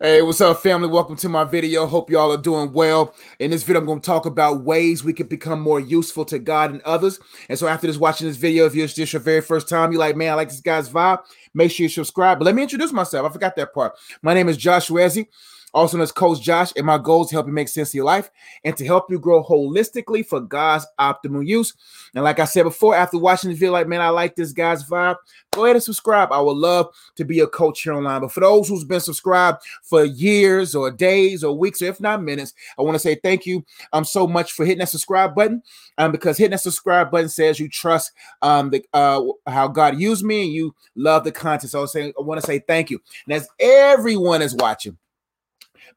Hey, 0.00 0.22
what's 0.22 0.40
up, 0.40 0.62
family? 0.62 0.88
Welcome 0.88 1.16
to 1.16 1.28
my 1.28 1.44
video. 1.44 1.86
Hope 1.86 2.10
y'all 2.10 2.32
are 2.32 2.40
doing 2.40 2.72
well. 2.72 3.14
In 3.38 3.50
this 3.50 3.62
video, 3.62 3.80
I'm 3.80 3.86
going 3.86 4.00
to 4.00 4.06
talk 4.06 4.26
about 4.26 4.64
ways 4.64 5.04
we 5.04 5.12
can 5.12 5.26
become 5.26 5.60
more 5.60 5.78
useful 5.78 6.24
to 6.24 6.38
God 6.38 6.70
and 6.70 6.80
others. 6.82 7.20
And 7.48 7.58
so, 7.58 7.68
after 7.68 7.86
this, 7.86 7.96
watching 7.96 8.26
this 8.26 8.36
video, 8.36 8.66
if 8.66 8.74
it's 8.74 8.94
just 8.94 9.12
your 9.12 9.20
very 9.20 9.42
first 9.42 9.68
time, 9.68 9.92
you're 9.92 10.00
like, 10.00 10.16
man, 10.16 10.32
I 10.32 10.34
like 10.34 10.48
this 10.48 10.60
guy's 10.60 10.88
vibe, 10.88 11.22
make 11.54 11.70
sure 11.70 11.84
you 11.84 11.88
subscribe. 11.88 12.38
But 12.38 12.46
let 12.46 12.54
me 12.54 12.62
introduce 12.62 12.92
myself. 12.92 13.28
I 13.28 13.32
forgot 13.32 13.56
that 13.56 13.74
part. 13.74 13.96
My 14.22 14.34
name 14.34 14.48
is 14.48 14.56
Joshua 14.56 15.02
Ezzy 15.02 15.26
also 15.72 15.96
known 15.96 16.02
as 16.02 16.12
Coach 16.12 16.40
Josh, 16.40 16.72
and 16.76 16.86
my 16.86 16.98
goal 16.98 17.22
is 17.22 17.28
to 17.28 17.36
help 17.36 17.46
you 17.46 17.52
make 17.52 17.68
sense 17.68 17.90
of 17.90 17.94
your 17.94 18.04
life 18.04 18.30
and 18.64 18.76
to 18.76 18.84
help 18.84 19.10
you 19.10 19.18
grow 19.18 19.42
holistically 19.44 20.26
for 20.26 20.40
God's 20.40 20.86
optimal 20.98 21.46
use. 21.46 21.74
And 22.14 22.24
like 22.24 22.40
I 22.40 22.44
said 22.44 22.64
before, 22.64 22.94
after 22.94 23.18
watching 23.18 23.50
this 23.50 23.58
video, 23.58 23.72
like, 23.72 23.88
man, 23.88 24.00
I 24.00 24.08
like 24.08 24.34
this 24.34 24.52
guy's 24.52 24.88
vibe, 24.88 25.16
go 25.52 25.64
ahead 25.64 25.76
and 25.76 25.82
subscribe. 25.82 26.32
I 26.32 26.40
would 26.40 26.56
love 26.56 26.88
to 27.16 27.24
be 27.24 27.40
a 27.40 27.46
coach 27.46 27.82
here 27.82 27.92
online. 27.92 28.20
But 28.20 28.32
for 28.32 28.40
those 28.40 28.68
who's 28.68 28.84
been 28.84 29.00
subscribed 29.00 29.62
for 29.82 30.04
years 30.04 30.74
or 30.74 30.90
days 30.90 31.44
or 31.44 31.56
weeks, 31.56 31.82
or 31.82 31.86
if 31.86 32.00
not 32.00 32.22
minutes, 32.22 32.54
I 32.78 32.82
want 32.82 32.94
to 32.94 33.00
say 33.00 33.16
thank 33.16 33.46
you 33.46 33.64
um, 33.92 34.04
so 34.04 34.26
much 34.26 34.52
for 34.52 34.64
hitting 34.64 34.78
that 34.80 34.88
subscribe 34.88 35.34
button. 35.34 35.62
Um, 35.98 36.12
because 36.12 36.36
hitting 36.36 36.52
that 36.52 36.60
subscribe 36.60 37.10
button 37.10 37.28
says 37.28 37.60
you 37.60 37.68
trust 37.68 38.12
um 38.42 38.70
the 38.70 38.82
uh 38.92 39.22
how 39.46 39.68
God 39.68 39.98
used 39.98 40.24
me 40.24 40.44
and 40.44 40.52
you 40.52 40.74
love 40.94 41.24
the 41.24 41.32
content. 41.32 41.70
So 41.70 41.82
I, 41.82 41.86
say, 41.86 42.12
I 42.18 42.22
want 42.22 42.40
to 42.40 42.46
say 42.46 42.58
thank 42.58 42.90
you. 42.90 43.00
And 43.26 43.34
as 43.34 43.48
everyone 43.58 44.42
is 44.42 44.54
watching, 44.54 44.96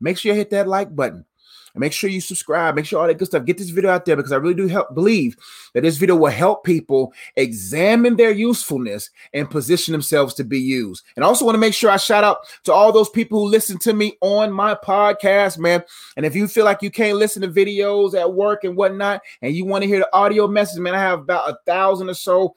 Make 0.03 0.17
sure 0.17 0.33
you 0.33 0.37
hit 0.37 0.49
that 0.49 0.67
like 0.67 0.93
button. 0.95 1.25
And 1.73 1.79
make 1.79 1.93
sure 1.93 2.09
you 2.09 2.21
subscribe. 2.21 2.75
Make 2.75 2.85
sure 2.85 3.01
all 3.01 3.07
that 3.07 3.17
good 3.17 3.27
stuff. 3.27 3.45
Get 3.45 3.57
this 3.57 3.69
video 3.69 3.89
out 3.89 4.05
there 4.05 4.15
because 4.15 4.31
I 4.31 4.35
really 4.35 4.53
do 4.53 4.67
help 4.67 4.93
believe 4.93 5.35
that 5.73 5.81
this 5.81 5.97
video 5.97 6.15
will 6.15 6.29
help 6.29 6.63
people 6.63 7.11
examine 7.35 8.15
their 8.15 8.29
usefulness 8.29 9.09
and 9.33 9.49
position 9.49 9.91
themselves 9.91 10.35
to 10.35 10.43
be 10.43 10.59
used. 10.59 11.03
And 11.15 11.25
I 11.25 11.27
also 11.27 11.45
want 11.45 11.55
to 11.55 11.59
make 11.59 11.73
sure 11.73 11.89
I 11.89 11.97
shout 11.97 12.23
out 12.23 12.45
to 12.65 12.73
all 12.73 12.91
those 12.91 13.09
people 13.09 13.39
who 13.39 13.45
listen 13.47 13.79
to 13.79 13.93
me 13.93 14.13
on 14.21 14.51
my 14.51 14.75
podcast, 14.75 15.57
man. 15.57 15.83
And 16.15 16.27
if 16.27 16.35
you 16.35 16.47
feel 16.47 16.65
like 16.65 16.83
you 16.83 16.91
can't 16.91 17.17
listen 17.17 17.41
to 17.41 17.47
videos 17.47 18.13
at 18.13 18.31
work 18.31 18.65
and 18.65 18.75
whatnot, 18.75 19.21
and 19.41 19.55
you 19.55 19.65
want 19.65 19.81
to 19.81 19.87
hear 19.87 19.99
the 19.99 20.15
audio 20.15 20.47
message, 20.47 20.79
man, 20.79 20.93
I 20.93 20.99
have 20.99 21.21
about 21.21 21.49
a 21.49 21.57
thousand 21.65 22.07
or 22.07 22.13
so 22.13 22.55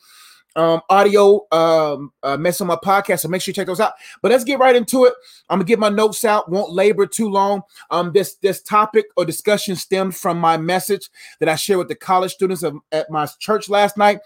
um, 0.56 0.80
audio 0.90 1.46
um, 1.52 2.12
uh, 2.22 2.36
mess 2.36 2.60
on 2.60 2.66
my 2.66 2.76
podcast, 2.76 3.20
so 3.20 3.28
make 3.28 3.42
sure 3.42 3.50
you 3.50 3.54
check 3.54 3.66
those 3.66 3.80
out. 3.80 3.92
But 4.22 4.32
let's 4.32 4.44
get 4.44 4.58
right 4.58 4.74
into 4.74 5.04
it. 5.04 5.14
I'm 5.48 5.58
gonna 5.58 5.66
get 5.66 5.78
my 5.78 5.88
notes 5.88 6.24
out. 6.24 6.50
Won't 6.50 6.72
labor 6.72 7.06
too 7.06 7.28
long. 7.28 7.62
Um, 7.90 8.12
this 8.12 8.36
this 8.36 8.62
topic 8.62 9.06
or 9.16 9.24
discussion 9.24 9.76
stemmed 9.76 10.16
from 10.16 10.38
my 10.38 10.56
message 10.56 11.10
that 11.40 11.48
I 11.48 11.54
shared 11.54 11.78
with 11.78 11.88
the 11.88 11.94
college 11.94 12.32
students 12.32 12.62
of, 12.62 12.76
at 12.90 13.10
my 13.10 13.28
church 13.38 13.68
last 13.68 13.96
night, 13.96 14.20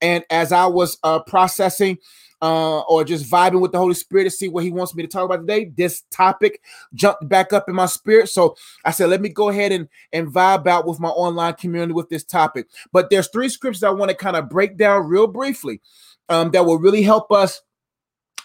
and 0.00 0.24
as 0.28 0.52
I 0.52 0.66
was 0.66 0.98
uh, 1.02 1.20
processing 1.20 1.98
uh, 2.42 2.80
or 2.80 3.04
just 3.04 3.30
vibing 3.30 3.60
with 3.60 3.72
the 3.72 3.78
Holy 3.78 3.94
Spirit 3.94 4.24
to 4.24 4.30
see 4.30 4.48
what 4.48 4.64
He 4.64 4.70
wants 4.70 4.94
me 4.94 5.02
to 5.02 5.08
talk 5.08 5.24
about 5.24 5.40
today, 5.40 5.70
this 5.76 6.02
topic 6.10 6.60
jumped 6.94 7.28
back 7.28 7.52
up 7.52 7.68
in 7.68 7.74
my 7.74 7.86
spirit. 7.86 8.28
So 8.28 8.56
I 8.84 8.90
said, 8.90 9.08
let 9.08 9.20
me 9.20 9.28
go 9.28 9.48
ahead 9.48 9.72
and, 9.72 9.88
and 10.12 10.28
vibe 10.28 10.66
out 10.66 10.86
with 10.86 11.00
my 11.00 11.08
online 11.08 11.54
community 11.54 11.92
with 11.92 12.08
this 12.08 12.24
topic. 12.24 12.66
But 12.92 13.10
there's 13.10 13.28
three 13.28 13.48
scriptures 13.48 13.82
I 13.82 13.90
want 13.90 14.10
to 14.10 14.16
kind 14.16 14.36
of 14.36 14.48
break 14.48 14.76
down 14.76 15.08
real 15.08 15.26
briefly 15.26 15.80
um, 16.28 16.50
that 16.50 16.64
will 16.64 16.78
really 16.78 17.02
help 17.02 17.32
us 17.32 17.62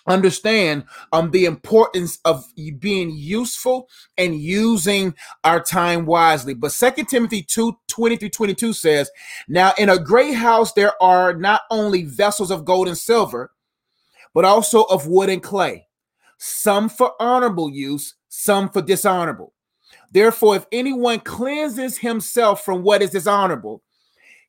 understand 0.08 0.84
um 1.12 1.30
the 1.32 1.46
importance 1.46 2.20
of 2.26 2.44
being 2.80 3.12
useful 3.12 3.88
and 4.18 4.36
using 4.36 5.14
our 5.44 5.62
time 5.62 6.08
wisely 6.08 6.56
but 6.56 6.72
second 6.72 7.06
timothy 7.06 7.44
2 7.44 7.78
20 7.88 8.16
through 8.18 8.30
22 8.30 8.74
says 8.74 9.12
now 9.48 9.72
in 9.78 9.90
a 9.90 10.00
great 10.00 10.34
house 10.34 10.74
there 10.74 10.94
are 11.04 11.36
not 11.36 11.62
only 11.70 12.04
vessels 12.04 12.50
of 12.50 12.66
gold 12.66 12.88
and 12.88 12.98
silver 12.98 13.52
but 14.34 14.46
also 14.46 14.84
of 14.84 15.08
wood 15.08 15.30
and 15.30 15.44
clay, 15.44 15.88
some 16.38 16.90
for 16.90 17.14
honorable 17.20 17.70
use, 17.70 18.16
some 18.30 18.70
for 18.70 18.82
dishonorable. 18.82 19.54
Therefore, 20.12 20.56
if 20.56 20.66
anyone 20.72 21.20
cleanses 21.20 21.98
himself 21.98 22.64
from 22.64 22.84
what 22.84 23.02
is 23.02 23.12
dishonorable, 23.12 23.82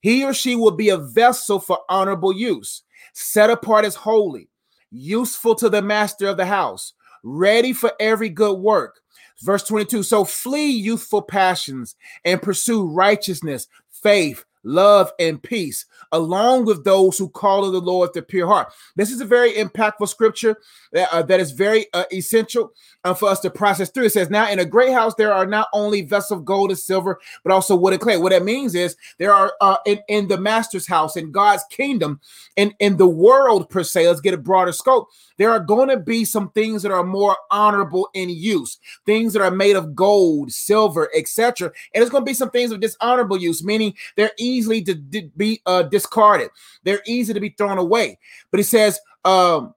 he 0.01 0.25
or 0.25 0.35
she 0.35 0.57
will 0.57 0.73
be 0.73 0.89
a 0.89 0.99
vessel 0.99 1.61
for 1.61 1.79
honorable 1.89 2.33
use, 2.33 2.83
set 3.13 3.51
apart 3.51 3.85
as 3.85 3.95
holy, 3.95 4.49
useful 4.91 5.55
to 5.55 5.69
the 5.69 5.83
master 5.83 6.27
of 6.27 6.37
the 6.37 6.47
house, 6.47 6.93
ready 7.23 7.73
for 7.73 7.93
every 8.01 8.29
good 8.29 8.59
work. 8.59 9.01
Verse 9.43 9.63
22 9.65 10.03
So 10.03 10.25
flee 10.25 10.71
youthful 10.71 11.23
passions 11.23 11.95
and 12.25 12.43
pursue 12.43 12.87
righteousness, 12.87 13.69
faith, 13.91 14.45
love, 14.65 15.13
and 15.19 15.43
peace, 15.43 15.87
along 16.13 16.65
with 16.65 16.85
those 16.85 17.19
who 17.19 17.29
call 17.29 17.65
on 17.65 17.73
the 17.73 17.81
Lord 17.81 18.11
with 18.11 18.17
a 18.17 18.27
pure 18.27 18.47
heart. 18.47 18.73
This 18.97 19.11
is 19.11 19.21
a 19.21 19.27
very 19.27 19.53
impactful 19.53 20.09
scripture 20.09 20.57
that, 20.93 21.13
uh, 21.13 21.23
that 21.23 21.41
is 21.41 21.53
very 21.53 21.87
uh, 21.93 22.05
essential 22.13 22.73
uh, 23.05 23.15
for 23.15 23.29
us 23.29 23.41
to 23.41 23.51
process 23.51 23.91
through. 23.91 24.05
It 24.05 24.13
says, 24.13 24.31
Now 24.31 24.51
in 24.51 24.59
a 24.59 24.65
great 24.65 24.93
house, 24.93 25.15
there 25.15 25.33
are 25.33 25.47
not 25.47 25.69
only 25.73 26.03
vessels 26.03 26.41
of 26.41 26.45
gold 26.45 26.71
and 26.71 26.79
silver, 26.79 27.21
but 27.43 27.53
also 27.53 27.77
wood 27.77 27.93
and 27.93 28.03
clay. 28.03 28.17
What 28.17 28.31
that 28.31 28.45
means 28.45 28.75
is 28.75 28.97
there 29.19 29.33
are 29.33 29.53
uh, 29.61 29.77
in, 29.87 30.01
in 30.09 30.29
the 30.29 30.39
master's 30.39 30.87
house, 30.87 31.17
in 31.17 31.33
God's 31.33 31.65
kingdom, 31.71 32.21
in, 32.57 32.75
in 32.79 32.97
the 32.97 33.09
world 33.09 33.69
per 33.71 33.83
se, 33.83 34.07
let's 34.09 34.21
get 34.21 34.35
a 34.35 34.39
broader 34.39 34.73
scope. 34.73 35.09
There 35.39 35.51
are 35.51 35.61
going 35.61 35.89
to 35.89 35.99
be 35.99 36.25
some 36.25 36.51
things 36.51 36.83
that 36.83 36.93
are 36.93 37.05
more 37.05 37.37
honorable 37.51 38.09
in 38.15 38.31
use, 38.31 38.79
things 39.07 39.33
that 39.33 39.43
are 39.43 39.51
made 39.51 39.77
of 39.77 39.95
gold, 39.95 40.53
silver, 40.53 41.11
etc. 41.17 41.73
And 41.95 42.01
there's 42.01 42.11
going 42.11 42.25
to 42.25 42.31
be 42.31 42.35
some 42.35 42.51
things 42.51 42.71
of 42.71 42.81
dishonorable 42.81 43.39
use, 43.39 43.65
meaning 43.65 43.95
they're 44.17 44.33
easily 44.53 44.83
to 44.83 44.95
be 45.37 45.61
uh, 45.67 45.83
discarded, 45.85 46.51
they're 46.85 47.03
easy 47.07 47.33
to 47.33 47.41
be 47.41 47.55
thrown 47.57 47.79
away. 47.79 48.19
But 48.51 48.59
he 48.59 48.65
says, 48.65 49.01
um, 49.25 49.75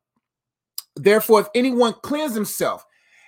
therefore, 0.96 1.41
if 1.41 1.47
anyone 1.56 1.94
cleans 2.03 2.36
himself, 2.36 2.86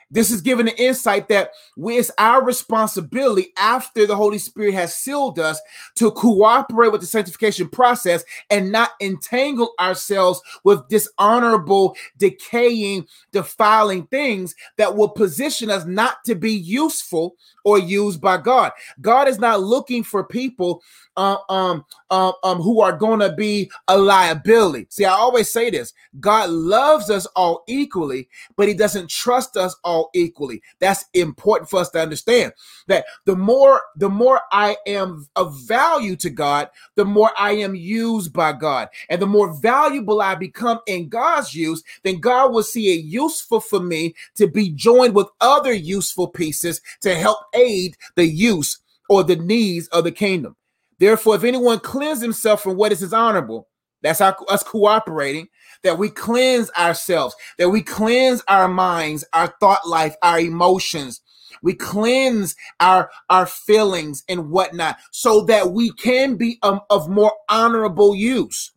this 0.10 0.32
is 0.32 0.42
given 0.42 0.68
the 0.68 0.82
insight 0.82 1.28
that 1.28 1.52
we, 1.76 1.98
it's 1.98 2.12
our 2.18 2.44
responsibility 2.44 3.52
after 3.58 4.06
the 4.06 4.16
Holy 4.16 4.38
Spirit 4.38 4.74
has 4.74 4.96
sealed 4.96 5.38
us 5.38 5.60
to 5.96 6.12
cooperate 6.12 6.92
with 6.92 7.02
the 7.02 7.08
sanctification 7.08 7.68
process 7.68 8.24
and 8.50 8.72
not 8.72 8.92
entangle 9.02 9.74
ourselves 9.80 10.42
with 10.64 10.88
dishonorable, 10.88 11.96
decaying, 12.18 13.06
defiling 13.34 14.08
things 14.08 14.56
that 14.78 14.96
will 14.96 15.10
position 15.10 15.70
us 15.70 15.86
not 15.86 16.24
to 16.26 16.36
be 16.36 16.54
useful 16.54 17.36
or 17.68 17.78
used 17.78 18.22
by 18.22 18.38
God. 18.38 18.72
God 19.02 19.28
is 19.28 19.40
not 19.40 19.60
looking 19.60 20.02
for 20.02 20.24
people 20.24 20.82
uh, 21.18 21.36
um, 21.50 21.84
um, 22.12 22.32
um, 22.44 22.62
who 22.62 22.80
are 22.80 22.96
going 22.96 23.20
to 23.20 23.34
be 23.34 23.70
a 23.90 23.98
liability. 23.98 24.88
See, 24.90 25.04
I 25.04 25.12
always 25.12 25.52
say 25.52 25.70
this 25.70 25.94
God 26.22 26.50
loves 26.50 27.10
us 27.10 27.26
all 27.36 27.64
equally, 27.68 28.30
but 28.56 28.70
He 28.70 28.74
doesn't 28.74 29.10
trust 29.10 29.58
us 29.58 29.76
all 29.84 30.12
equally. 30.14 30.62
That's 30.80 31.04
important 31.14 31.70
for 31.70 31.82
us 31.82 31.90
to 31.90 32.00
understand 32.00 32.54
that 32.88 33.04
the 33.26 33.36
more 33.36 33.82
the 33.98 34.10
more 34.10 34.40
I 34.54 34.78
am 34.86 35.28
of 35.36 35.60
value 35.68 36.16
to 36.18 36.30
God, 36.30 36.70
the 36.96 37.04
more 37.04 37.32
I 37.38 37.52
am 37.52 37.76
used 37.76 38.32
by 38.32 38.54
God. 38.54 38.88
And 39.10 39.22
the 39.22 39.28
more 39.28 39.54
valuable 39.60 40.22
I 40.22 40.36
become 40.36 40.80
in 40.88 41.10
God's 41.10 41.54
use, 41.54 41.84
then 42.04 42.22
God 42.22 42.54
will 42.54 42.64
see 42.64 42.98
it 42.98 43.04
useful 43.04 43.60
for 43.60 43.82
me 43.82 44.16
to 44.36 44.48
be 44.48 44.70
joined 44.70 45.16
with 45.16 45.28
other 45.42 45.74
useful 45.74 46.28
pieces 46.28 46.80
to 47.02 47.16
help 47.16 47.40
aid 47.58 47.96
the 48.16 48.26
use 48.26 48.80
or 49.10 49.24
the 49.24 49.36
needs 49.36 49.88
of 49.90 50.04
the 50.04 50.12
kingdom. 50.12 50.56
Therefore, 51.00 51.36
if 51.36 51.44
anyone 51.44 51.80
cleanse 51.80 52.22
himself 52.22 52.62
from 52.62 52.78
what 52.78 52.92
is 52.92 53.00
dishonorable, 53.00 53.68
that's 54.02 54.22
our, 54.22 54.38
us 54.50 54.64
cooperating, 54.64 55.48
that 55.84 55.98
we 55.98 56.10
cleanse 56.10 56.70
ourselves, 56.72 57.36
that 57.58 57.70
we 57.70 57.82
cleanse 57.82 58.44
our 58.48 58.68
minds, 58.68 59.26
our 59.34 59.54
thought 59.60 59.88
life, 59.88 60.16
our 60.22 60.40
emotions. 60.40 61.22
We 61.64 61.74
cleanse 61.74 62.56
our, 62.80 63.10
our 63.30 63.46
feelings 63.46 64.24
and 64.30 64.50
whatnot 64.50 64.98
so 65.12 65.42
that 65.46 65.72
we 65.72 65.92
can 65.92 66.36
be 66.36 66.60
um, 66.62 66.82
of 66.90 67.10
more 67.10 67.34
honorable 67.50 68.16
use. 68.16 68.72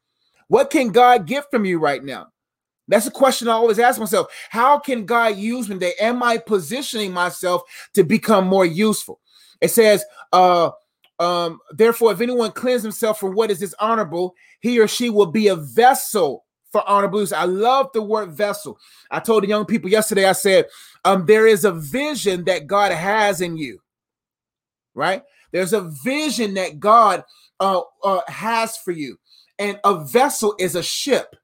What 0.49 0.71
can 0.71 0.89
God 0.89 1.27
get 1.27 1.45
from 1.51 1.65
you 1.65 1.79
right 1.79 2.03
now? 2.03 2.29
That's 2.91 3.07
a 3.07 3.11
question 3.11 3.49
I 3.49 3.53
always 3.53 3.79
ask 3.79 4.01
myself. 4.01 4.27
How 4.51 4.79
can 4.79 5.07
God 5.07 5.37
use 5.37 5.69
me 5.69 5.77
today? 5.77 5.95
Am 6.01 6.23
I 6.23 6.39
positioning 6.39 7.13
myself 7.13 7.63
to 7.95 8.03
become 8.03 8.47
more 8.47 8.67
useful? 8.67 9.21
It 9.61 9.71
says, 9.71 10.05
uh, 10.33 10.71
um, 11.21 11.61
therefore, 11.71 12.13
if 12.13 12.21
anyone 12.21 12.51
cleanse 12.51 12.83
himself 12.83 13.21
from 13.21 13.35
what 13.35 13.51
is 13.51 13.61
dishonorable, 13.61 14.35
he 14.61 14.81
or 14.81 14.89
she 14.89 15.09
will 15.09 15.27
be 15.27 15.49
a 15.49 15.57
vessel 15.57 16.45
for 16.73 16.89
honorable 16.89 17.21
use. 17.21 17.33
I 17.33 17.45
love 17.45 17.91
the 17.95 18.03
word 18.03 18.33
vessel. 18.33 18.79
I 19.11 19.21
told 19.21 19.45
the 19.45 19.49
young 19.49 19.67
people 19.67 19.91
yesterday, 19.91 20.25
I 20.25 20.33
said, 20.33 20.67
um, 21.05 21.27
there 21.27 21.47
is 21.47 21.65
a 21.65 21.73
vision 21.73 22.45
that 22.45 22.67
God 22.67 22.93
has 22.93 23.41
in 23.41 23.57
you, 23.57 23.81
right? 24.95 25.23
There's 25.53 25.73
a 25.73 25.91
vision 26.03 26.55
that 26.55 26.81
God 26.81 27.25
uh, 27.61 27.83
uh, 28.03 28.21
has 28.29 28.77
for 28.79 28.93
you. 28.93 29.17
And 29.59 29.79
a 29.85 30.05
vessel 30.05 30.55
is 30.59 30.75
a 30.75 30.83
ship. 30.83 31.37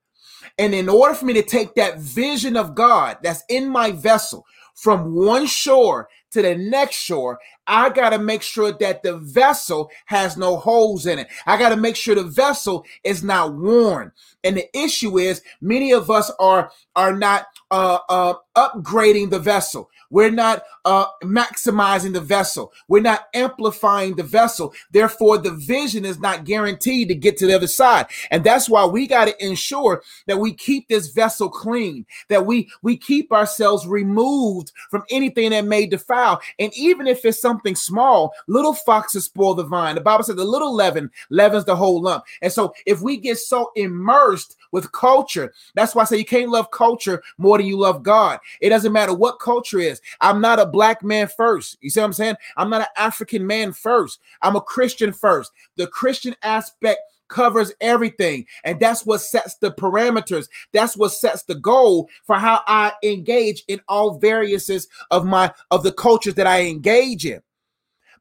And 0.59 0.75
in 0.75 0.89
order 0.89 1.15
for 1.15 1.25
me 1.25 1.33
to 1.35 1.43
take 1.43 1.75
that 1.75 1.99
vision 1.99 2.57
of 2.57 2.75
God 2.75 3.19
that's 3.23 3.43
in 3.49 3.69
my 3.69 3.93
vessel 3.93 4.47
from 4.75 5.15
one 5.15 5.47
shore 5.47 6.09
to 6.33 6.43
the 6.43 6.55
next 6.55 6.97
shore, 6.97 7.39
I 7.67 7.91
got 7.91 8.11
to 8.11 8.19
make 8.19 8.43
sure 8.43 8.73
that 8.73 9.03
the 9.03 9.17
vessel 9.19 9.91
has 10.07 10.37
no 10.37 10.57
holes 10.57 11.07
in 11.07 11.19
it. 11.19 11.29
I 11.47 11.59
got 11.59 11.71
to 11.71 11.77
make 11.77 11.97
sure 11.97 12.15
the 12.15 12.23
vessel 12.23 12.85
is 13.05 13.23
not 13.23 13.55
worn. 13.55 14.13
And 14.45 14.57
the 14.57 14.69
issue 14.77 15.19
is 15.19 15.43
many 15.61 15.93
of 15.93 16.11
us 16.11 16.31
are 16.39 16.71
are 16.95 17.17
not 17.17 17.47
uh, 17.71 17.99
uh, 18.09 18.35
upgrading 18.57 19.31
the 19.31 19.39
vessel. 19.39 19.91
We're 20.11 20.31
not 20.31 20.63
uh, 20.85 21.07
maximizing 21.25 22.13
the 22.13 22.21
vessel. 22.21 22.73
We're 22.87 23.03
not 23.03 23.27
amplifying 23.35 24.15
the 24.15 24.23
vessel. 24.23 24.73
Therefore, 24.93 25.39
the 25.39 25.51
vision 25.51 26.05
is 26.05 26.21
not 26.21 26.45
guaranteed 26.45 27.09
to 27.09 27.15
get 27.15 27.37
to 27.39 27.47
the 27.47 27.57
other 27.57 27.67
side. 27.67 28.07
And 28.31 28.45
that's 28.45 28.69
why 28.69 28.85
we 28.87 29.07
got 29.07 29.27
to 29.27 29.45
ensure 29.45 30.03
that 30.27 30.39
we 30.39 30.55
keep 30.55 30.89
this 30.89 31.09
vessel 31.09 31.49
clean, 31.49 32.07
that 32.29 32.47
we 32.47 32.71
we 32.83 32.97
keep 32.97 33.33
ourselves 33.33 33.87
removed 33.87 34.73
from 34.91 35.03
anything 35.11 35.51
that 35.51 35.65
may 35.65 35.87
defile. 35.87 36.41
And 36.59 36.73
even 36.77 37.07
if 37.07 37.25
it's 37.25 37.41
something 37.41 37.56
small, 37.75 38.33
little 38.47 38.75
foxes 38.75 39.25
spoil 39.25 39.55
the 39.55 39.65
vine. 39.65 39.95
The 39.95 40.01
Bible 40.01 40.25
says 40.25 40.37
the 40.37 40.45
little 40.45 40.75
leaven 40.75 41.11
leavens 41.31 41.65
the 41.65 41.77
whole 41.77 42.01
lump. 42.01 42.25
And 42.43 42.53
so 42.53 42.75
if 42.87 43.01
we 43.01 43.17
get 43.17 43.39
so 43.39 43.71
immersed 43.77 44.57
with 44.73 44.93
culture, 44.93 45.53
that's 45.75 45.95
why 45.95 46.03
I 46.03 46.05
say 46.07 46.19
you 46.19 46.25
can't 46.25 46.51
love 46.51 46.71
culture 46.71 47.23
more 47.39 47.59
than 47.59 47.67
you 47.67 47.79
love 47.79 48.03
God. 48.03 48.39
It 48.61 48.71
doesn't 48.71 48.93
matter 48.93 49.15
what 49.15 49.41
culture 49.41 49.79
is. 49.79 50.01
I'm 50.21 50.41
not 50.41 50.59
a 50.59 50.67
black 50.67 51.03
man 51.03 51.29
first. 51.29 51.79
You 51.81 51.91
see 51.91 52.01
what 52.01 52.07
I'm 52.07 52.13
saying? 52.13 52.37
I'm 52.57 52.71
not 52.71 52.83
an 52.83 52.89
African 52.97 53.47
man 53.47 53.73
first. 53.73 54.21
I'm 54.43 54.57
a 54.57 54.61
Christian 54.61 55.13
first. 55.13 55.53
The 55.77 55.87
Christian 55.87 56.35
aspect 56.43 57.01
covers 57.29 57.73
everything 57.81 58.47
and 58.65 58.79
that's 58.79 59.05
what 59.05 59.21
sets 59.21 59.57
the 59.57 59.71
parameters 59.73 60.49
that's 60.73 60.97
what 60.97 61.13
sets 61.13 61.43
the 61.45 61.55
goal 61.55 62.09
for 62.25 62.37
how 62.37 62.61
i 62.67 62.93
engage 63.03 63.65
in 63.69 63.81
all 63.89 64.21
variouses 64.21 64.87
of 65.11 65.25
my 65.25 65.53
of 65.71 65.83
the 65.83 65.93
cultures 65.93 66.35
that 66.35 66.47
i 66.47 66.63
engage 66.63 67.27
in 67.27 67.41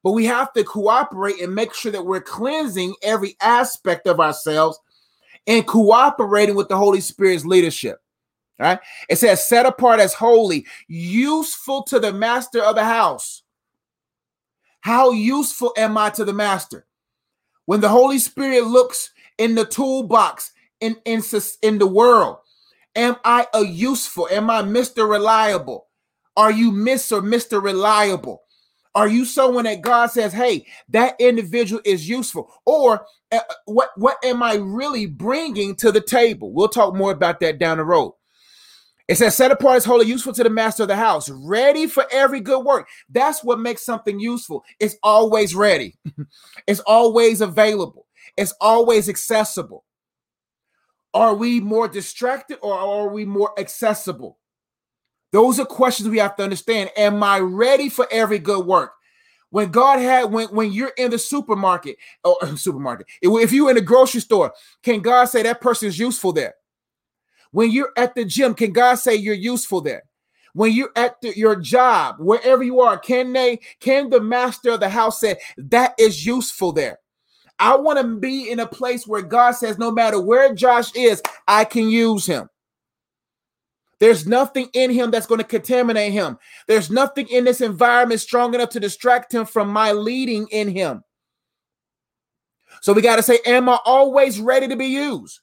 but 0.02 0.12
we 0.12 0.24
have 0.24 0.52
to 0.52 0.62
cooperate 0.64 1.40
and 1.40 1.54
make 1.54 1.74
sure 1.74 1.92
that 1.92 2.04
we're 2.04 2.20
cleansing 2.20 2.94
every 3.02 3.36
aspect 3.40 4.06
of 4.06 4.20
ourselves 4.20 4.78
and 5.46 5.66
cooperating 5.66 6.56
with 6.56 6.68
the 6.68 6.76
holy 6.76 7.00
spirit's 7.00 7.44
leadership 7.44 8.00
right? 8.58 8.78
It 9.08 9.16
says, 9.16 9.46
set 9.46 9.66
apart 9.66 10.00
as 10.00 10.14
holy, 10.14 10.66
useful 10.88 11.82
to 11.84 12.00
the 12.00 12.12
master 12.12 12.62
of 12.62 12.74
the 12.74 12.84
house. 12.84 13.42
How 14.80 15.10
useful 15.10 15.72
am 15.76 15.98
I 15.98 16.10
to 16.10 16.24
the 16.24 16.32
master? 16.32 16.85
When 17.66 17.80
the 17.80 17.88
Holy 17.90 18.18
Spirit 18.18 18.64
looks 18.64 19.10
in 19.38 19.54
the 19.54 19.66
toolbox 19.66 20.52
in, 20.80 20.96
in, 21.04 21.22
in 21.62 21.78
the 21.78 21.86
world, 21.86 22.38
am 22.96 23.16
I 23.24 23.46
a 23.54 23.64
useful? 23.64 24.28
Am 24.30 24.50
I 24.50 24.62
Mr. 24.62 25.08
Reliable? 25.08 25.86
Are 26.36 26.50
you 26.50 26.72
Miss 26.72 27.12
or 27.12 27.22
Mr. 27.22 27.62
Reliable? 27.62 28.42
Are 28.94 29.08
you 29.08 29.26
someone 29.26 29.64
that 29.64 29.82
God 29.82 30.06
says, 30.06 30.32
hey, 30.32 30.66
that 30.88 31.16
individual 31.20 31.82
is 31.84 32.08
useful? 32.08 32.50
Or 32.64 33.06
uh, 33.30 33.40
what, 33.66 33.90
what 33.96 34.16
am 34.24 34.42
I 34.42 34.54
really 34.54 35.06
bringing 35.06 35.76
to 35.76 35.92
the 35.92 36.00
table? 36.00 36.52
We'll 36.52 36.68
talk 36.68 36.94
more 36.94 37.12
about 37.12 37.40
that 37.40 37.58
down 37.58 37.78
the 37.78 37.84
road. 37.84 38.14
It 39.08 39.16
says, 39.16 39.36
set 39.36 39.52
apart 39.52 39.76
as 39.76 39.84
holy, 39.84 40.06
useful 40.06 40.32
to 40.32 40.42
the 40.42 40.50
master 40.50 40.82
of 40.82 40.88
the 40.88 40.96
house, 40.96 41.30
ready 41.30 41.86
for 41.86 42.04
every 42.10 42.40
good 42.40 42.64
work. 42.64 42.88
That's 43.08 43.44
what 43.44 43.60
makes 43.60 43.84
something 43.84 44.18
useful. 44.18 44.64
It's 44.80 44.96
always 45.02 45.54
ready, 45.54 45.96
it's 46.66 46.80
always 46.80 47.40
available, 47.40 48.06
it's 48.36 48.54
always 48.60 49.08
accessible. 49.08 49.84
Are 51.14 51.34
we 51.34 51.60
more 51.60 51.88
distracted 51.88 52.58
or 52.60 52.74
are 52.74 53.08
we 53.08 53.24
more 53.24 53.58
accessible? 53.58 54.38
Those 55.32 55.58
are 55.60 55.64
questions 55.64 56.08
we 56.08 56.18
have 56.18 56.36
to 56.36 56.42
understand. 56.42 56.90
Am 56.96 57.22
I 57.22 57.38
ready 57.38 57.88
for 57.88 58.06
every 58.10 58.38
good 58.38 58.66
work? 58.66 58.92
When 59.50 59.70
God 59.70 60.00
had 60.00 60.32
when 60.32 60.48
when 60.48 60.72
you're 60.72 60.92
in 60.98 61.10
the 61.10 61.18
supermarket 61.18 61.96
or 62.24 62.36
oh, 62.42 62.54
supermarket, 62.56 63.06
if 63.22 63.52
you're 63.52 63.70
in 63.70 63.76
the 63.76 63.82
grocery 63.82 64.20
store, 64.20 64.52
can 64.82 65.00
God 65.00 65.26
say 65.26 65.42
that 65.44 65.60
person 65.60 65.88
is 65.88 65.98
useful 65.98 66.32
there? 66.32 66.54
When 67.52 67.70
you're 67.70 67.92
at 67.96 68.14
the 68.14 68.24
gym, 68.24 68.54
can 68.54 68.72
God 68.72 68.96
say 68.96 69.14
you're 69.14 69.34
useful 69.34 69.80
there? 69.80 70.02
When 70.52 70.72
you're 70.72 70.92
at 70.96 71.20
the, 71.20 71.36
your 71.36 71.56
job, 71.56 72.16
wherever 72.18 72.62
you 72.62 72.80
are, 72.80 72.98
can 72.98 73.32
they, 73.32 73.60
can 73.80 74.08
the 74.08 74.20
master 74.20 74.70
of 74.70 74.80
the 74.80 74.88
house 74.88 75.20
say 75.20 75.36
that 75.58 75.94
is 75.98 76.24
useful 76.24 76.72
there? 76.72 76.98
I 77.58 77.76
want 77.76 77.98
to 77.98 78.16
be 78.16 78.50
in 78.50 78.60
a 78.60 78.66
place 78.66 79.06
where 79.06 79.22
God 79.22 79.52
says, 79.52 79.78
no 79.78 79.90
matter 79.90 80.20
where 80.20 80.54
Josh 80.54 80.94
is, 80.94 81.22
I 81.46 81.64
can 81.64 81.88
use 81.88 82.26
him. 82.26 82.48
There's 83.98 84.26
nothing 84.26 84.68
in 84.74 84.90
him 84.90 85.10
that's 85.10 85.26
going 85.26 85.40
to 85.40 85.46
contaminate 85.46 86.12
him. 86.12 86.38
There's 86.66 86.90
nothing 86.90 87.28
in 87.28 87.44
this 87.44 87.62
environment 87.62 88.20
strong 88.20 88.54
enough 88.54 88.70
to 88.70 88.80
distract 88.80 89.32
him 89.32 89.46
from 89.46 89.68
my 89.68 89.92
leading 89.92 90.46
in 90.48 90.68
him. 90.68 91.02
So 92.82 92.92
we 92.92 93.00
got 93.00 93.16
to 93.16 93.22
say, 93.22 93.38
Am 93.46 93.68
I 93.68 93.78
always 93.86 94.38
ready 94.38 94.68
to 94.68 94.76
be 94.76 94.86
used? 94.86 95.40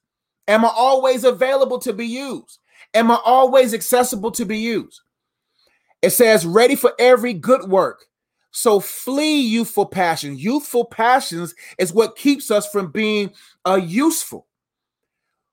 Am 0.47 0.65
I 0.65 0.71
always 0.75 1.23
available 1.23 1.79
to 1.79 1.93
be 1.93 2.05
used? 2.05 2.59
Am 2.93 3.09
I 3.09 3.19
always 3.23 3.73
accessible 3.73 4.31
to 4.31 4.45
be 4.45 4.57
used? 4.57 5.01
It 6.01 6.11
says, 6.11 6.45
ready 6.45 6.75
for 6.75 6.93
every 6.99 7.33
good 7.33 7.69
work. 7.69 8.05
So 8.51 8.79
flee 8.79 9.39
youthful 9.39 9.85
passions. 9.85 10.43
Youthful 10.43 10.85
passions 10.85 11.55
is 11.79 11.93
what 11.93 12.17
keeps 12.17 12.51
us 12.51 12.69
from 12.69 12.91
being 12.91 13.31
uh, 13.65 13.79
useful. 13.83 14.47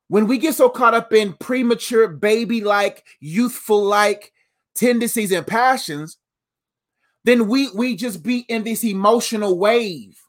When 0.08 0.26
we 0.26 0.38
get 0.38 0.54
so 0.56 0.68
caught 0.68 0.92
up 0.92 1.12
in 1.12 1.34
premature, 1.34 2.08
baby 2.08 2.60
like, 2.60 3.04
youthful 3.20 3.82
like 3.84 4.32
tendencies 4.74 5.30
and 5.30 5.46
passions, 5.46 6.18
then 7.24 7.46
we, 7.46 7.70
we 7.70 7.94
just 7.94 8.22
be 8.22 8.40
in 8.48 8.64
this 8.64 8.82
emotional 8.82 9.56
wave 9.56 10.19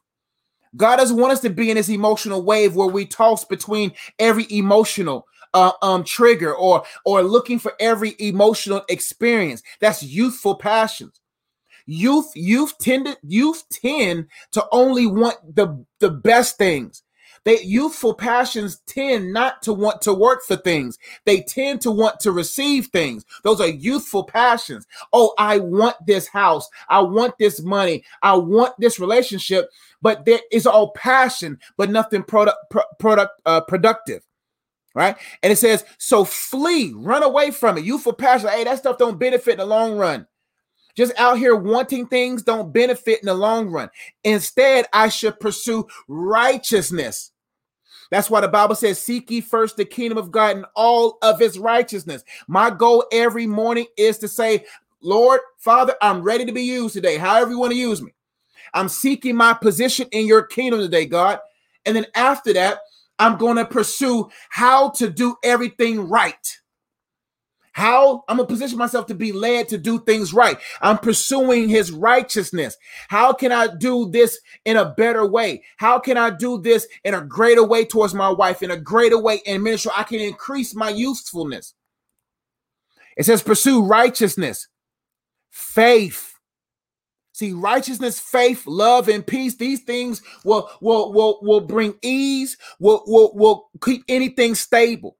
God 0.76 0.96
doesn't 0.96 1.16
want 1.16 1.32
us 1.32 1.40
to 1.40 1.50
be 1.50 1.70
in 1.70 1.76
this 1.76 1.88
emotional 1.88 2.42
wave 2.42 2.74
where 2.74 2.88
we 2.88 3.04
toss 3.06 3.44
between 3.44 3.92
every 4.18 4.46
emotional 4.50 5.26
uh, 5.54 5.72
um 5.82 6.02
trigger 6.02 6.54
or 6.54 6.82
or 7.04 7.22
looking 7.22 7.58
for 7.58 7.74
every 7.78 8.14
emotional 8.18 8.82
experience. 8.88 9.62
That's 9.80 10.02
youthful 10.02 10.54
passions. 10.54 11.20
Youth 11.86 12.30
youth 12.34 12.78
tend 12.78 13.06
to, 13.06 13.16
youth 13.22 13.64
tend 13.70 14.28
to 14.52 14.64
only 14.72 15.06
want 15.06 15.36
the 15.54 15.84
the 15.98 16.10
best 16.10 16.56
things. 16.56 17.02
They 17.44 17.60
youthful 17.62 18.14
passions 18.14 18.80
tend 18.86 19.32
not 19.32 19.62
to 19.62 19.72
want 19.72 20.00
to 20.02 20.14
work 20.14 20.42
for 20.44 20.56
things. 20.56 20.98
They 21.24 21.40
tend 21.40 21.80
to 21.82 21.90
want 21.90 22.20
to 22.20 22.32
receive 22.32 22.86
things. 22.86 23.24
Those 23.42 23.60
are 23.60 23.68
youthful 23.68 24.24
passions. 24.24 24.86
Oh, 25.12 25.34
I 25.38 25.58
want 25.58 25.96
this 26.06 26.28
house. 26.28 26.68
I 26.88 27.00
want 27.00 27.36
this 27.38 27.60
money. 27.62 28.04
I 28.22 28.34
want 28.36 28.74
this 28.78 29.00
relationship. 29.00 29.70
But 30.00 30.24
there 30.24 30.40
is 30.50 30.66
all 30.66 30.92
passion, 30.92 31.58
but 31.76 31.90
nothing 31.90 32.22
product 32.22 32.58
product 32.98 33.40
uh, 33.46 33.60
productive 33.62 34.22
right? 34.94 35.16
And 35.42 35.50
it 35.50 35.56
says, 35.56 35.86
so 35.96 36.22
flee, 36.22 36.92
run 36.94 37.22
away 37.22 37.50
from 37.50 37.78
it. 37.78 37.84
Youthful 37.84 38.12
passion. 38.12 38.50
Hey, 38.50 38.64
that 38.64 38.78
stuff 38.78 38.98
don't 38.98 39.18
benefit 39.18 39.52
in 39.52 39.58
the 39.58 39.64
long 39.64 39.96
run. 39.96 40.26
Just 40.94 41.18
out 41.18 41.38
here 41.38 41.56
wanting 41.56 42.06
things 42.06 42.42
don't 42.42 42.72
benefit 42.72 43.20
in 43.20 43.26
the 43.26 43.34
long 43.34 43.68
run. 43.68 43.88
Instead, 44.24 44.86
I 44.92 45.08
should 45.08 45.40
pursue 45.40 45.86
righteousness. 46.06 47.31
That's 48.12 48.28
why 48.28 48.42
the 48.42 48.48
Bible 48.48 48.74
says, 48.74 49.00
Seek 49.00 49.30
ye 49.30 49.40
first 49.40 49.78
the 49.78 49.86
kingdom 49.86 50.18
of 50.18 50.30
God 50.30 50.56
and 50.56 50.66
all 50.76 51.16
of 51.22 51.40
his 51.40 51.58
righteousness. 51.58 52.22
My 52.46 52.68
goal 52.68 53.06
every 53.10 53.46
morning 53.46 53.86
is 53.96 54.18
to 54.18 54.28
say, 54.28 54.66
Lord, 55.00 55.40
Father, 55.56 55.96
I'm 56.02 56.22
ready 56.22 56.44
to 56.44 56.52
be 56.52 56.60
used 56.60 56.92
today, 56.92 57.16
however 57.16 57.52
you 57.52 57.58
want 57.58 57.72
to 57.72 57.78
use 57.78 58.02
me. 58.02 58.12
I'm 58.74 58.90
seeking 58.90 59.34
my 59.34 59.54
position 59.54 60.08
in 60.12 60.26
your 60.26 60.42
kingdom 60.42 60.80
today, 60.80 61.06
God. 61.06 61.38
And 61.86 61.96
then 61.96 62.04
after 62.14 62.52
that, 62.52 62.80
I'm 63.18 63.38
going 63.38 63.56
to 63.56 63.64
pursue 63.64 64.28
how 64.50 64.90
to 64.90 65.08
do 65.08 65.36
everything 65.42 66.06
right. 66.06 66.60
How 67.72 68.22
I'm 68.28 68.36
gonna 68.36 68.46
position 68.46 68.78
myself 68.78 69.06
to 69.06 69.14
be 69.14 69.32
led 69.32 69.68
to 69.68 69.78
do 69.78 69.98
things 70.00 70.34
right. 70.34 70.58
I'm 70.82 70.98
pursuing 70.98 71.68
his 71.68 71.90
righteousness. 71.90 72.76
How 73.08 73.32
can 73.32 73.50
I 73.50 73.66
do 73.66 74.10
this 74.10 74.38
in 74.66 74.76
a 74.76 74.90
better 74.90 75.26
way? 75.26 75.64
How 75.78 75.98
can 75.98 76.18
I 76.18 76.30
do 76.30 76.60
this 76.60 76.86
in 77.04 77.14
a 77.14 77.22
greater 77.22 77.64
way 77.64 77.84
towards 77.84 78.12
my 78.12 78.28
wife, 78.30 78.62
in 78.62 78.70
a 78.70 78.76
greater 78.76 79.18
way 79.18 79.40
in 79.46 79.62
ministry? 79.62 79.90
I 79.96 80.02
can 80.02 80.20
increase 80.20 80.74
my 80.74 80.90
usefulness. 80.90 81.74
It 83.16 83.24
says, 83.24 83.42
pursue 83.42 83.84
righteousness, 83.84 84.68
faith. 85.50 86.34
See, 87.32 87.52
righteousness, 87.52 88.20
faith, 88.20 88.66
love, 88.66 89.08
and 89.08 89.26
peace, 89.26 89.56
these 89.56 89.80
things 89.80 90.20
will, 90.44 90.70
will, 90.82 91.12
will, 91.14 91.38
will 91.40 91.60
bring 91.62 91.94
ease, 92.02 92.58
will, 92.78 93.02
will, 93.06 93.32
will 93.34 93.70
keep 93.82 94.04
anything 94.08 94.54
stable 94.54 95.16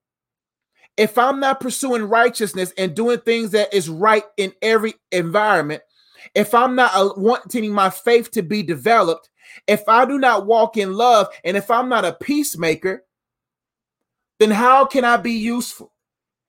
if 0.96 1.16
I'm 1.16 1.40
not 1.40 1.60
pursuing 1.60 2.04
righteousness 2.04 2.72
and 2.76 2.94
doing 2.94 3.18
things 3.20 3.50
that 3.52 3.72
is 3.72 3.88
right 3.88 4.24
in 4.36 4.52
every 4.60 4.94
environment, 5.10 5.82
if 6.34 6.54
I'm 6.54 6.74
not 6.74 6.92
uh, 6.94 7.12
wanting 7.16 7.72
my 7.72 7.90
faith 7.90 8.30
to 8.32 8.42
be 8.42 8.62
developed, 8.62 9.30
if 9.66 9.88
I 9.88 10.04
do 10.04 10.18
not 10.18 10.46
walk 10.46 10.76
in 10.76 10.94
love, 10.94 11.28
and 11.44 11.56
if 11.56 11.70
I'm 11.70 11.88
not 11.88 12.04
a 12.04 12.12
peacemaker, 12.12 13.04
then 14.38 14.50
how 14.50 14.84
can 14.84 15.04
I 15.04 15.16
be 15.16 15.32
useful? 15.32 15.92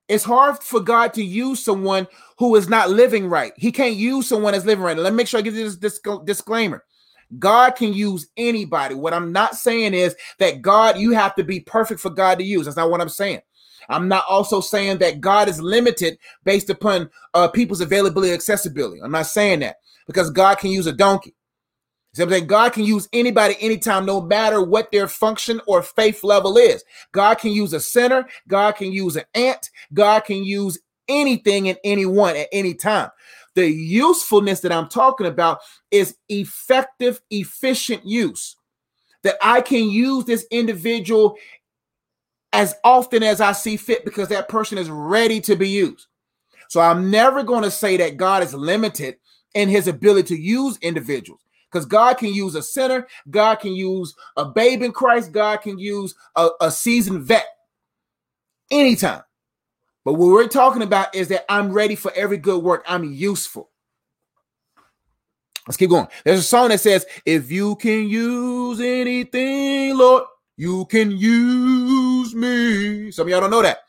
It's 0.08 0.24
hard 0.24 0.58
for 0.58 0.80
God 0.80 1.14
to 1.14 1.24
use 1.24 1.64
someone 1.64 2.06
who 2.38 2.54
is 2.56 2.68
not 2.68 2.90
living 2.90 3.26
right. 3.26 3.52
He 3.56 3.72
can't 3.72 3.96
use 3.96 4.28
someone 4.28 4.52
that's 4.52 4.66
living 4.66 4.84
right. 4.84 4.96
Let 4.96 5.12
me 5.12 5.18
make 5.18 5.28
sure 5.28 5.38
I 5.38 5.42
give 5.42 5.54
this, 5.54 5.76
this 5.76 6.00
disclaimer. 6.24 6.84
God 7.38 7.70
can 7.70 7.94
use 7.94 8.28
anybody. 8.36 8.94
What 8.94 9.14
I'm 9.14 9.32
not 9.32 9.56
saying 9.56 9.94
is 9.94 10.14
that 10.38 10.60
God, 10.60 10.98
you 10.98 11.12
have 11.12 11.34
to 11.36 11.44
be 11.44 11.60
perfect 11.60 12.00
for 12.00 12.10
God 12.10 12.38
to 12.38 12.44
use. 12.44 12.66
That's 12.66 12.76
not 12.76 12.90
what 12.90 13.00
I'm 13.00 13.08
saying. 13.08 13.40
I'm 13.88 14.08
not 14.08 14.24
also 14.28 14.60
saying 14.60 14.98
that 14.98 15.20
God 15.20 15.48
is 15.48 15.60
limited 15.60 16.18
based 16.44 16.70
upon 16.70 17.10
uh, 17.34 17.48
people's 17.48 17.80
availability 17.80 18.32
accessibility. 18.32 19.00
I'm 19.02 19.12
not 19.12 19.26
saying 19.26 19.60
that 19.60 19.76
because 20.06 20.30
God 20.30 20.58
can 20.58 20.70
use 20.70 20.86
a 20.86 20.92
donkey. 20.92 21.34
See 22.14 22.22
I'm 22.22 22.30
saying? 22.30 22.46
God 22.46 22.72
can 22.72 22.84
use 22.84 23.08
anybody 23.12 23.56
anytime, 23.60 24.06
no 24.06 24.20
matter 24.20 24.62
what 24.62 24.92
their 24.92 25.08
function 25.08 25.60
or 25.66 25.82
faith 25.82 26.22
level 26.22 26.56
is. 26.56 26.84
God 27.10 27.36
can 27.36 27.50
use 27.50 27.72
a 27.72 27.80
sinner, 27.80 28.28
God 28.46 28.72
can 28.72 28.92
use 28.92 29.16
an 29.16 29.24
ant, 29.34 29.70
God 29.92 30.20
can 30.20 30.44
use 30.44 30.78
anything 31.08 31.68
and 31.68 31.78
anyone 31.82 32.36
at 32.36 32.48
any 32.52 32.72
time. 32.74 33.10
The 33.56 33.68
usefulness 33.68 34.60
that 34.60 34.72
I'm 34.72 34.88
talking 34.88 35.26
about 35.26 35.58
is 35.90 36.16
effective, 36.28 37.20
efficient 37.30 38.06
use. 38.06 38.56
That 39.24 39.36
I 39.42 39.60
can 39.60 39.88
use 39.88 40.24
this 40.24 40.46
individual 40.50 41.36
as 42.54 42.72
often 42.84 43.24
as 43.24 43.40
I 43.40 43.50
see 43.50 43.76
fit 43.76 44.04
because 44.04 44.28
that 44.28 44.48
person 44.48 44.78
is 44.78 44.88
ready 44.88 45.40
to 45.42 45.56
be 45.56 45.68
used. 45.68 46.06
So 46.68 46.80
I'm 46.80 47.10
never 47.10 47.42
going 47.42 47.64
to 47.64 47.70
say 47.70 47.96
that 47.96 48.16
God 48.16 48.44
is 48.44 48.54
limited 48.54 49.16
in 49.54 49.68
his 49.68 49.88
ability 49.88 50.36
to 50.36 50.40
use 50.40 50.78
individuals 50.78 51.40
because 51.70 51.84
God 51.84 52.16
can 52.16 52.32
use 52.32 52.54
a 52.54 52.62
sinner, 52.62 53.08
God 53.28 53.56
can 53.56 53.72
use 53.72 54.14
a 54.36 54.44
babe 54.44 54.82
in 54.82 54.92
Christ, 54.92 55.32
God 55.32 55.62
can 55.62 55.78
use 55.78 56.14
a, 56.36 56.48
a 56.60 56.70
seasoned 56.70 57.24
vet 57.24 57.46
anytime. 58.70 59.22
But 60.04 60.14
what 60.14 60.28
we're 60.28 60.46
talking 60.46 60.82
about 60.82 61.12
is 61.14 61.28
that 61.28 61.50
I'm 61.52 61.72
ready 61.72 61.96
for 61.96 62.12
every 62.14 62.38
good 62.38 62.62
work, 62.62 62.84
I'm 62.86 63.12
useful. 63.12 63.70
Let's 65.66 65.76
keep 65.76 65.90
going. 65.90 66.06
There's 66.24 66.40
a 66.40 66.44
song 66.44 66.68
that 66.68 66.80
says, 66.80 67.04
If 67.24 67.50
you 67.50 67.74
can 67.76 68.08
use 68.08 68.80
anything, 68.80 69.96
Lord, 69.96 70.24
you 70.56 70.84
can 70.84 71.10
use 71.10 72.03
me. 72.32 73.10
Some 73.10 73.26
of 73.26 73.30
y'all 73.30 73.40
don't 73.40 73.50
know 73.50 73.62
that. 73.62 73.80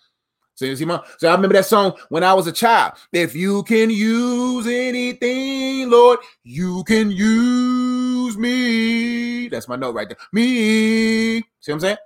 So 0.56 0.66
you 0.66 0.76
see 0.76 0.86
my 0.86 1.00
so 1.20 1.28
I 1.28 1.36
remember 1.36 1.54
that 1.54 1.66
song 1.66 1.94
when 2.10 2.24
I 2.24 2.34
was 2.34 2.48
a 2.48 2.52
child. 2.52 2.94
If 3.12 3.36
you 3.36 3.62
can 3.64 3.92
use 3.92 4.66
anything, 4.66 5.92
Lord, 5.92 6.20
you 6.44 6.84
can 6.86 7.12
use 7.12 8.36
me. 8.38 9.48
That's 9.50 9.68
my 9.68 9.76
note 9.76 9.94
right 9.94 10.10
there. 10.10 10.18
Me. 10.32 11.42
See 11.60 11.72
what 11.72 11.74
I'm 11.76 11.80
saying? 11.82 11.98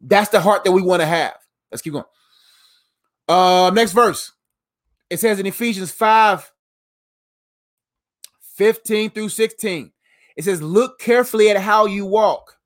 That's 0.00 0.30
the 0.30 0.40
heart 0.40 0.64
that 0.64 0.72
we 0.72 0.80
want 0.80 1.02
to 1.02 1.06
have. 1.06 1.36
Let's 1.70 1.82
keep 1.82 1.92
going. 1.92 2.06
Uh 3.28 3.70
next 3.74 3.92
verse. 3.92 4.32
It 5.10 5.20
says 5.20 5.38
in 5.38 5.46
Ephesians 5.46 5.92
5 5.92 6.50
15 8.60 9.10
through 9.10 9.30
16. 9.30 9.90
It 10.36 10.44
says, 10.44 10.60
Look 10.60 10.98
carefully 11.00 11.48
at 11.48 11.56
how 11.56 11.86
you 11.86 12.04
walk, 12.04 12.58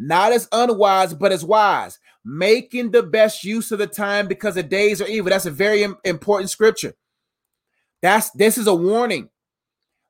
not 0.00 0.32
as 0.32 0.48
unwise, 0.50 1.14
but 1.14 1.32
as 1.32 1.44
wise 1.44 1.98
making 2.24 2.90
the 2.90 3.02
best 3.02 3.44
use 3.44 3.72
of 3.72 3.78
the 3.78 3.86
time 3.86 4.28
because 4.28 4.54
the 4.54 4.62
days 4.62 5.00
are 5.00 5.08
evil. 5.08 5.30
That's 5.30 5.46
a 5.46 5.50
very 5.50 5.86
important 6.04 6.50
scripture. 6.50 6.94
That's 8.02 8.30
this 8.30 8.58
is 8.58 8.66
a 8.66 8.74
warning 8.74 9.30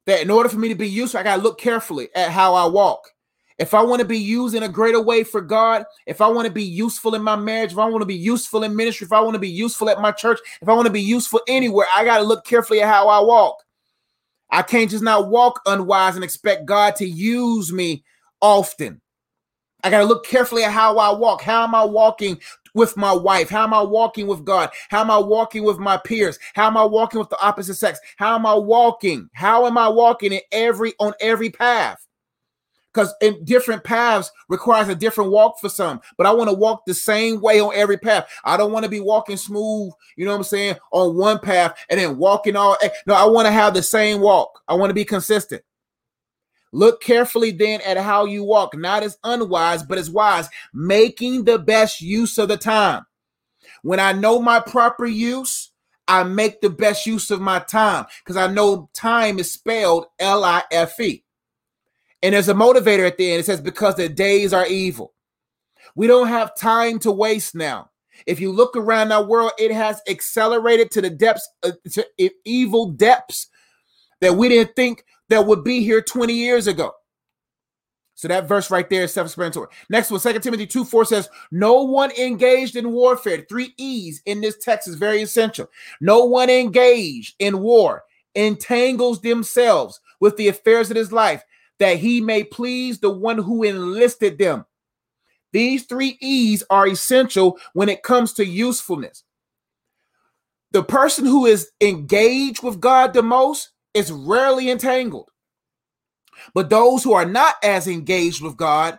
that 0.06 0.20
in 0.20 0.30
order 0.30 0.48
for 0.48 0.58
me 0.58 0.68
to 0.68 0.74
be 0.74 0.88
useful, 0.88 1.20
I 1.20 1.24
got 1.24 1.36
to 1.36 1.42
look 1.42 1.58
carefully 1.58 2.08
at 2.14 2.30
how 2.30 2.54
I 2.54 2.66
walk. 2.66 3.10
If 3.58 3.74
I 3.74 3.82
want 3.82 4.00
to 4.00 4.06
be 4.06 4.18
used 4.18 4.54
in 4.54 4.62
a 4.62 4.68
greater 4.68 5.00
way 5.00 5.22
for 5.22 5.42
God, 5.42 5.84
if 6.06 6.22
I 6.22 6.28
want 6.28 6.46
to 6.46 6.52
be 6.52 6.64
useful 6.64 7.14
in 7.14 7.22
my 7.22 7.36
marriage, 7.36 7.72
if 7.72 7.78
I 7.78 7.86
want 7.86 8.00
to 8.00 8.06
be 8.06 8.14
useful 8.14 8.64
in 8.64 8.74
ministry, 8.74 9.04
if 9.04 9.12
I 9.12 9.20
want 9.20 9.34
to 9.34 9.40
be 9.40 9.50
useful 9.50 9.90
at 9.90 10.00
my 10.00 10.12
church, 10.12 10.38
if 10.62 10.68
I 10.68 10.72
want 10.72 10.86
to 10.86 10.92
be 10.92 11.02
useful 11.02 11.42
anywhere, 11.46 11.86
I 11.94 12.04
got 12.04 12.18
to 12.18 12.24
look 12.24 12.46
carefully 12.46 12.80
at 12.80 12.88
how 12.88 13.08
I 13.08 13.20
walk. 13.20 13.62
I 14.50 14.62
can't 14.62 14.90
just 14.90 15.04
not 15.04 15.28
walk 15.28 15.60
unwise 15.66 16.14
and 16.14 16.24
expect 16.24 16.64
God 16.64 16.96
to 16.96 17.06
use 17.06 17.70
me 17.70 18.02
often. 18.40 19.02
I 19.82 19.90
got 19.90 19.98
to 19.98 20.04
look 20.04 20.26
carefully 20.26 20.64
at 20.64 20.72
how 20.72 20.98
I 20.98 21.16
walk. 21.16 21.42
How 21.42 21.64
am 21.64 21.74
I 21.74 21.84
walking 21.84 22.38
with 22.74 22.96
my 22.96 23.12
wife? 23.12 23.48
How 23.48 23.64
am 23.64 23.74
I 23.74 23.82
walking 23.82 24.26
with 24.26 24.44
God? 24.44 24.70
How 24.88 25.00
am 25.00 25.10
I 25.10 25.18
walking 25.18 25.64
with 25.64 25.78
my 25.78 25.96
peers? 25.96 26.38
How 26.54 26.66
am 26.66 26.76
I 26.76 26.84
walking 26.84 27.18
with 27.18 27.30
the 27.30 27.40
opposite 27.40 27.74
sex? 27.74 27.98
How 28.16 28.34
am 28.34 28.46
I 28.46 28.54
walking? 28.54 29.28
How 29.32 29.66
am 29.66 29.78
I 29.78 29.88
walking 29.88 30.32
in 30.32 30.40
every 30.52 30.94
on 30.98 31.14
every 31.20 31.50
path? 31.50 32.06
Because 32.92 33.14
in 33.20 33.44
different 33.44 33.84
paths 33.84 34.32
requires 34.48 34.88
a 34.88 34.96
different 34.96 35.30
walk 35.30 35.60
for 35.60 35.68
some, 35.68 36.00
but 36.18 36.26
I 36.26 36.32
want 36.32 36.50
to 36.50 36.56
walk 36.56 36.84
the 36.86 36.94
same 36.94 37.40
way 37.40 37.60
on 37.60 37.72
every 37.72 37.96
path. 37.96 38.28
I 38.44 38.56
don't 38.56 38.72
want 38.72 38.82
to 38.84 38.90
be 38.90 38.98
walking 38.98 39.36
smooth, 39.36 39.92
you 40.16 40.24
know 40.24 40.32
what 40.32 40.38
I'm 40.38 40.44
saying, 40.44 40.74
on 40.90 41.16
one 41.16 41.38
path 41.38 41.78
and 41.88 42.00
then 42.00 42.18
walking 42.18 42.56
all. 42.56 42.76
Eh, 42.82 42.88
no, 43.06 43.14
I 43.14 43.24
want 43.26 43.46
to 43.46 43.52
have 43.52 43.74
the 43.74 43.82
same 43.82 44.20
walk. 44.20 44.60
I 44.66 44.74
want 44.74 44.90
to 44.90 44.94
be 44.94 45.04
consistent. 45.04 45.62
Look 46.72 47.02
carefully 47.02 47.50
then 47.50 47.80
at 47.80 47.96
how 47.96 48.26
you 48.26 48.44
walk, 48.44 48.76
not 48.76 49.02
as 49.02 49.18
unwise, 49.24 49.82
but 49.82 49.98
as 49.98 50.10
wise, 50.10 50.48
making 50.72 51.44
the 51.44 51.58
best 51.58 52.00
use 52.00 52.38
of 52.38 52.48
the 52.48 52.56
time. 52.56 53.04
When 53.82 53.98
I 53.98 54.12
know 54.12 54.40
my 54.40 54.60
proper 54.60 55.06
use, 55.06 55.72
I 56.06 56.22
make 56.24 56.60
the 56.60 56.70
best 56.70 57.06
use 57.06 57.30
of 57.30 57.40
my 57.40 57.60
time 57.60 58.06
because 58.22 58.36
I 58.36 58.46
know 58.52 58.90
time 58.94 59.38
is 59.38 59.52
spelled 59.52 60.06
L 60.18 60.44
I 60.44 60.62
F 60.70 60.98
E. 61.00 61.24
And 62.22 62.34
there's 62.34 62.48
a 62.48 62.54
motivator 62.54 63.06
at 63.06 63.16
the 63.16 63.30
end. 63.30 63.40
It 63.40 63.46
says, 63.46 63.60
because 63.60 63.94
the 63.94 64.08
days 64.08 64.52
are 64.52 64.66
evil. 64.66 65.14
We 65.96 66.06
don't 66.06 66.28
have 66.28 66.56
time 66.56 66.98
to 67.00 67.10
waste 67.10 67.54
now. 67.54 67.90
If 68.26 68.38
you 68.38 68.52
look 68.52 68.76
around 68.76 69.12
our 69.12 69.24
world, 69.24 69.52
it 69.58 69.70
has 69.70 70.02
accelerated 70.08 70.90
to 70.92 71.00
the 71.00 71.10
depths, 71.10 71.48
uh, 71.62 71.72
to 71.92 72.06
evil 72.44 72.90
depths 72.90 73.48
that 74.20 74.34
we 74.34 74.48
didn't 74.48 74.76
think 74.76 75.04
that 75.30 75.46
would 75.46 75.64
be 75.64 75.82
here 75.82 76.02
20 76.02 76.32
years 76.32 76.66
ago. 76.66 76.92
So 78.14 78.28
that 78.28 78.46
verse 78.46 78.70
right 78.70 78.88
there 78.90 79.04
is 79.04 79.14
self-explanatory. 79.14 79.68
Next 79.88 80.10
one, 80.10 80.20
2 80.20 80.40
Timothy 80.40 80.66
2 80.66 80.84
4 80.84 81.04
says, 81.06 81.28
No 81.50 81.84
one 81.84 82.10
engaged 82.12 82.76
in 82.76 82.92
warfare. 82.92 83.46
Three 83.48 83.72
E's 83.78 84.20
in 84.26 84.42
this 84.42 84.58
text 84.58 84.88
is 84.88 84.96
very 84.96 85.22
essential. 85.22 85.70
No 86.02 86.26
one 86.26 86.50
engaged 86.50 87.36
in 87.38 87.60
war 87.60 88.04
entangles 88.34 89.22
themselves 89.22 90.00
with 90.20 90.36
the 90.36 90.48
affairs 90.48 90.90
of 90.90 90.96
his 90.96 91.12
life, 91.12 91.42
that 91.78 91.96
he 91.96 92.20
may 92.20 92.44
please 92.44 92.98
the 92.98 93.10
one 93.10 93.38
who 93.38 93.62
enlisted 93.62 94.36
them. 94.38 94.66
These 95.52 95.86
three 95.86 96.18
E's 96.20 96.62
are 96.70 96.86
essential 96.86 97.58
when 97.72 97.88
it 97.88 98.02
comes 98.02 98.34
to 98.34 98.44
usefulness. 98.44 99.24
The 100.72 100.84
person 100.84 101.24
who 101.24 101.46
is 101.46 101.70
engaged 101.80 102.62
with 102.62 102.80
God 102.80 103.14
the 103.14 103.22
most 103.22 103.70
is 103.94 104.12
rarely 104.12 104.70
entangled. 104.70 105.30
But 106.54 106.70
those 106.70 107.04
who 107.04 107.12
are 107.12 107.24
not 107.26 107.56
as 107.62 107.86
engaged 107.86 108.42
with 108.42 108.56
God 108.56 108.98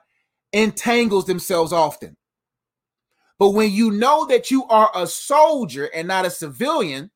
entangles 0.53 1.25
themselves 1.25 1.73
often. 1.73 2.17
But 3.39 3.51
when 3.51 3.71
you 3.71 3.91
know 3.91 4.25
that 4.27 4.51
you 4.51 4.65
are 4.67 4.91
a 4.93 5.07
soldier 5.07 5.89
and 5.93 6.07
not 6.07 6.25
a 6.25 6.29
civilian, 6.29 7.09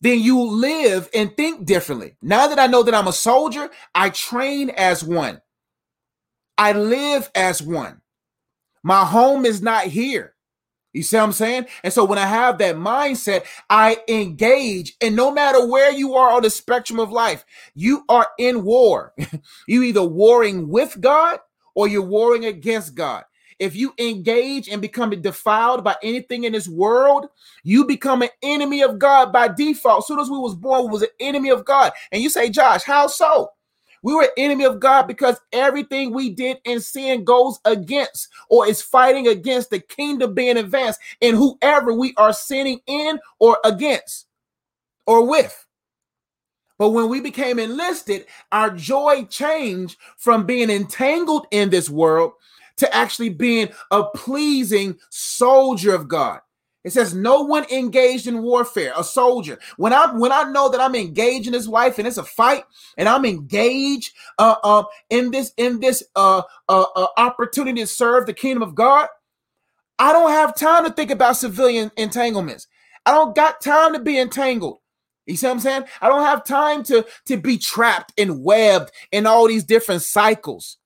then 0.00 0.20
you 0.20 0.42
live 0.42 1.08
and 1.14 1.34
think 1.34 1.64
differently. 1.64 2.16
Now 2.20 2.48
that 2.48 2.58
I 2.58 2.66
know 2.66 2.82
that 2.82 2.94
I'm 2.94 3.08
a 3.08 3.12
soldier, 3.12 3.70
I 3.94 4.10
train 4.10 4.68
as 4.70 5.02
one. 5.02 5.40
I 6.58 6.72
live 6.72 7.30
as 7.34 7.62
one. 7.62 8.02
My 8.82 9.06
home 9.06 9.46
is 9.46 9.62
not 9.62 9.86
here. 9.86 10.33
You 10.94 11.02
see 11.02 11.16
what 11.18 11.24
I'm 11.24 11.32
saying? 11.32 11.66
And 11.84 11.92
so 11.92 12.04
when 12.04 12.18
I 12.18 12.26
have 12.26 12.58
that 12.58 12.76
mindset, 12.76 13.44
I 13.70 13.98
engage. 14.08 14.96
And 15.02 15.16
no 15.16 15.32
matter 15.32 15.66
where 15.66 15.92
you 15.92 16.14
are 16.14 16.34
on 16.34 16.42
the 16.42 16.50
spectrum 16.50 17.00
of 17.00 17.12
life, 17.12 17.44
you 17.74 18.04
are 18.08 18.28
in 18.38 18.64
war. 18.64 19.14
you 19.68 19.82
either 19.82 20.04
warring 20.04 20.68
with 20.70 21.00
God 21.00 21.40
or 21.74 21.88
you're 21.88 22.02
warring 22.02 22.46
against 22.46 22.94
God. 22.94 23.24
If 23.60 23.76
you 23.76 23.94
engage 23.98 24.68
and 24.68 24.82
become 24.82 25.10
defiled 25.22 25.84
by 25.84 25.96
anything 26.02 26.44
in 26.44 26.52
this 26.52 26.68
world, 26.68 27.26
you 27.64 27.86
become 27.86 28.22
an 28.22 28.30
enemy 28.42 28.82
of 28.82 28.98
God 28.98 29.32
by 29.32 29.48
default. 29.48 30.00
As 30.00 30.08
soon 30.08 30.20
as 30.20 30.30
we 30.30 30.38
was 30.38 30.56
born, 30.56 30.84
we 30.84 30.90
was 30.90 31.02
an 31.02 31.08
enemy 31.20 31.50
of 31.50 31.64
God. 31.64 31.92
And 32.12 32.22
you 32.22 32.30
say, 32.30 32.50
Josh, 32.50 32.84
how 32.84 33.06
so? 33.08 33.50
We 34.04 34.14
were 34.14 34.28
enemy 34.36 34.64
of 34.64 34.80
God 34.80 35.06
because 35.06 35.40
everything 35.50 36.12
we 36.12 36.28
did 36.28 36.58
in 36.64 36.82
sin 36.82 37.24
goes 37.24 37.58
against 37.64 38.28
or 38.50 38.68
is 38.68 38.82
fighting 38.82 39.28
against 39.28 39.70
the 39.70 39.80
kingdom 39.80 40.34
being 40.34 40.58
advanced 40.58 41.00
and 41.22 41.34
whoever 41.34 41.94
we 41.94 42.12
are 42.18 42.34
sinning 42.34 42.80
in 42.86 43.18
or 43.38 43.58
against 43.64 44.26
or 45.06 45.26
with. 45.26 45.66
But 46.76 46.90
when 46.90 47.08
we 47.08 47.22
became 47.22 47.58
enlisted, 47.58 48.26
our 48.52 48.68
joy 48.68 49.24
changed 49.24 49.96
from 50.18 50.44
being 50.44 50.68
entangled 50.68 51.46
in 51.50 51.70
this 51.70 51.88
world 51.88 52.32
to 52.76 52.94
actually 52.94 53.30
being 53.30 53.70
a 53.90 54.04
pleasing 54.04 54.98
soldier 55.08 55.94
of 55.94 56.08
God. 56.08 56.40
It 56.84 56.92
says 56.92 57.14
no 57.14 57.40
one 57.42 57.64
engaged 57.72 58.26
in 58.26 58.42
warfare, 58.42 58.92
a 58.94 59.02
soldier. 59.02 59.58
When 59.78 59.94
I 59.94 60.12
when 60.12 60.32
I 60.32 60.44
know 60.44 60.68
that 60.68 60.80
I'm 60.80 60.94
engaged 60.94 61.46
in 61.46 61.52
this 61.54 61.66
life 61.66 61.98
and 61.98 62.06
it's 62.06 62.18
a 62.18 62.22
fight, 62.24 62.64
and 62.98 63.08
I'm 63.08 63.24
engaged 63.24 64.12
uh, 64.38 64.56
uh, 64.62 64.84
in 65.08 65.30
this 65.30 65.52
in 65.56 65.80
this 65.80 66.02
uh, 66.14 66.42
uh, 66.68 66.84
uh, 66.94 67.06
opportunity 67.16 67.80
to 67.80 67.86
serve 67.86 68.26
the 68.26 68.34
kingdom 68.34 68.62
of 68.62 68.74
God, 68.74 69.08
I 69.98 70.12
don't 70.12 70.30
have 70.30 70.54
time 70.54 70.84
to 70.84 70.92
think 70.92 71.10
about 71.10 71.36
civilian 71.36 71.90
entanglements. 71.96 72.66
I 73.06 73.12
don't 73.12 73.34
got 73.34 73.62
time 73.62 73.94
to 73.94 73.98
be 73.98 74.18
entangled. 74.18 74.78
You 75.26 75.36
see 75.36 75.46
what 75.46 75.54
I'm 75.54 75.60
saying? 75.60 75.84
I 76.02 76.08
don't 76.08 76.22
have 76.22 76.44
time 76.44 76.82
to, 76.84 77.06
to 77.26 77.36
be 77.38 77.56
trapped 77.56 78.12
and 78.18 78.44
webbed 78.44 78.90
in 79.10 79.26
all 79.26 79.48
these 79.48 79.64
different 79.64 80.02
cycles. 80.02 80.78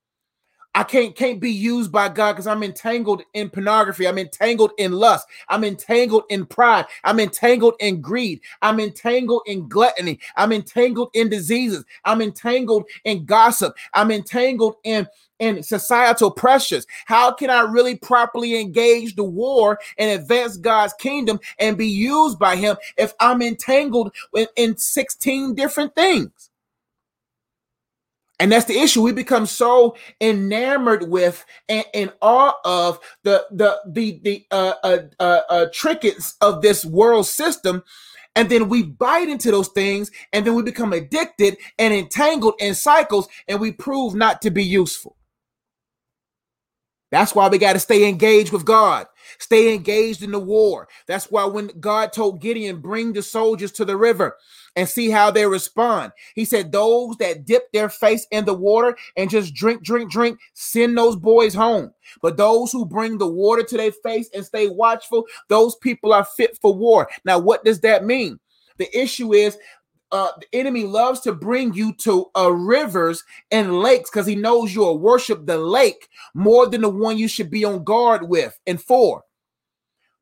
I 0.79 0.85
can't 0.85 1.17
can't 1.17 1.41
be 1.41 1.51
used 1.51 1.91
by 1.91 2.09
God 2.09 2.35
because 2.35 2.47
I'm 2.47 2.63
entangled 2.63 3.23
in 3.35 3.51
pornography. 3.51 4.07
I'm 4.07 4.17
entangled 4.17 4.71
in 4.79 4.93
lust. 4.93 5.27
I'm 5.49 5.65
entangled 5.65 6.23
in 6.29 6.47
pride. 6.47 6.87
I'm 7.03 7.19
entangled 7.19 7.75
in 7.81 8.01
greed. 8.01 8.43
I'm 8.63 8.79
entangled 8.79 9.43
in 9.47 9.69
gluttony. 9.69 10.21
I'm 10.37 10.53
entangled 10.53 11.11
in 11.15 11.31
diseases. 11.31 11.85
I'm 12.05 12.23
entangled 12.23 12.85
in 13.03 13.25
gossip. 13.25 13.77
I'm 13.93 14.13
entangled 14.13 14.77
in 14.85 15.09
in 15.41 15.65
societal 15.65 16.31
pressures. 16.31 16.87
How 17.07 17.33
can 17.33 17.51
I 17.51 17.63
really 17.63 17.97
properly 17.97 18.61
engage 18.61 19.17
the 19.17 19.25
war 19.25 19.81
and 19.99 20.21
advance 20.21 20.59
God's 20.59 20.93
kingdom 20.93 21.41
and 21.59 21.77
be 21.77 21.89
used 21.89 22.39
by 22.39 22.55
Him 22.55 22.77
if 22.97 23.15
I'm 23.19 23.43
entangled 23.43 24.15
in, 24.33 24.47
in 24.55 24.77
16 24.77 25.57
different 25.57 25.97
things? 25.97 26.51
And 28.40 28.52
that's 28.52 28.66
the 28.66 28.78
issue. 28.78 29.02
We 29.02 29.12
become 29.12 29.47
so 29.47 29.97
enamored 30.21 31.11
with 31.11 31.45
and 31.68 31.85
in 31.95 32.12
awe 32.23 32.54
of 32.64 33.00
the 33.25 33.47
the 33.50 33.80
the 33.87 34.21
the 34.23 34.47
uh, 34.50 34.75
uh, 34.85 34.99
uh, 35.21 35.40
uh, 35.50 35.66
trinkets 35.75 36.37
of 36.40 36.62
this 36.62 36.85
world 36.85 37.26
system, 37.26 37.83
and 38.37 38.49
then 38.49 38.68
we 38.71 38.85
bite 38.85 39.28
into 39.28 39.50
those 39.50 39.68
things, 39.68 40.12
and 40.33 40.47
then 40.47 40.54
we 40.54 40.62
become 40.62 40.92
addicted 40.95 41.59
and 41.78 41.95
entangled 41.95 42.54
in 42.61 42.75
cycles, 42.76 43.28
and 43.49 43.61
we 43.61 43.73
prove 43.73 44.14
not 44.14 44.42
to 44.42 44.50
be 44.52 44.64
useful. 44.64 45.18
That's 47.11 47.35
why 47.35 47.49
we 47.49 47.59
got 47.59 47.73
to 47.73 47.81
stay 47.81 48.09
engaged 48.09 48.53
with 48.53 48.65
God, 48.65 49.07
stay 49.38 49.75
engaged 49.75 50.23
in 50.23 50.31
the 50.33 50.38
war. 50.38 50.88
That's 51.07 51.31
why 51.31 51.45
when 51.47 51.69
God 51.81 52.12
told 52.12 52.41
Gideon, 52.41 52.81
"Bring 52.81 53.12
the 53.12 53.23
soldiers 53.23 53.73
to 53.73 53.85
the 53.85 53.97
river," 53.97 54.37
and 54.79 54.88
see 54.88 55.11
how 55.11 55.29
they 55.29 55.45
respond. 55.45 56.12
He 56.37 56.45
said, 56.45 56.71
Those 56.71 57.17
that 57.17 57.45
dip 57.45 57.73
their 57.73 57.88
face 57.88 58.29
in 58.31 58.45
the 58.45 58.55
water 58.55 58.97
and 59.17 59.29
just 59.29 59.53
drink, 59.53 59.83
drink, 59.83 60.09
drink, 60.09 60.38
send 60.55 60.97
those 60.97 61.17
boys 61.17 61.53
home. 61.53 61.93
But 62.23 62.37
those 62.37 62.71
who 62.71 62.87
bring 62.87 63.19
the 63.19 63.27
water 63.27 63.65
to 63.65 63.77
their 63.77 63.91
face 63.91 64.31
and 64.33 64.45
stay 64.45 64.69
watchful, 64.69 65.27
those 65.49 65.75
people 65.77 66.12
are 66.12 66.25
fit 66.25 66.57
for 66.62 66.73
war. 66.73 67.09
Now, 67.25 67.41
what 67.41 67.65
does 67.65 67.81
that 67.81 68.05
mean? 68.05 68.38
The 68.77 68.88
issue 68.97 69.35
is 69.35 69.59
uh, 70.11 70.31
the 70.41 70.59
enemy 70.59 70.85
loves 70.85 71.21
to 71.21 71.33
bring 71.33 71.75
you 71.75 71.93
to 71.95 72.27
uh, 72.37 72.50
rivers 72.50 73.23
and 73.50 73.81
lakes 73.81 74.11
because 74.11 74.27
he 74.27 74.37
knows 74.37 74.75
you'll 74.75 74.99
worship 74.99 75.45
the 75.47 75.59
lake 75.59 76.09
more 76.35 76.67
than 76.67 76.83
the 76.83 76.88
one 76.88 77.19
you 77.19 77.29
should 77.29 77.50
be 77.50 77.65
on 77.65 77.85
guard 77.85 78.29
with 78.29 78.59
and 78.67 78.81
for. 78.81 79.25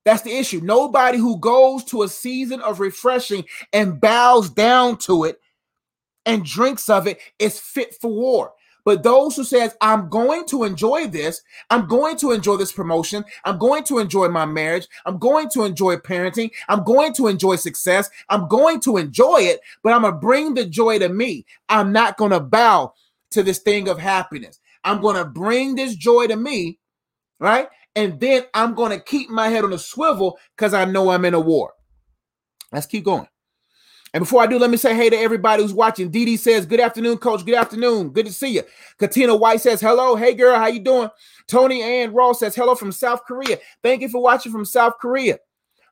That's 0.05 0.23
the 0.23 0.37
issue. 0.37 0.61
Nobody 0.63 1.19
who 1.19 1.39
goes 1.39 1.85
to 1.85 2.03
a 2.03 2.09
season 2.09 2.61
of 2.61 2.81
refreshing 2.81 3.45
and 3.73 4.01
bows 4.01 4.51
down 4.51 4.99
to 4.99 5.25
it 5.25 5.41
and 6.25 6.45
drinks 6.45 6.89
of 6.89 7.07
it 7.07 7.19
is 7.39 7.59
fit 7.59 7.95
for 8.01 8.11
war. 8.11 8.53
But 8.87 9.03
those 9.03 9.37
who 9.37 9.45
says, 9.45 9.77
I'm 9.83 10.09
going 10.09 10.47
to 10.47 10.65
enjoy 10.65 11.09
this, 11.09 11.43
I'm 11.69 11.87
going 11.87 12.17
to 12.19 12.33
enjoy 12.33 12.57
this 12.57 12.73
promotion, 12.73 13.23
I'm 13.45 13.59
going 13.59 13.85
to 13.85 13.99
enjoy 13.99 14.29
my 14.29 14.47
marriage, 14.47 14.89
I'm 15.05 15.19
going 15.19 15.51
to 15.51 15.65
enjoy 15.65 15.97
parenting, 15.97 16.51
I'm 16.69 16.85
going 16.85 17.13
to 17.15 17.27
enjoy 17.27 17.57
success, 17.57 18.09
I'm 18.31 18.49
going 18.49 18.81
to 18.81 18.97
enjoy 18.97 19.41
it, 19.41 19.61
but 19.83 19.93
I'm 19.93 20.03
gonna 20.03 20.17
bring 20.17 20.55
the 20.55 20.65
joy 20.65 20.99
to 21.01 21.11
me. 21.11 21.45
I'm 21.69 21.93
not 21.93 22.17
gonna 22.17 22.41
bow 22.41 22.95
to 23.33 23.43
this 23.43 23.59
thing 23.59 23.89
of 23.89 23.99
happiness. 23.99 24.59
I'm 24.85 25.03
gonna 25.03 25.27
bring 25.27 25.75
this 25.75 25.95
joy 25.95 26.29
to 26.29 26.37
me, 26.37 26.79
right? 27.39 27.69
and 27.97 28.21
then 28.21 28.45
I'm 28.53 28.75
going 28.75 28.93
to 28.93 29.03
keep 29.03 29.31
my 29.31 29.49
head 29.49 29.65
on 29.65 29.73
a 29.73 29.79
swivel 29.79 30.39
because 30.55 30.75
I 30.75 30.85
know 30.85 31.09
I'm 31.09 31.25
in 31.25 31.33
a 31.33 31.41
war. 31.41 31.73
Let's 32.71 32.87
keep 32.87 33.05
going. 33.05 33.27
And 34.17 34.23
before 34.23 34.43
I 34.43 34.47
do, 34.47 34.59
let 34.59 34.71
me 34.71 34.79
say 34.79 34.95
hey 34.95 35.11
to 35.11 35.17
everybody 35.19 35.63
who's 35.63 35.75
watching. 35.75 36.09
Dee 36.09 36.39
says, 36.39 36.65
"Good 36.65 36.81
afternoon, 36.81 37.19
Coach. 37.19 37.45
Good 37.45 37.55
afternoon. 37.55 38.09
Good 38.09 38.25
to 38.25 38.33
see 38.33 38.49
you." 38.49 38.63
Katina 38.97 39.37
White 39.37 39.61
says, 39.61 39.79
"Hello, 39.79 40.17
hey 40.17 40.33
girl, 40.33 40.57
how 40.57 40.69
you 40.69 40.81
doing?" 40.81 41.11
Tony 41.47 41.83
Ann 41.83 42.15
Ross 42.15 42.39
says, 42.39 42.57
"Hello 42.57 42.75
from 42.75 42.93
South 42.93 43.27
Korea. 43.27 43.59
Thank 43.83 44.01
you 44.01 44.09
for 44.09 44.23
watching 44.23 44.53
from 44.53 44.65
South 44.65 44.95
Korea." 45.03 45.39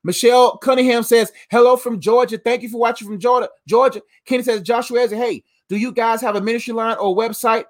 Michelle 0.04 0.56
Cunningham 0.56 1.02
says, 1.02 1.32
"Hello 1.50 1.76
from 1.76 2.00
Georgia. 2.00 2.38
Thank 2.38 2.62
you 2.62 2.70
for 2.70 2.78
watching 2.78 3.06
from 3.06 3.18
Georgia." 3.18 3.50
Georgia. 3.68 4.00
Kenny 4.24 4.42
says, 4.42 4.62
"Joshua 4.62 5.00
says, 5.00 5.10
hey, 5.10 5.44
do 5.68 5.76
you 5.76 5.92
guys 5.92 6.22
have 6.22 6.34
a 6.34 6.40
ministry 6.40 6.72
line 6.72 6.96
or 6.98 7.14
website?" 7.14 7.66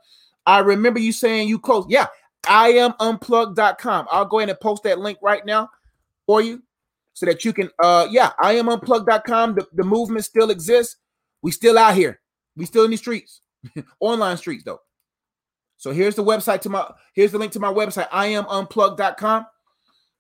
I 0.46 0.60
remember 0.60 1.00
you 1.00 1.10
saying 1.10 1.48
you 1.48 1.58
close. 1.58 1.84
Yeah, 1.88 2.06
iamunplugged.com. 2.44 4.06
I'll 4.08 4.24
go 4.24 4.38
ahead 4.38 4.50
and 4.50 4.60
post 4.60 4.84
that 4.84 5.00
link 5.00 5.18
right 5.20 5.44
now 5.44 5.70
for 6.26 6.40
you 6.40 6.62
so 7.14 7.26
that 7.26 7.44
you 7.44 7.52
can 7.52 7.70
uh 7.82 8.06
yeah, 8.10 8.32
iamunplugged.com. 8.40 9.54
The, 9.54 9.66
the 9.72 9.84
movement 9.84 10.24
still 10.24 10.50
exists. 10.50 10.96
We 11.42 11.50
still 11.50 11.78
out 11.78 11.94
here. 11.94 12.20
We 12.56 12.66
still 12.66 12.84
in 12.84 12.90
the 12.90 12.96
streets. 12.96 13.40
Online 14.00 14.36
streets 14.36 14.64
though. 14.64 14.80
So 15.76 15.92
here's 15.92 16.14
the 16.14 16.24
website 16.24 16.60
to 16.62 16.68
my 16.68 16.90
here's 17.14 17.32
the 17.32 17.38
link 17.38 17.52
to 17.52 17.60
my 17.60 17.72
website, 17.72 18.08
iamunplugged.com. 18.10 19.46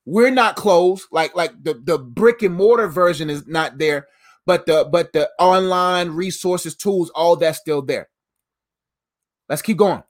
We're 0.06 0.30
not 0.30 0.56
closed, 0.56 1.06
like 1.10 1.34
like 1.34 1.52
the, 1.62 1.74
the 1.74 1.98
brick 1.98 2.42
and 2.42 2.54
mortar 2.54 2.88
version 2.88 3.30
is 3.30 3.46
not 3.46 3.78
there, 3.78 4.06
but 4.46 4.66
the 4.66 4.88
but 4.90 5.12
the 5.12 5.30
online 5.38 6.10
resources, 6.10 6.76
tools, 6.76 7.10
all 7.14 7.36
that's 7.36 7.58
still 7.58 7.82
there. 7.82 8.08
Let's 9.48 9.62
keep 9.62 9.78
going. 9.78 10.02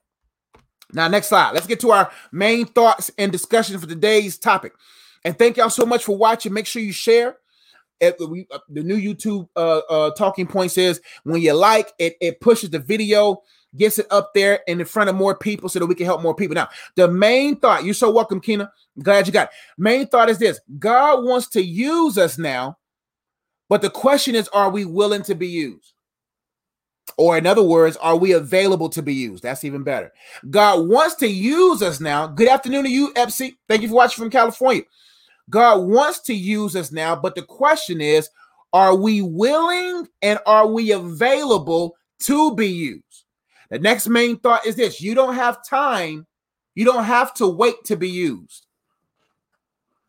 Now, 0.93 1.07
next 1.07 1.27
slide. 1.27 1.51
Let's 1.53 1.67
get 1.67 1.79
to 1.81 1.91
our 1.91 2.11
main 2.31 2.65
thoughts 2.65 3.11
and 3.17 3.31
discussion 3.31 3.79
for 3.79 3.87
today's 3.87 4.37
topic. 4.37 4.73
And 5.25 5.37
thank 5.37 5.57
y'all 5.57 5.71
so 5.71 5.85
much 5.85 6.05
for 6.05 6.15
watching. 6.15 6.53
Make 6.53 6.67
sure 6.67 6.81
you 6.81 6.93
share. 6.93 7.37
It, 7.99 8.15
we, 8.29 8.45
uh, 8.51 8.59
the 8.69 8.83
new 8.83 8.97
YouTube 8.97 9.49
uh, 9.55 9.79
uh, 9.89 10.11
talking 10.11 10.45
point 10.45 10.71
says 10.71 11.01
when 11.23 11.41
you 11.41 11.53
like 11.53 11.93
it, 11.97 12.15
it 12.21 12.41
pushes 12.41 12.69
the 12.69 12.79
video, 12.79 13.41
gets 13.75 13.97
it 13.97 14.05
up 14.11 14.33
there 14.35 14.59
and 14.67 14.79
in 14.79 14.85
front 14.85 15.09
of 15.09 15.15
more 15.15 15.35
people 15.35 15.67
so 15.67 15.79
that 15.79 15.85
we 15.87 15.95
can 15.95 16.05
help 16.05 16.21
more 16.21 16.35
people. 16.35 16.53
Now, 16.53 16.69
the 16.95 17.07
main 17.07 17.55
thought, 17.55 17.83
you're 17.83 17.93
so 17.93 18.11
welcome, 18.11 18.39
Kina. 18.39 18.71
Glad 19.01 19.25
you 19.25 19.33
got 19.33 19.47
it. 19.47 19.53
Main 19.77 20.07
thought 20.07 20.29
is 20.29 20.37
this 20.37 20.59
God 20.77 21.23
wants 21.23 21.47
to 21.49 21.63
use 21.63 22.17
us 22.17 22.37
now, 22.37 22.77
but 23.67 23.81
the 23.81 23.89
question 23.89 24.35
is, 24.35 24.47
are 24.49 24.69
we 24.69 24.85
willing 24.85 25.23
to 25.23 25.33
be 25.33 25.47
used? 25.47 25.93
Or, 27.17 27.37
in 27.37 27.47
other 27.47 27.63
words, 27.63 27.97
are 27.97 28.17
we 28.17 28.33
available 28.33 28.89
to 28.89 29.01
be 29.01 29.13
used? 29.13 29.43
That's 29.43 29.63
even 29.63 29.83
better. 29.83 30.11
God 30.49 30.87
wants 30.87 31.15
to 31.15 31.27
use 31.27 31.81
us 31.81 32.01
now. 32.01 32.27
Good 32.27 32.49
afternoon 32.49 32.83
to 32.83 32.89
you, 32.89 33.13
Epsi. 33.13 33.55
Thank 33.69 33.83
you 33.83 33.87
for 33.87 33.95
watching 33.95 34.21
from 34.21 34.31
California. 34.31 34.83
God 35.49 35.87
wants 35.87 36.19
to 36.21 36.33
use 36.33 36.75
us 36.75 36.91
now, 36.91 37.15
but 37.15 37.35
the 37.35 37.43
question 37.43 38.01
is, 38.01 38.29
are 38.73 38.95
we 38.95 39.21
willing 39.21 40.07
and 40.21 40.39
are 40.45 40.67
we 40.67 40.91
available 40.91 41.95
to 42.19 42.55
be 42.55 42.67
used? 42.67 43.23
The 43.69 43.79
next 43.79 44.07
main 44.07 44.37
thought 44.37 44.65
is 44.65 44.75
this 44.75 45.01
you 45.01 45.15
don't 45.15 45.35
have 45.35 45.65
time, 45.67 46.27
you 46.73 46.85
don't 46.85 47.03
have 47.03 47.33
to 47.35 47.47
wait 47.47 47.83
to 47.85 47.95
be 47.95 48.09
used. 48.09 48.65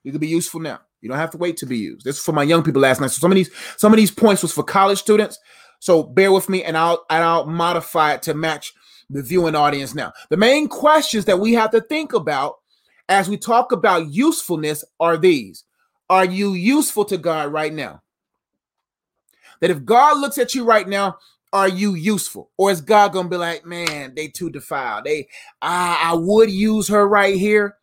You 0.02 0.12
can 0.12 0.20
be 0.20 0.28
useful 0.28 0.60
now. 0.60 0.80
You 1.00 1.08
don't 1.08 1.18
have 1.18 1.30
to 1.32 1.38
wait 1.38 1.56
to 1.58 1.66
be 1.66 1.78
used. 1.78 2.04
This 2.04 2.16
is 2.18 2.22
for 2.22 2.32
my 2.32 2.42
young 2.42 2.62
people 2.62 2.80
last 2.80 3.00
night. 3.00 3.10
So 3.10 3.20
some 3.20 3.32
of 3.32 3.36
these 3.36 3.50
some 3.76 3.92
of 3.92 3.96
these 3.96 4.10
points 4.10 4.42
was 4.42 4.52
for 4.52 4.62
college 4.64 4.98
students. 4.98 5.38
So 5.78 6.02
bear 6.02 6.32
with 6.32 6.48
me 6.48 6.64
and 6.64 6.76
I'll 6.76 7.04
and 7.10 7.22
I'll 7.22 7.46
modify 7.46 8.14
it 8.14 8.22
to 8.22 8.34
match 8.34 8.72
the 9.10 9.22
viewing 9.22 9.54
audience 9.54 9.94
now. 9.94 10.12
The 10.30 10.36
main 10.36 10.68
questions 10.68 11.24
that 11.26 11.38
we 11.38 11.52
have 11.54 11.70
to 11.72 11.80
think 11.80 12.12
about 12.12 12.56
as 13.08 13.28
we 13.28 13.36
talk 13.36 13.72
about 13.72 14.08
usefulness 14.08 14.84
are 15.00 15.16
these. 15.16 15.64
Are 16.08 16.24
you 16.24 16.54
useful 16.54 17.04
to 17.06 17.18
God 17.18 17.52
right 17.52 17.72
now? 17.72 18.02
That 19.60 19.70
if 19.70 19.84
God 19.84 20.18
looks 20.18 20.38
at 20.38 20.54
you 20.54 20.64
right 20.64 20.86
now, 20.86 21.18
are 21.52 21.68
you 21.68 21.94
useful? 21.94 22.50
Or 22.56 22.70
is 22.70 22.80
God 22.80 23.12
gonna 23.12 23.28
be 23.28 23.36
like, 23.36 23.64
man, 23.64 24.14
they 24.14 24.28
too 24.28 24.50
defiled. 24.50 25.04
They 25.04 25.28
I, 25.62 26.10
I 26.10 26.14
would 26.14 26.50
use 26.50 26.88
her 26.88 27.08
right 27.08 27.36
here. 27.36 27.76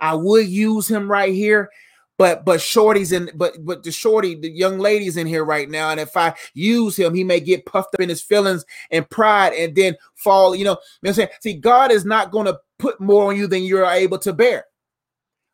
I 0.00 0.14
would 0.14 0.46
use 0.46 0.88
him 0.88 1.10
right 1.10 1.32
here 1.32 1.70
but 2.18 2.44
but 2.44 2.60
shorty's 2.60 3.12
in 3.12 3.30
but 3.34 3.52
but 3.64 3.82
the 3.82 3.90
shorty 3.90 4.34
the 4.34 4.50
young 4.50 4.78
lady's 4.78 5.16
in 5.16 5.26
here 5.26 5.44
right 5.44 5.68
now 5.68 5.90
and 5.90 6.00
if 6.00 6.16
i 6.16 6.32
use 6.54 6.96
him 6.96 7.14
he 7.14 7.24
may 7.24 7.40
get 7.40 7.66
puffed 7.66 7.94
up 7.94 8.00
in 8.00 8.08
his 8.08 8.22
feelings 8.22 8.64
and 8.90 9.08
pride 9.10 9.52
and 9.52 9.74
then 9.74 9.96
fall 10.14 10.54
you 10.54 10.64
know, 10.64 10.70
you 10.70 10.74
know 10.74 10.78
what 11.00 11.08
i'm 11.08 11.14
saying? 11.14 11.28
See 11.40 11.54
god 11.54 11.90
is 11.90 12.04
not 12.04 12.30
going 12.30 12.46
to 12.46 12.58
put 12.78 13.00
more 13.00 13.30
on 13.30 13.36
you 13.36 13.46
than 13.46 13.62
you're 13.62 13.86
able 13.86 14.18
to 14.18 14.32
bear. 14.32 14.64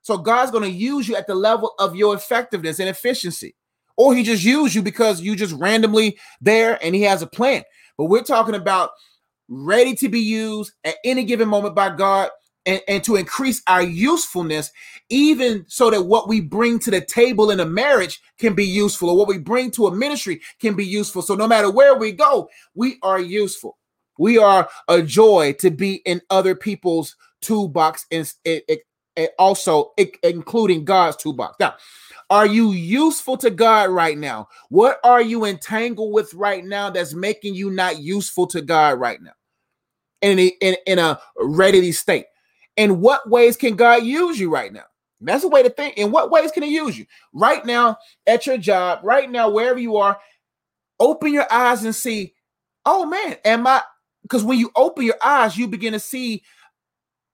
So 0.03 0.19
god's 0.19 0.51
going 0.51 0.65
to 0.65 0.71
use 0.71 1.09
you 1.09 1.17
at 1.17 1.27
the 1.27 1.35
level 1.35 1.75
of 1.79 1.95
your 1.95 2.15
effectiveness 2.15 2.81
and 2.81 2.89
efficiency. 2.89 3.55
Or 3.97 4.15
he 4.15 4.23
just 4.23 4.43
use 4.43 4.75
you 4.75 4.83
because 4.83 5.21
you 5.21 5.37
just 5.37 5.55
randomly 5.57 6.19
there 6.41 6.79
and 6.83 6.95
he 6.95 7.03
has 7.03 7.21
a 7.21 7.27
plan. 7.27 7.65
But 7.99 8.07
we're 8.07 8.23
talking 8.23 8.55
about 8.55 8.91
ready 9.49 9.95
to 9.97 10.09
be 10.09 10.21
used 10.21 10.73
at 10.85 10.97
any 11.05 11.25
given 11.25 11.49
moment 11.49 11.75
by 11.75 11.95
god 11.95 12.31
and, 12.71 12.81
and 12.89 13.05
to 13.05 13.17
increase 13.17 13.61
our 13.67 13.83
usefulness, 13.83 14.71
even 15.09 15.65
so 15.69 15.91
that 15.91 16.03
what 16.03 16.29
we 16.29 16.41
bring 16.41 16.79
to 16.79 16.91
the 16.91 17.01
table 17.01 17.51
in 17.51 17.61
a 17.61 17.67
marriage 17.67 18.21
can 18.39 18.55
be 18.55 18.65
useful, 18.65 19.11
or 19.11 19.17
what 19.17 19.29
we 19.29 19.39
bring 19.39 19.71
to 19.73 19.89
a 19.89 19.95
ministry 19.95 20.41
can 20.61 20.75
be 20.75 20.85
useful. 20.85 21.23
So 21.23 21.35
no 21.35 21.49
matter 21.49 21.71
where 21.71 21.97
we 21.97 22.13
go, 22.13 22.49
we 22.75 22.99
are 23.03 23.21
useful. 23.21 23.77
We 24.19 24.39
are 24.39 24.69
a 24.87 25.03
joy 25.03 25.55
to 25.61 25.71
be 25.71 25.97
in 26.05 26.21
other 26.31 26.55
people's 26.55 27.17
toolbox 27.41 28.07
and, 28.11 28.31
also 29.39 29.93
including 30.23 30.85
God's 30.85 31.17
toolbox. 31.17 31.57
Now, 31.59 31.75
are 32.29 32.47
you 32.47 32.73
useful 32.73 33.37
to 33.39 33.51
God 33.51 33.91
right 33.91 34.17
now? 34.17 34.49
What 34.69 35.01
are 35.05 35.21
you 35.21 35.45
entangled 35.47 36.15
with 36.15 36.33
right 36.35 36.65
now 36.65 36.91
that's 36.91 37.13
making 37.15 37.55
you 37.55 37.71
not 37.71 37.99
useful 37.99 38.47
to 38.49 38.63
God 38.63 39.01
right 39.01 39.21
now? 39.21 39.33
In 40.23 40.39
in, 40.39 40.77
in 40.87 40.99
a 40.99 41.19
ready 41.37 41.93
state. 41.93 42.27
In 42.81 43.03
what 43.03 43.29
ways 43.29 43.59
can 43.59 43.77
God 43.77 44.05
use 44.05 44.41
you 44.41 44.51
right 44.51 44.73
now? 44.73 44.85
That's 45.21 45.45
a 45.45 45.49
way 45.49 45.63
to 45.63 45.69
think. 45.69 45.99
In 45.99 46.11
what 46.11 46.31
ways 46.31 46.51
can 46.51 46.63
He 46.63 46.75
use 46.75 46.99
you? 46.99 47.05
Right 47.35 47.63
now, 47.67 47.99
at 48.27 48.47
your 48.47 48.57
job, 48.57 49.01
right 49.03 49.31
now, 49.31 49.51
wherever 49.51 49.79
you 49.79 49.99
are, 49.99 50.19
open 50.99 51.31
your 51.31 51.45
eyes 51.53 51.85
and 51.85 51.95
see, 51.95 52.33
oh 52.87 53.05
man, 53.05 53.37
am 53.45 53.67
I? 53.67 53.83
Because 54.23 54.45
when 54.45 54.59
you 54.59 54.71
open 54.77 55.05
your 55.05 55.19
eyes, 55.23 55.59
you 55.59 55.69
begin 55.69 55.93
to 55.93 56.01
see 56.01 56.43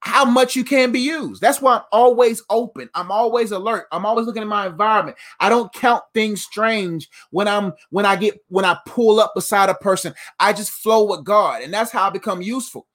how 0.01 0.25
much 0.25 0.57
you 0.57 0.65
can 0.65 0.91
be 0.91 0.99
used. 0.99 1.41
That's 1.41 1.63
why 1.63 1.77
I'm 1.77 1.85
always 1.93 2.43
open. 2.51 2.91
I'm 2.97 3.13
always 3.13 3.53
alert. 3.53 3.87
I'm 3.93 4.05
always 4.05 4.27
looking 4.27 4.43
at 4.43 4.49
my 4.49 4.67
environment. 4.67 5.17
I 5.39 5.49
don't 5.49 5.73
count 5.73 6.03
things 6.13 6.43
strange 6.43 7.09
when 7.31 7.47
I'm 7.47 7.73
when 7.91 8.05
I 8.05 8.17
get 8.17 8.45
when 8.49 8.65
I 8.65 8.79
pull 8.85 9.21
up 9.21 9.33
beside 9.37 9.69
a 9.69 9.75
person. 9.75 10.13
I 10.41 10.53
just 10.53 10.73
flow 10.73 11.05
with 11.05 11.23
God, 11.25 11.63
and 11.63 11.73
that's 11.73 11.93
how 11.93 12.09
I 12.09 12.11
become 12.11 12.43
useful. 12.43 12.89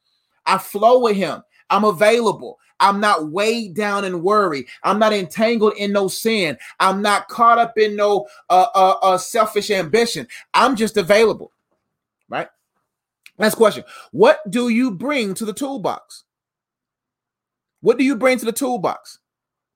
I 0.45 0.57
flow 0.57 0.99
with 0.99 1.15
Him. 1.15 1.43
I'm 1.71 1.85
available. 1.85 2.59
I'm 2.79 2.99
not 2.99 3.31
weighed 3.31 3.75
down 3.75 4.05
in 4.05 4.23
worry. 4.23 4.67
I'm 4.83 4.99
not 4.99 5.13
entangled 5.13 5.73
in 5.77 5.91
no 5.91 6.07
sin. 6.07 6.57
I'm 6.79 7.01
not 7.01 7.29
caught 7.29 7.59
up 7.59 7.77
in 7.77 7.95
no 7.95 8.27
uh, 8.49 8.67
uh, 8.75 8.95
uh 9.01 9.17
selfish 9.17 9.71
ambition. 9.71 10.27
I'm 10.53 10.75
just 10.75 10.97
available. 10.97 11.51
Right. 12.27 12.47
Last 13.37 13.55
question. 13.55 13.83
What 14.11 14.39
do 14.49 14.69
you 14.69 14.91
bring 14.91 15.33
to 15.35 15.45
the 15.45 15.53
toolbox? 15.53 16.25
What 17.81 17.97
do 17.97 18.03
you 18.03 18.15
bring 18.15 18.37
to 18.39 18.45
the 18.45 18.51
toolbox? 18.51 19.19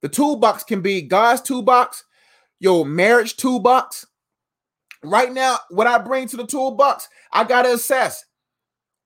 The 0.02 0.10
toolbox 0.10 0.64
can 0.64 0.82
be 0.82 1.02
God's 1.02 1.42
toolbox, 1.42 2.04
your 2.60 2.86
marriage 2.86 3.38
toolbox. 3.38 4.06
Right 5.04 5.32
now, 5.32 5.58
what 5.70 5.88
I 5.88 5.98
bring 6.00 6.28
to 6.30 6.38
the 6.38 6.46
toolbox, 6.46 7.08
I 7.32 7.44
got 7.44 7.64
to 7.64 7.74
assess 7.74 8.26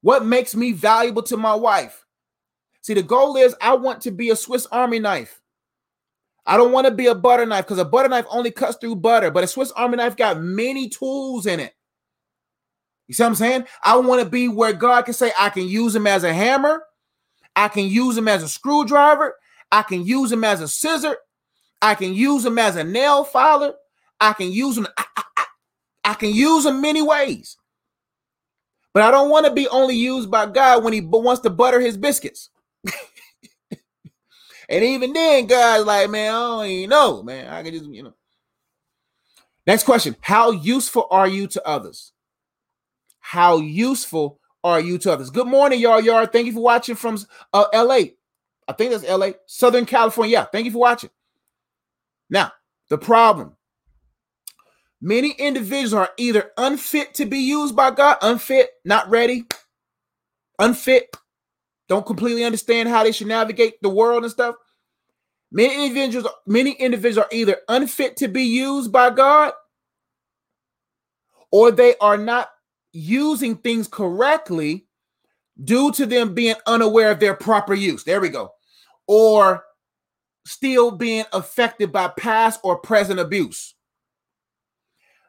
what 0.02 0.25
makes 0.25 0.56
me 0.56 0.71
valuable 0.71 1.23
to 1.23 1.38
my 1.38 1.56
wife. 1.56 2.06
See, 2.82 2.94
the 2.94 3.04
goal 3.04 3.36
is 3.38 3.56
I 3.62 3.74
want 3.76 4.02
to 4.02 4.12
be 4.12 4.30
a 4.30 4.36
Swiss 4.36 4.65
Army 4.72 5.00
knife. 5.00 5.42
I 6.46 6.58
don't 6.58 6.72
want 6.72 6.88
to 6.88 6.94
be 6.94 7.08
a 7.08 7.15
butter 7.15 7.46
knife 7.46 7.65
because 7.65 7.78
a 7.78 7.86
butter 7.86 8.10
knife 8.10 8.26
only 8.30 8.52
cuts 8.52 8.78
through 8.78 8.96
butter, 8.96 9.30
but 9.30 9.44
a 9.44 9.48
Swiss 9.48 9.72
Army 9.72 9.98
knife 9.98 10.15
got 10.15 10.42
many 10.42 10.89
tools 10.89 11.46
in 11.46 11.60
it. 11.60 11.76
You 13.08 13.13
see 13.13 13.24
what 13.24 13.30
I'm 13.30 13.36
saying? 13.36 13.65
I 13.84 13.98
want 13.98 14.24
to 14.24 14.30
be 14.30 14.48
where 14.48 14.74
God 14.74 15.06
can 15.06 15.13
say 15.13 15.32
I 15.38 15.50
can 15.50 15.68
use 15.68 15.96
him 15.96 16.08
as 16.08 16.24
a 16.24 16.34
hammer, 16.34 16.84
I 17.56 17.68
can 17.68 17.88
use 17.88 18.18
him 18.18 18.28
as 18.28 18.42
a 18.42 18.48
screwdriver. 18.48 19.36
I 19.72 19.84
can 19.84 20.06
use 20.06 20.32
him 20.32 20.44
as 20.44 20.62
a 20.62 20.68
scissor. 20.68 21.18
I 21.82 21.96
can 21.96 22.13
use 22.13 22.46
him 22.46 22.58
as 22.58 22.76
a 22.76 22.84
nail 22.84 23.24
filer. 23.24 23.74
I 24.20 24.34
can 24.34 24.52
use 24.52 24.78
him. 24.78 24.88
I, 24.98 25.06
I, 25.18 25.46
I 26.06 26.13
can 26.13 26.34
use 26.34 26.65
him 26.65 26.82
many 26.82 27.02
ways. 27.02 27.58
But 28.94 29.04
I 29.04 29.12
don't 29.12 29.30
want 29.30 29.46
to 29.46 29.54
be 29.54 29.68
only 29.68 29.96
used 29.96 30.32
by 30.32 30.46
God 30.48 30.84
when 30.84 30.94
he 30.94 31.02
wants 31.02 31.42
to 31.42 31.50
butter 31.50 31.80
his 31.80 31.98
biscuits. 31.98 32.50
and 34.70 34.84
even 34.84 35.13
then, 35.13 35.48
God's 35.48 35.86
like, 35.86 36.10
man, 36.10 36.34
I 36.34 36.38
don't 36.38 36.65
even 36.65 36.89
know, 36.89 37.24
man. 37.24 37.52
I 37.52 37.63
can 37.63 37.74
just, 37.74 37.86
you 37.86 38.04
know. 38.04 38.13
Next 39.68 39.84
question 39.84 40.15
How 40.22 40.52
useful 40.52 41.08
are 41.12 41.28
you 41.28 41.48
to 41.48 41.68
others? 41.68 42.13
How 43.20 43.58
useful 43.58 44.39
are 44.63 44.80
you 44.80 44.98
to 45.00 45.13
others? 45.13 45.30
Good 45.30 45.48
morning, 45.48 45.80
y'all. 45.80 46.02
Y'all, 46.02 46.26
thank 46.26 46.48
you 46.48 46.54
for 46.54 46.63
watching 46.63 46.96
from 46.96 47.18
uh, 47.54 47.65
LA. 47.74 48.00
I 48.68 48.74
think 48.74 48.92
that's 48.92 49.08
LA, 49.08 49.32
Southern 49.46 49.86
California. 49.86 50.34
Yeah, 50.34 50.46
thank 50.46 50.65
you 50.65 50.72
for 50.72 50.80
watching. 50.80 51.10
Now, 52.30 52.52
the 52.89 52.98
problem 52.98 53.56
many 55.02 55.32
individuals 55.32 55.94
are 55.94 56.10
either 56.18 56.52
unfit 56.58 57.13
to 57.15 57.26
be 57.26 57.39
used 57.39 57.76
by 57.76 57.92
God, 57.92 58.18
unfit, 58.22 58.70
not 58.86 59.10
ready, 59.10 59.46
unfit, 60.60 61.15
don't 61.89 62.06
completely 62.06 62.45
understand 62.45 62.88
how 62.88 63.04
they 63.04 63.12
should 63.12 63.28
navigate 63.28 63.82
the 63.82 63.89
world 63.89 64.23
and 64.23 64.32
stuff. 64.32 64.56
Many 65.52 65.86
individuals, 65.86 66.28
many 66.45 66.73
individuals 66.73 67.25
are 67.25 67.36
either 67.36 67.58
unfit 67.67 68.15
to 68.17 68.28
be 68.28 68.43
used 68.43 68.91
by 68.91 69.10
God, 69.10 69.54
or 71.52 71.71
they 71.71 71.95
are 71.99 72.17
not 72.17 72.49
using 72.93 73.56
things 73.56 73.88
correctly 73.88 74.86
due 75.63 75.91
to 75.91 76.06
them 76.06 76.34
being 76.36 76.56
unaware 76.67 77.12
of 77.12 77.19
their 77.19 77.34
proper 77.34 77.73
use. 77.73 78.04
There 78.04 78.21
we 78.21 78.30
go. 78.30 78.52
Or 79.08 79.63
still 80.45 80.91
being 80.91 81.25
affected 81.34 81.91
by 81.91 82.10
past 82.10 82.60
or 82.63 82.78
present 82.78 83.19
abuse. 83.19 83.73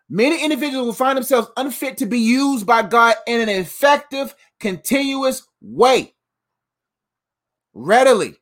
Many 0.08 0.44
individuals 0.44 0.86
will 0.86 0.92
find 0.92 1.16
themselves 1.16 1.48
unfit 1.56 1.96
to 1.98 2.06
be 2.06 2.18
used 2.18 2.66
by 2.66 2.82
God 2.82 3.16
in 3.26 3.40
an 3.40 3.48
effective, 3.48 4.34
continuous 4.58 5.46
way, 5.60 6.14
readily. 7.74 8.36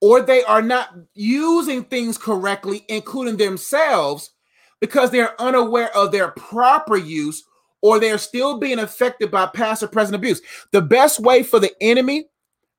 Or 0.00 0.20
they 0.20 0.44
are 0.44 0.62
not 0.62 0.94
using 1.14 1.84
things 1.84 2.18
correctly, 2.18 2.84
including 2.88 3.36
themselves, 3.36 4.32
because 4.80 5.10
they're 5.10 5.40
unaware 5.40 5.94
of 5.96 6.12
their 6.12 6.28
proper 6.32 6.96
use 6.96 7.44
or 7.82 7.98
they're 7.98 8.18
still 8.18 8.58
being 8.58 8.78
affected 8.78 9.30
by 9.30 9.46
past 9.46 9.82
or 9.82 9.88
present 9.88 10.16
abuse. 10.16 10.40
The 10.72 10.82
best 10.82 11.20
way 11.20 11.42
for 11.42 11.58
the 11.58 11.72
enemy 11.80 12.26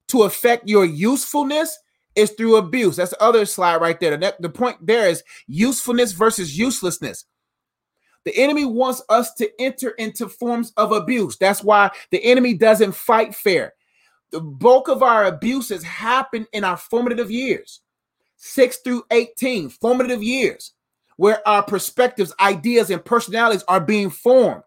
to 0.09 0.23
affect 0.23 0.67
your 0.67 0.85
usefulness 0.85 1.77
is 2.15 2.31
through 2.31 2.57
abuse. 2.57 2.95
That's 2.95 3.11
the 3.11 3.21
other 3.21 3.45
slide 3.45 3.81
right 3.81 3.99
there. 3.99 4.17
The, 4.17 4.35
the 4.39 4.49
point 4.49 4.85
there 4.85 5.07
is 5.07 5.23
usefulness 5.47 6.11
versus 6.11 6.57
uselessness. 6.57 7.25
The 8.25 8.35
enemy 8.35 8.65
wants 8.65 9.01
us 9.07 9.33
to 9.35 9.49
enter 9.59 9.91
into 9.91 10.27
forms 10.27 10.73
of 10.75 10.91
abuse. 10.91 11.37
That's 11.37 11.63
why 11.63 11.91
the 12.11 12.23
enemy 12.23 12.55
doesn't 12.55 12.93
fight 12.93 13.33
fair. 13.33 13.73
The 14.31 14.41
bulk 14.41 14.87
of 14.87 15.03
our 15.03 15.25
abuses 15.25 15.83
happen 15.83 16.45
in 16.53 16.63
our 16.63 16.77
formative 16.77 17.31
years, 17.31 17.81
6 18.37 18.77
through 18.77 19.03
18, 19.11 19.69
formative 19.69 20.21
years 20.21 20.73
where 21.17 21.45
our 21.47 21.63
perspectives, 21.63 22.33
ideas, 22.39 22.89
and 22.89 23.03
personalities 23.03 23.63
are 23.67 23.81
being 23.81 24.09
formed. 24.09 24.63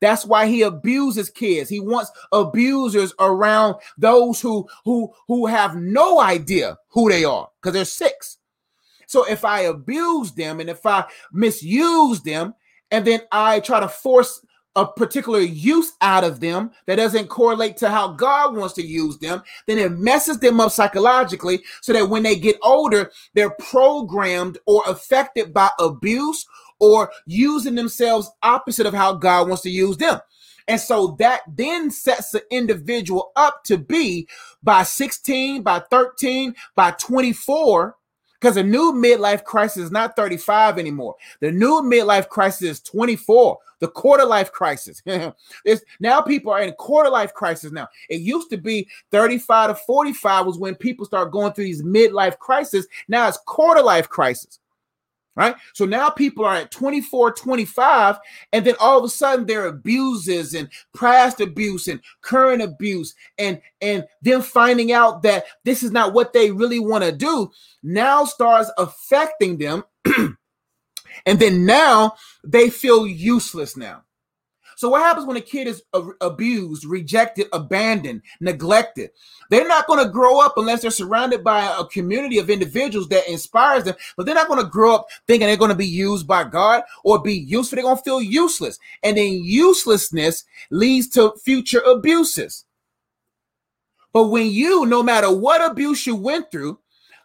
That's 0.00 0.24
why 0.24 0.46
he 0.46 0.62
abuses 0.62 1.30
kids. 1.30 1.68
He 1.68 1.80
wants 1.80 2.10
abusers 2.32 3.12
around 3.18 3.76
those 3.98 4.40
who 4.40 4.68
who 4.84 5.12
who 5.28 5.46
have 5.46 5.76
no 5.76 6.20
idea 6.20 6.78
who 6.88 7.10
they 7.10 7.24
are 7.24 7.48
because 7.60 7.74
they're 7.74 7.84
six. 7.84 8.38
So 9.06 9.24
if 9.28 9.44
I 9.44 9.62
abuse 9.62 10.32
them 10.32 10.60
and 10.60 10.70
if 10.70 10.84
I 10.86 11.04
misuse 11.32 12.22
them, 12.22 12.54
and 12.90 13.04
then 13.04 13.20
I 13.30 13.60
try 13.60 13.80
to 13.80 13.88
force 13.88 14.40
a 14.76 14.86
particular 14.86 15.40
use 15.40 15.92
out 16.00 16.24
of 16.24 16.40
them 16.40 16.70
that 16.86 16.96
doesn't 16.96 17.28
correlate 17.28 17.76
to 17.78 17.88
how 17.88 18.08
God 18.08 18.56
wants 18.56 18.74
to 18.74 18.82
use 18.82 19.18
them, 19.18 19.42
then 19.66 19.78
it 19.78 19.92
messes 19.92 20.38
them 20.38 20.60
up 20.60 20.72
psychologically 20.72 21.62
so 21.80 21.92
that 21.92 22.08
when 22.08 22.22
they 22.22 22.36
get 22.36 22.56
older, 22.62 23.10
they're 23.34 23.50
programmed 23.50 24.58
or 24.66 24.82
affected 24.86 25.54
by 25.54 25.70
abuse 25.78 26.46
or 26.80 27.10
using 27.26 27.74
themselves 27.74 28.30
opposite 28.42 28.86
of 28.86 28.94
how 28.94 29.14
God 29.14 29.48
wants 29.48 29.62
to 29.62 29.70
use 29.70 29.96
them. 29.96 30.20
And 30.66 30.80
so 30.80 31.14
that 31.18 31.42
then 31.46 31.90
sets 31.90 32.30
the 32.30 32.42
individual 32.50 33.32
up 33.36 33.64
to 33.64 33.76
be 33.76 34.28
by 34.62 34.82
16, 34.82 35.62
by 35.62 35.80
13, 35.90 36.54
by 36.74 36.92
24 36.92 37.96
because 38.44 38.56
the 38.56 38.62
new 38.62 38.92
midlife 38.92 39.42
crisis 39.42 39.84
is 39.84 39.90
not 39.90 40.16
35 40.16 40.78
anymore. 40.78 41.14
The 41.40 41.50
new 41.50 41.80
midlife 41.80 42.28
crisis 42.28 42.68
is 42.68 42.80
24. 42.80 43.58
The 43.78 43.88
quarter 43.88 44.26
life 44.26 44.52
crisis. 44.52 45.02
now 46.00 46.20
people 46.20 46.52
are 46.52 46.60
in 46.60 46.70
quarter 46.74 47.08
life 47.08 47.32
crisis 47.32 47.72
now. 47.72 47.88
It 48.10 48.20
used 48.20 48.50
to 48.50 48.58
be 48.58 48.86
35 49.12 49.70
to 49.70 49.74
45 49.86 50.44
was 50.44 50.58
when 50.58 50.74
people 50.74 51.06
start 51.06 51.32
going 51.32 51.54
through 51.54 51.64
these 51.64 51.82
midlife 51.82 52.38
crises. 52.38 52.86
Now 53.08 53.28
it's 53.28 53.38
quarter 53.46 53.80
life 53.80 54.10
crisis 54.10 54.58
right? 55.36 55.56
So 55.72 55.84
now 55.84 56.10
people 56.10 56.44
are 56.44 56.54
at 56.54 56.70
24, 56.70 57.32
25, 57.32 58.18
and 58.52 58.64
then 58.64 58.74
all 58.80 58.98
of 58.98 59.04
a 59.04 59.08
sudden 59.08 59.46
there 59.46 59.64
are 59.64 59.68
abuses 59.68 60.54
and 60.54 60.68
past 60.96 61.40
abuse 61.40 61.88
and 61.88 62.00
current 62.20 62.62
abuse, 62.62 63.14
and 63.38 63.60
and 63.80 64.04
them 64.22 64.42
finding 64.42 64.92
out 64.92 65.22
that 65.22 65.44
this 65.64 65.82
is 65.82 65.90
not 65.90 66.12
what 66.12 66.32
they 66.32 66.50
really 66.50 66.78
want 66.78 67.04
to 67.04 67.12
do 67.12 67.50
now 67.82 68.24
starts 68.24 68.70
affecting 68.78 69.58
them. 69.58 69.84
and 71.26 71.38
then 71.38 71.64
now 71.64 72.14
they 72.44 72.70
feel 72.70 73.06
useless 73.06 73.76
now. 73.76 74.02
So 74.76 74.88
what 74.88 75.02
happens 75.02 75.26
when 75.26 75.36
a 75.36 75.40
kid 75.40 75.66
is 75.66 75.82
abused, 76.20 76.84
rejected, 76.84 77.46
abandoned, 77.52 78.22
neglected? 78.40 79.10
They're 79.50 79.68
not 79.68 79.86
going 79.86 80.04
to 80.04 80.10
grow 80.10 80.40
up 80.40 80.54
unless 80.56 80.82
they're 80.82 80.90
surrounded 80.90 81.44
by 81.44 81.64
a 81.78 81.84
community 81.86 82.38
of 82.38 82.50
individuals 82.50 83.08
that 83.08 83.28
inspires 83.28 83.84
them. 83.84 83.94
But 84.16 84.26
they're 84.26 84.34
not 84.34 84.48
going 84.48 84.62
to 84.62 84.70
grow 84.70 84.96
up 84.96 85.06
thinking 85.26 85.46
they're 85.46 85.56
going 85.56 85.70
to 85.70 85.76
be 85.76 85.86
used 85.86 86.26
by 86.26 86.44
God 86.44 86.82
or 87.04 87.22
be 87.22 87.34
useful. 87.34 87.76
They're 87.76 87.84
going 87.84 87.96
to 87.96 88.02
feel 88.02 88.22
useless, 88.22 88.78
and 89.02 89.16
then 89.16 89.40
uselessness 89.42 90.44
leads 90.70 91.08
to 91.10 91.34
future 91.44 91.80
abuses. 91.80 92.64
But 94.12 94.28
when 94.28 94.50
you, 94.50 94.86
no 94.86 95.02
matter 95.02 95.34
what 95.34 95.68
abuse 95.68 96.06
you 96.06 96.14
went 96.14 96.50
through, 96.50 96.78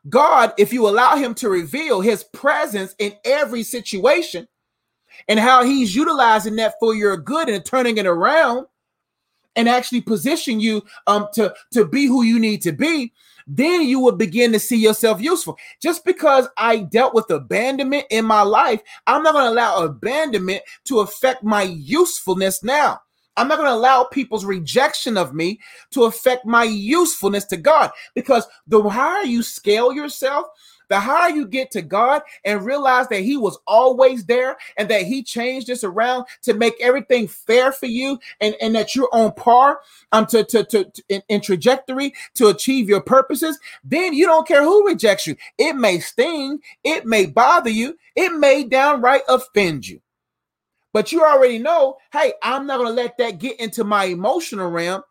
God, 0.08 0.54
if 0.58 0.74
you 0.74 0.88
allow 0.88 1.16
Him 1.16 1.36
to 1.36 1.50
reveal 1.50 2.02
His 2.02 2.24
presence 2.24 2.96
in 3.00 3.14
every 3.24 3.64
situation 3.64 4.48
and 5.28 5.40
how 5.40 5.64
He's 5.64 5.96
utilizing 5.96 6.56
that 6.58 6.76
for 6.80 6.96
your 6.96 7.18
good 7.18 7.50
and 7.50 7.64
turning 7.66 7.98
it 7.98 8.06
around 8.06 8.66
and 9.56 9.68
actually 9.68 10.02
position 10.02 10.60
you 10.60 10.84
um, 11.08 11.28
to, 11.34 11.54
to 11.74 11.86
be 11.86 12.06
who 12.06 12.24
you 12.24 12.40
need 12.40 12.62
to 12.62 12.72
be, 12.72 13.12
then 13.48 13.82
you 13.82 14.00
will 14.00 14.16
begin 14.16 14.52
to 14.52 14.60
see 14.60 14.78
yourself 14.78 15.22
useful. 15.22 15.58
Just 15.82 16.06
because 16.06 16.48
I 16.56 16.78
dealt 16.78 17.16
with 17.16 17.30
abandonment 17.32 18.06
in 18.12 18.26
my 18.26 18.44
life, 18.44 18.82
I'm 19.08 19.24
not 19.24 19.34
going 19.34 19.46
to 19.46 19.52
allow 19.52 19.84
abandonment 19.84 20.62
to 20.86 21.00
affect 21.00 21.44
my 21.44 21.64
usefulness 21.64 22.64
now. 22.64 23.02
I'm 23.38 23.48
not 23.48 23.58
going 23.58 23.70
to 23.70 23.76
allow 23.76 24.04
people's 24.04 24.46
rejection 24.46 25.18
of 25.18 25.34
me 25.34 25.60
to 25.92 26.04
affect 26.04 26.46
my 26.46 26.66
usefulness 26.66 27.46
to 27.46 27.58
God 27.58 27.90
because 28.14 28.46
the 28.68 28.82
higher 28.84 29.24
you 29.24 29.42
scale 29.42 29.94
yourself, 29.94 30.46
the 30.90 31.00
higher 31.00 31.30
you 31.30 31.48
get 31.48 31.72
to 31.72 31.82
God 31.82 32.22
and 32.44 32.66
realize 32.66 33.08
that 33.10 33.22
He 33.22 33.38
was 33.38 33.58
always 33.66 34.26
there 34.26 34.58
and 34.78 34.90
that 34.90 35.04
He 35.04 35.24
changed 35.24 35.68
this 35.68 35.84
around 35.84 36.26
to 36.44 36.54
make 36.54 36.76
everything 36.82 37.28
fair 37.28 37.72
for 37.72 37.86
you 37.86 38.20
and, 38.42 38.56
and 38.62 38.76
that 38.76 38.96
you're 38.96 39.10
on 39.14 39.34
par 39.34 39.80
um 40.12 40.26
to, 40.28 40.44
to, 40.44 40.64
to, 40.66 40.84
to 40.86 41.04
in, 41.10 41.22
in 41.30 41.42
trajectory 41.42 42.14
to 42.36 42.48
achieve 42.48 42.90
your 42.90 43.02
purposes, 43.02 43.60
then 43.84 44.14
you 44.14 44.26
don't 44.26 44.48
care 44.48 44.64
who 44.64 44.86
rejects 44.88 45.28
you. 45.28 45.36
It 45.58 45.74
may 45.76 46.00
sting, 46.00 46.60
it 46.84 47.06
may 47.06 47.26
bother 47.26 47.70
you, 47.70 47.98
it 48.16 48.34
may 48.38 48.64
downright 48.64 49.22
offend 49.28 49.88
you. 49.88 50.02
But 50.92 51.12
you 51.12 51.24
already 51.24 51.60
know, 51.60 51.98
hey, 52.12 52.34
I'm 52.42 52.66
not 52.66 52.78
going 52.78 52.90
to 52.90 53.02
let 53.02 53.18
that 53.18 53.40
get 53.40 53.60
into 53.60 53.84
my 53.84 54.06
emotional 54.06 54.70
realm, 54.70 55.04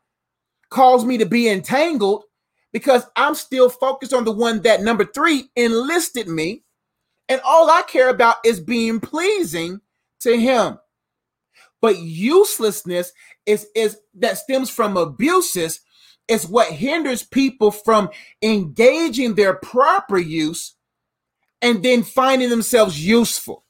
cause 0.70 1.04
me 1.04 1.18
to 1.18 1.26
be 1.26 1.48
entangled 1.48 2.24
because 2.72 3.04
I'm 3.16 3.34
still 3.34 3.68
focused 3.68 4.12
on 4.12 4.24
the 4.24 4.32
one 4.32 4.62
that 4.62 4.82
number 4.82 5.04
three 5.04 5.50
enlisted 5.56 6.28
me. 6.28 6.64
And 7.28 7.40
all 7.44 7.70
I 7.70 7.82
care 7.82 8.08
about 8.08 8.36
is 8.44 8.60
being 8.60 9.00
pleasing 9.00 9.80
to 10.20 10.38
him. 10.38 10.78
But 11.80 11.98
uselessness 11.98 13.12
is, 13.46 13.66
is 13.74 13.98
that 14.14 14.38
stems 14.38 14.70
from 14.70 14.96
abuses 14.96 15.80
is 16.26 16.46
what 16.46 16.72
hinders 16.72 17.22
people 17.22 17.70
from 17.70 18.10
engaging 18.42 19.34
their 19.34 19.54
proper 19.54 20.18
use 20.18 20.74
and 21.62 21.82
then 21.82 22.02
finding 22.02 22.50
themselves 22.50 23.04
useful. 23.04 23.64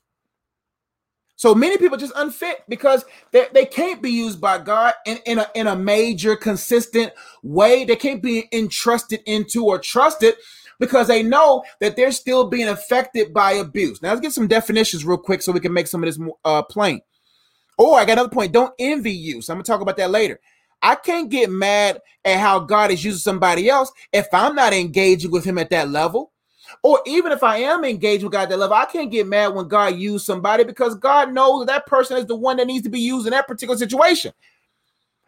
So 1.38 1.54
many 1.54 1.78
people 1.78 1.96
just 1.96 2.12
unfit 2.16 2.64
because 2.68 3.04
they, 3.30 3.46
they 3.54 3.64
can't 3.64 4.02
be 4.02 4.10
used 4.10 4.40
by 4.40 4.58
God 4.58 4.94
in, 5.06 5.18
in, 5.24 5.38
a, 5.38 5.46
in 5.54 5.68
a 5.68 5.76
major, 5.76 6.34
consistent 6.34 7.12
way. 7.44 7.84
They 7.84 7.94
can't 7.94 8.20
be 8.20 8.48
entrusted 8.52 9.20
into 9.24 9.64
or 9.64 9.78
trusted 9.78 10.34
because 10.80 11.06
they 11.06 11.22
know 11.22 11.62
that 11.78 11.94
they're 11.94 12.10
still 12.10 12.48
being 12.48 12.66
affected 12.66 13.32
by 13.32 13.52
abuse. 13.52 14.02
Now, 14.02 14.08
let's 14.08 14.20
get 14.20 14.32
some 14.32 14.48
definitions 14.48 15.04
real 15.04 15.16
quick 15.16 15.40
so 15.40 15.52
we 15.52 15.60
can 15.60 15.72
make 15.72 15.86
some 15.86 16.02
of 16.02 16.08
this 16.08 16.18
more 16.18 16.36
uh, 16.44 16.62
plain. 16.62 17.02
Oh, 17.78 17.94
I 17.94 18.04
got 18.04 18.14
another 18.14 18.30
point. 18.30 18.50
Don't 18.50 18.74
envy 18.76 19.12
you. 19.12 19.40
So 19.40 19.52
I'm 19.52 19.58
going 19.58 19.64
to 19.64 19.70
talk 19.70 19.80
about 19.80 19.96
that 19.98 20.10
later. 20.10 20.40
I 20.82 20.96
can't 20.96 21.30
get 21.30 21.50
mad 21.50 22.00
at 22.24 22.40
how 22.40 22.58
God 22.58 22.90
is 22.90 23.04
using 23.04 23.20
somebody 23.20 23.68
else 23.68 23.92
if 24.12 24.26
I'm 24.32 24.56
not 24.56 24.72
engaging 24.72 25.30
with 25.30 25.44
him 25.44 25.56
at 25.58 25.70
that 25.70 25.88
level. 25.88 26.32
Or 26.82 27.00
even 27.06 27.32
if 27.32 27.42
I 27.42 27.58
am 27.58 27.84
engaged 27.84 28.22
with 28.22 28.32
God 28.32 28.48
that 28.48 28.58
love, 28.58 28.72
I 28.72 28.84
can't 28.84 29.10
get 29.10 29.26
mad 29.26 29.48
when 29.48 29.68
God 29.68 29.96
used 29.96 30.24
somebody 30.24 30.64
because 30.64 30.94
God 30.94 31.32
knows 31.32 31.66
that, 31.66 31.72
that 31.72 31.86
person 31.86 32.16
is 32.16 32.26
the 32.26 32.36
one 32.36 32.56
that 32.58 32.66
needs 32.66 32.84
to 32.84 32.90
be 32.90 33.00
used 33.00 33.26
in 33.26 33.32
that 33.32 33.48
particular 33.48 33.76
situation. 33.76 34.32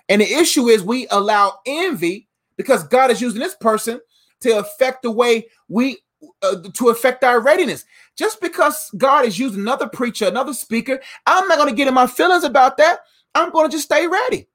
And 0.08 0.20
the 0.20 0.32
issue 0.32 0.68
is 0.68 0.82
we 0.82 1.06
allow 1.10 1.58
envy 1.66 2.28
because 2.56 2.84
God 2.84 3.10
is 3.10 3.20
using 3.20 3.40
this 3.40 3.54
person 3.54 4.00
to 4.40 4.58
affect 4.58 5.02
the 5.02 5.10
way 5.10 5.48
we 5.68 5.98
uh, 6.42 6.56
to 6.74 6.90
affect 6.90 7.24
our 7.24 7.40
readiness. 7.40 7.84
Just 8.16 8.40
because 8.40 8.90
God 8.96 9.24
is 9.24 9.38
using 9.38 9.60
another 9.60 9.88
preacher, 9.88 10.26
another 10.26 10.52
speaker, 10.52 11.00
I'm 11.26 11.48
not 11.48 11.58
going 11.58 11.70
to 11.70 11.74
get 11.74 11.88
in 11.88 11.94
my 11.94 12.06
feelings 12.06 12.44
about 12.44 12.76
that. 12.76 13.00
I'm 13.34 13.50
going 13.50 13.68
to 13.68 13.74
just 13.74 13.84
stay 13.84 14.06
ready. 14.06 14.48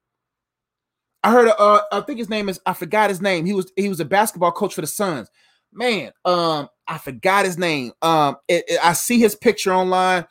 I 1.23 1.31
heard, 1.31 1.51
uh, 1.57 1.81
I 1.91 2.01
think 2.01 2.19
his 2.19 2.29
name 2.29 2.49
is, 2.49 2.59
I 2.67 2.73
forgot 2.73 3.09
his 3.09 3.21
name. 3.21 3.45
He 3.45 3.53
was 3.53 3.71
he 3.75 3.89
was 3.89 3.99
a 3.99 4.05
basketball 4.05 4.51
coach 4.51 4.75
for 4.75 4.81
the 4.81 4.87
Suns 4.87 5.29
man, 5.75 6.11
um, 6.23 6.69
I 6.87 6.97
forgot 6.97 7.45
his 7.45 7.57
name. 7.57 7.91
Um, 8.01 8.37
it, 8.47 8.65
it, 8.67 8.79
I 8.83 8.93
see 8.93 9.19
his 9.19 9.35
picture 9.35 9.73
online. 9.73 10.25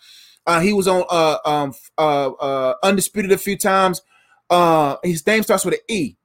Uh, 0.46 0.61
he 0.61 0.72
was 0.72 0.87
on 0.87 1.04
uh 1.09 1.38
um 1.44 1.72
uh 1.96 2.30
uh 2.33 2.74
undisputed 2.83 3.33
a 3.33 3.38
few 3.38 3.57
times. 3.57 4.02
Uh, 4.50 4.96
his 5.02 5.26
name 5.26 5.42
starts 5.42 5.64
with 5.64 5.74
an 5.74 5.80
E. 5.88 6.16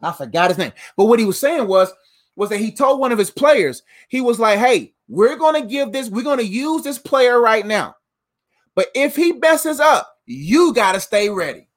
I 0.00 0.12
forgot 0.12 0.50
his 0.50 0.58
name, 0.58 0.72
but 0.96 1.06
what 1.06 1.18
he 1.18 1.24
was 1.24 1.38
saying 1.38 1.66
was 1.66 1.92
was 2.36 2.50
that 2.50 2.58
he 2.58 2.72
told 2.72 3.00
one 3.00 3.12
of 3.12 3.18
his 3.18 3.30
players 3.30 3.82
he 4.08 4.20
was 4.20 4.38
like, 4.38 4.58
"Hey, 4.58 4.94
we're 5.08 5.36
gonna 5.36 5.64
give 5.64 5.92
this. 5.92 6.08
We're 6.08 6.22
gonna 6.22 6.42
use 6.42 6.82
this 6.82 6.98
player 6.98 7.40
right 7.40 7.66
now, 7.66 7.96
but 8.74 8.88
if 8.94 9.16
he 9.16 9.32
messes 9.32 9.80
up, 9.80 10.08
you 10.24 10.72
gotta 10.72 11.00
stay 11.00 11.28
ready." 11.28 11.68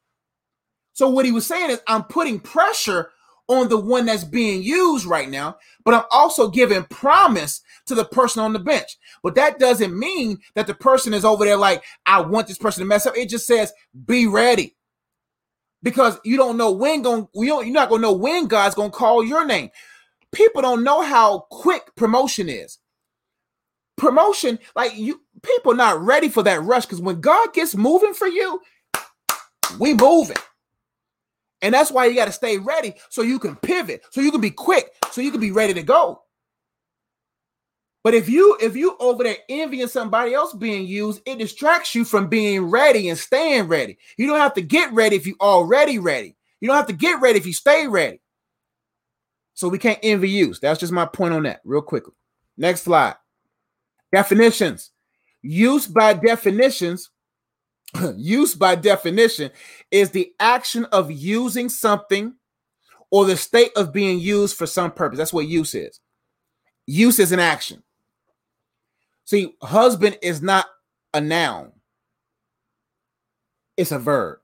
So 0.93 1.09
what 1.09 1.25
he 1.25 1.31
was 1.31 1.47
saying 1.47 1.71
is, 1.71 1.81
I'm 1.87 2.03
putting 2.03 2.39
pressure 2.39 3.11
on 3.51 3.67
the 3.67 3.77
one 3.77 4.05
that's 4.05 4.23
being 4.23 4.63
used 4.63 5.05
right 5.05 5.29
now, 5.29 5.57
but 5.83 5.93
I'm 5.93 6.05
also 6.09 6.49
giving 6.49 6.83
promise 6.85 7.61
to 7.85 7.95
the 7.95 8.05
person 8.05 8.41
on 8.41 8.53
the 8.53 8.59
bench. 8.59 8.97
But 9.21 9.35
that 9.35 9.59
doesn't 9.59 9.97
mean 9.97 10.39
that 10.55 10.67
the 10.67 10.73
person 10.73 11.13
is 11.13 11.25
over 11.25 11.43
there 11.43 11.57
like, 11.57 11.83
I 12.05 12.21
want 12.21 12.47
this 12.47 12.57
person 12.57 12.81
to 12.81 12.87
mess 12.87 13.05
up. 13.05 13.17
It 13.17 13.29
just 13.29 13.45
says, 13.45 13.73
be 14.05 14.25
ready. 14.25 14.75
Because 15.83 16.19
you 16.23 16.37
don't 16.37 16.57
know 16.57 16.71
when 16.71 17.01
going 17.01 17.27
you 17.33 17.47
don't, 17.47 17.65
you're 17.65 17.73
not 17.73 17.89
gonna 17.89 18.03
know 18.03 18.13
when 18.13 18.47
God's 18.47 18.75
gonna 18.75 18.91
call 18.91 19.23
your 19.23 19.45
name. 19.45 19.71
People 20.31 20.61
don't 20.61 20.83
know 20.83 21.01
how 21.01 21.47
quick 21.49 21.95
promotion 21.95 22.47
is. 22.47 22.77
Promotion, 23.97 24.59
like 24.75 24.95
you 24.95 25.21
people 25.41 25.73
not 25.73 25.99
ready 25.99 26.29
for 26.29 26.43
that 26.43 26.61
rush 26.61 26.85
because 26.85 27.01
when 27.01 27.19
God 27.19 27.53
gets 27.53 27.75
moving 27.75 28.13
for 28.13 28.27
you, 28.27 28.61
we 29.79 29.95
moving. 29.95 30.37
And 31.61 31.73
that's 31.73 31.91
why 31.91 32.05
you 32.05 32.15
got 32.15 32.25
to 32.25 32.31
stay 32.31 32.57
ready 32.57 32.95
so 33.09 33.21
you 33.21 33.37
can 33.39 33.55
pivot, 33.55 34.03
so 34.09 34.21
you 34.21 34.31
can 34.31 34.41
be 34.41 34.51
quick, 34.51 34.95
so 35.11 35.21
you 35.21 35.31
can 35.31 35.39
be 35.41 35.51
ready 35.51 35.73
to 35.75 35.83
go. 35.83 36.23
But 38.03 38.15
if 38.15 38.27
you 38.27 38.57
if 38.59 38.75
you 38.75 38.97
over 38.99 39.23
there 39.23 39.37
envying 39.47 39.87
somebody 39.87 40.33
else 40.33 40.53
being 40.53 40.87
used, 40.87 41.21
it 41.25 41.37
distracts 41.37 41.93
you 41.93 42.03
from 42.03 42.27
being 42.27 42.63
ready 42.63 43.09
and 43.09 43.17
staying 43.17 43.67
ready. 43.67 43.99
You 44.17 44.25
don't 44.25 44.39
have 44.39 44.55
to 44.55 44.61
get 44.61 44.91
ready 44.91 45.15
if 45.15 45.27
you 45.27 45.35
already 45.39 45.99
ready. 45.99 46.35
You 46.59 46.67
don't 46.67 46.77
have 46.77 46.87
to 46.87 46.93
get 46.93 47.21
ready 47.21 47.37
if 47.37 47.45
you 47.45 47.53
stay 47.53 47.87
ready. 47.87 48.19
So 49.53 49.67
we 49.67 49.77
can't 49.77 49.99
envy 50.01 50.29
use. 50.29 50.59
That's 50.59 50.79
just 50.79 50.91
my 50.91 51.05
point 51.05 51.35
on 51.35 51.43
that, 51.43 51.61
real 51.63 51.83
quickly. 51.83 52.13
Next 52.57 52.83
slide. 52.83 53.15
Definitions. 54.11 54.91
Use 55.43 55.85
by 55.85 56.13
definitions 56.13 57.10
use 58.15 58.55
by 58.55 58.75
definition 58.75 59.51
is 59.89 60.11
the 60.11 60.33
action 60.39 60.85
of 60.85 61.11
using 61.11 61.69
something 61.69 62.35
or 63.09 63.25
the 63.25 63.37
state 63.37 63.71
of 63.75 63.91
being 63.91 64.19
used 64.19 64.55
for 64.55 64.65
some 64.65 64.91
purpose. 64.91 65.17
That's 65.17 65.33
what 65.33 65.47
use 65.47 65.75
is. 65.75 65.99
Use 66.87 67.19
is 67.19 67.31
an 67.31 67.39
action. 67.39 67.83
See, 69.25 69.53
husband 69.61 70.17
is 70.21 70.41
not 70.41 70.67
a 71.13 71.21
noun, 71.21 71.71
it's 73.77 73.91
a 73.91 73.99
verb. 73.99 74.39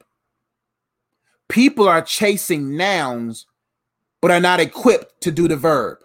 People 1.50 1.88
are 1.88 2.02
chasing 2.02 2.76
nouns, 2.76 3.48
but 4.22 4.32
are 4.32 4.40
not 4.40 4.60
equipped 4.60 5.22
to 5.22 5.32
do 5.32 5.48
the 5.48 5.56
verb. 5.56 6.00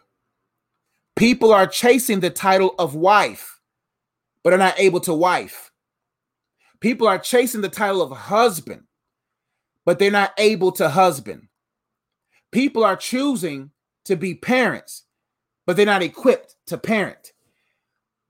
People 1.16 1.52
are 1.52 1.66
chasing 1.66 2.20
the 2.20 2.30
title 2.30 2.74
of 2.78 2.94
wife, 2.94 3.60
but 4.44 4.52
are 4.52 4.58
not 4.58 4.78
able 4.78 5.00
to 5.00 5.12
wife. 5.12 5.71
People 6.82 7.06
are 7.06 7.18
chasing 7.18 7.60
the 7.60 7.68
title 7.68 8.02
of 8.02 8.10
husband, 8.10 8.82
but 9.86 10.00
they're 10.00 10.10
not 10.10 10.32
able 10.36 10.72
to 10.72 10.88
husband. 10.88 11.46
People 12.50 12.82
are 12.82 12.96
choosing 12.96 13.70
to 14.04 14.16
be 14.16 14.34
parents, 14.34 15.04
but 15.64 15.76
they're 15.76 15.86
not 15.86 16.02
equipped 16.02 16.56
to 16.66 16.76
parent. 16.76 17.34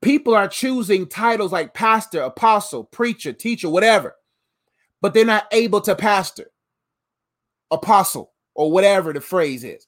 People 0.03 0.35
are 0.35 0.47
choosing 0.47 1.07
titles 1.07 1.51
like 1.51 1.73
pastor, 1.73 2.21
apostle, 2.21 2.83
preacher, 2.83 3.33
teacher, 3.33 3.69
whatever, 3.69 4.15
but 5.01 5.15
they're 5.15 5.25
not 5.25 5.47
able 5.51 5.81
to 5.81 5.95
pastor, 5.95 6.51
apostle, 7.71 8.33
or 8.53 8.71
whatever 8.71 9.13
the 9.13 9.21
phrase 9.21 9.63
is. 9.63 9.87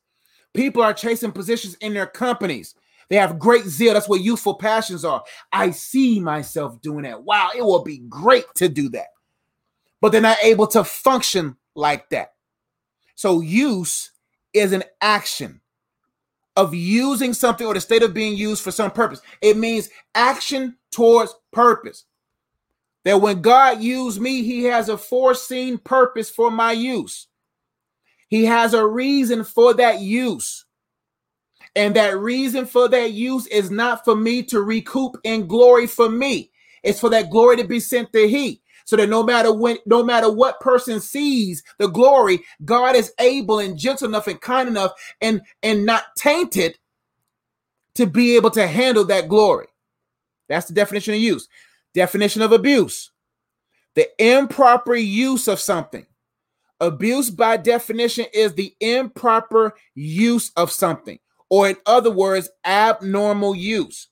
People 0.55 0.81
are 0.81 0.93
chasing 0.93 1.31
positions 1.31 1.75
in 1.75 1.93
their 1.93 2.07
companies, 2.07 2.73
they 3.09 3.17
have 3.17 3.39
great 3.39 3.65
zeal. 3.65 3.93
That's 3.93 4.09
what 4.09 4.21
youthful 4.21 4.55
passions 4.55 5.05
are. 5.05 5.23
I 5.51 5.71
see 5.71 6.19
myself 6.19 6.81
doing 6.81 7.03
that. 7.03 7.23
Wow, 7.23 7.49
it 7.55 7.61
will 7.61 7.83
be 7.83 7.99
great 8.09 8.45
to 8.55 8.69
do 8.69 8.89
that. 8.89 9.07
But 10.01 10.11
they're 10.11 10.21
not 10.21 10.37
able 10.43 10.67
to 10.67 10.83
function 10.83 11.57
like 11.75 12.09
that. 12.09 12.33
So, 13.15 13.41
use 13.41 14.11
is 14.53 14.71
an 14.71 14.83
action 15.01 15.61
of 16.55 16.73
using 16.73 17.33
something 17.33 17.67
or 17.67 17.73
the 17.73 17.81
state 17.81 18.03
of 18.03 18.13
being 18.13 18.37
used 18.37 18.63
for 18.63 18.71
some 18.71 18.91
purpose. 18.91 19.21
It 19.41 19.57
means 19.57 19.89
action 20.13 20.77
towards 20.91 21.35
purpose. 21.51 22.05
That 23.03 23.21
when 23.21 23.41
God 23.41 23.81
used 23.81 24.19
me, 24.19 24.43
He 24.43 24.63
has 24.63 24.89
a 24.89 24.97
foreseen 24.97 25.77
purpose 25.77 26.29
for 26.29 26.49
my 26.49 26.71
use. 26.71 27.27
He 28.29 28.45
has 28.45 28.73
a 28.73 28.85
reason 28.85 29.43
for 29.43 29.73
that 29.75 29.99
use. 30.01 30.64
And 31.75 31.95
that 31.95 32.17
reason 32.17 32.65
for 32.65 32.87
that 32.89 33.11
use 33.11 33.47
is 33.47 33.69
not 33.69 34.05
for 34.05 34.15
me 34.15 34.43
to 34.43 34.61
recoup 34.61 35.17
in 35.23 35.47
glory 35.47 35.87
for 35.87 36.09
me. 36.09 36.51
It's 36.83 36.99
for 36.99 37.09
that 37.09 37.29
glory 37.29 37.57
to 37.57 37.63
be 37.63 37.79
sent 37.79 38.13
to 38.13 38.27
He. 38.27 38.61
So 38.85 38.95
that 38.97 39.09
no 39.09 39.23
matter 39.23 39.51
when, 39.51 39.77
no 39.87 40.03
matter 40.03 40.31
what 40.31 40.59
person 40.59 40.99
sees 40.99 41.63
the 41.79 41.87
glory, 41.87 42.41
God 42.63 42.95
is 42.95 43.11
able 43.19 43.59
and 43.59 43.77
gentle 43.77 44.07
enough 44.07 44.27
and 44.27 44.39
kind 44.39 44.69
enough 44.69 44.91
and 45.21 45.41
and 45.63 45.85
not 45.85 46.03
tainted 46.15 46.77
to 47.95 48.05
be 48.05 48.35
able 48.35 48.51
to 48.51 48.67
handle 48.67 49.03
that 49.05 49.27
glory. 49.27 49.67
That's 50.47 50.67
the 50.67 50.73
definition 50.73 51.15
of 51.15 51.19
use. 51.19 51.47
Definition 51.93 52.43
of 52.43 52.51
abuse 52.51 53.11
the 53.95 54.09
improper 54.19 54.95
use 54.95 55.47
of 55.47 55.59
something. 55.59 56.05
Abuse, 56.81 57.29
by 57.29 57.57
definition, 57.57 58.25
is 58.33 58.53
the 58.53 58.75
improper 58.81 59.73
use 59.95 60.51
of 60.57 60.71
something, 60.71 61.17
or 61.49 61.69
in 61.69 61.77
other 61.85 62.11
words, 62.11 62.49
abnormal 62.65 63.55
use. 63.55 64.07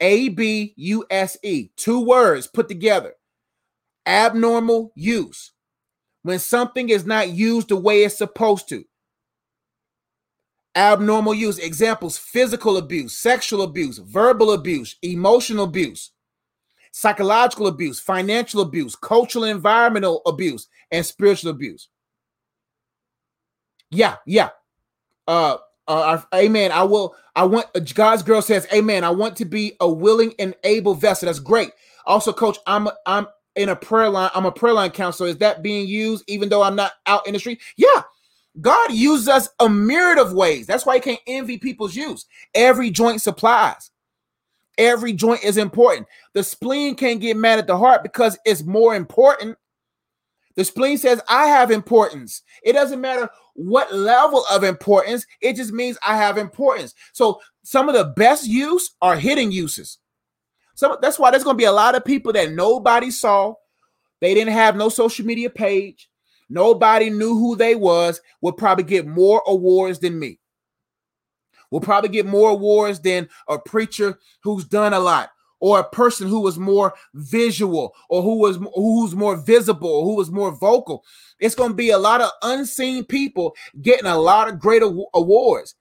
A 0.00 0.30
B 0.30 0.74
U 0.76 1.04
S 1.10 1.36
E, 1.42 1.70
two 1.76 2.04
words 2.04 2.46
put 2.46 2.68
together. 2.68 3.14
Abnormal 4.04 4.92
use. 4.96 5.52
When 6.22 6.38
something 6.38 6.88
is 6.88 7.06
not 7.06 7.30
used 7.30 7.68
the 7.68 7.76
way 7.76 8.04
it's 8.04 8.18
supposed 8.18 8.68
to. 8.70 8.84
Abnormal 10.74 11.34
use. 11.34 11.58
Examples 11.58 12.18
physical 12.18 12.76
abuse, 12.76 13.14
sexual 13.14 13.62
abuse, 13.62 13.98
verbal 13.98 14.52
abuse, 14.52 14.96
emotional 15.02 15.64
abuse 15.64 16.10
psychological 16.92 17.66
abuse, 17.66 17.98
financial 17.98 18.60
abuse, 18.60 18.94
cultural 18.94 19.44
environmental 19.44 20.22
abuse, 20.26 20.68
and 20.90 21.04
spiritual 21.04 21.50
abuse. 21.50 21.88
Yeah, 23.90 24.16
yeah. 24.26 24.50
Uh, 25.26 25.56
uh, 25.98 26.22
amen. 26.34 26.72
I 26.72 26.82
will. 26.82 27.14
I 27.34 27.44
want 27.44 27.66
God's 27.94 28.22
girl 28.22 28.42
says, 28.42 28.66
Amen. 28.72 29.04
I 29.04 29.10
want 29.10 29.36
to 29.36 29.44
be 29.44 29.76
a 29.80 29.90
willing 29.90 30.34
and 30.38 30.54
able 30.64 30.94
vessel. 30.94 31.26
That's 31.26 31.38
great. 31.38 31.70
Also, 32.06 32.32
Coach, 32.32 32.58
I'm 32.66 32.88
I'm 33.06 33.26
in 33.56 33.68
a 33.68 33.76
prayer 33.76 34.10
line. 34.10 34.30
I'm 34.34 34.46
a 34.46 34.52
prayer 34.52 34.74
line 34.74 34.90
counselor. 34.90 35.28
Is 35.28 35.38
that 35.38 35.62
being 35.62 35.86
used 35.86 36.24
even 36.28 36.48
though 36.48 36.62
I'm 36.62 36.76
not 36.76 36.92
out 37.06 37.26
in 37.26 37.32
the 37.34 37.38
street? 37.38 37.60
Yeah. 37.76 38.02
God 38.60 38.92
uses 38.92 39.28
us 39.28 39.48
a 39.60 39.68
myriad 39.68 40.18
of 40.18 40.34
ways. 40.34 40.66
That's 40.66 40.84
why 40.84 40.96
you 40.96 41.00
can't 41.00 41.20
envy 41.26 41.56
people's 41.56 41.96
use. 41.96 42.26
Every 42.54 42.90
joint 42.90 43.22
supplies. 43.22 43.90
Every 44.76 45.14
joint 45.14 45.42
is 45.42 45.56
important. 45.56 46.06
The 46.34 46.42
spleen 46.42 46.94
can't 46.94 47.20
get 47.20 47.36
mad 47.36 47.58
at 47.58 47.66
the 47.66 47.78
heart 47.78 48.02
because 48.02 48.38
it's 48.44 48.62
more 48.62 48.94
important. 48.94 49.56
The 50.54 50.64
spleen 50.64 50.98
says, 50.98 51.20
I 51.28 51.46
have 51.46 51.70
importance. 51.70 52.42
It 52.62 52.74
doesn't 52.74 53.00
matter 53.00 53.30
what 53.54 53.94
level 53.94 54.44
of 54.50 54.64
importance, 54.64 55.26
it 55.40 55.56
just 55.56 55.72
means 55.72 55.98
I 56.06 56.16
have 56.16 56.38
importance. 56.38 56.94
So 57.12 57.40
some 57.62 57.88
of 57.88 57.94
the 57.94 58.12
best 58.16 58.46
use 58.46 58.94
are 59.02 59.16
hidden 59.16 59.52
uses. 59.52 59.98
So 60.74 60.98
that's 61.00 61.18
why 61.18 61.30
there's 61.30 61.44
going 61.44 61.54
to 61.54 61.62
be 61.62 61.64
a 61.64 61.72
lot 61.72 61.94
of 61.94 62.04
people 62.04 62.32
that 62.32 62.52
nobody 62.52 63.10
saw. 63.10 63.54
They 64.20 64.34
didn't 64.34 64.54
have 64.54 64.76
no 64.76 64.88
social 64.88 65.26
media 65.26 65.50
page. 65.50 66.08
Nobody 66.48 67.10
knew 67.10 67.34
who 67.34 67.56
they 67.56 67.74
was, 67.74 68.20
would 68.40 68.56
probably 68.56 68.84
get 68.84 69.06
more 69.06 69.42
awards 69.46 69.98
than 69.98 70.18
me 70.18 70.38
will 71.72 71.80
probably 71.80 72.10
get 72.10 72.26
more 72.26 72.50
awards 72.50 73.00
than 73.00 73.28
a 73.48 73.58
preacher 73.58 74.18
who's 74.44 74.64
done 74.64 74.92
a 74.92 75.00
lot 75.00 75.30
or 75.58 75.80
a 75.80 75.88
person 75.88 76.28
who 76.28 76.40
was 76.40 76.58
more 76.58 76.92
visual 77.14 77.94
or 78.10 78.22
who 78.22 78.38
was 78.38 78.58
who's 78.74 79.16
more 79.16 79.36
visible 79.36 79.88
or 79.88 80.04
who 80.04 80.14
was 80.14 80.30
more 80.30 80.52
vocal 80.52 81.02
it's 81.42 81.54
going 81.54 81.70
to 81.70 81.76
be 81.76 81.90
a 81.90 81.98
lot 81.98 82.20
of 82.20 82.30
unseen 82.42 83.04
people 83.04 83.54
getting 83.82 84.06
a 84.06 84.16
lot 84.16 84.48
of 84.48 84.58
great 84.58 84.82
awards 84.82 85.74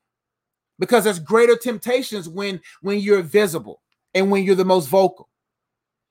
because 0.80 1.04
there's 1.04 1.19
greater 1.19 1.56
temptations 1.56 2.28
when 2.28 2.60
when 2.82 3.00
you're 3.00 3.21
visible 3.21 3.82
and 4.13 4.30
when 4.30 4.43
you're 4.43 4.56
the 4.56 4.65
most 4.65 4.88
vocal 4.88 5.30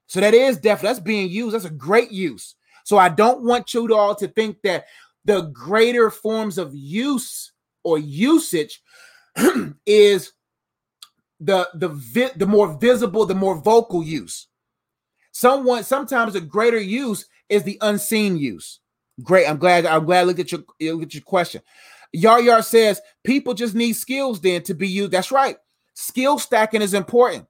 so 0.07 0.21
that 0.21 0.33
is 0.35 0.57
definitely 0.57 0.89
that's 0.89 1.01
being 1.01 1.29
used 1.29 1.55
that's 1.55 1.65
a 1.67 1.71
great 1.71 2.11
use 2.11 2.55
so 2.85 2.97
i 2.97 3.09
don't 3.09 3.45
want 3.45 3.75
you 3.75 3.95
all 3.95 4.15
to 4.15 4.29
think 4.29 4.57
that 4.63 4.87
the 5.25 5.43
greater 5.53 6.11
forms 6.11 6.57
of 6.57 6.75
use 6.75 7.53
or 7.85 7.99
usage 7.99 8.83
is 9.87 10.33
the 11.41 11.69
the 11.75 11.89
vi- 11.89 12.33
the 12.37 12.47
more 12.47 12.79
visible, 12.79 13.25
the 13.25 13.35
more 13.35 13.57
vocal 13.57 14.03
use. 14.03 14.49
Someone 15.33 15.85
sometimes 15.85 16.35
a 16.35 16.41
greater 16.41 16.81
use 16.81 17.27
is 17.49 17.63
the 17.63 17.79
unseen 17.81 18.37
use. 18.37 18.80
Great. 19.23 19.49
I'm 19.49 19.59
glad. 19.59 19.87
I'm 19.87 20.05
glad 20.05 20.21
I 20.21 20.23
looked 20.25 20.41
at 20.41 20.53
your 20.53 20.63
look 20.81 21.03
at 21.03 21.15
your 21.15 21.23
question. 21.23 21.63
Yar 22.13 22.41
Yar 22.41 22.63
says 22.63 23.01
people 23.25 23.55
just 23.55 23.75
need 23.75 23.93
skills 23.95 24.41
then 24.41 24.63
to 24.65 24.75
be 24.75 24.89
used. 24.89 25.13
That's 25.13 25.31
right. 25.33 25.57
Skill 25.95 26.39
stacking 26.39 26.83
is 26.83 26.95
important. 26.95 27.47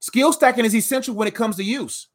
Skill 0.00 0.32
stacking 0.32 0.64
is 0.64 0.74
essential 0.74 1.14
when 1.14 1.28
it 1.28 1.34
comes 1.34 1.56
to 1.56 1.64
use. 1.64 2.08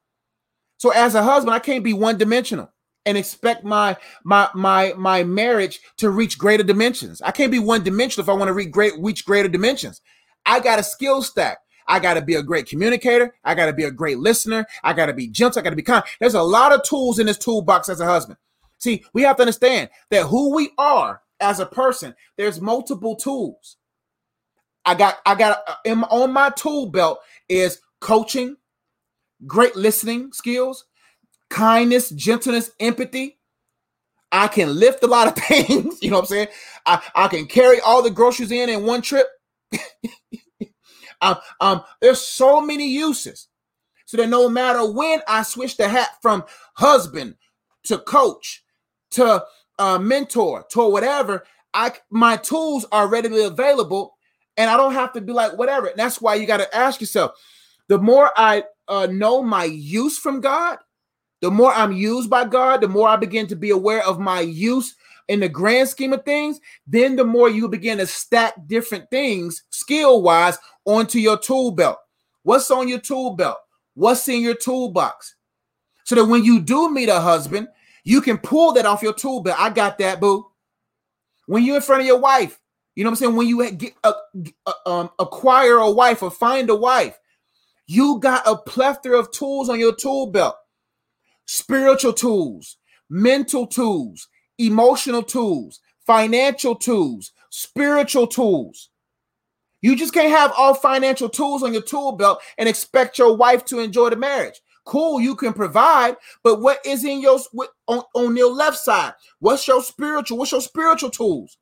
So 0.77 0.91
as 0.91 1.15
a 1.15 1.23
husband, 1.23 1.53
I 1.53 1.59
can't 1.59 1.83
be 1.83 1.93
one 1.93 2.17
dimensional 2.17 2.71
and 3.05 3.17
expect 3.17 3.63
my 3.63 3.95
my 4.23 4.49
my 4.53 4.93
my 4.97 5.23
marriage 5.23 5.79
to 5.97 6.09
reach 6.09 6.37
greater 6.37 6.63
dimensions. 6.63 7.21
I 7.21 7.31
can't 7.31 7.51
be 7.51 7.59
one 7.59 7.83
dimensional 7.83 8.23
if 8.23 8.29
I 8.29 8.33
want 8.33 8.49
to 8.49 8.53
reach 8.53 8.71
great 8.71 8.93
reach 8.99 9.25
greater 9.25 9.47
dimensions. 9.47 10.01
I 10.45 10.59
got 10.59 10.79
a 10.79 10.83
skill 10.83 11.21
stack. 11.21 11.59
I 11.87 11.99
got 11.99 12.15
to 12.15 12.21
be 12.21 12.35
a 12.35 12.43
great 12.43 12.67
communicator. 12.67 13.33
I 13.43 13.55
got 13.55 13.67
to 13.67 13.73
be 13.73 13.83
a 13.83 13.91
great 13.91 14.19
listener. 14.19 14.65
I 14.83 14.93
got 14.93 15.07
to 15.07 15.13
be 15.13 15.27
gentle. 15.27 15.59
I 15.59 15.63
got 15.63 15.69
to 15.71 15.75
be 15.75 15.83
kind. 15.83 16.03
There's 16.19 16.33
a 16.33 16.41
lot 16.41 16.73
of 16.73 16.83
tools 16.83 17.19
in 17.19 17.27
this 17.27 17.37
toolbox 17.37 17.89
as 17.89 17.99
a 17.99 18.05
husband. 18.05 18.37
See, 18.77 19.03
we 19.13 19.21
have 19.23 19.37
to 19.37 19.43
understand 19.43 19.89
that 20.11 20.25
who 20.25 20.55
we 20.55 20.71
are 20.77 21.21
as 21.39 21.59
a 21.59 21.65
person, 21.65 22.15
there's 22.37 22.61
multiple 22.61 23.15
tools. 23.15 23.77
I 24.85 24.95
got, 24.95 25.17
I 25.25 25.35
got 25.35 25.63
uh, 25.67 25.75
in, 25.83 26.03
on 26.03 26.31
my 26.31 26.49
tool 26.51 26.87
belt 26.87 27.19
is 27.49 27.81
coaching, 27.99 28.57
great 29.47 29.75
listening 29.75 30.31
skills, 30.33 30.85
kindness, 31.49 32.09
gentleness, 32.11 32.71
empathy. 32.79 33.39
I 34.31 34.47
can 34.47 34.77
lift 34.77 35.03
a 35.03 35.07
lot 35.07 35.27
of 35.27 35.35
things. 35.43 36.01
You 36.01 36.11
know 36.11 36.17
what 36.17 36.23
I'm 36.23 36.27
saying? 36.27 36.47
I, 36.85 37.01
I 37.15 37.27
can 37.27 37.47
carry 37.47 37.79
all 37.79 38.03
the 38.03 38.11
groceries 38.11 38.51
in 38.51 38.69
in 38.69 38.85
one 38.85 39.01
trip. 39.01 39.27
um, 41.21 41.37
um, 41.61 41.83
there's 42.01 42.21
so 42.21 42.61
many 42.61 42.87
uses. 42.87 43.47
So 44.05 44.17
that 44.17 44.27
no 44.27 44.47
matter 44.47 44.89
when 44.91 45.21
I 45.27 45.41
switch 45.41 45.77
the 45.77 45.89
hat 45.89 46.09
from 46.21 46.43
husband 46.75 47.35
to 47.83 47.97
coach 47.97 48.63
to 49.11 49.43
uh, 49.79 49.97
mentor 49.97 50.65
to 50.71 50.87
whatever, 50.87 51.45
I 51.73 51.93
my 52.09 52.37
tools 52.37 52.85
are 52.91 53.07
readily 53.07 53.43
available, 53.43 54.15
and 54.57 54.69
I 54.69 54.77
don't 54.77 54.93
have 54.93 55.13
to 55.13 55.21
be 55.21 55.33
like 55.33 55.57
whatever. 55.57 55.87
And 55.87 55.97
that's 55.97 56.21
why 56.21 56.35
you 56.35 56.45
got 56.45 56.57
to 56.57 56.75
ask 56.75 57.01
yourself: 57.01 57.31
the 57.87 57.97
more 57.97 58.31
I 58.37 58.63
uh, 58.87 59.07
know 59.07 59.41
my 59.41 59.63
use 59.65 60.19
from 60.19 60.39
God, 60.39 60.77
the 61.41 61.51
more 61.51 61.73
I'm 61.73 61.91
used 61.91 62.29
by 62.29 62.45
God, 62.45 62.81
the 62.81 62.87
more 62.87 63.07
I 63.07 63.15
begin 63.15 63.47
to 63.47 63.55
be 63.55 63.71
aware 63.71 64.05
of 64.05 64.19
my 64.19 64.41
use 64.41 64.95
in 65.27 65.39
the 65.39 65.49
grand 65.49 65.89
scheme 65.89 66.13
of 66.13 66.23
things, 66.23 66.59
then 66.85 67.15
the 67.15 67.25
more 67.25 67.49
you 67.49 67.67
begin 67.67 67.97
to 67.97 68.07
stack 68.07 68.53
different 68.67 69.09
things 69.09 69.63
skill 69.69 70.21
wise 70.21 70.57
onto 70.85 71.19
your 71.19 71.37
tool 71.37 71.71
belt. 71.71 71.97
What's 72.43 72.71
on 72.71 72.87
your 72.87 72.99
tool 72.99 73.35
belt? 73.35 73.57
What's 73.95 74.27
in 74.27 74.41
your 74.41 74.55
toolbox? 74.55 75.35
So 76.03 76.15
that 76.15 76.25
when 76.25 76.43
you 76.43 76.61
do 76.61 76.91
meet 76.91 77.09
a 77.09 77.19
husband, 77.19 77.67
you 78.03 78.21
can 78.21 78.37
pull 78.37 78.73
that 78.73 78.85
off 78.85 79.01
your 79.01 79.13
tool 79.13 79.41
belt. 79.41 79.59
I 79.59 79.69
got 79.69 79.97
that, 79.97 80.19
boo. 80.19 80.45
When 81.47 81.63
you're 81.63 81.77
in 81.77 81.81
front 81.81 82.01
of 82.01 82.07
your 82.07 82.19
wife, 82.19 82.59
you 82.95 83.03
know 83.03 83.09
what 83.09 83.13
I'm 83.13 83.25
saying? 83.25 83.35
When 83.35 83.47
you 83.47 83.71
get, 83.71 83.93
uh, 84.03 84.13
uh, 84.65 84.71
um, 84.85 85.09
acquire 85.19 85.77
a 85.77 85.91
wife 85.91 86.23
or 86.23 86.31
find 86.31 86.69
a 86.69 86.75
wife, 86.75 87.17
you 87.87 88.19
got 88.19 88.43
a 88.47 88.55
plethora 88.55 89.19
of 89.19 89.31
tools 89.31 89.69
on 89.69 89.79
your 89.79 89.95
tool 89.95 90.27
belt 90.27 90.55
spiritual 91.47 92.13
tools, 92.13 92.77
mental 93.09 93.67
tools, 93.67 94.27
emotional 94.57 95.21
tools, 95.21 95.79
financial 96.05 96.75
tools, 96.75 97.31
spiritual 97.49 98.27
tools. 98.27 98.89
You 99.85 99.95
just 99.95 100.15
can't 100.15 100.31
have 100.31 100.51
all 100.57 100.73
financial 100.73 101.29
tools 101.29 101.61
on 101.61 101.71
your 101.71 101.83
tool 101.83 102.13
belt 102.13 102.41
and 102.57 102.67
expect 102.67 103.19
your 103.19 103.37
wife 103.37 103.63
to 103.65 103.77
enjoy 103.77 104.09
the 104.09 104.15
marriage. 104.15 104.59
Cool, 104.83 105.21
you 105.21 105.35
can 105.35 105.53
provide, 105.53 106.15
but 106.43 106.59
what 106.59 106.83
is 106.83 107.05
in 107.05 107.21
your 107.21 107.39
on, 107.85 108.01
on 108.15 108.35
your 108.35 108.51
left 108.51 108.79
side? 108.79 109.13
What's 109.37 109.67
your 109.67 109.83
spiritual? 109.83 110.39
What's 110.39 110.53
your 110.53 110.61
spiritual 110.61 111.11
tools? 111.11 111.59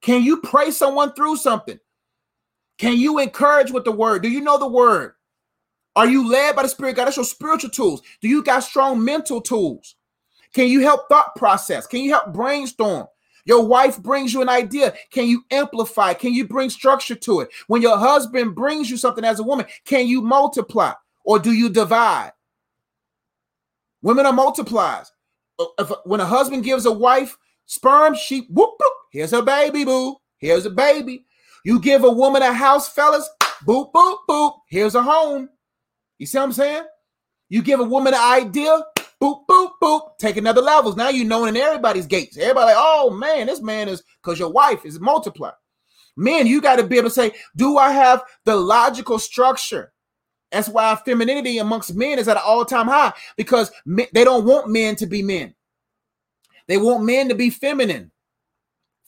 Can 0.00 0.22
you 0.22 0.38
pray 0.38 0.70
someone 0.70 1.12
through 1.12 1.36
something? 1.36 1.78
Can 2.78 2.96
you 2.96 3.18
encourage 3.18 3.70
with 3.70 3.84
the 3.84 3.92
word? 3.92 4.22
Do 4.22 4.30
you 4.30 4.40
know 4.40 4.56
the 4.56 4.66
word? 4.66 5.12
Are 5.96 6.08
you 6.08 6.26
led 6.26 6.56
by 6.56 6.62
the 6.62 6.70
Spirit 6.70 6.96
God? 6.96 7.04
That's 7.04 7.18
your 7.18 7.26
spiritual 7.26 7.68
tools. 7.68 8.00
Do 8.22 8.28
you 8.28 8.42
got 8.42 8.60
strong 8.60 9.04
mental 9.04 9.42
tools? 9.42 9.96
Can 10.54 10.68
you 10.68 10.80
help 10.80 11.10
thought 11.10 11.36
process? 11.36 11.86
Can 11.86 12.00
you 12.00 12.10
help 12.10 12.32
brainstorm? 12.32 13.06
Your 13.44 13.66
wife 13.66 14.02
brings 14.02 14.32
you 14.32 14.42
an 14.42 14.48
idea. 14.48 14.94
Can 15.10 15.26
you 15.26 15.44
amplify? 15.50 16.14
Can 16.14 16.32
you 16.32 16.46
bring 16.46 16.70
structure 16.70 17.14
to 17.14 17.40
it? 17.40 17.50
When 17.66 17.82
your 17.82 17.98
husband 17.98 18.54
brings 18.54 18.90
you 18.90 18.96
something 18.96 19.24
as 19.24 19.38
a 19.38 19.42
woman, 19.42 19.66
can 19.84 20.06
you 20.06 20.22
multiply 20.22 20.92
or 21.24 21.38
do 21.38 21.52
you 21.52 21.68
divide? 21.68 22.32
Women 24.02 24.26
are 24.26 24.32
multipliers. 24.32 25.08
Uh, 25.58 25.66
if, 25.78 25.90
when 26.04 26.20
a 26.20 26.26
husband 26.26 26.64
gives 26.64 26.86
a 26.86 26.92
wife 26.92 27.38
sperm, 27.66 28.14
she 28.14 28.40
whoop, 28.50 28.74
whoop, 28.78 28.92
here's 29.10 29.32
a 29.32 29.42
baby, 29.42 29.84
boo. 29.84 30.16
Here's 30.38 30.66
a 30.66 30.70
baby. 30.70 31.24
You 31.64 31.80
give 31.80 32.04
a 32.04 32.10
woman 32.10 32.42
a 32.42 32.52
house, 32.52 32.88
fellas, 32.88 33.28
boop, 33.66 33.92
boop, 33.92 34.18
boop. 34.28 34.58
Here's 34.68 34.94
a 34.94 35.02
home. 35.02 35.48
You 36.18 36.26
see 36.26 36.38
what 36.38 36.44
I'm 36.44 36.52
saying? 36.52 36.84
You 37.48 37.62
give 37.62 37.80
a 37.80 37.84
woman 37.84 38.14
an 38.14 38.20
idea, 38.20 38.82
boop, 39.24 39.46
boop, 39.48 39.70
boop. 39.82 40.18
Take 40.18 40.36
another 40.36 40.60
levels. 40.60 40.96
Now 40.96 41.08
you 41.08 41.24
know 41.24 41.46
in 41.46 41.56
everybody's 41.56 42.06
gates. 42.06 42.36
Everybody 42.36 42.66
like, 42.66 42.76
oh 42.76 43.10
man, 43.10 43.46
this 43.46 43.62
man 43.62 43.88
is 43.88 44.02
because 44.22 44.38
your 44.38 44.52
wife 44.52 44.84
is 44.84 45.00
multiply. 45.00 45.50
Men, 46.16 46.46
you 46.46 46.60
got 46.60 46.76
to 46.76 46.86
be 46.86 46.98
able 46.98 47.08
to 47.08 47.14
say, 47.14 47.32
do 47.56 47.78
I 47.78 47.90
have 47.90 48.22
the 48.44 48.54
logical 48.54 49.18
structure? 49.18 49.92
That's 50.52 50.68
why 50.68 50.94
femininity 50.94 51.58
amongst 51.58 51.96
men 51.96 52.18
is 52.18 52.28
at 52.28 52.36
an 52.36 52.42
all-time 52.46 52.86
high 52.86 53.12
because 53.36 53.72
men, 53.84 54.06
they 54.12 54.22
don't 54.22 54.44
want 54.44 54.68
men 54.68 54.94
to 54.96 55.06
be 55.06 55.22
men. 55.22 55.54
They 56.68 56.76
want 56.76 57.04
men 57.04 57.28
to 57.30 57.34
be 57.34 57.50
feminine. 57.50 58.12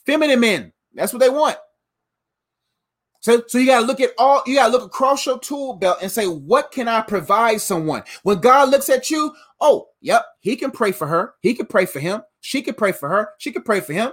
Feminine 0.05 0.39
men. 0.39 0.73
That's 0.93 1.13
what 1.13 1.19
they 1.19 1.29
want. 1.29 1.57
So, 3.19 3.43
so 3.47 3.57
you 3.57 3.65
gotta 3.65 3.85
look 3.85 3.99
at 3.99 4.11
all 4.17 4.43
you 4.45 4.55
gotta 4.55 4.71
look 4.71 4.83
across 4.83 5.25
your 5.25 5.39
tool 5.39 5.73
belt 5.75 5.99
and 6.01 6.11
say, 6.11 6.25
what 6.27 6.71
can 6.71 6.87
I 6.87 7.01
provide 7.01 7.61
someone? 7.61 8.03
When 8.23 8.39
God 8.39 8.69
looks 8.69 8.89
at 8.89 9.09
you, 9.09 9.33
oh, 9.59 9.89
yep, 10.01 10.25
he 10.39 10.55
can 10.55 10.71
pray 10.71 10.91
for 10.91 11.07
her, 11.07 11.33
he 11.41 11.53
can 11.53 11.65
pray 11.65 11.85
for 11.85 11.99
him, 11.99 12.21
she 12.41 12.61
can 12.61 12.75
pray 12.75 12.91
for 12.91 13.09
her, 13.09 13.29
she 13.39 13.51
can 13.51 13.63
pray 13.63 13.79
for 13.79 13.93
him. 13.93 14.11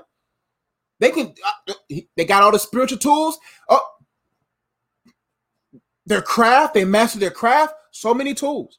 They 1.01 1.11
can 1.11 1.35
uh, 1.69 1.75
they 2.17 2.25
got 2.25 2.43
all 2.43 2.53
the 2.53 2.59
spiritual 2.59 2.99
tools. 2.99 3.39
Oh, 3.69 3.83
their 6.07 6.23
craft, 6.23 6.75
they 6.75 6.85
master 6.85 7.19
their 7.19 7.31
craft, 7.31 7.75
so 7.91 8.15
many 8.15 8.35
tools. 8.35 8.79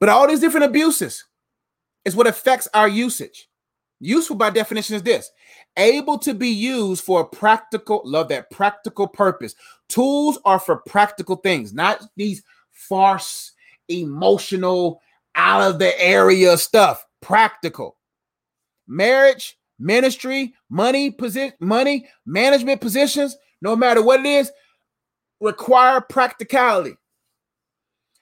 But 0.00 0.08
all 0.08 0.28
these 0.28 0.40
different 0.40 0.66
abuses 0.66 1.24
is 2.04 2.14
what 2.14 2.26
affects 2.26 2.68
our 2.72 2.88
usage. 2.88 3.48
Useful 4.00 4.36
by 4.36 4.50
definition 4.50 4.96
is 4.96 5.02
this 5.02 5.30
able 5.76 6.18
to 6.18 6.34
be 6.34 6.48
used 6.48 7.04
for 7.04 7.20
a 7.20 7.26
practical, 7.26 8.02
love 8.04 8.28
that 8.28 8.50
practical 8.50 9.06
purpose. 9.06 9.54
Tools 9.88 10.38
are 10.44 10.58
for 10.58 10.76
practical 10.86 11.36
things, 11.36 11.72
not 11.72 12.02
these 12.16 12.42
farce, 12.72 13.52
emotional, 13.88 15.00
out 15.34 15.62
of 15.62 15.78
the 15.78 15.98
area 16.00 16.56
stuff. 16.56 17.06
Practical. 17.20 17.96
Marriage, 18.86 19.58
ministry, 19.78 20.54
money, 20.70 21.10
position, 21.10 21.52
money, 21.60 22.06
management 22.26 22.80
positions, 22.80 23.36
no 23.62 23.76
matter 23.76 24.02
what 24.02 24.20
it 24.20 24.26
is, 24.26 24.50
require 25.40 26.00
practicality. 26.00 26.96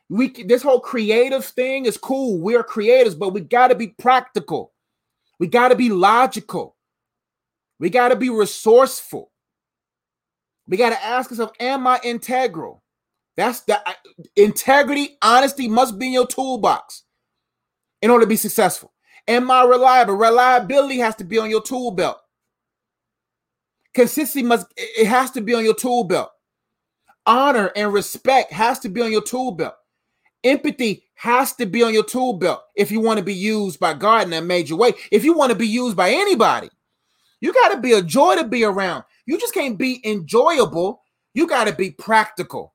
We 0.08 0.44
this 0.44 0.62
whole 0.62 0.80
creative 0.80 1.44
thing 1.44 1.86
is 1.86 1.96
cool. 1.96 2.38
We're 2.38 2.62
creators, 2.62 3.14
but 3.14 3.30
we 3.30 3.40
got 3.40 3.68
to 3.68 3.74
be 3.74 3.88
practical. 3.88 4.72
We 5.38 5.46
got 5.46 5.68
to 5.68 5.76
be 5.76 5.90
logical. 5.90 6.76
We 7.78 7.90
got 7.90 8.08
to 8.08 8.16
be 8.16 8.30
resourceful. 8.30 9.30
We 10.66 10.76
got 10.76 10.90
to 10.90 11.04
ask 11.04 11.30
ourselves, 11.30 11.52
am 11.60 11.86
I 11.86 12.00
integral? 12.02 12.82
That's 13.36 13.60
the 13.60 13.78
integrity, 14.34 15.18
honesty 15.20 15.68
must 15.68 15.98
be 15.98 16.06
in 16.06 16.12
your 16.12 16.26
toolbox 16.26 17.02
in 18.00 18.10
order 18.10 18.24
to 18.24 18.28
be 18.28 18.36
successful. 18.36 18.92
Am 19.28 19.50
I 19.50 19.64
reliable? 19.64 20.14
Reliability 20.14 20.98
has 20.98 21.16
to 21.16 21.24
be 21.24 21.38
on 21.38 21.50
your 21.50 21.62
tool 21.62 21.90
belt. 21.90 22.18
Consistency 23.92 24.42
must 24.42 24.66
it 24.76 25.06
has 25.06 25.30
to 25.32 25.40
be 25.40 25.54
on 25.54 25.64
your 25.64 25.74
tool 25.74 26.04
belt. 26.04 26.30
Honor 27.26 27.72
and 27.76 27.92
respect 27.92 28.52
has 28.52 28.78
to 28.80 28.88
be 28.88 29.02
on 29.02 29.10
your 29.10 29.22
tool 29.22 29.52
belt. 29.52 29.74
Empathy 30.46 31.04
has 31.14 31.54
to 31.54 31.66
be 31.66 31.82
on 31.82 31.92
your 31.92 32.04
tool 32.04 32.34
belt 32.34 32.62
if 32.76 32.90
you 32.90 33.00
want 33.00 33.18
to 33.18 33.24
be 33.24 33.34
used 33.34 33.80
by 33.80 33.94
God 33.94 34.26
in 34.26 34.32
a 34.32 34.40
major 34.40 34.76
way. 34.76 34.92
If 35.10 35.24
you 35.24 35.34
want 35.34 35.50
to 35.50 35.58
be 35.58 35.66
used 35.66 35.96
by 35.96 36.10
anybody, 36.10 36.70
you 37.40 37.52
got 37.52 37.74
to 37.74 37.80
be 37.80 37.92
a 37.92 38.02
joy 38.02 38.36
to 38.36 38.44
be 38.44 38.64
around. 38.64 39.04
You 39.26 39.38
just 39.38 39.54
can't 39.54 39.76
be 39.78 40.00
enjoyable. 40.04 41.02
You 41.34 41.46
got 41.46 41.66
to 41.66 41.74
be 41.74 41.90
practical. 41.90 42.74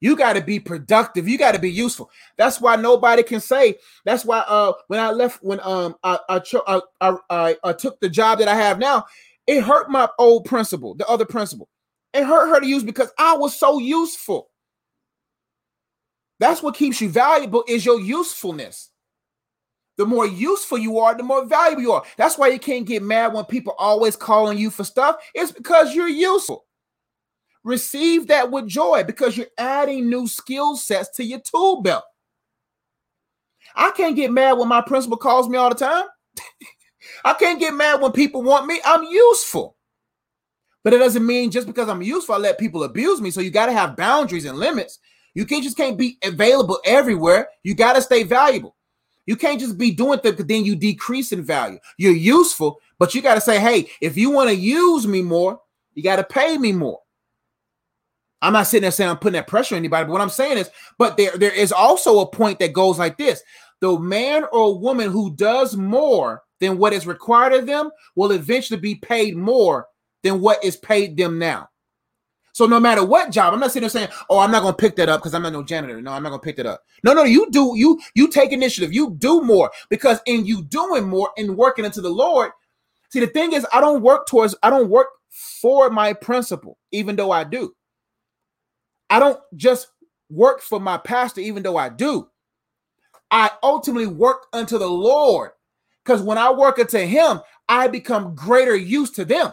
You 0.00 0.16
got 0.16 0.34
to 0.34 0.42
be 0.42 0.60
productive. 0.60 1.26
You 1.26 1.38
got 1.38 1.52
to 1.52 1.58
be 1.58 1.70
useful. 1.70 2.10
That's 2.36 2.60
why 2.60 2.76
nobody 2.76 3.22
can 3.22 3.40
say. 3.40 3.76
That's 4.04 4.24
why 4.24 4.40
uh 4.46 4.74
when 4.88 5.00
I 5.00 5.10
left 5.10 5.42
when 5.42 5.60
um 5.60 5.96
I 6.04 6.18
I, 6.28 6.80
I 7.00 7.16
I 7.30 7.56
I 7.64 7.72
took 7.72 7.98
the 8.00 8.08
job 8.08 8.38
that 8.38 8.48
I 8.48 8.54
have 8.54 8.78
now, 8.78 9.04
it 9.46 9.62
hurt 9.62 9.90
my 9.90 10.08
old 10.18 10.44
principal, 10.44 10.94
the 10.94 11.06
other 11.06 11.24
principal. 11.24 11.68
It 12.12 12.24
hurt 12.24 12.50
her 12.50 12.60
to 12.60 12.66
use 12.66 12.84
because 12.84 13.10
I 13.18 13.36
was 13.36 13.58
so 13.58 13.78
useful. 13.78 14.50
That's 16.40 16.62
what 16.62 16.74
keeps 16.74 17.00
you 17.00 17.08
valuable 17.08 17.64
is 17.68 17.84
your 17.84 18.00
usefulness. 18.00 18.90
The 19.96 20.06
more 20.06 20.26
useful 20.26 20.78
you 20.78 20.98
are, 20.98 21.16
the 21.16 21.22
more 21.22 21.46
valuable 21.46 21.82
you 21.82 21.92
are. 21.92 22.02
That's 22.16 22.36
why 22.36 22.48
you 22.48 22.58
can't 22.58 22.86
get 22.86 23.02
mad 23.02 23.32
when 23.32 23.44
people 23.44 23.74
always 23.78 24.16
calling 24.16 24.58
you 24.58 24.70
for 24.70 24.82
stuff. 24.82 25.16
It's 25.34 25.52
because 25.52 25.94
you're 25.94 26.08
useful. 26.08 26.64
Receive 27.62 28.26
that 28.26 28.50
with 28.50 28.66
joy 28.66 29.04
because 29.04 29.36
you're 29.36 29.46
adding 29.56 30.10
new 30.10 30.26
skill 30.26 30.76
sets 30.76 31.10
to 31.16 31.24
your 31.24 31.40
tool 31.40 31.80
belt. 31.80 32.04
I 33.76 33.90
can't 33.92 34.16
get 34.16 34.32
mad 34.32 34.54
when 34.54 34.68
my 34.68 34.80
principal 34.80 35.16
calls 35.16 35.48
me 35.48 35.56
all 35.56 35.70
the 35.70 35.76
time. 35.76 36.04
I 37.24 37.34
can't 37.34 37.60
get 37.60 37.74
mad 37.74 38.00
when 38.00 38.12
people 38.12 38.42
want 38.42 38.66
me. 38.66 38.80
I'm 38.84 39.04
useful. 39.04 39.76
But 40.82 40.92
it 40.92 40.98
doesn't 40.98 41.24
mean 41.24 41.50
just 41.50 41.66
because 41.66 41.88
I'm 41.88 42.02
useful, 42.02 42.34
I 42.34 42.38
let 42.38 42.58
people 42.58 42.84
abuse 42.84 43.20
me. 43.20 43.30
So 43.30 43.40
you 43.40 43.50
got 43.50 43.66
to 43.66 43.72
have 43.72 43.96
boundaries 43.96 44.44
and 44.44 44.58
limits. 44.58 44.98
You 45.34 45.44
can't 45.44 45.62
just 45.62 45.76
can't 45.76 45.98
be 45.98 46.18
available 46.24 46.80
everywhere. 46.84 47.48
You 47.62 47.74
got 47.74 47.94
to 47.94 48.02
stay 48.02 48.22
valuable. 48.22 48.76
You 49.26 49.36
can't 49.36 49.60
just 49.60 49.78
be 49.78 49.90
doing 49.90 50.20
things 50.20 50.36
because 50.36 50.46
then 50.46 50.64
you 50.64 50.76
decrease 50.76 51.32
in 51.32 51.44
value. 51.44 51.78
You're 51.98 52.12
useful, 52.12 52.80
but 52.98 53.14
you 53.14 53.22
got 53.22 53.34
to 53.34 53.40
say, 53.40 53.58
hey, 53.58 53.90
if 54.00 54.16
you 54.16 54.30
want 54.30 54.50
to 54.50 54.56
use 54.56 55.06
me 55.06 55.22
more, 55.22 55.60
you 55.94 56.02
got 56.02 56.16
to 56.16 56.24
pay 56.24 56.58
me 56.58 56.72
more. 56.72 57.00
I'm 58.42 58.52
not 58.52 58.66
sitting 58.66 58.82
there 58.82 58.90
saying 58.90 59.08
I'm 59.08 59.16
putting 59.16 59.34
that 59.34 59.46
pressure 59.46 59.74
on 59.74 59.78
anybody, 59.78 60.04
but 60.04 60.12
what 60.12 60.20
I'm 60.20 60.28
saying 60.28 60.58
is, 60.58 60.70
but 60.98 61.16
there, 61.16 61.36
there 61.36 61.54
is 61.54 61.72
also 61.72 62.20
a 62.20 62.30
point 62.30 62.58
that 62.58 62.74
goes 62.74 62.98
like 62.98 63.16
this: 63.16 63.42
the 63.80 63.98
man 63.98 64.44
or 64.52 64.78
woman 64.78 65.10
who 65.10 65.34
does 65.34 65.76
more 65.76 66.42
than 66.60 66.76
what 66.76 66.92
is 66.92 67.06
required 67.06 67.54
of 67.54 67.66
them 67.66 67.90
will 68.16 68.32
eventually 68.32 68.78
be 68.78 68.96
paid 68.96 69.34
more 69.34 69.86
than 70.22 70.40
what 70.40 70.62
is 70.62 70.76
paid 70.76 71.16
them 71.16 71.38
now. 71.38 71.68
So 72.54 72.66
no 72.66 72.80
matter 72.80 73.04
what 73.04 73.32
job, 73.32 73.52
I'm 73.52 73.60
not 73.60 73.72
sitting 73.72 73.82
there 73.82 73.90
saying, 73.90 74.08
"Oh, 74.30 74.38
I'm 74.38 74.52
not 74.52 74.64
to 74.64 74.72
pick 74.72 74.96
that 74.96 75.08
up 75.10 75.20
because 75.20 75.34
I'm 75.34 75.42
not 75.42 75.52
no 75.52 75.64
janitor." 75.64 76.00
No, 76.00 76.12
I'm 76.12 76.22
not 76.22 76.30
to 76.30 76.38
pick 76.38 76.56
that 76.56 76.66
up. 76.66 76.84
No, 77.02 77.12
no, 77.12 77.24
you 77.24 77.50
do 77.50 77.72
you 77.76 78.00
you 78.14 78.28
take 78.28 78.52
initiative. 78.52 78.94
You 78.94 79.16
do 79.18 79.42
more 79.42 79.72
because 79.90 80.20
in 80.24 80.46
you 80.46 80.62
doing 80.62 81.04
more 81.08 81.30
and 81.36 81.56
working 81.56 81.84
into 81.84 82.00
the 82.00 82.10
Lord. 82.10 82.52
See, 83.10 83.20
the 83.20 83.26
thing 83.26 83.52
is, 83.52 83.66
I 83.72 83.80
don't 83.80 84.02
work 84.02 84.26
towards, 84.26 84.56
I 84.62 84.70
don't 84.70 84.88
work 84.88 85.08
for 85.30 85.90
my 85.90 86.12
principal, 86.12 86.78
even 86.92 87.16
though 87.16 87.30
I 87.32 87.44
do. 87.44 87.74
I 89.10 89.18
don't 89.20 89.40
just 89.56 89.88
work 90.30 90.60
for 90.60 90.80
my 90.80 90.98
pastor, 90.98 91.40
even 91.40 91.62
though 91.62 91.76
I 91.76 91.88
do. 91.90 92.28
I 93.30 93.50
ultimately 93.62 94.06
work 94.08 94.46
unto 94.52 94.78
the 94.78 94.88
Lord 94.88 95.52
because 96.04 96.22
when 96.22 96.38
I 96.38 96.52
work 96.52 96.78
unto 96.78 96.98
Him, 96.98 97.40
I 97.68 97.88
become 97.88 98.34
greater 98.34 98.76
use 98.76 99.10
to 99.12 99.24
them. 99.24 99.52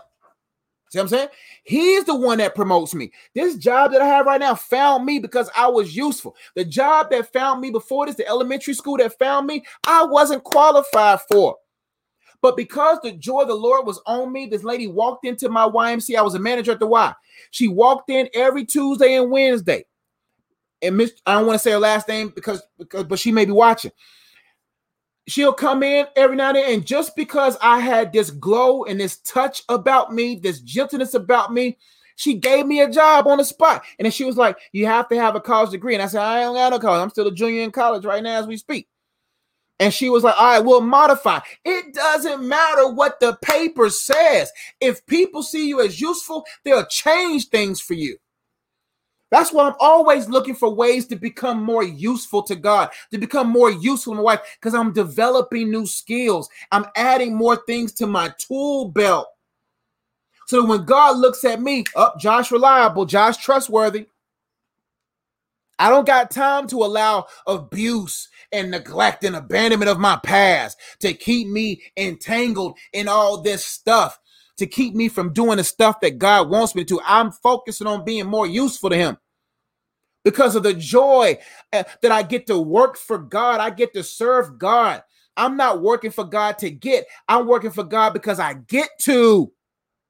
See 0.91 0.99
what 0.99 1.03
I'm 1.03 1.07
saying? 1.07 1.29
He's 1.63 2.03
the 2.03 2.15
one 2.15 2.39
that 2.39 2.53
promotes 2.53 2.93
me. 2.93 3.13
This 3.33 3.55
job 3.55 3.93
that 3.93 4.01
I 4.01 4.07
have 4.07 4.25
right 4.25 4.41
now 4.41 4.55
found 4.55 5.05
me 5.05 5.19
because 5.19 5.49
I 5.55 5.67
was 5.67 5.95
useful. 5.95 6.35
The 6.53 6.65
job 6.65 7.11
that 7.11 7.31
found 7.31 7.61
me 7.61 7.71
before 7.71 8.05
this, 8.05 8.15
the 8.15 8.27
elementary 8.27 8.73
school 8.73 8.97
that 8.97 9.17
found 9.17 9.47
me, 9.47 9.63
I 9.87 10.03
wasn't 10.03 10.43
qualified 10.43 11.19
for. 11.31 11.55
But 12.41 12.57
because 12.57 12.97
the 13.01 13.13
joy 13.13 13.43
of 13.43 13.47
the 13.47 13.55
Lord 13.55 13.85
was 13.85 14.01
on 14.05 14.33
me, 14.33 14.47
this 14.47 14.65
lady 14.65 14.87
walked 14.87 15.25
into 15.25 15.47
my 15.47 15.65
YMC. 15.65 16.17
I 16.17 16.23
was 16.23 16.35
a 16.35 16.39
manager 16.39 16.73
at 16.73 16.79
the 16.79 16.87
Y. 16.87 17.13
She 17.51 17.69
walked 17.69 18.09
in 18.09 18.27
every 18.33 18.65
Tuesday 18.65 19.15
and 19.15 19.31
Wednesday. 19.31 19.85
And 20.81 20.97
Miss, 20.97 21.13
I 21.25 21.35
don't 21.35 21.47
want 21.47 21.55
to 21.55 21.63
say 21.63 21.71
her 21.71 21.79
last 21.79 22.09
name 22.09 22.33
because, 22.35 22.61
because 22.77 23.05
but 23.05 23.19
she 23.19 23.31
may 23.31 23.45
be 23.45 23.53
watching 23.53 23.91
she'll 25.32 25.53
come 25.53 25.84
in 25.84 26.05
every 26.15 26.36
now 26.36 26.49
and 26.49 26.57
then, 26.57 26.73
and 26.73 26.86
just 26.86 27.15
because 27.15 27.57
I 27.61 27.79
had 27.79 28.11
this 28.11 28.32
glow 28.32 28.84
and 28.84 28.99
this 28.99 29.17
touch 29.17 29.63
about 29.69 30.13
me, 30.13 30.36
this 30.36 30.59
gentleness 30.59 31.13
about 31.13 31.53
me, 31.53 31.77
she 32.15 32.36
gave 32.36 32.65
me 32.65 32.82
a 32.82 32.89
job 32.89 33.27
on 33.27 33.38
the 33.38 33.45
spot. 33.45 33.84
And 33.97 34.05
then 34.05 34.11
she 34.11 34.25
was 34.25 34.38
like, 34.38 34.57
You 34.73 34.86
have 34.86 35.07
to 35.09 35.15
have 35.15 35.36
a 35.36 35.41
college 35.41 35.71
degree. 35.71 35.93
And 35.93 36.03
I 36.03 36.07
said, 36.07 36.21
I 36.21 36.41
don't 36.41 36.55
got 36.55 36.69
no 36.71 36.79
college. 36.79 37.01
I'm 37.01 37.09
still 37.09 37.27
a 37.27 37.34
junior 37.34 37.63
in 37.63 37.71
college 37.71 38.05
right 38.05 38.21
now 38.21 38.39
as 38.39 38.47
we 38.47 38.57
speak. 38.57 38.88
And 39.79 39.93
she 39.93 40.09
was 40.09 40.23
like, 40.23 40.36
All 40.38 40.45
right, 40.45 40.59
we'll 40.65 40.82
modify. 40.82 41.39
It 41.65 41.93
doesn't 41.93 42.47
matter 42.47 42.89
what 42.91 43.19
the 43.19 43.38
paper 43.41 43.89
says. 43.89 44.51
If 44.79 45.05
people 45.07 45.41
see 45.41 45.67
you 45.67 45.82
as 45.82 45.99
useful, 45.99 46.45
they'll 46.63 46.86
change 46.86 47.47
things 47.47 47.82
for 47.82 47.93
you. 47.93 48.17
That's 49.32 49.51
why 49.53 49.67
I'm 49.67 49.75
always 49.79 50.29
looking 50.29 50.55
for 50.55 50.69
ways 50.73 51.07
to 51.07 51.15
become 51.15 51.63
more 51.63 51.84
useful 51.84 52.43
to 52.43 52.55
God, 52.55 52.89
to 53.11 53.17
become 53.17 53.49
more 53.49 53.71
useful 53.71 54.13
to 54.13 54.17
my 54.17 54.23
wife, 54.23 54.41
because 54.59 54.75
I'm 54.75 54.91
developing 54.91 55.71
new 55.71 55.88
skills. 55.88 56.49
I'm 56.71 56.86
adding 56.95 57.34
more 57.34 57.55
things 57.55 57.93
to 57.93 58.07
my 58.07 58.34
tool 58.38 58.89
belt. 58.89 59.27
So 60.47 60.61
that 60.61 60.67
when 60.67 60.84
God 60.84 61.17
looks 61.17 61.45
at 61.45 61.61
me, 61.61 61.86
up, 61.95 62.13
oh, 62.15 62.19
Josh 62.19 62.51
reliable, 62.51 63.05
Josh 63.05 63.38
trustworthy. 63.38 64.07
I 65.79 65.89
don't 65.89 66.05
got 66.05 66.29
time 66.29 66.67
to 66.67 66.84
allow 66.84 67.25
abuse 67.47 68.29
and 68.51 68.69
neglect 68.69 69.23
and 69.23 69.36
abandonment 69.36 69.89
of 69.89 69.97
my 69.97 70.17
past 70.17 70.77
to 70.99 71.13
keep 71.13 71.47
me 71.47 71.82
entangled 71.97 72.77
in 72.93 73.07
all 73.07 73.41
this 73.41 73.65
stuff, 73.65 74.19
to 74.62 74.68
keep 74.68 74.93
me 74.93 75.09
from 75.09 75.34
doing 75.34 75.57
the 75.57 75.64
stuff 75.64 75.99
that 76.01 76.20
God 76.20 76.49
wants 76.49 76.76
me 76.76 76.86
to. 76.86 77.01
I'm 77.03 77.32
focusing 77.32 77.88
on 77.88 78.05
being 78.05 78.28
more 78.28 78.45
useful 78.45 78.91
to 78.91 78.95
Him 78.95 79.18
because 80.24 80.55
of 80.55 80.62
the 80.62 80.74
joy 80.74 81.39
uh, 81.74 81.84
that 82.03 82.12
I 82.12 82.22
get 82.22 82.45
to 82.47 82.59
work 82.59 82.95
for 82.95 83.18
God. 83.18 83.59
I 83.59 83.72
get 83.72 83.91
to 83.95 84.03
serve 84.03 84.59
God. 84.59 85.01
I'm 85.36 85.57
not 85.57 85.82
working 85.82 86.12
for 86.12 86.26
God 86.26 86.59
to 86.59 86.70
get, 86.70 87.05
I'm 87.28 87.47
working 87.47 87.72
for 87.72 87.84
God 87.84 88.14
because 88.14 88.39
I 88.39 88.53
get 88.53 88.89
to. 88.99 89.51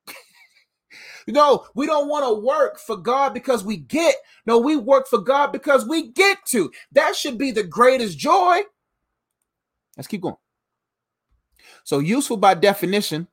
no, 1.27 1.65
we 1.73 1.85
don't 1.85 2.09
want 2.09 2.25
to 2.25 2.45
work 2.45 2.77
for 2.77 2.97
God 2.97 3.33
because 3.33 3.63
we 3.63 3.77
get. 3.77 4.15
No, 4.45 4.57
we 4.57 4.75
work 4.75 5.07
for 5.07 5.19
God 5.19 5.53
because 5.53 5.87
we 5.87 6.11
get 6.11 6.39
to. 6.47 6.71
That 6.91 7.15
should 7.15 7.37
be 7.37 7.51
the 7.51 7.63
greatest 7.63 8.17
joy. 8.17 8.63
Let's 9.95 10.07
keep 10.07 10.21
going. 10.21 10.35
So, 11.85 11.99
useful 11.99 12.37
by 12.37 12.55
definition 12.55 13.27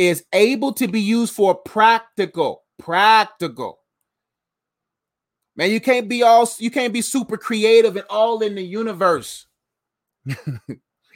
is 0.00 0.24
able 0.32 0.72
to 0.74 0.88
be 0.88 1.00
used 1.00 1.34
for 1.34 1.54
practical, 1.54 2.62
practical 2.78 3.78
Man, 5.60 5.70
you 5.70 5.80
can't 5.80 6.08
be 6.08 6.22
all 6.22 6.48
you 6.58 6.70
can't 6.70 6.92
be 6.92 7.02
super 7.02 7.36
creative 7.36 7.96
and 7.96 8.06
all 8.08 8.40
in 8.40 8.54
the 8.54 8.62
universe. 8.62 9.46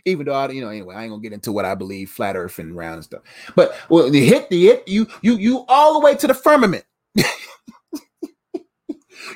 Even 0.05 0.27
though 0.27 0.35
I, 0.35 0.51
you 0.51 0.61
know, 0.61 0.69
anyway, 0.69 0.95
I 0.95 1.05
ain't 1.05 1.13
gonna 1.13 1.23
get 1.23 1.33
into 1.33 1.51
what 1.51 1.65
I 1.65 1.75
believe, 1.75 2.11
flat 2.11 2.37
earth 2.37 2.59
and 2.59 2.77
round 2.77 2.97
and 2.97 3.05
stuff. 3.05 3.23
But 3.57 3.75
well, 3.89 4.11
the 4.11 4.27
hit, 4.27 4.51
the 4.51 4.67
hit, 4.67 4.87
you, 4.87 5.07
you, 5.23 5.37
you 5.37 5.65
all 5.67 5.95
the 5.95 6.05
way 6.05 6.15
to 6.17 6.27
the 6.27 6.35
firmament. 6.35 6.85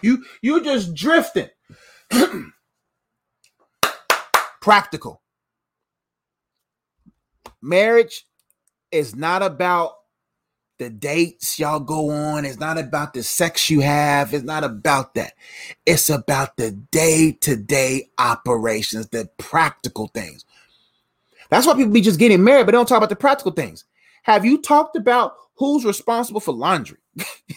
you, 0.03 0.23
you 0.43 0.63
just 0.63 0.95
drifting. 0.95 1.49
Practical. 4.61 5.23
Marriage 7.63 8.27
is 8.91 9.15
not 9.15 9.43
about 9.43 9.93
the 10.79 10.91
dates 10.91 11.59
y'all 11.59 11.81
go 11.81 12.11
on. 12.11 12.45
It's 12.45 12.59
not 12.59 12.79
about 12.79 13.13
the 13.13 13.23
sex 13.23 13.69
you 13.69 13.81
have. 13.81 14.33
It's 14.33 14.45
not 14.45 14.65
about 14.65 15.15
that. 15.15 15.35
It's 15.87 16.09
about 16.09 16.57
the 16.57 16.71
day 16.71 17.33
to 17.41 17.57
day 17.57 18.11
operations, 18.19 19.09
the 19.09 19.29
practical 19.39 20.09
things. 20.09 20.45
That's 21.51 21.67
why 21.67 21.75
people 21.75 21.93
be 21.93 22.01
just 22.01 22.19
getting 22.19 22.45
married, 22.45 22.67
but 22.67 22.73
they 22.73 22.79
don't 22.79 22.87
talk 22.87 22.99
about 22.99 23.09
the 23.09 23.17
practical 23.17 23.53
things. 23.53 23.85
Have 24.23 24.45
you 24.45 24.61
talked 24.61 24.97
about 24.97 25.35
who's 25.57 25.85
responsible 25.85 26.41
for 26.41 26.53
laundry? 26.53 26.99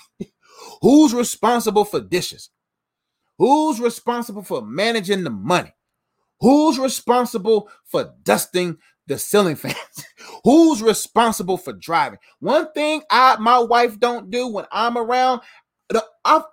who's 0.81 1.13
responsible 1.13 1.85
for 1.85 1.99
dishes? 1.99 2.49
Who's 3.37 3.79
responsible 3.79 4.43
for 4.43 4.61
managing 4.61 5.23
the 5.23 5.29
money? 5.29 5.73
Who's 6.39 6.79
responsible 6.79 7.69
for 7.85 8.13
dusting 8.23 8.77
the 9.07 9.17
ceiling 9.17 9.55
fans. 9.57 10.05
Who's 10.43 10.81
responsible 10.81 11.57
for 11.57 11.73
driving? 11.73 12.19
One 12.39 12.71
thing 12.73 13.03
I 13.09 13.37
my 13.39 13.59
wife 13.59 13.99
don't 13.99 14.29
do 14.29 14.47
when 14.47 14.65
I'm 14.71 14.97
around, 14.97 15.41
I've 16.25 16.43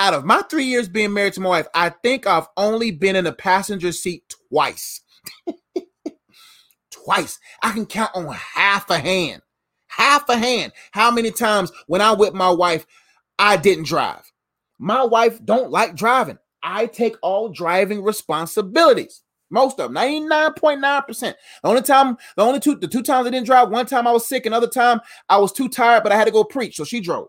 out 0.00 0.14
of 0.14 0.24
my 0.24 0.40
three 0.42 0.64
years 0.64 0.88
being 0.88 1.12
married 1.12 1.34
to 1.34 1.40
my 1.42 1.50
wife, 1.50 1.68
I 1.74 1.90
think 1.90 2.26
I've 2.26 2.48
only 2.56 2.90
been 2.90 3.16
in 3.16 3.26
a 3.26 3.32
passenger 3.32 3.92
seat 3.92 4.34
twice. 4.48 5.02
twice. 6.90 7.38
I 7.62 7.72
can 7.72 7.84
count 7.84 8.10
on 8.14 8.26
half 8.32 8.88
a 8.88 8.98
hand. 8.98 9.42
Half 9.88 10.28
a 10.30 10.38
hand. 10.38 10.72
How 10.92 11.10
many 11.10 11.30
times 11.30 11.70
when 11.86 12.00
I 12.00 12.14
with 12.14 12.32
my 12.32 12.48
wife, 12.48 12.86
I 13.38 13.58
didn't 13.58 13.86
drive. 13.86 14.32
My 14.78 15.04
wife 15.04 15.44
don't 15.44 15.70
like 15.70 15.94
driving. 15.96 16.38
I 16.62 16.86
take 16.86 17.16
all 17.22 17.50
driving 17.50 18.02
responsibilities. 18.02 19.22
Most 19.50 19.80
of 19.80 19.92
them, 19.92 20.02
99.9%. 20.02 21.20
The 21.20 21.36
only 21.64 21.82
time, 21.82 22.16
the 22.36 22.42
only 22.42 22.60
two, 22.60 22.76
the 22.76 22.86
two 22.86 23.02
times 23.02 23.26
I 23.26 23.30
didn't 23.30 23.46
drive, 23.46 23.68
one 23.68 23.86
time 23.86 24.06
I 24.06 24.12
was 24.12 24.26
sick, 24.26 24.46
another 24.46 24.68
time 24.68 25.00
I 25.28 25.38
was 25.38 25.52
too 25.52 25.68
tired, 25.68 26.04
but 26.04 26.12
I 26.12 26.16
had 26.16 26.26
to 26.26 26.30
go 26.30 26.44
preach. 26.44 26.76
So 26.76 26.84
she 26.84 27.00
drove. 27.00 27.26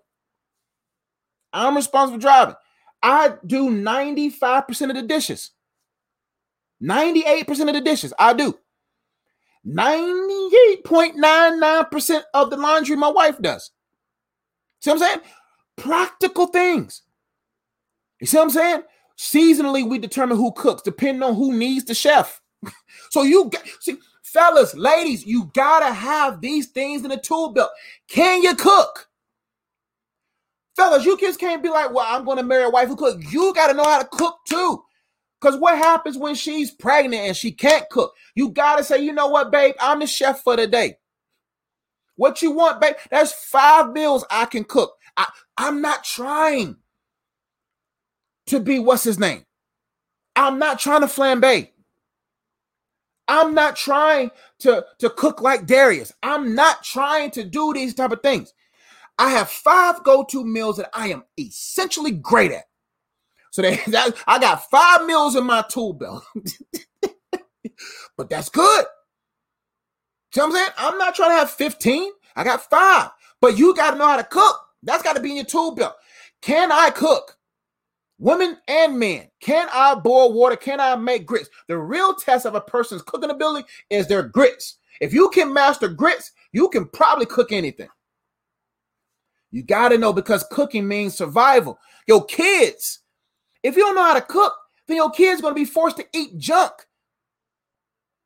I'm 1.51 1.76
responsible 1.76 2.19
for 2.19 2.22
driving. 2.22 2.55
I 3.01 3.34
do 3.45 3.69
95% 3.69 4.89
of 4.89 4.95
the 4.95 5.01
dishes. 5.01 5.51
98% 6.82 7.67
of 7.67 7.74
the 7.74 7.82
dishes 7.82 8.13
I 8.17 8.34
do. 8.34 8.57
98.99% 9.67 12.24
of 12.34 12.49
the 12.49 12.57
laundry 12.57 12.95
my 12.95 13.09
wife 13.09 13.39
does. 13.41 13.72
See 14.80 14.89
what 14.89 15.01
I'm 15.01 15.07
saying? 15.07 15.19
Practical 15.78 16.47
things. 16.47 17.03
You 18.19 18.26
see 18.28 18.38
what 18.38 18.43
I'm 18.43 18.49
saying? 18.49 18.84
Seasonally, 19.22 19.88
we 19.88 19.99
determine 19.99 20.36
who 20.36 20.51
cooks, 20.53 20.82
depending 20.82 21.22
on 21.22 21.36
who 21.36 21.53
needs 21.53 21.86
the 21.86 21.93
chef. 21.93 22.41
so 23.11 23.22
you 23.22 23.51
see, 23.80 23.97
fellas, 24.24 24.74
ladies, 24.74 25.28
you 25.28 25.51
gotta 25.53 25.93
have 25.93 26.41
these 26.41 26.69
things 26.69 27.03
in 27.03 27.09
the 27.09 27.17
tool 27.17 27.53
belt. 27.53 27.69
Can 28.07 28.41
you 28.41 28.55
cook? 28.55 29.09
Fellas, 30.76 31.05
you 31.05 31.17
kids 31.17 31.38
can't 31.38 31.61
be 31.61 31.69
like, 31.69 31.93
well, 31.93 32.07
I'm 32.09 32.26
gonna 32.26 32.41
marry 32.41 32.63
a 32.63 32.69
wife 32.72 32.88
who 32.88 32.95
cooks. 32.95 33.32
You 33.32 33.53
gotta 33.53 33.76
know 33.76 33.84
how 33.84 33.99
to 34.01 34.07
cook 34.07 34.39
too. 34.49 34.84
Because 35.39 35.55
what 35.59 35.78
happens 35.78 36.17
when 36.17 36.34
she's 36.34 36.72
pregnant 36.72 37.22
and 37.22 37.38
she 37.38 37.51
can't 37.51 37.88
cook? 37.91 38.15
You 38.34 38.49
gotta 38.49 38.84
say, 38.84 39.03
you 39.03 39.13
know 39.13 39.28
what, 39.28 39.51
babe, 39.51 39.76
I'm 39.80 39.99
the 39.99 40.07
chef 40.07 40.41
for 40.41 40.55
the 40.55 40.65
day. 40.65 40.97
What 42.15 42.41
you 42.41 42.49
want, 42.53 42.82
babe? 42.82 42.95
That's 43.11 43.34
five 43.34 43.91
meals 43.91 44.26
I 44.32 44.45
can 44.45 44.63
cook. 44.63 44.95
I, 45.15 45.28
I'm 45.57 45.80
not 45.80 46.03
trying 46.03 46.78
to 48.52 48.60
be 48.60 48.80
what's 48.80 49.04
his 49.04 49.18
name. 49.20 49.45
I'm 50.36 50.60
not 50.60 50.80
trying 50.80 51.02
to 51.02 51.08
flambe. 51.08 51.70
I'm 53.28 53.54
not 53.54 53.76
trying 53.78 54.32
to, 54.60 54.86
to 54.99 55.10
cook 55.10 55.41
like 55.41 55.66
Darius. 55.66 56.12
I'm 56.22 56.54
not 56.54 56.84
trying 56.84 57.32
to 57.32 57.43
do 57.43 57.74
these 57.74 57.93
type 57.93 58.12
of 58.12 58.22
things. 58.22 58.54
I 59.18 59.30
have 59.30 59.49
five 59.49 60.04
go-to 60.04 60.43
meals 60.43 60.78
that 60.78 60.89
I 60.93 61.10
am 61.10 61.24
essentially 61.39 62.12
great 62.12 62.52
at. 62.52 62.66
So 63.52 63.62
that, 63.62 63.86
that 63.88 64.16
I 64.28 64.39
got 64.39 64.70
five 64.70 65.06
meals 65.06 65.36
in 65.36 65.45
my 65.45 65.64
tool 65.70 65.93
belt. 65.93 66.24
but 68.18 68.30
that's 68.30 68.49
good. 68.49 68.86
See 70.34 70.41
what 70.41 70.47
I'm 70.47 70.52
saying? 70.52 70.70
I'm 70.78 70.97
not 70.97 71.16
trying 71.16 71.32
to 71.32 71.36
have 71.36 71.52
15. 71.52 72.12
I 72.36 72.43
got 72.43 72.70
five. 72.70 73.12
But 73.39 73.58
you 73.58 73.74
got 73.76 73.91
to 73.91 73.97
know 73.97 74.08
how 74.08 74.18
to 74.18 74.24
cook. 74.24 74.60
That's 74.84 75.04
got 75.04 75.16
to 75.16 75.22
be 75.22 75.30
in 75.32 75.36
your 75.38 75.45
tool 75.45 75.74
belt. 75.74 75.95
Can 76.41 76.72
I 76.72 76.89
cook? 76.89 77.38
Women 78.22 78.57
and 78.67 78.99
men, 78.99 79.30
can 79.39 79.67
I 79.74 79.95
boil 79.95 80.32
water? 80.32 80.55
Can 80.55 80.80
I 80.80 80.95
make 80.95 81.26
grits? 81.26 81.49
The 81.67 81.76
real 81.76 82.13
test 82.13 82.45
of 82.45 82.53
a 82.53 82.61
person's 82.61 83.01
cooking 83.01 83.32
ability 83.32 83.67
is 83.89 84.07
their 84.07 84.22
grits. 84.22 84.78
If 85.01 85.11
you 85.11 85.30
can 85.30 85.51
master 85.51 85.88
grits, 85.88 86.32
you 86.51 86.69
can 86.69 86.88
probably 86.89 87.26
cook 87.26 87.51
anything. 87.51 87.89
You 89.49 89.63
got 89.63 89.89
to 89.89 89.97
know 89.97 90.13
because 90.13 90.45
cooking 90.51 90.88
means 90.88 91.17
survival. 91.17 91.80
Your 92.07 92.24
kids, 92.26 92.99
if 93.63 93.76
you 93.76 93.82
don't 93.82 93.95
know 93.95 94.03
how 94.03 94.13
to 94.13 94.22
cook, 94.22 94.53
then 94.88 94.97
your 94.97 95.09
kids 95.09 95.41
going 95.41 95.55
to 95.55 95.59
be 95.59 95.65
forced 95.65 95.97
to 95.97 96.05
eat 96.13 96.38
junk. 96.38 96.74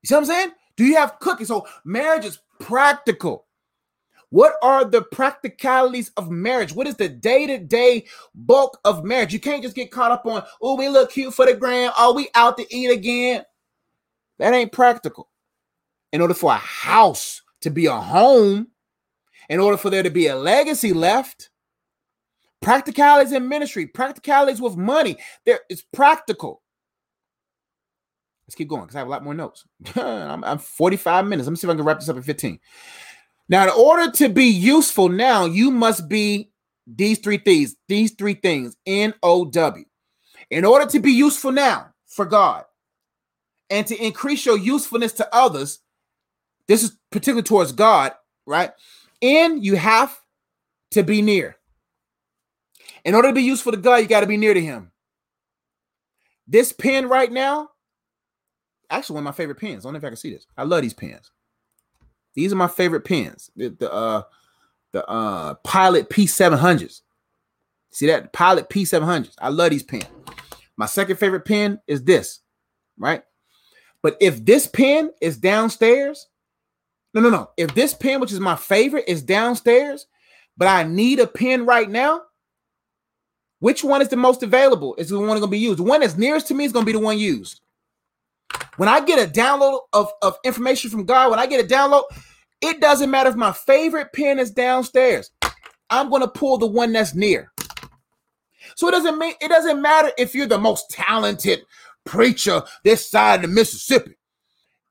You 0.03 0.07
see 0.09 0.15
what 0.15 0.19
I'm 0.19 0.25
saying? 0.25 0.51
Do 0.75 0.83
you 0.83 0.97
have 0.97 1.19
cooking? 1.19 1.45
So 1.45 1.65
marriage 1.85 2.25
is 2.25 2.39
practical. 2.59 3.44
What 4.35 4.55
are 4.61 4.83
the 4.83 5.01
practicalities 5.01 6.11
of 6.17 6.29
marriage? 6.29 6.73
What 6.73 6.87
is 6.87 6.97
the 6.97 7.07
day 7.07 7.47
to 7.47 7.57
day 7.57 8.03
bulk 8.35 8.77
of 8.83 9.05
marriage? 9.05 9.31
You 9.31 9.39
can't 9.39 9.63
just 9.63 9.77
get 9.77 9.91
caught 9.91 10.11
up 10.11 10.25
on, 10.25 10.43
oh, 10.61 10.75
we 10.75 10.89
look 10.89 11.11
cute 11.11 11.33
for 11.33 11.45
the 11.45 11.53
gram. 11.53 11.93
Are 11.97 12.13
we 12.13 12.27
out 12.35 12.57
to 12.57 12.65
eat 12.69 12.91
again? 12.91 13.45
That 14.39 14.53
ain't 14.53 14.73
practical. 14.73 15.29
In 16.11 16.19
order 16.19 16.33
for 16.33 16.51
a 16.51 16.57
house 16.57 17.43
to 17.61 17.69
be 17.69 17.85
a 17.85 17.95
home, 17.95 18.67
in 19.47 19.61
order 19.61 19.77
for 19.77 19.89
there 19.89 20.03
to 20.03 20.09
be 20.09 20.27
a 20.27 20.35
legacy 20.35 20.91
left, 20.91 21.49
practicalities 22.61 23.31
in 23.31 23.47
ministry, 23.47 23.87
practicalities 23.87 24.59
with 24.59 24.75
money, 24.75 25.15
there 25.45 25.61
is 25.69 25.81
practical. 25.93 26.61
Let's 28.45 28.55
keep 28.55 28.67
going 28.67 28.81
because 28.81 28.97
I 28.97 28.99
have 28.99 29.07
a 29.07 29.11
lot 29.11 29.23
more 29.23 29.33
notes. 29.33 29.63
I'm, 29.95 30.43
I'm 30.43 30.57
45 30.57 31.25
minutes. 31.25 31.47
Let 31.47 31.51
me 31.51 31.55
see 31.55 31.67
if 31.67 31.71
I 31.73 31.75
can 31.77 31.85
wrap 31.85 32.01
this 32.01 32.09
up 32.09 32.17
in 32.17 32.21
15. 32.21 32.59
Now, 33.47 33.63
in 33.63 33.69
order 33.69 34.11
to 34.11 34.29
be 34.29 34.45
useful 34.45 35.09
now, 35.09 35.45
you 35.45 35.71
must 35.71 36.09
be 36.09 36.51
these 36.87 37.19
three 37.19 37.37
things, 37.37 37.75
these 37.87 38.11
three 38.11 38.33
things, 38.35 38.75
N 38.85 39.13
O 39.21 39.45
W. 39.45 39.85
In 40.49 40.65
order 40.65 40.85
to 40.87 40.99
be 40.99 41.11
useful 41.11 41.51
now 41.51 41.89
for 42.07 42.25
God 42.25 42.63
and 43.69 43.85
to 43.87 43.95
increase 44.03 44.45
your 44.45 44.57
usefulness 44.57 45.13
to 45.13 45.35
others, 45.35 45.79
this 46.67 46.83
is 46.83 46.97
particularly 47.11 47.43
towards 47.43 47.71
God, 47.71 48.13
right? 48.45 48.71
And 49.21 49.63
you 49.63 49.75
have 49.75 50.17
to 50.91 51.03
be 51.03 51.21
near. 51.21 51.57
In 53.03 53.15
order 53.15 53.29
to 53.29 53.33
be 53.33 53.43
useful 53.43 53.71
to 53.71 53.77
God, 53.77 53.97
you 53.97 54.07
got 54.07 54.21
to 54.21 54.27
be 54.27 54.37
near 54.37 54.53
to 54.53 54.61
Him. 54.61 54.91
This 56.47 56.71
pen 56.71 57.07
right 57.09 57.31
now, 57.31 57.69
actually, 58.89 59.15
one 59.15 59.21
of 59.21 59.25
my 59.25 59.31
favorite 59.31 59.59
pens. 59.59 59.85
I 59.85 59.87
don't 59.87 59.93
know 59.93 59.97
if 59.97 60.03
I 60.03 60.09
can 60.09 60.17
see 60.17 60.33
this. 60.33 60.45
I 60.57 60.63
love 60.63 60.81
these 60.81 60.93
pens. 60.93 61.31
These 62.35 62.53
are 62.53 62.57
my 62.57 62.67
favorite 62.67 63.05
pens. 63.05 63.49
The, 63.55 63.69
the 63.69 63.91
uh 63.91 64.23
the 64.91 65.05
uh 65.07 65.55
Pilot 65.55 66.09
P700s. 66.09 67.01
See 67.91 68.07
that 68.07 68.33
Pilot 68.33 68.69
P700s. 68.69 69.35
I 69.39 69.49
love 69.49 69.71
these 69.71 69.83
pens. 69.83 70.05
My 70.77 70.85
second 70.85 71.17
favorite 71.17 71.45
pen 71.45 71.79
is 71.87 72.03
this, 72.03 72.41
right? 72.97 73.23
But 74.01 74.17
if 74.19 74.43
this 74.45 74.67
pen 74.67 75.11
is 75.21 75.37
downstairs, 75.37 76.27
no, 77.13 77.21
no, 77.21 77.29
no. 77.29 77.49
If 77.55 77.73
this 77.73 77.93
pen, 77.93 78.19
which 78.19 78.33
is 78.33 78.41
my 78.41 78.57
favorite, 78.57 79.05
is 79.07 79.21
downstairs, 79.23 80.05
but 80.57 80.67
I 80.67 80.83
need 80.83 81.19
a 81.19 81.27
pen 81.27 81.65
right 81.65 81.89
now, 81.89 82.23
which 83.59 83.83
one 83.83 84.01
is 84.01 84.09
the 84.09 84.17
most 84.17 84.43
available? 84.43 84.95
Is 84.97 85.09
the 85.09 85.17
one 85.17 85.29
going 85.29 85.41
to 85.41 85.47
be 85.47 85.57
used? 85.57 85.79
The 85.79 85.83
one 85.83 86.01
that's 86.01 86.17
nearest 86.17 86.47
to 86.47 86.53
me 86.53 86.65
is 86.65 86.73
going 86.73 86.85
to 86.85 86.91
be 86.91 86.97
the 86.97 87.03
one 87.03 87.17
used. 87.17 87.61
When 88.77 88.89
I 88.89 88.99
get 88.99 89.25
a 89.25 89.31
download 89.31 89.79
of, 89.93 90.11
of 90.21 90.37
information 90.43 90.89
from 90.89 91.05
God, 91.05 91.31
when 91.31 91.39
I 91.39 91.45
get 91.45 91.63
a 91.63 91.67
download, 91.67 92.03
it 92.61 92.81
doesn't 92.81 93.11
matter 93.11 93.29
if 93.29 93.35
my 93.35 93.51
favorite 93.51 94.11
pen 94.13 94.39
is 94.39 94.51
downstairs. 94.51 95.31
I'm 95.89 96.09
to 96.09 96.27
pull 96.27 96.57
the 96.57 96.67
one 96.67 96.91
that's 96.93 97.13
near. 97.13 97.51
So 98.75 98.87
it 98.87 98.91
doesn't 98.91 99.17
mean 99.17 99.33
it 99.39 99.49
doesn't 99.49 99.81
matter 99.81 100.11
if 100.17 100.33
you're 100.33 100.47
the 100.47 100.57
most 100.57 100.89
talented 100.89 101.61
preacher 102.05 102.63
this 102.83 103.09
side 103.09 103.43
of 103.43 103.49
the 103.49 103.55
Mississippi. 103.55 104.17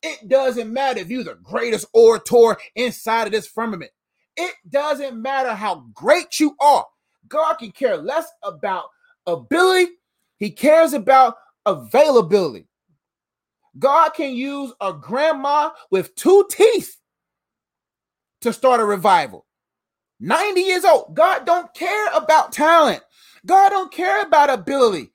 It 0.02 0.28
doesn't 0.28 0.72
matter 0.72 1.00
if 1.00 1.10
you're 1.10 1.24
the 1.24 1.38
greatest 1.42 1.86
orator 1.92 2.56
inside 2.74 3.26
of 3.26 3.32
this 3.32 3.46
firmament. 3.46 3.90
It 4.36 4.54
doesn't 4.68 5.20
matter 5.20 5.54
how 5.54 5.86
great 5.94 6.38
you 6.38 6.56
are. 6.60 6.86
God 7.28 7.54
can 7.54 7.72
care 7.72 7.96
less 7.96 8.26
about 8.42 8.84
ability, 9.26 9.92
He 10.38 10.50
cares 10.50 10.92
about 10.92 11.36
availability. 11.64 12.68
God 13.78 14.10
can 14.10 14.34
use 14.34 14.72
a 14.80 14.92
grandma 14.92 15.70
with 15.90 16.14
two 16.14 16.46
teeth 16.50 16.98
to 18.42 18.52
start 18.52 18.80
a 18.80 18.84
revival. 18.84 19.46
90 20.20 20.60
years 20.60 20.84
old. 20.84 21.14
God 21.14 21.46
don't 21.46 21.72
care 21.74 22.08
about 22.14 22.52
talent. 22.52 23.02
God 23.46 23.70
don't 23.70 23.92
care 23.92 24.22
about 24.22 24.50
ability 24.50 25.12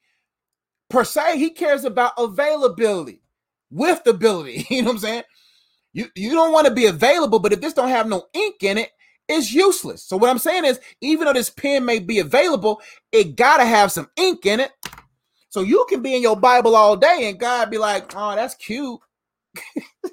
per 0.89 1.03
se. 1.03 1.37
He 1.39 1.51
cares 1.51 1.85
about 1.85 2.13
availability 2.17 3.21
with 3.71 4.05
ability. 4.07 4.65
You 4.71 4.81
know 4.83 4.87
what 4.89 4.93
I'm 4.95 4.99
saying? 4.99 5.23
You 5.93 6.07
you 6.15 6.31
don't 6.31 6.53
want 6.53 6.67
to 6.67 6.73
be 6.73 6.85
available, 6.85 7.39
but 7.39 7.53
if 7.53 7.61
this 7.61 7.73
don't 7.73 7.89
have 7.89 8.07
no 8.07 8.25
ink 8.33 8.63
in 8.63 8.77
it, 8.77 8.91
it's 9.27 9.51
useless. 9.51 10.03
So 10.03 10.17
what 10.17 10.29
I'm 10.29 10.37
saying 10.39 10.65
is, 10.65 10.79
even 11.01 11.25
though 11.25 11.33
this 11.33 11.49
pen 11.49 11.85
may 11.85 11.99
be 11.99 12.19
available, 12.19 12.81
it 13.11 13.35
gotta 13.35 13.65
have 13.65 13.91
some 13.91 14.09
ink 14.17 14.45
in 14.45 14.59
it. 14.59 14.71
So 15.49 15.61
you 15.61 15.85
can 15.89 16.01
be 16.01 16.15
in 16.15 16.21
your 16.21 16.35
Bible 16.35 16.75
all 16.75 16.95
day 16.95 17.29
and 17.29 17.39
God 17.39 17.69
be 17.69 17.77
like, 17.77 18.11
"Oh, 18.15 18.35
that's 18.35 18.55
cute." 18.55 18.99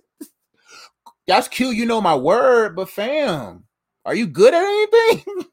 that's 1.27 1.49
cute. 1.49 1.77
You 1.77 1.87
know 1.87 2.01
my 2.01 2.15
word, 2.15 2.75
but 2.75 2.89
fam, 2.89 3.65
are 4.05 4.15
you 4.15 4.27
good 4.27 4.55
at 4.55 4.63
anything? 4.63 5.45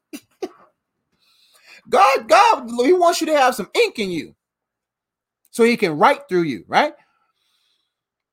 God, 1.88 2.28
God, 2.28 2.70
He 2.84 2.92
wants 2.92 3.20
you 3.20 3.26
to 3.26 3.36
have 3.36 3.54
some 3.54 3.70
ink 3.74 3.98
in 3.98 4.10
you 4.10 4.34
so 5.50 5.64
He 5.64 5.76
can 5.76 5.98
write 5.98 6.28
through 6.28 6.42
you, 6.42 6.64
right? 6.66 6.94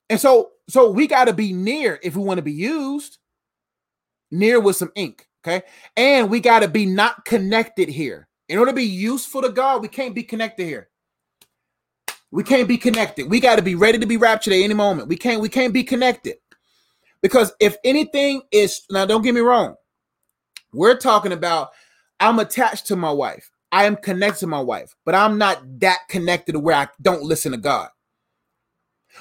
And 0.09 0.19
so, 0.19 0.51
so 0.69 0.89
we 0.89 1.07
got 1.07 1.25
to 1.25 1.33
be 1.33 1.53
near 1.53 1.99
if 2.03 2.15
we 2.15 2.23
want 2.23 2.37
to 2.37 2.43
be 2.43 2.51
used, 2.51 3.17
near 4.29 4.59
with 4.59 4.75
some 4.75 4.91
ink, 4.95 5.27
okay? 5.45 5.65
And 5.97 6.29
we 6.29 6.39
got 6.39 6.59
to 6.59 6.67
be 6.67 6.85
not 6.85 7.25
connected 7.25 7.89
here. 7.89 8.27
In 8.49 8.57
order 8.57 8.71
to 8.71 8.75
be 8.75 8.83
useful 8.83 9.41
to 9.41 9.49
God, 9.49 9.81
we 9.81 9.87
can't 9.87 10.15
be 10.15 10.23
connected 10.23 10.65
here. 10.65 10.89
We 12.31 12.43
can't 12.43 12.67
be 12.67 12.77
connected. 12.77 13.29
We 13.29 13.39
got 13.39 13.57
to 13.57 13.61
be 13.61 13.75
ready 13.75 13.99
to 13.99 14.05
be 14.05 14.17
raptured 14.17 14.53
at 14.53 14.61
any 14.61 14.73
moment. 14.73 15.09
We 15.09 15.17
can't. 15.17 15.41
We 15.41 15.49
can't 15.49 15.73
be 15.73 15.83
connected 15.83 16.37
because 17.21 17.53
if 17.59 17.77
anything 17.83 18.43
is 18.51 18.81
now, 18.89 19.05
don't 19.05 19.21
get 19.21 19.35
me 19.35 19.41
wrong. 19.41 19.75
We're 20.73 20.97
talking 20.97 21.33
about 21.33 21.69
I'm 22.19 22.39
attached 22.39 22.87
to 22.87 22.95
my 22.95 23.11
wife. 23.11 23.51
I 23.71 23.85
am 23.85 23.95
connected 23.95 24.41
to 24.41 24.47
my 24.47 24.61
wife, 24.61 24.95
but 25.05 25.15
I'm 25.15 25.37
not 25.37 25.61
that 25.79 25.99
connected 26.09 26.53
to 26.53 26.59
where 26.59 26.75
I 26.75 26.87
don't 27.01 27.23
listen 27.23 27.53
to 27.53 27.57
God. 27.57 27.89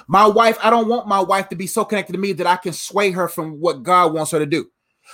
My 0.07 0.27
wife, 0.27 0.57
I 0.63 0.69
don't 0.69 0.87
want 0.87 1.07
my 1.07 1.19
wife 1.21 1.49
to 1.49 1.55
be 1.55 1.67
so 1.67 1.85
connected 1.85 2.13
to 2.13 2.19
me 2.19 2.33
that 2.33 2.47
I 2.47 2.57
can 2.57 2.73
sway 2.73 3.11
her 3.11 3.27
from 3.27 3.59
what 3.59 3.83
God 3.83 4.13
wants 4.13 4.31
her 4.31 4.39
to 4.39 4.45
do. 4.45 4.67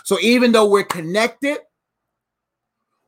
So 0.03 0.19
even 0.21 0.51
though 0.51 0.69
we're 0.69 0.83
connected, 0.83 1.59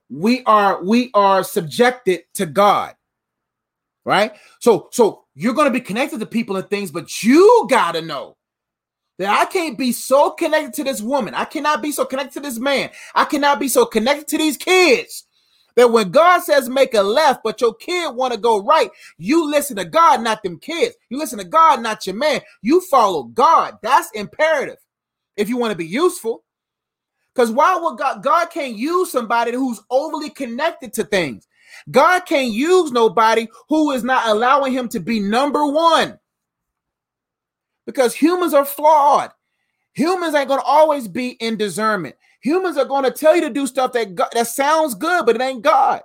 we 0.10 0.44
are 0.46 0.84
we 0.84 1.12
are 1.14 1.44
subjected 1.44 2.22
to 2.36 2.46
God. 2.46 2.96
Right? 4.06 4.34
So 4.60 4.90
so 4.92 5.26
you're 5.36 5.54
going 5.54 5.68
to 5.68 5.74
be 5.74 5.82
connected 5.82 6.20
to 6.20 6.26
people 6.26 6.58
and 6.58 6.70
things, 6.70 6.92
but 6.92 7.24
you 7.24 7.68
got 7.70 7.94
to 7.94 8.02
know 8.02 8.38
that 9.20 9.30
I 9.30 9.46
can't 9.46 9.78
be 9.78 9.92
so 9.92 10.32
connected 10.32 10.74
to 10.76 10.84
this 10.84 11.02
woman. 11.02 11.34
I 11.34 11.46
cannot 11.46 11.82
be 11.82 11.92
so 11.92 12.06
connected 12.06 12.34
to 12.34 12.40
this 12.40 12.58
man. 12.58 12.90
I 13.14 13.26
cannot 13.26 13.60
be 13.60 13.68
so 13.68 13.86
connected 13.86 14.28
to 14.30 14.38
these 14.38 14.58
kids 14.58 15.26
that 15.76 15.92
when 15.92 16.12
God 16.12 16.42
says 16.42 16.70
make 16.70 16.94
a 16.94 17.02
left, 17.02 17.42
but 17.44 17.62
your 17.62 17.74
kid 17.74 18.16
want 18.16 18.34
to 18.34 18.40
go 18.40 18.62
right, 18.62 18.90
you 19.18 19.50
listen 19.50 19.76
to 19.78 19.86
God, 19.86 20.22
not 20.22 20.42
them 20.42 20.58
kids. 20.58 20.96
You 21.10 21.18
listen 21.18 21.38
to 21.40 21.46
God, 21.46 21.82
not 21.82 22.08
your 22.08 22.16
man. 22.16 22.42
You 22.62 22.82
follow 22.82 23.24
God. 23.24 23.78
That's 23.82 24.10
imperative 24.12 24.78
if 25.38 25.50
you 25.50 25.58
want 25.58 25.72
to 25.72 25.78
be 25.78 25.86
useful. 25.86 26.44
Because 27.34 27.52
why 27.52 27.78
would 27.78 27.98
God? 27.98 28.24
God 28.24 28.48
can't 28.48 28.76
use 28.76 29.12
somebody 29.12 29.52
who's 29.52 29.82
overly 29.90 30.30
connected 30.30 30.94
to 30.94 31.04
things. 31.04 31.48
God 31.92 32.22
can't 32.22 32.52
use 32.52 32.92
nobody 32.92 33.48
who 33.68 33.92
is 33.92 34.04
not 34.04 34.28
allowing 34.28 34.74
him 34.74 34.88
to 34.90 35.00
be 35.00 35.20
number 35.20 35.66
one 35.66 36.20
because 37.86 38.14
humans 38.14 38.54
are 38.54 38.66
flawed. 38.66 39.32
Humans 39.94 40.36
ain't 40.36 40.48
going 40.48 40.60
to 40.60 40.66
always 40.66 41.08
be 41.08 41.30
in 41.30 41.58
discernment. 41.58 42.16
Humans 42.42 42.78
are 42.78 42.86
going 42.86 43.04
to 43.04 43.12
tell 43.12 43.36
you 43.36 43.42
to 43.42 43.50
do 43.50 43.68
stuff 43.68 43.94
that 43.94 44.16
God, 44.16 44.30
that 44.34 44.48
sounds 44.48 44.96
good, 44.96 45.26
but 45.26 45.36
it 45.36 45.42
ain't 45.42 45.64
God. 45.64 46.02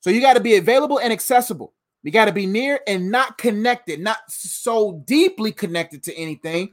So 0.00 0.10
you 0.10 0.20
got 0.20 0.34
to 0.34 0.40
be 0.40 0.56
available 0.56 0.98
and 0.98 1.12
accessible. 1.12 1.74
You 2.02 2.12
got 2.12 2.26
to 2.26 2.32
be 2.32 2.46
near 2.46 2.80
and 2.86 3.10
not 3.10 3.36
connected, 3.38 4.00
not 4.00 4.18
so 4.28 5.02
deeply 5.04 5.52
connected 5.52 6.04
to 6.04 6.14
anything 6.16 6.70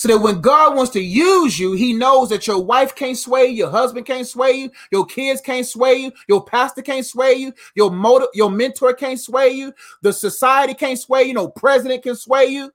so 0.00 0.08
that 0.08 0.18
when 0.18 0.40
God 0.40 0.76
wants 0.76 0.92
to 0.92 1.00
use 1.02 1.58
you, 1.58 1.74
he 1.74 1.92
knows 1.92 2.30
that 2.30 2.46
your 2.46 2.64
wife 2.64 2.94
can't 2.94 3.18
sway 3.18 3.48
you, 3.48 3.52
your 3.52 3.70
husband 3.70 4.06
can't 4.06 4.26
sway 4.26 4.52
you, 4.52 4.70
your 4.90 5.04
kids 5.04 5.42
can't 5.42 5.66
sway 5.66 5.96
you, 5.96 6.12
your 6.26 6.42
pastor 6.42 6.80
can't 6.80 7.04
sway 7.04 7.34
you, 7.34 7.52
your 7.74 7.90
motor, 7.90 8.26
your 8.32 8.50
mentor 8.50 8.94
can't 8.94 9.20
sway 9.20 9.50
you, 9.50 9.74
the 10.00 10.10
society 10.10 10.72
can't 10.72 10.98
sway 10.98 11.24
you, 11.24 11.34
no 11.34 11.48
president 11.48 12.02
can 12.02 12.16
sway 12.16 12.46
you. 12.46 12.72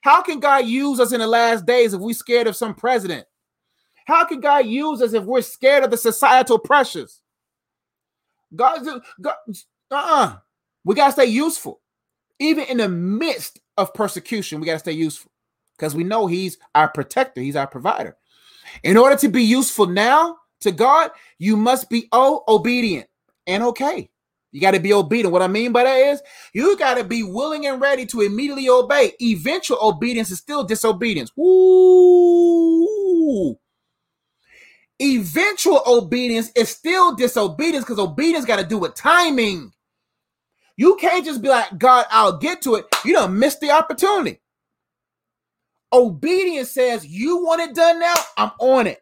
How 0.00 0.22
can 0.22 0.40
God 0.40 0.64
use 0.64 1.00
us 1.00 1.12
in 1.12 1.20
the 1.20 1.26
last 1.26 1.66
days 1.66 1.92
if 1.92 2.00
we're 2.00 2.14
scared 2.14 2.46
of 2.46 2.56
some 2.56 2.74
president? 2.74 3.26
How 4.06 4.24
can 4.24 4.40
God 4.40 4.64
use 4.64 5.02
us 5.02 5.12
if 5.12 5.22
we're 5.22 5.42
scared 5.42 5.84
of 5.84 5.90
the 5.90 5.98
societal 5.98 6.58
pressures? 6.58 7.20
God, 8.54 8.86
God 9.20 9.34
uh-uh. 9.90 10.36
We 10.82 10.94
gotta 10.94 11.12
stay 11.12 11.26
useful. 11.26 11.82
Even 12.38 12.64
in 12.64 12.78
the 12.78 12.88
midst 12.88 13.60
of 13.76 13.92
persecution, 13.92 14.60
we 14.60 14.66
gotta 14.66 14.78
stay 14.78 14.92
useful 14.92 15.30
because 15.76 15.94
we 15.94 16.04
know 16.04 16.26
He's 16.26 16.58
our 16.74 16.88
protector, 16.88 17.40
He's 17.40 17.56
our 17.56 17.66
provider. 17.66 18.16
In 18.82 18.96
order 18.96 19.16
to 19.16 19.28
be 19.28 19.42
useful 19.42 19.86
now 19.86 20.36
to 20.60 20.72
God, 20.72 21.10
you 21.38 21.56
must 21.56 21.88
be 21.90 22.08
oh 22.12 22.42
obedient 22.48 23.08
and 23.46 23.62
okay. 23.62 24.10
You 24.52 24.60
got 24.60 24.70
to 24.72 24.80
be 24.80 24.92
obedient. 24.92 25.32
What 25.32 25.42
I 25.42 25.48
mean 25.48 25.72
by 25.72 25.84
that 25.84 25.96
is 25.96 26.22
you 26.54 26.78
got 26.78 26.94
to 26.96 27.04
be 27.04 27.22
willing 27.22 27.66
and 27.66 27.80
ready 27.80 28.06
to 28.06 28.22
immediately 28.22 28.68
obey. 28.70 29.12
Eventual 29.20 29.78
obedience 29.82 30.30
is 30.30 30.38
still 30.38 30.64
disobedience. 30.64 31.30
Ooh. 31.38 32.86
Eventual 35.02 35.82
obedience 35.86 36.50
is 36.56 36.70
still 36.70 37.14
disobedience 37.14 37.84
because 37.84 37.98
obedience 37.98 38.46
got 38.46 38.56
to 38.56 38.64
do 38.64 38.78
with 38.78 38.94
timing. 38.94 39.72
You 40.78 40.96
can't 40.96 41.24
just 41.24 41.42
be 41.42 41.48
like, 41.48 41.76
God, 41.76 42.06
I'll 42.10 42.38
get 42.38 42.62
to 42.62 42.76
it. 42.76 42.86
You 43.04 43.12
don't 43.12 43.38
miss 43.38 43.56
the 43.56 43.70
opportunity. 43.72 44.40
Obedience 45.96 46.70
says, 46.72 47.06
You 47.06 47.38
want 47.42 47.62
it 47.62 47.74
done 47.74 48.00
now? 48.00 48.14
I'm 48.36 48.50
on 48.60 48.86
it. 48.86 49.00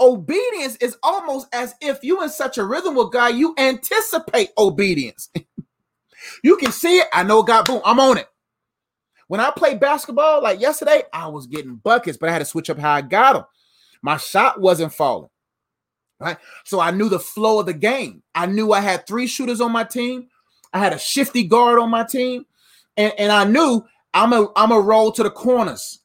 Obedience 0.00 0.76
is 0.76 0.96
almost 1.02 1.48
as 1.52 1.74
if 1.80 2.02
you 2.02 2.22
in 2.22 2.30
such 2.30 2.58
a 2.58 2.64
rhythm 2.64 2.94
with 2.94 3.12
God, 3.12 3.34
you 3.34 3.54
anticipate 3.58 4.50
obedience. 4.58 5.30
you 6.44 6.56
can 6.56 6.72
see 6.72 6.98
it. 6.98 7.08
I 7.12 7.22
know 7.22 7.42
God, 7.42 7.66
boom, 7.66 7.82
I'm 7.84 8.00
on 8.00 8.18
it. 8.18 8.28
When 9.28 9.40
I 9.40 9.50
played 9.50 9.80
basketball, 9.80 10.42
like 10.42 10.60
yesterday, 10.60 11.02
I 11.12 11.28
was 11.28 11.46
getting 11.46 11.76
buckets, 11.76 12.18
but 12.18 12.28
I 12.28 12.32
had 12.32 12.40
to 12.40 12.46
switch 12.46 12.70
up 12.70 12.78
how 12.78 12.92
I 12.92 13.02
got 13.02 13.34
them. 13.34 13.44
My 14.02 14.16
shot 14.16 14.60
wasn't 14.60 14.94
falling. 14.94 15.30
Right. 16.18 16.38
So 16.64 16.80
I 16.80 16.92
knew 16.92 17.08
the 17.10 17.20
flow 17.20 17.60
of 17.60 17.66
the 17.66 17.74
game. 17.74 18.22
I 18.34 18.46
knew 18.46 18.72
I 18.72 18.80
had 18.80 19.06
three 19.06 19.26
shooters 19.26 19.60
on 19.60 19.72
my 19.72 19.84
team. 19.84 20.28
I 20.72 20.78
had 20.78 20.94
a 20.94 20.98
shifty 20.98 21.44
guard 21.44 21.78
on 21.78 21.90
my 21.90 22.04
team. 22.04 22.46
And, 22.96 23.12
and 23.18 23.30
I 23.32 23.44
knew 23.44 23.84
I'm 24.14 24.32
a 24.32 24.48
I'm 24.56 24.72
a 24.72 24.80
roll 24.80 25.12
to 25.12 25.22
the 25.22 25.30
corners. 25.30 26.00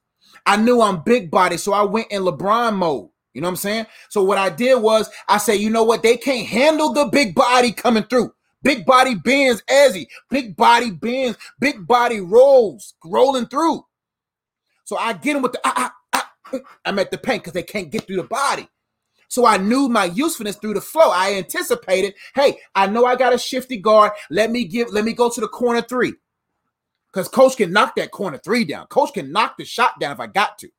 I 0.46 0.58
knew 0.58 0.82
I'm 0.82 1.04
big 1.04 1.32
body, 1.32 1.58
so 1.58 1.74
I 1.74 1.84
went 1.84 2.12
in 2.12 2.24
LeBron 2.24 2.76
mode. 2.76 3.10
You 3.34 3.42
know 3.42 3.48
what 3.48 3.52
I'm 3.52 3.58
saying? 3.58 3.86
So 4.10 4.24
what 4.24 4.38
I 4.38 4.50
did 4.50 4.82
was 4.82 5.10
I 5.30 5.38
said, 5.38 5.54
you 5.54 5.70
know 5.70 5.84
what? 5.84 6.04
They 6.04 6.18
can't 6.18 6.48
handle 6.48 6.92
the 6.92 7.06
big 7.06 7.34
body 7.34 7.72
coming 7.72 8.04
through. 8.04 8.34
Big 8.64 8.86
body 8.86 9.16
bends, 9.16 9.64
Ezzy, 9.64 10.08
big 10.30 10.56
body 10.56 10.92
bends, 10.92 11.38
big 11.60 11.88
body 11.88 12.20
rolls, 12.20 12.94
rolling 13.04 13.48
through. 13.48 13.86
So 14.84 14.98
I 14.98 15.14
get 15.14 15.34
them 15.34 15.42
with 15.42 15.54
the 15.54 15.62
ah, 15.64 15.94
ah, 16.14 16.32
ah. 16.54 16.60
I'm 16.86 17.00
at 17.00 17.12
the 17.12 17.18
paint 17.18 17.44
because 17.44 17.54
they 17.54 17.64
can't 17.64 17.90
get 17.90 18.06
through 18.06 18.18
the 18.18 18.24
body. 18.24 18.68
So 19.30 19.46
I 19.46 19.58
knew 19.58 19.88
my 19.88 20.06
usefulness 20.06 20.58
through 20.58 20.74
the 20.74 20.82
flow. 20.82 21.10
I 21.10 21.36
anticipated, 21.36 22.16
hey, 22.36 22.58
I 22.76 22.88
know 22.88 23.06
I 23.06 23.16
got 23.16 23.34
a 23.34 23.38
shifty 23.38 23.78
guard. 23.78 24.12
Let 24.30 24.52
me 24.52 24.66
give, 24.66 24.92
let 24.92 25.06
me 25.06 25.14
go 25.14 25.30
to 25.30 25.40
the 25.42 25.48
corner 25.48 25.82
three. 25.82 26.14
Because 27.12 27.28
coach 27.28 27.58
can 27.58 27.74
knock 27.74 27.96
that 27.96 28.12
corner 28.12 28.38
three 28.38 28.64
down. 28.64 28.88
Coach 28.88 29.14
can 29.14 29.32
knock 29.32 29.58
the 29.58 29.66
shot 29.66 30.00
down 30.00 30.14
if 30.14 30.20
I 30.20 30.28
got 30.28 30.58
to. 30.60 30.70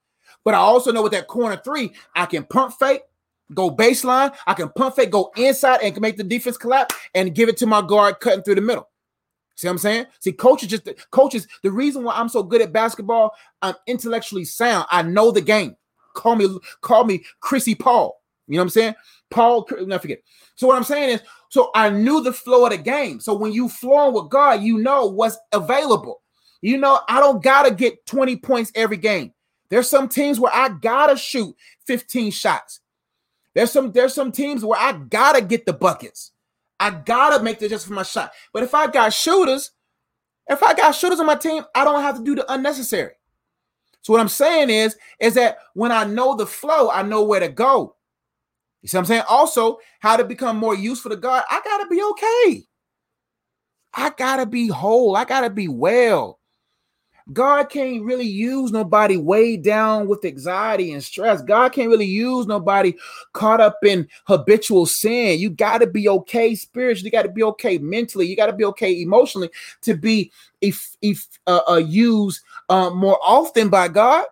But 0.45 0.55
I 0.55 0.59
also 0.59 0.93
know 0.93 1.03
with 1.03 1.13
that 1.13 1.29
corner 1.29 1.61
three, 1.63 1.93
I 2.15 2.27
can 2.27 2.45
pump 2.45 2.75
fake, 2.79 3.03
go 3.55 3.71
baseline. 3.71 4.35
I 4.47 4.55
can 4.55 4.71
pump 4.71 4.97
fake, 4.97 5.11
go 5.11 5.31
inside, 5.37 5.81
and 5.83 6.01
make 6.01 6.17
the 6.17 6.25
defense 6.25 6.57
collapse 6.57 6.95
and 7.15 7.35
give 7.35 7.49
it 7.49 7.57
to 7.59 7.67
my 7.67 7.83
guard 7.83 8.21
cutting 8.21 8.43
through 8.43 8.55
the 8.55 8.63
middle. 8.63 8.89
See 9.57 9.69
what 9.69 9.73
I'm 9.73 9.79
saying? 9.79 10.07
See, 10.21 10.33
coaches 10.33 10.69
just 10.69 10.89
coaches. 11.11 11.47
The 11.63 11.71
reason 11.71 12.03
why 12.03 12.15
I'm 12.15 12.29
so 12.29 12.43
good 12.43 12.63
at 12.63 12.73
basketball, 12.73 13.35
I'm 13.61 13.75
intellectually 13.87 14.45
sound. 14.45 14.87
I 14.91 15.03
know 15.03 15.31
the 15.31 15.43
game. 15.43 15.77
Call 16.15 16.37
me, 16.37 16.49
call 16.81 17.05
me 17.05 17.25
Chrissy 17.41 17.75
Paul. 17.75 18.21
You 18.49 18.57
know 18.57 18.63
what 18.63 18.65
I'm 18.65 18.71
saying? 18.71 18.95
Paul, 19.31 19.69
never 19.83 20.01
forget. 20.01 20.21
So 20.57 20.67
what 20.67 20.77
I'm 20.77 20.85
saying 20.85 21.11
is, 21.11 21.21
so 21.49 21.71
I 21.75 21.91
knew 21.91 22.23
the 22.23 22.33
flow 22.33 22.65
of 22.65 22.71
the 22.71 22.79
game. 22.79 23.21
So 23.21 23.35
when 23.35 23.53
you 23.53 23.69
flowing 23.69 24.15
with 24.15 24.31
God, 24.31 24.63
you 24.63 24.79
know 24.79 25.07
what's 25.07 25.39
available. 25.53 26.22
You 26.63 26.79
know, 26.79 27.01
I 27.09 27.21
don't 27.21 27.43
gotta 27.43 27.75
get 27.75 28.07
20 28.07 28.37
points 28.37 28.73
every 28.75 28.97
game. 28.97 29.33
There's 29.69 29.89
some 29.89 30.09
teams 30.09 30.39
where 30.39 30.55
I 30.55 30.69
gotta 30.69 31.17
shoot 31.17 31.55
15 31.87 32.31
shots. 32.31 32.81
There's 33.55 33.73
some 33.73 33.93
there's 33.93 34.15
some 34.15 34.33
teams 34.33 34.65
where 34.65 34.79
I 34.79 34.93
gotta 34.93 35.43
get 35.43 35.67
the 35.67 35.73
buckets. 35.73 36.33
I 36.81 36.91
gotta 36.91 37.43
make 37.43 37.59
the 37.59 37.69
just 37.69 37.87
for 37.87 37.93
my 37.93 38.03
shot. 38.03 38.33
But 38.53 38.63
if 38.63 38.75
I 38.75 38.87
got 38.87 39.13
shooters, 39.13 39.73
if 40.49 40.63
I 40.63 40.75
got 40.75 40.93
shooters 40.93 41.21
on 41.21 41.27
my 41.27 41.35
team, 41.35 41.65
I 41.75 41.85
don't 41.85 42.03
have 42.03 42.17
to 42.19 42.25
do 42.25 42.35
the 42.35 42.51
unnecessary. 42.53 43.13
So 44.03 44.13
what 44.13 44.21
I'm 44.21 44.29
saying 44.29 44.71
is, 44.71 44.97
is 45.21 45.35
that 45.35 45.59
when 45.75 45.93
I 45.93 46.05
know 46.05 46.37
the 46.37 46.47
flow, 46.47 46.91
I 46.91 47.03
know 47.03 47.23
where 47.23 47.41
to 47.41 47.49
go. 47.49 47.97
You 48.83 48.89
see 48.89 48.97
what 48.97 49.03
I'm 49.03 49.07
saying? 49.07 49.23
Also, 49.29 49.79
how 50.01 50.17
to 50.17 50.25
become 50.25 50.57
more 50.57 50.75
useful 50.75 51.11
to 51.11 51.17
God, 51.17 51.45
I 51.49 51.61
gotta 51.65 51.87
be 51.89 52.03
okay. 52.03 52.65
I 53.95 54.11
gotta 54.17 54.47
be 54.47 54.69
whole. 54.69 55.17
I 55.17 55.25
gotta 55.25 55.51
be 55.51 55.69
well. 55.69 56.41
God 57.33 57.69
can't 57.69 58.03
really 58.03 58.27
use 58.27 58.73
nobody 58.73 59.17
weighed 59.17 59.63
down 59.63 60.09
with 60.09 60.25
anxiety 60.25 60.93
and 60.93 61.05
stress. 61.05 61.43
God 61.43 61.73
can't 61.73 61.89
really 61.89 62.07
use 62.07 62.47
nobody 62.47 62.95
caught 63.33 63.61
up 63.61 63.79
in 63.85 64.09
habitual 64.25 64.87
sin. 64.87 65.39
You 65.39 65.51
got 65.51 65.79
to 65.79 65.87
be 65.87 66.09
okay 66.09 66.55
spiritually. 66.55 67.07
You 67.07 67.13
got 67.13 67.23
to 67.23 67.33
be 67.33 67.43
okay 67.45 67.79
mentally. 67.79 68.27
You 68.27 68.37
got 68.37 68.47
to 68.47 68.53
be 68.53 68.65
okay 68.65 69.01
emotionally 69.01 69.51
to 69.83 69.95
be 69.95 70.33
if 70.61 70.97
if 71.03 71.27
uh, 71.47 71.61
uh, 71.69 71.77
used 71.77 72.41
uh, 72.69 72.91
more 72.91 73.19
often 73.23 73.69
by 73.69 73.89
God. 73.89 74.25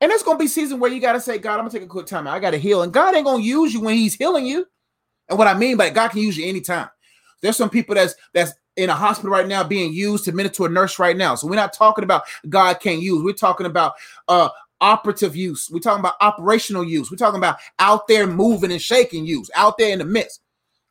And 0.00 0.12
it's 0.12 0.22
gonna 0.22 0.38
be 0.38 0.46
season 0.46 0.78
where 0.78 0.92
you 0.92 1.00
gotta 1.00 1.20
say, 1.20 1.38
God, 1.38 1.54
I'm 1.54 1.60
gonna 1.60 1.70
take 1.70 1.82
a 1.82 1.86
quick 1.86 2.06
time. 2.06 2.28
I 2.28 2.38
gotta 2.38 2.56
heal, 2.56 2.82
and 2.82 2.92
God 2.92 3.16
ain't 3.16 3.26
gonna 3.26 3.42
use 3.42 3.74
you 3.74 3.80
when 3.80 3.96
He's 3.96 4.14
healing 4.14 4.46
you. 4.46 4.64
And 5.28 5.36
what 5.36 5.48
I 5.48 5.54
mean 5.54 5.76
by 5.76 5.90
God 5.90 6.10
can 6.10 6.20
use 6.20 6.36
you 6.36 6.46
anytime. 6.46 6.88
There's 7.40 7.56
some 7.56 7.70
people 7.70 7.96
that's 7.96 8.14
that's 8.32 8.52
in 8.78 8.88
a 8.88 8.94
hospital 8.94 9.30
right 9.30 9.46
now 9.46 9.64
being 9.64 9.92
used 9.92 10.24
to 10.24 10.32
minister 10.32 10.56
to 10.56 10.64
a 10.66 10.68
nurse 10.68 10.98
right 10.98 11.16
now. 11.16 11.34
So 11.34 11.48
we're 11.48 11.56
not 11.56 11.72
talking 11.72 12.04
about 12.04 12.22
God 12.48 12.74
can't 12.80 13.02
use. 13.02 13.22
We're 13.22 13.32
talking 13.32 13.66
about 13.66 13.94
uh 14.28 14.48
operative 14.80 15.34
use. 15.34 15.68
We're 15.70 15.80
talking 15.80 16.00
about 16.00 16.14
operational 16.20 16.84
use. 16.84 17.10
We're 17.10 17.16
talking 17.16 17.38
about 17.38 17.58
out 17.80 18.06
there 18.06 18.26
moving 18.26 18.70
and 18.70 18.80
shaking 18.80 19.26
use, 19.26 19.50
out 19.54 19.76
there 19.76 19.92
in 19.92 19.98
the 19.98 20.04
midst. 20.04 20.40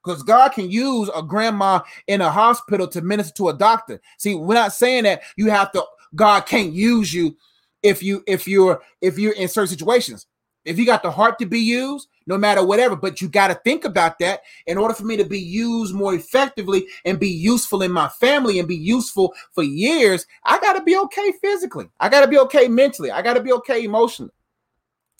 Because 0.04 0.22
God 0.24 0.50
can 0.50 0.70
use 0.70 1.10
a 1.16 1.24
grandma 1.24 1.82
in 2.08 2.22
a 2.22 2.30
hospital 2.30 2.88
to 2.90 3.02
minister 3.02 3.34
to 3.36 3.50
a 3.50 3.58
doctor. 3.58 4.00
See, 4.18 4.36
we're 4.36 4.54
not 4.54 4.74
saying 4.74 5.04
that 5.04 5.22
you 5.36 5.50
have 5.50 5.72
to, 5.74 5.84
God 6.16 6.42
can't 6.42 6.72
use 6.72 7.14
you 7.14 7.36
if 7.84 8.04
you 8.04 8.24
if 8.28 8.48
you're 8.48 8.82
if 9.02 9.18
you're 9.18 9.34
in 9.34 9.48
certain 9.48 9.70
situations. 9.70 10.28
If 10.66 10.78
you 10.78 10.86
got 10.86 11.04
the 11.04 11.12
heart 11.12 11.40
to 11.40 11.46
be 11.46 11.60
used, 11.60 12.10
no 12.28 12.38
matter 12.38 12.64
whatever, 12.64 12.96
but 12.96 13.22
you 13.22 13.30
got 13.30 13.48
to 13.48 13.56
think 13.56 13.86
about 13.86 14.20
that 14.20 14.42
in 14.68 14.78
order 14.78 14.94
for 14.94 15.06
me 15.06 15.18
to 15.18 15.26
be 15.26 15.40
used 15.40 15.96
more 15.96 16.14
effectively 16.14 16.86
and 17.06 17.20
be 17.20 17.30
useful 17.30 17.82
in 17.82 17.92
my 17.92 18.10
family 18.10 18.60
and 18.60 18.68
be 18.68 18.76
useful 18.76 19.34
for 19.54 19.64
years. 19.64 20.28
I 20.44 20.60
got 20.60 20.74
to 20.74 20.84
be 20.84 20.98
okay 20.98 21.32
physically. 21.42 21.90
I 22.00 22.10
got 22.10 22.22
to 22.22 22.28
be 22.28 22.38
okay 22.40 22.68
mentally. 22.68 23.10
I 23.10 23.22
got 23.22 23.34
to 23.34 23.42
be 23.42 23.54
okay 23.54 23.84
emotionally. 23.84 24.34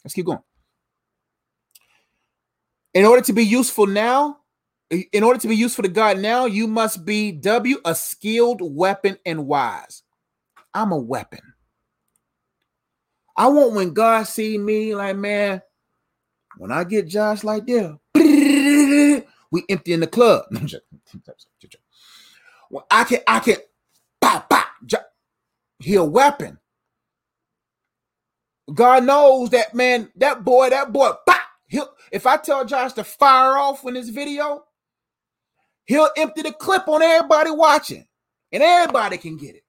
Let's 0.04 0.14
keep 0.14 0.26
going. 0.26 0.38
In 2.94 3.04
order 3.04 3.22
to 3.22 3.32
be 3.32 3.44
useful 3.44 3.86
now, 3.86 4.38
in 4.90 5.22
order 5.22 5.40
to 5.40 5.48
be 5.48 5.56
useful 5.56 5.82
to 5.82 5.88
God 5.88 6.18
now, 6.18 6.46
you 6.46 6.66
must 6.66 7.04
be 7.04 7.32
W, 7.32 7.78
a 7.84 7.94
skilled 7.94 8.60
weapon 8.62 9.18
and 9.26 9.46
wise. 9.46 10.02
I'm 10.74 10.92
a 10.92 10.98
weapon. 10.98 11.40
I 13.36 13.48
want 13.48 13.74
when 13.74 13.92
God 13.92 14.26
see 14.26 14.58
me 14.58 14.94
like, 14.94 15.16
man, 15.16 15.62
when 16.58 16.72
I 16.72 16.84
get 16.84 17.08
Josh 17.08 17.44
like 17.44 17.66
this, 17.66 17.92
we 19.50 19.64
empty 19.68 19.92
in 19.92 20.00
the 20.00 20.06
club. 20.06 20.44
Well, 22.70 22.86
I 22.90 23.04
can, 23.04 23.20
I 23.26 23.40
can, 23.40 23.56
bah, 24.20 24.44
bah, 24.50 24.64
he 25.80 25.94
a 25.94 26.04
weapon. 26.04 26.58
God 28.74 29.04
knows 29.04 29.48
that 29.50 29.74
man, 29.74 30.10
that 30.16 30.44
boy, 30.44 30.68
that 30.68 30.92
boy, 30.92 31.12
bah, 31.26 31.40
he'll, 31.66 31.88
if 32.12 32.26
I 32.26 32.36
tell 32.36 32.66
Josh 32.66 32.92
to 32.94 33.04
fire 33.04 33.56
off 33.56 33.86
in 33.86 33.94
this 33.94 34.10
video, 34.10 34.64
he'll 35.86 36.10
empty 36.16 36.42
the 36.42 36.52
clip 36.52 36.86
on 36.88 37.02
everybody 37.02 37.50
watching, 37.50 38.06
and 38.52 38.62
everybody 38.62 39.16
can 39.16 39.38
get 39.38 39.56
it. 39.56 39.64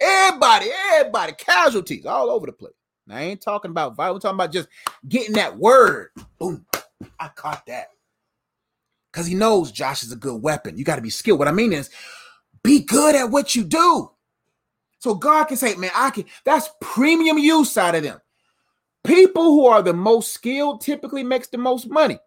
Everybody, 0.00 0.70
everybody, 0.94 1.32
casualties 1.34 2.06
all 2.06 2.30
over 2.30 2.46
the 2.46 2.52
place. 2.52 2.72
I 3.10 3.22
ain't 3.22 3.40
talking 3.40 3.70
about 3.70 3.96
violence. 3.96 4.24
I'm 4.24 4.30
talking 4.30 4.44
about 4.44 4.52
just 4.52 4.68
getting 5.08 5.34
that 5.34 5.56
word. 5.56 6.08
Boom. 6.38 6.64
I 7.20 7.28
caught 7.28 7.66
that. 7.66 7.88
Because 9.12 9.26
he 9.26 9.34
knows 9.34 9.70
Josh 9.70 10.02
is 10.02 10.12
a 10.12 10.16
good 10.16 10.42
weapon. 10.42 10.76
You 10.78 10.84
got 10.84 10.96
to 10.96 11.02
be 11.02 11.10
skilled. 11.10 11.38
What 11.38 11.48
I 11.48 11.52
mean 11.52 11.72
is, 11.72 11.90
be 12.62 12.80
good 12.80 13.14
at 13.14 13.30
what 13.30 13.54
you 13.54 13.62
do. 13.62 14.10
So 14.98 15.14
God 15.14 15.44
can 15.44 15.56
say, 15.56 15.74
man, 15.76 15.90
I 15.94 16.10
can, 16.10 16.24
that's 16.44 16.70
premium 16.80 17.38
use 17.38 17.76
out 17.76 17.94
of 17.94 18.02
them. 18.02 18.20
People 19.04 19.44
who 19.44 19.66
are 19.66 19.82
the 19.82 19.92
most 19.92 20.32
skilled 20.32 20.80
typically 20.80 21.22
makes 21.22 21.48
the 21.48 21.58
most 21.58 21.90
money. 21.90 22.18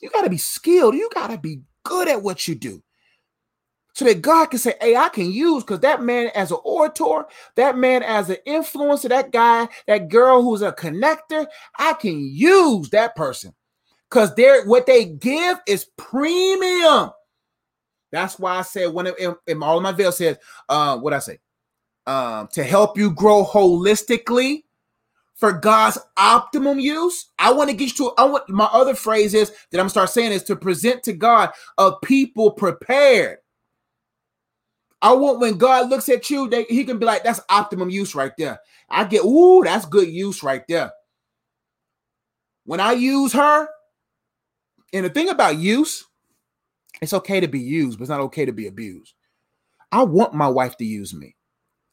You 0.00 0.08
got 0.10 0.22
to 0.22 0.30
be 0.30 0.38
skilled. 0.38 0.94
You 0.94 1.10
got 1.12 1.30
to 1.30 1.38
be 1.38 1.62
good 1.82 2.06
at 2.06 2.22
what 2.22 2.46
you 2.46 2.54
do 2.54 2.80
so 3.96 4.04
that 4.04 4.20
God 4.20 4.50
can 4.50 4.58
say, 4.58 4.74
Hey, 4.78 4.94
I 4.94 5.08
can 5.08 5.32
use 5.32 5.62
because 5.64 5.80
that 5.80 6.02
man 6.02 6.30
as 6.34 6.50
an 6.52 6.58
orator, 6.64 7.24
that 7.54 7.78
man 7.78 8.02
as 8.02 8.28
an 8.28 8.36
influencer, 8.46 9.08
that 9.08 9.32
guy, 9.32 9.68
that 9.86 10.10
girl 10.10 10.42
who's 10.42 10.60
a 10.60 10.70
connector, 10.70 11.46
I 11.78 11.94
can 11.94 12.20
use 12.20 12.90
that 12.90 13.16
person 13.16 13.54
because 14.10 14.34
they're 14.34 14.66
what 14.66 14.84
they 14.84 15.06
give 15.06 15.60
is 15.66 15.86
premium. 15.96 17.10
That's 18.12 18.38
why 18.38 18.58
I 18.58 18.62
said 18.62 18.92
when 18.92 19.06
in, 19.06 19.34
in 19.46 19.62
all 19.62 19.78
of 19.78 19.82
my 19.82 19.92
veil 19.92 20.12
says, 20.12 20.36
uh, 20.68 20.98
what 20.98 21.14
I 21.14 21.18
say, 21.18 21.38
um, 22.06 22.48
to 22.52 22.62
help 22.62 22.98
you 22.98 23.10
grow 23.10 23.46
holistically 23.46 24.64
for 25.36 25.52
God's 25.52 25.96
optimum 26.18 26.78
use. 26.78 27.30
I 27.38 27.50
want 27.50 27.70
to 27.70 27.76
get 27.76 27.98
you 27.98 28.10
to 28.10 28.14
I 28.18 28.24
want 28.24 28.46
my 28.50 28.66
other 28.66 28.94
phrase 28.94 29.32
is 29.32 29.52
that 29.70 29.78
I'm 29.78 29.84
gonna 29.84 29.88
start 29.88 30.10
saying 30.10 30.32
is 30.32 30.42
to 30.44 30.56
present 30.56 31.02
to 31.04 31.14
God 31.14 31.50
a 31.78 31.92
people 32.02 32.50
prepared 32.50 33.38
I 35.06 35.12
want 35.12 35.38
when 35.38 35.56
God 35.56 35.88
looks 35.88 36.08
at 36.08 36.28
you, 36.30 36.48
they, 36.48 36.64
he 36.64 36.84
can 36.84 36.98
be 36.98 37.06
like, 37.06 37.22
that's 37.22 37.38
optimum 37.48 37.90
use 37.90 38.16
right 38.16 38.32
there. 38.36 38.58
I 38.90 39.04
get, 39.04 39.24
ooh, 39.24 39.62
that's 39.62 39.86
good 39.86 40.08
use 40.08 40.42
right 40.42 40.66
there. 40.66 40.90
When 42.64 42.80
I 42.80 42.94
use 42.94 43.32
her, 43.32 43.68
and 44.92 45.04
the 45.04 45.10
thing 45.10 45.28
about 45.28 45.58
use, 45.58 46.04
it's 47.00 47.12
okay 47.12 47.38
to 47.38 47.46
be 47.46 47.60
used, 47.60 47.98
but 47.98 48.02
it's 48.02 48.10
not 48.10 48.18
okay 48.22 48.46
to 48.46 48.52
be 48.52 48.66
abused. 48.66 49.14
I 49.92 50.02
want 50.02 50.34
my 50.34 50.48
wife 50.48 50.76
to 50.78 50.84
use 50.84 51.14
me. 51.14 51.36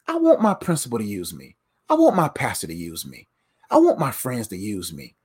I 0.08 0.16
want 0.16 0.42
my 0.42 0.56
principal 0.56 0.98
to 0.98 1.06
use 1.06 1.36
me. 1.36 1.56
I 1.90 1.94
want 1.94 2.16
my 2.16 2.30
pastor 2.30 2.66
to 2.66 2.74
use 2.74 3.06
me. 3.06 3.28
I 3.70 3.78
want 3.78 4.00
my 4.00 4.10
friends 4.10 4.48
to 4.48 4.58
use 4.58 4.92
me. 4.92 5.16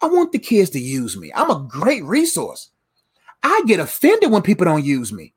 I 0.00 0.06
want 0.06 0.32
the 0.32 0.38
kids 0.38 0.70
to 0.70 0.80
use 0.80 1.14
me. 1.14 1.30
I'm 1.34 1.50
a 1.50 1.66
great 1.68 2.04
resource. 2.04 2.70
I 3.42 3.64
get 3.66 3.80
offended 3.80 4.30
when 4.30 4.40
people 4.40 4.64
don't 4.64 4.82
use 4.82 5.12
me. 5.12 5.34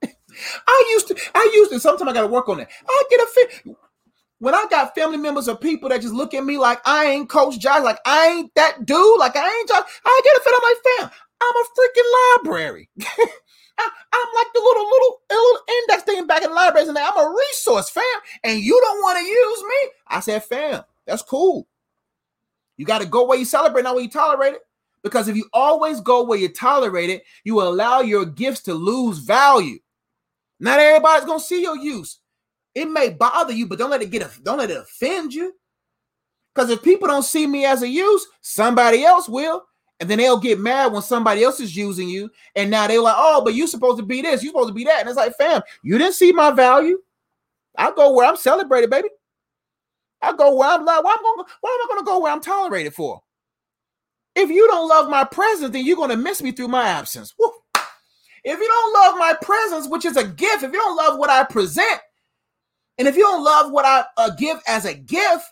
I 0.66 0.88
used 0.92 1.08
to, 1.08 1.16
I 1.34 1.50
used 1.54 1.72
to, 1.72 1.80
sometimes 1.80 2.10
I 2.10 2.14
got 2.14 2.22
to 2.22 2.26
work 2.26 2.48
on 2.48 2.58
that. 2.58 2.70
I 2.88 3.02
get 3.10 3.20
offended. 3.20 3.76
When 4.38 4.54
I 4.54 4.64
got 4.70 4.94
family 4.94 5.18
members 5.18 5.48
or 5.48 5.56
people 5.56 5.90
that 5.90 6.00
just 6.00 6.14
look 6.14 6.32
at 6.32 6.44
me 6.44 6.56
like 6.56 6.80
I 6.86 7.06
ain't 7.06 7.28
Coach 7.28 7.58
Josh, 7.58 7.82
like 7.82 7.98
I 8.06 8.28
ain't 8.28 8.54
that 8.54 8.86
dude, 8.86 9.18
like 9.18 9.36
I 9.36 9.46
ain't 9.46 9.68
Josh, 9.68 9.84
I 10.04 10.20
get 10.24 10.36
offended. 10.36 10.60
I'm 10.62 10.70
like, 10.70 11.10
fam, 11.10 11.20
I'm 11.42 11.56
a 11.56 11.64
freaking 11.76 12.48
library. 12.52 12.88
I, 13.78 13.84
am 13.84 14.34
like 14.34 14.52
the 14.52 14.60
little, 14.60 14.84
little, 14.84 15.20
little 15.30 15.58
index 15.68 16.02
thing 16.02 16.26
back 16.26 16.42
in 16.42 16.50
the 16.50 16.54
libraries, 16.54 16.88
and 16.88 16.98
I'm 16.98 17.16
a 17.16 17.34
resource, 17.48 17.90
fam. 17.90 18.04
And 18.44 18.60
you 18.60 18.78
don't 18.80 19.02
want 19.02 19.18
to 19.18 19.24
use 19.24 19.62
me. 19.62 19.90
I 20.08 20.20
said, 20.20 20.44
fam, 20.44 20.82
that's 21.06 21.22
cool. 21.22 21.66
You 22.76 22.86
got 22.86 23.00
to 23.00 23.06
go 23.06 23.26
where 23.26 23.38
you 23.38 23.44
celebrate, 23.44 23.82
not 23.82 23.94
where 23.94 24.04
you 24.04 24.10
tolerate 24.10 24.54
it. 24.54 24.62
Because 25.02 25.28
if 25.28 25.36
you 25.36 25.48
always 25.52 26.00
go 26.00 26.24
where 26.24 26.38
you 26.38 26.48
tolerate 26.48 27.10
it, 27.10 27.24
you 27.44 27.60
allow 27.62 28.00
your 28.00 28.26
gifts 28.26 28.60
to 28.62 28.74
lose 28.74 29.18
value. 29.18 29.78
Not 30.60 30.78
everybody's 30.78 31.26
gonna 31.26 31.40
see 31.40 31.62
your 31.62 31.76
use. 31.76 32.20
It 32.74 32.88
may 32.88 33.10
bother 33.10 33.52
you, 33.52 33.66
but 33.66 33.78
don't 33.78 33.90
let 33.90 34.02
it 34.02 34.10
get 34.10 34.28
don't 34.44 34.58
let 34.58 34.70
it 34.70 34.76
offend 34.76 35.34
you. 35.34 35.54
Because 36.54 36.70
if 36.70 36.82
people 36.82 37.08
don't 37.08 37.22
see 37.22 37.46
me 37.46 37.64
as 37.64 37.82
a 37.82 37.88
use, 37.88 38.26
somebody 38.42 39.04
else 39.04 39.28
will. 39.28 39.64
And 39.98 40.08
then 40.08 40.18
they'll 40.18 40.40
get 40.40 40.58
mad 40.58 40.92
when 40.92 41.02
somebody 41.02 41.44
else 41.44 41.60
is 41.60 41.76
using 41.76 42.08
you. 42.08 42.30
And 42.56 42.70
now 42.70 42.86
they're 42.86 43.02
like, 43.02 43.16
oh, 43.18 43.42
but 43.44 43.54
you're 43.54 43.66
supposed 43.66 43.98
to 43.98 44.04
be 44.04 44.22
this, 44.22 44.42
you're 44.42 44.52
supposed 44.52 44.68
to 44.68 44.74
be 44.74 44.84
that. 44.84 45.00
And 45.00 45.08
it's 45.08 45.16
like, 45.16 45.36
fam, 45.36 45.60
you 45.82 45.98
didn't 45.98 46.14
see 46.14 46.32
my 46.32 46.50
value. 46.50 46.98
I 47.76 47.92
go 47.92 48.12
where 48.12 48.26
I'm 48.26 48.36
celebrated, 48.36 48.90
baby. 48.90 49.08
I 50.22 50.32
go 50.34 50.54
where 50.56 50.70
I'm 50.70 50.84
loved. 50.84 51.04
Why, 51.04 51.12
am 51.12 51.22
gonna, 51.22 51.48
why 51.60 51.70
am 51.70 51.86
I 51.86 51.86
going 51.88 52.00
to 52.00 52.06
go 52.06 52.18
where 52.20 52.32
I'm 52.32 52.40
tolerated 52.40 52.94
for? 52.94 53.22
If 54.34 54.48
you 54.50 54.66
don't 54.68 54.88
love 54.88 55.10
my 55.10 55.24
presence, 55.24 55.72
then 55.72 55.84
you're 55.84 55.96
going 55.96 56.10
to 56.10 56.16
miss 56.16 56.42
me 56.42 56.52
through 56.52 56.68
my 56.68 56.86
absence. 56.86 57.34
Woo. 57.38 57.50
If 58.44 58.58
you 58.58 58.66
don't 58.66 58.94
love 58.94 59.18
my 59.18 59.34
presence, 59.42 59.88
which 59.88 60.04
is 60.04 60.16
a 60.16 60.24
gift, 60.24 60.62
if 60.62 60.72
you 60.72 60.78
don't 60.78 60.96
love 60.96 61.18
what 61.18 61.30
I 61.30 61.44
present, 61.44 62.00
and 62.98 63.08
if 63.08 63.16
you 63.16 63.22
don't 63.22 63.44
love 63.44 63.72
what 63.72 63.84
I 63.84 64.04
uh, 64.16 64.30
give 64.30 64.60
as 64.66 64.84
a 64.84 64.94
gift, 64.94 65.44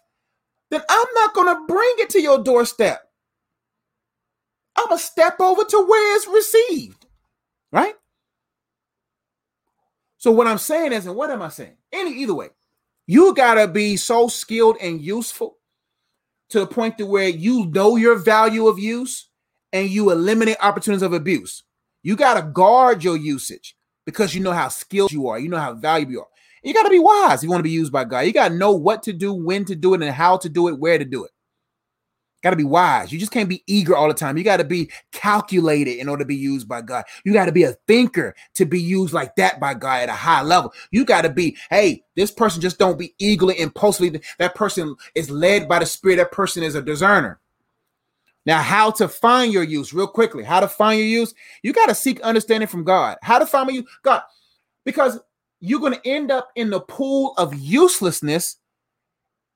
then 0.70 0.82
I'm 0.88 1.06
not 1.14 1.34
going 1.34 1.54
to 1.54 1.66
bring 1.66 1.94
it 1.98 2.10
to 2.10 2.20
your 2.20 2.42
doorstep. 2.42 3.02
I'm 4.76 4.86
going 4.86 4.98
to 4.98 5.04
step 5.04 5.40
over 5.40 5.64
to 5.64 5.86
where 5.86 6.16
it's 6.16 6.28
received. 6.28 7.06
Right? 7.72 7.94
So 10.18 10.32
what 10.32 10.46
I'm 10.46 10.58
saying 10.58 10.92
is, 10.92 11.06
and 11.06 11.16
what 11.16 11.30
am 11.30 11.42
I 11.42 11.48
saying? 11.48 11.76
Any 11.92 12.10
either 12.10 12.34
way, 12.34 12.48
you 13.06 13.34
gotta 13.34 13.66
be 13.68 13.96
so 13.96 14.28
skilled 14.28 14.76
and 14.82 15.00
useful 15.00 15.56
to 16.50 16.60
the 16.60 16.66
point 16.66 16.98
to 16.98 17.06
where 17.06 17.28
you 17.28 17.66
know 17.66 17.96
your 17.96 18.16
value 18.16 18.66
of 18.66 18.78
use 18.78 19.28
and 19.72 19.88
you 19.88 20.10
eliminate 20.10 20.56
opportunities 20.60 21.02
of 21.02 21.12
abuse. 21.12 21.62
You 22.08 22.16
gotta 22.16 22.40
guard 22.40 23.04
your 23.04 23.18
usage 23.18 23.76
because 24.06 24.34
you 24.34 24.42
know 24.42 24.52
how 24.52 24.68
skilled 24.68 25.12
you 25.12 25.28
are, 25.28 25.38
you 25.38 25.50
know 25.50 25.58
how 25.58 25.74
valuable 25.74 26.12
you 26.12 26.20
are. 26.20 26.28
You 26.62 26.72
gotta 26.72 26.88
be 26.88 26.98
wise. 26.98 27.42
You 27.42 27.50
want 27.50 27.58
to 27.58 27.64
be 27.64 27.70
used 27.70 27.92
by 27.92 28.06
God. 28.06 28.20
You 28.20 28.32
gotta 28.32 28.54
know 28.54 28.72
what 28.72 29.02
to 29.02 29.12
do, 29.12 29.34
when 29.34 29.66
to 29.66 29.74
do 29.74 29.92
it, 29.92 30.00
and 30.00 30.10
how 30.10 30.38
to 30.38 30.48
do 30.48 30.68
it, 30.68 30.78
where 30.78 30.96
to 30.96 31.04
do 31.04 31.26
it. 31.26 31.30
Got 32.42 32.50
to 32.50 32.56
be 32.56 32.64
wise. 32.64 33.12
You 33.12 33.18
just 33.18 33.32
can't 33.32 33.48
be 33.48 33.62
eager 33.66 33.94
all 33.96 34.08
the 34.08 34.14
time. 34.14 34.38
You 34.38 34.44
got 34.44 34.58
to 34.58 34.64
be 34.64 34.90
calculated 35.12 35.98
in 35.98 36.08
order 36.08 36.22
to 36.22 36.26
be 36.26 36.36
used 36.36 36.68
by 36.68 36.82
God. 36.82 37.04
You 37.24 37.32
got 37.32 37.46
to 37.46 37.52
be 37.52 37.64
a 37.64 37.72
thinker 37.88 38.36
to 38.54 38.64
be 38.64 38.80
used 38.80 39.12
like 39.12 39.34
that 39.36 39.58
by 39.58 39.74
God 39.74 40.02
at 40.02 40.08
a 40.08 40.12
high 40.12 40.42
level. 40.42 40.72
You 40.92 41.04
got 41.04 41.22
to 41.22 41.30
be, 41.30 41.56
hey, 41.68 42.04
this 42.14 42.30
person 42.30 42.60
just 42.60 42.78
don't 42.78 42.96
be 42.96 43.12
eagerly, 43.18 43.58
impulsively. 43.58 44.20
That 44.38 44.54
person 44.54 44.94
is 45.16 45.32
led 45.32 45.68
by 45.68 45.80
the 45.80 45.86
Spirit. 45.86 46.16
That 46.18 46.30
person 46.30 46.62
is 46.62 46.76
a 46.76 46.80
discerner. 46.80 47.40
Now, 48.46 48.62
how 48.62 48.90
to 48.92 49.08
find 49.08 49.52
your 49.52 49.62
use, 49.62 49.92
real 49.92 50.06
quickly, 50.06 50.42
how 50.42 50.60
to 50.60 50.68
find 50.68 50.98
your 50.98 51.08
use, 51.08 51.34
you 51.62 51.72
got 51.72 51.86
to 51.86 51.94
seek 51.94 52.20
understanding 52.20 52.68
from 52.68 52.84
God. 52.84 53.18
How 53.22 53.38
to 53.38 53.46
find 53.46 53.66
my 53.66 53.72
you, 53.72 53.84
God, 54.02 54.22
because 54.84 55.18
you're 55.60 55.80
going 55.80 55.94
to 55.94 56.08
end 56.08 56.30
up 56.30 56.48
in 56.56 56.70
the 56.70 56.80
pool 56.80 57.34
of 57.36 57.54
uselessness 57.54 58.56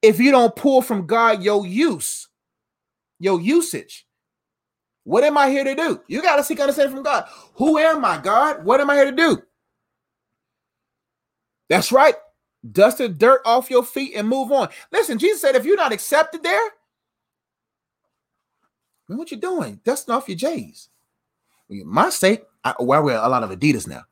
if 0.02 0.18
you 0.18 0.30
don't 0.30 0.54
pull 0.56 0.82
from 0.82 1.06
God 1.06 1.42
your 1.42 1.66
use 1.66 2.28
your 3.22 3.40
usage. 3.40 4.06
What 5.04 5.24
am 5.24 5.38
I 5.38 5.48
here 5.48 5.64
to 5.64 5.74
do? 5.74 6.00
You 6.08 6.22
got 6.22 6.36
to 6.36 6.44
seek 6.44 6.60
understanding 6.60 6.94
from 6.94 7.04
God. 7.04 7.24
Who 7.54 7.78
am 7.78 8.04
I, 8.04 8.18
God? 8.18 8.64
What 8.64 8.80
am 8.80 8.90
I 8.90 8.96
here 8.96 9.10
to 9.10 9.16
do? 9.16 9.42
That's 11.68 11.92
right. 11.92 12.14
Dust 12.70 12.98
the 12.98 13.08
dirt 13.08 13.40
off 13.44 13.70
your 13.70 13.84
feet 13.84 14.14
and 14.16 14.28
move 14.28 14.52
on. 14.52 14.68
Listen, 14.92 15.18
Jesus 15.18 15.40
said, 15.40 15.54
if 15.54 15.64
you're 15.64 15.76
not 15.76 15.92
accepted 15.92 16.42
there, 16.42 16.60
what 19.18 19.30
you 19.30 19.36
doing? 19.36 19.80
Dusting 19.84 20.14
off 20.14 20.28
your 20.28 20.36
J's. 20.36 20.88
My 21.68 22.10
sake, 22.10 22.42
I, 22.64 22.74
well, 22.78 23.00
I 23.00 23.02
wear 23.02 23.16
a 23.16 23.28
lot 23.28 23.42
of 23.42 23.50
Adidas 23.50 23.88
now. 23.88 24.04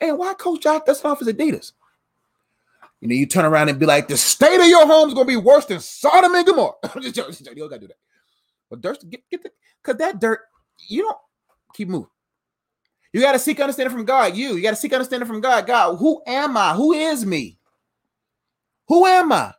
And 0.00 0.18
why 0.18 0.34
Coach 0.34 0.62
Josh 0.62 0.82
dusting 0.86 1.10
off 1.10 1.20
his 1.20 1.28
Adidas? 1.28 1.72
You 3.00 3.08
know, 3.08 3.14
you 3.14 3.26
turn 3.26 3.44
around 3.44 3.68
and 3.68 3.78
be 3.78 3.86
like, 3.86 4.08
the 4.08 4.16
state 4.16 4.60
of 4.60 4.66
your 4.66 4.86
home 4.86 5.08
is 5.08 5.14
gonna 5.14 5.26
be 5.26 5.36
worse 5.36 5.66
than 5.66 5.80
Sodom 5.80 6.34
and 6.34 6.46
Gomorrah. 6.46 6.72
just 7.00 7.14
joking, 7.14 7.36
you 7.50 7.54
don't 7.54 7.68
gotta 7.68 7.80
do 7.80 7.88
that. 7.88 7.98
But 8.70 8.80
dirt, 8.80 9.04
get, 9.08 9.28
get 9.30 9.42
the 9.42 9.50
cause 9.82 9.96
that 9.98 10.18
dirt, 10.20 10.40
you 10.88 11.02
don't 11.02 11.18
keep 11.74 11.88
moving. 11.88 12.08
You 13.12 13.20
gotta 13.20 13.38
seek 13.38 13.60
understanding 13.60 13.94
from 13.94 14.04
God. 14.04 14.34
You, 14.34 14.54
you 14.56 14.62
gotta 14.62 14.76
seek 14.76 14.92
understanding 14.92 15.28
from 15.28 15.40
God. 15.40 15.66
God, 15.66 15.96
who 15.96 16.22
am 16.26 16.56
I? 16.56 16.74
Who 16.74 16.92
is 16.92 17.24
me? 17.24 17.58
Who 18.88 19.06
am 19.06 19.32
I? 19.32 19.52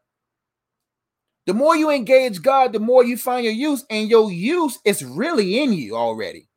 The 1.46 1.54
more 1.54 1.76
you 1.76 1.91
engage 1.91 2.41
God, 2.41 2.74
the 2.74 2.80
more 2.80 3.04
you 3.04 3.18
find 3.18 3.43
your 3.43 3.54
use, 3.54 3.86
and 3.89 4.10
your 4.10 4.32
use 4.32 4.80
is 4.84 5.06
really 5.06 5.60
in 5.60 5.74
you 5.74 5.96
already. 5.96 6.50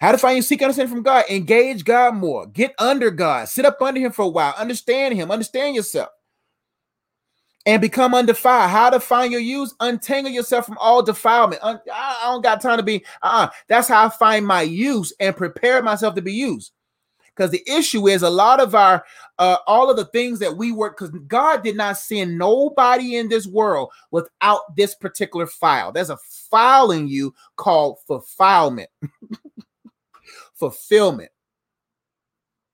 How 0.00 0.12
to 0.12 0.18
find 0.18 0.36
you 0.36 0.42
seek 0.42 0.62
understanding 0.62 0.94
from 0.94 1.02
God. 1.02 1.26
Engage 1.28 1.84
God 1.84 2.14
more. 2.14 2.46
Get 2.46 2.74
under 2.78 3.10
God. 3.10 3.48
Sit 3.48 3.66
up 3.66 3.82
under 3.82 4.00
Him 4.00 4.12
for 4.12 4.22
a 4.22 4.28
while. 4.28 4.54
Understand 4.56 5.14
Him. 5.14 5.30
Understand 5.30 5.76
yourself. 5.76 6.08
And 7.66 7.82
become 7.82 8.14
undefiled. 8.14 8.70
How 8.70 8.88
to 8.88 8.98
find 8.98 9.30
your 9.30 9.42
use? 9.42 9.74
Untangle 9.80 10.32
yourself 10.32 10.64
from 10.64 10.78
all 10.78 11.02
defilement. 11.02 11.60
I 11.62 12.20
don't 12.22 12.40
got 12.42 12.62
time 12.62 12.78
to 12.78 12.82
be. 12.82 13.04
Uh-uh. 13.22 13.50
That's 13.68 13.88
how 13.88 14.06
I 14.06 14.08
find 14.08 14.46
my 14.46 14.62
use 14.62 15.12
and 15.20 15.36
prepare 15.36 15.82
myself 15.82 16.14
to 16.14 16.22
be 16.22 16.32
used. 16.32 16.72
Because 17.34 17.50
the 17.50 17.62
issue 17.66 18.08
is 18.08 18.22
a 18.22 18.30
lot 18.30 18.60
of 18.60 18.74
our, 18.74 19.04
uh, 19.38 19.56
all 19.66 19.90
of 19.90 19.96
the 19.96 20.04
things 20.06 20.38
that 20.40 20.56
we 20.56 20.72
work, 20.72 20.98
because 20.98 21.14
God 21.26 21.62
did 21.62 21.76
not 21.76 21.96
send 21.96 22.36
nobody 22.36 23.16
in 23.16 23.28
this 23.28 23.46
world 23.46 23.90
without 24.10 24.76
this 24.76 24.94
particular 24.94 25.46
file. 25.46 25.92
There's 25.92 26.10
a 26.10 26.18
file 26.50 26.90
in 26.90 27.08
you 27.08 27.34
called 27.56 27.98
fulfillment. 28.06 28.90
fulfillment, 30.54 31.30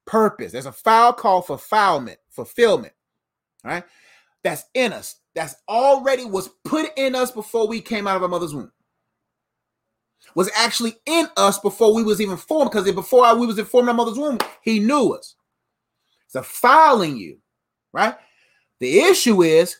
purpose. 0.04 0.52
There's 0.52 0.66
a 0.66 0.72
file 0.72 1.12
called 1.12 1.46
fulfillment, 1.46 2.18
fulfillment, 2.30 2.92
right? 3.64 3.84
That's 4.42 4.64
in 4.74 4.92
us. 4.92 5.16
That's 5.34 5.54
already 5.68 6.24
was 6.24 6.48
put 6.64 6.90
in 6.96 7.14
us 7.14 7.30
before 7.30 7.68
we 7.68 7.80
came 7.80 8.06
out 8.06 8.16
of 8.16 8.22
our 8.22 8.28
mother's 8.28 8.54
womb. 8.54 8.72
Was 10.36 10.50
actually 10.54 10.96
in 11.06 11.26
us 11.38 11.58
before 11.58 11.94
we 11.94 12.04
was 12.04 12.20
even 12.20 12.36
formed, 12.36 12.70
because 12.70 12.90
before 12.92 13.34
we 13.36 13.46
was 13.46 13.58
formed 13.62 13.86
in 13.86 13.88
our 13.88 13.94
mother's 13.94 14.18
womb, 14.18 14.38
he 14.60 14.78
knew 14.78 15.14
us. 15.14 15.34
It's 16.26 16.34
a 16.34 16.42
file 16.42 17.00
in 17.00 17.16
you, 17.16 17.38
right? 17.92 18.16
The 18.78 19.00
issue 19.00 19.42
is 19.42 19.78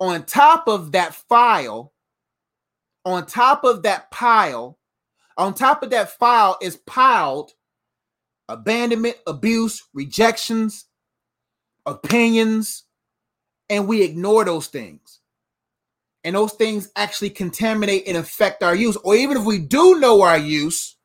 on 0.00 0.24
top 0.24 0.66
of 0.68 0.92
that 0.92 1.14
file, 1.14 1.92
on 3.04 3.26
top 3.26 3.62
of 3.62 3.82
that 3.82 4.10
pile, 4.10 4.78
on 5.36 5.52
top 5.52 5.82
of 5.82 5.90
that 5.90 6.18
file 6.18 6.56
is 6.62 6.76
piled 6.76 7.52
abandonment, 8.48 9.16
abuse, 9.26 9.86
rejections, 9.94 10.86
opinions, 11.86 12.84
and 13.68 13.86
we 13.86 14.02
ignore 14.02 14.44
those 14.44 14.66
things. 14.66 15.19
And 16.24 16.36
those 16.36 16.52
things 16.52 16.90
actually 16.96 17.30
contaminate 17.30 18.06
and 18.06 18.16
affect 18.16 18.62
our 18.62 18.74
use. 18.74 18.96
Or 18.96 19.14
even 19.14 19.38
if 19.38 19.44
we 19.44 19.58
do 19.58 19.98
know 19.98 20.22
our 20.22 20.38
use, 20.38 20.96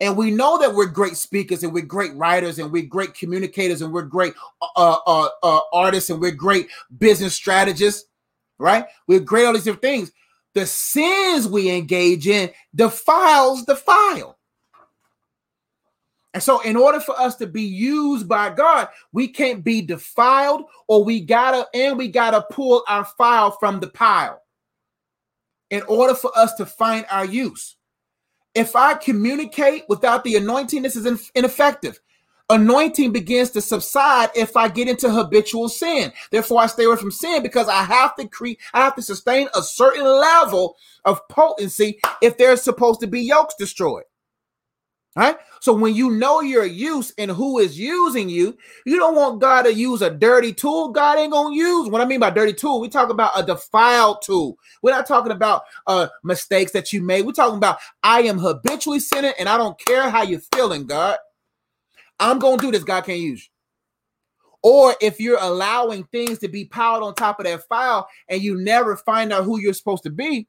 and 0.00 0.16
we 0.16 0.30
know 0.30 0.58
that 0.58 0.74
we're 0.74 0.86
great 0.86 1.16
speakers 1.16 1.62
and 1.62 1.72
we're 1.72 1.84
great 1.84 2.14
writers 2.14 2.58
and 2.58 2.72
we're 2.72 2.86
great 2.86 3.14
communicators 3.14 3.80
and 3.80 3.92
we're 3.92 4.02
great 4.02 4.34
uh, 4.76 4.96
uh, 5.06 5.28
uh, 5.42 5.60
artists 5.72 6.10
and 6.10 6.20
we're 6.20 6.32
great 6.32 6.68
business 6.98 7.34
strategists, 7.34 8.08
right? 8.58 8.86
We're 9.06 9.20
great 9.20 9.44
all 9.44 9.52
these 9.52 9.64
different 9.64 9.82
things 9.82 10.10
the 10.54 10.66
sins 10.66 11.48
we 11.48 11.70
engage 11.70 12.26
in 12.26 12.50
defiles 12.74 13.64
the 13.66 13.76
file. 13.76 14.38
And 16.32 16.42
so, 16.42 16.60
in 16.60 16.76
order 16.76 16.98
for 16.98 17.18
us 17.20 17.36
to 17.36 17.46
be 17.46 17.62
used 17.62 18.28
by 18.28 18.50
God, 18.50 18.88
we 19.12 19.28
can't 19.28 19.62
be 19.62 19.82
defiled, 19.82 20.64
or 20.88 21.04
we 21.04 21.20
gotta, 21.20 21.66
and 21.74 21.96
we 21.96 22.08
gotta 22.08 22.44
pull 22.50 22.82
our 22.88 23.04
file 23.04 23.52
from 23.52 23.78
the 23.78 23.86
pile 23.88 24.40
in 25.74 25.82
order 25.82 26.14
for 26.14 26.30
us 26.36 26.54
to 26.54 26.66
find 26.66 27.04
our 27.10 27.24
use. 27.24 27.76
If 28.54 28.76
I 28.76 28.94
communicate 28.94 29.84
without 29.88 30.24
the 30.24 30.36
anointing, 30.36 30.82
this 30.82 30.96
is 30.96 31.30
ineffective 31.34 32.00
anointing 32.50 33.12
begins 33.12 33.50
to 33.50 33.60
subside 33.60 34.30
if 34.34 34.56
I 34.56 34.68
get 34.68 34.88
into 34.88 35.10
habitual 35.10 35.68
sin. 35.68 36.12
Therefore, 36.30 36.60
I 36.60 36.66
stay 36.66 36.84
away 36.84 36.96
from 36.96 37.10
sin 37.10 37.42
because 37.42 37.68
I 37.68 37.82
have 37.82 38.14
to 38.16 38.28
create, 38.28 38.60
I 38.72 38.80
have 38.80 38.94
to 38.96 39.02
sustain 39.02 39.48
a 39.54 39.62
certain 39.62 40.04
level 40.04 40.76
of 41.04 41.26
potency 41.28 42.00
if 42.20 42.36
there's 42.36 42.62
supposed 42.62 43.00
to 43.00 43.06
be 43.06 43.22
yokes 43.22 43.54
destroyed. 43.58 44.04
Right? 45.16 45.36
So 45.60 45.72
when 45.72 45.94
you 45.94 46.10
know 46.10 46.40
your 46.40 46.64
use 46.64 47.12
and 47.18 47.30
who 47.30 47.60
is 47.60 47.78
using 47.78 48.28
you, 48.28 48.56
you 48.84 48.96
don't 48.96 49.14
want 49.14 49.40
God 49.40 49.62
to 49.62 49.72
use 49.72 50.02
a 50.02 50.10
dirty 50.10 50.52
tool. 50.52 50.88
God 50.88 51.18
ain't 51.18 51.32
gonna 51.32 51.54
use. 51.54 51.88
What 51.88 52.00
I 52.00 52.04
mean 52.04 52.18
by 52.18 52.30
dirty 52.30 52.52
tool, 52.52 52.80
we 52.80 52.88
talk 52.88 53.10
about 53.10 53.32
a 53.36 53.44
defiled 53.44 54.22
tool. 54.22 54.58
We're 54.82 54.90
not 54.90 55.06
talking 55.06 55.32
about 55.32 55.62
uh 55.86 56.08
mistakes 56.24 56.72
that 56.72 56.92
you 56.92 57.00
made. 57.00 57.26
We're 57.26 57.32
talking 57.32 57.56
about 57.56 57.78
I 58.02 58.22
am 58.22 58.38
habitually 58.38 59.00
sinning 59.00 59.34
and 59.38 59.48
I 59.48 59.56
don't 59.56 59.78
care 59.78 60.10
how 60.10 60.22
you're 60.22 60.42
feeling, 60.52 60.86
God. 60.86 61.16
I'm 62.20 62.40
to 62.40 62.56
do 62.56 62.70
this. 62.70 62.84
God 62.84 63.04
can't 63.04 63.20
use 63.20 63.44
you. 63.44 63.50
Or 64.62 64.94
if 65.02 65.20
you're 65.20 65.38
allowing 65.40 66.04
things 66.04 66.38
to 66.38 66.48
be 66.48 66.64
piled 66.64 67.02
on 67.02 67.14
top 67.14 67.38
of 67.38 67.44
that 67.44 67.68
file 67.68 68.08
and 68.28 68.40
you 68.40 68.56
never 68.56 68.96
find 68.96 69.32
out 69.32 69.44
who 69.44 69.60
you're 69.60 69.74
supposed 69.74 70.04
to 70.04 70.10
be, 70.10 70.48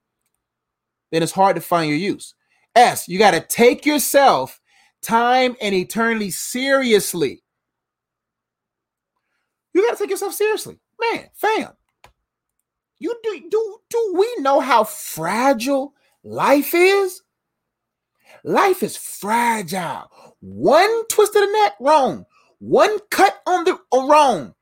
then 1.12 1.22
it's 1.24 1.32
hard 1.32 1.56
to 1.56 1.62
find 1.62 1.90
your 1.90 2.00
use. 2.00 2.35
S, 2.76 3.08
you 3.08 3.18
got 3.18 3.32
to 3.32 3.42
take 3.42 3.86
yourself, 3.86 4.60
time, 5.02 5.56
and 5.62 5.74
eternity 5.74 6.32
seriously. 6.32 7.42
You 9.74 9.82
got 9.84 9.98
to 9.98 10.04
take 10.04 10.10
yourself 10.10 10.34
seriously. 10.34 10.80
Man, 11.00 11.30
fam. 11.34 11.72
You 12.98 13.16
do 13.24 13.42
do 13.50 13.78
do 13.90 14.16
we 14.18 14.42
know 14.42 14.60
how 14.62 14.84
fragile 14.86 15.94
life 16.24 16.74
is? 16.74 17.22
Life 18.44 18.84
is 18.84 18.96
fragile. 18.96 20.10
One 20.40 21.08
twist 21.08 21.36
of 21.36 21.42
the 21.42 21.52
neck 21.52 21.74
wrong, 21.80 22.26
one 22.60 23.00
cut 23.12 23.42
on 23.46 23.66
the 23.66 23.78
wrong. 23.94 24.54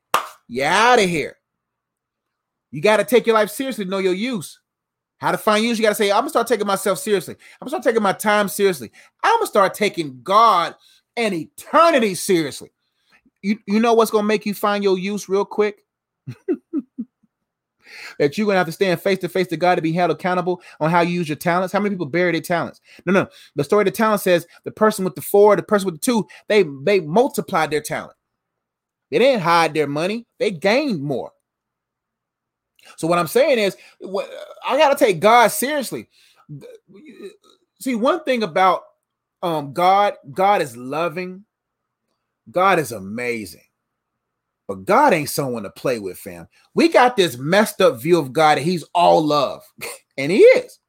You're 0.48 0.68
out 0.68 1.00
of 1.00 1.10
here. 1.10 1.38
You 2.72 2.82
got 2.82 2.98
to 2.98 3.04
take 3.04 3.28
your 3.28 3.36
life 3.36 3.50
seriously, 3.50 3.86
know 3.86 4.00
your 4.00 4.14
use. 4.14 4.60
How 5.24 5.32
to 5.32 5.38
find 5.38 5.64
use, 5.64 5.80
you 5.80 5.84
got 5.84 5.90
to 5.92 5.96
say, 5.96 6.12
I'm 6.12 6.20
gonna 6.20 6.32
start 6.32 6.48
taking 6.48 6.68
myself 6.68 7.00
seriously. 7.00 7.36
I'm 7.36 7.66
gonna 7.66 7.70
start 7.70 7.84
taking 7.84 8.04
my 8.04 8.12
time 8.12 8.50
seriously. 8.50 8.92
I'm 9.24 9.38
gonna 9.38 9.48
start 9.48 9.74
taking 9.74 10.22
God 10.22 10.76
and 11.16 11.34
eternity 11.34 12.14
seriously. 12.14 12.74
You, 13.42 13.58
you 13.66 13.80
know 13.80 13.94
what's 13.94 14.12
gonna 14.12 14.28
make 14.28 14.46
you 14.46 14.54
find 14.54 14.84
your 14.84 15.00
use 15.00 15.30
real 15.30 15.46
quick? 15.46 15.86
that 18.20 18.38
you're 18.38 18.46
gonna 18.46 18.58
have 18.58 18.66
to 18.66 18.74
stand 18.74 19.00
face 19.00 19.20
to 19.20 19.30
face 19.30 19.48
to 19.48 19.56
God 19.56 19.76
to 19.76 19.82
be 19.82 19.94
held 19.94 20.12
accountable 20.12 20.62
on 20.82 20.92
how 20.92 21.00
you 21.00 21.14
use 21.14 21.30
your 21.30 21.38
talents. 21.38 21.72
How 21.72 21.80
many 21.80 21.96
people 21.96 22.08
bury 22.08 22.34
their 22.34 22.42
talents? 22.42 22.82
No, 23.06 23.14
no. 23.14 23.28
The 23.56 23.64
story 23.64 23.84
of 23.84 23.86
the 23.86 23.92
talent 23.92 24.20
says 24.20 24.46
the 24.66 24.72
person 24.72 25.06
with 25.06 25.16
the 25.16 25.22
four, 25.22 25.56
the 25.56 25.64
person 25.64 25.86
with 25.86 25.96
the 25.96 26.06
two, 26.06 26.28
they 26.50 26.66
they 26.82 27.00
multiplied 27.00 27.72
their 27.72 27.80
talent. 27.80 28.18
They 29.10 29.20
didn't 29.20 29.44
hide 29.44 29.74
their 29.74 29.88
money, 29.88 30.26
they 30.38 30.52
gained 30.52 31.02
more. 31.02 31.32
So 32.98 33.08
what 33.08 33.20
I'm 33.20 33.28
saying 33.28 33.60
is, 33.60 33.78
I 34.66 34.78
got 34.78 34.98
to 34.98 35.06
take 35.06 35.20
God 35.20 35.48
seriously. 35.48 36.08
See, 37.80 37.96
one 37.96 38.24
thing 38.24 38.44
about 38.44 38.84
um, 39.42 39.74
God, 39.74 40.14
God 40.32 40.62
is 40.62 40.78
loving. 40.78 41.46
God 42.50 42.80
is 42.80 42.92
amazing. 42.92 43.62
But 44.68 44.86
God 44.86 45.14
ain't 45.14 45.30
someone 45.30 45.64
to 45.64 45.70
play 45.70 46.00
with, 46.00 46.18
fam. 46.18 46.48
We 46.74 46.88
got 46.88 47.18
this 47.18 47.38
messed 47.38 47.82
up 47.82 48.02
view 48.02 48.18
of 48.18 48.32
God 48.32 48.58
he's 48.58 48.84
all 48.96 49.22
love, 49.22 49.64
and 50.18 50.32
he 50.32 50.40
is. 50.40 50.80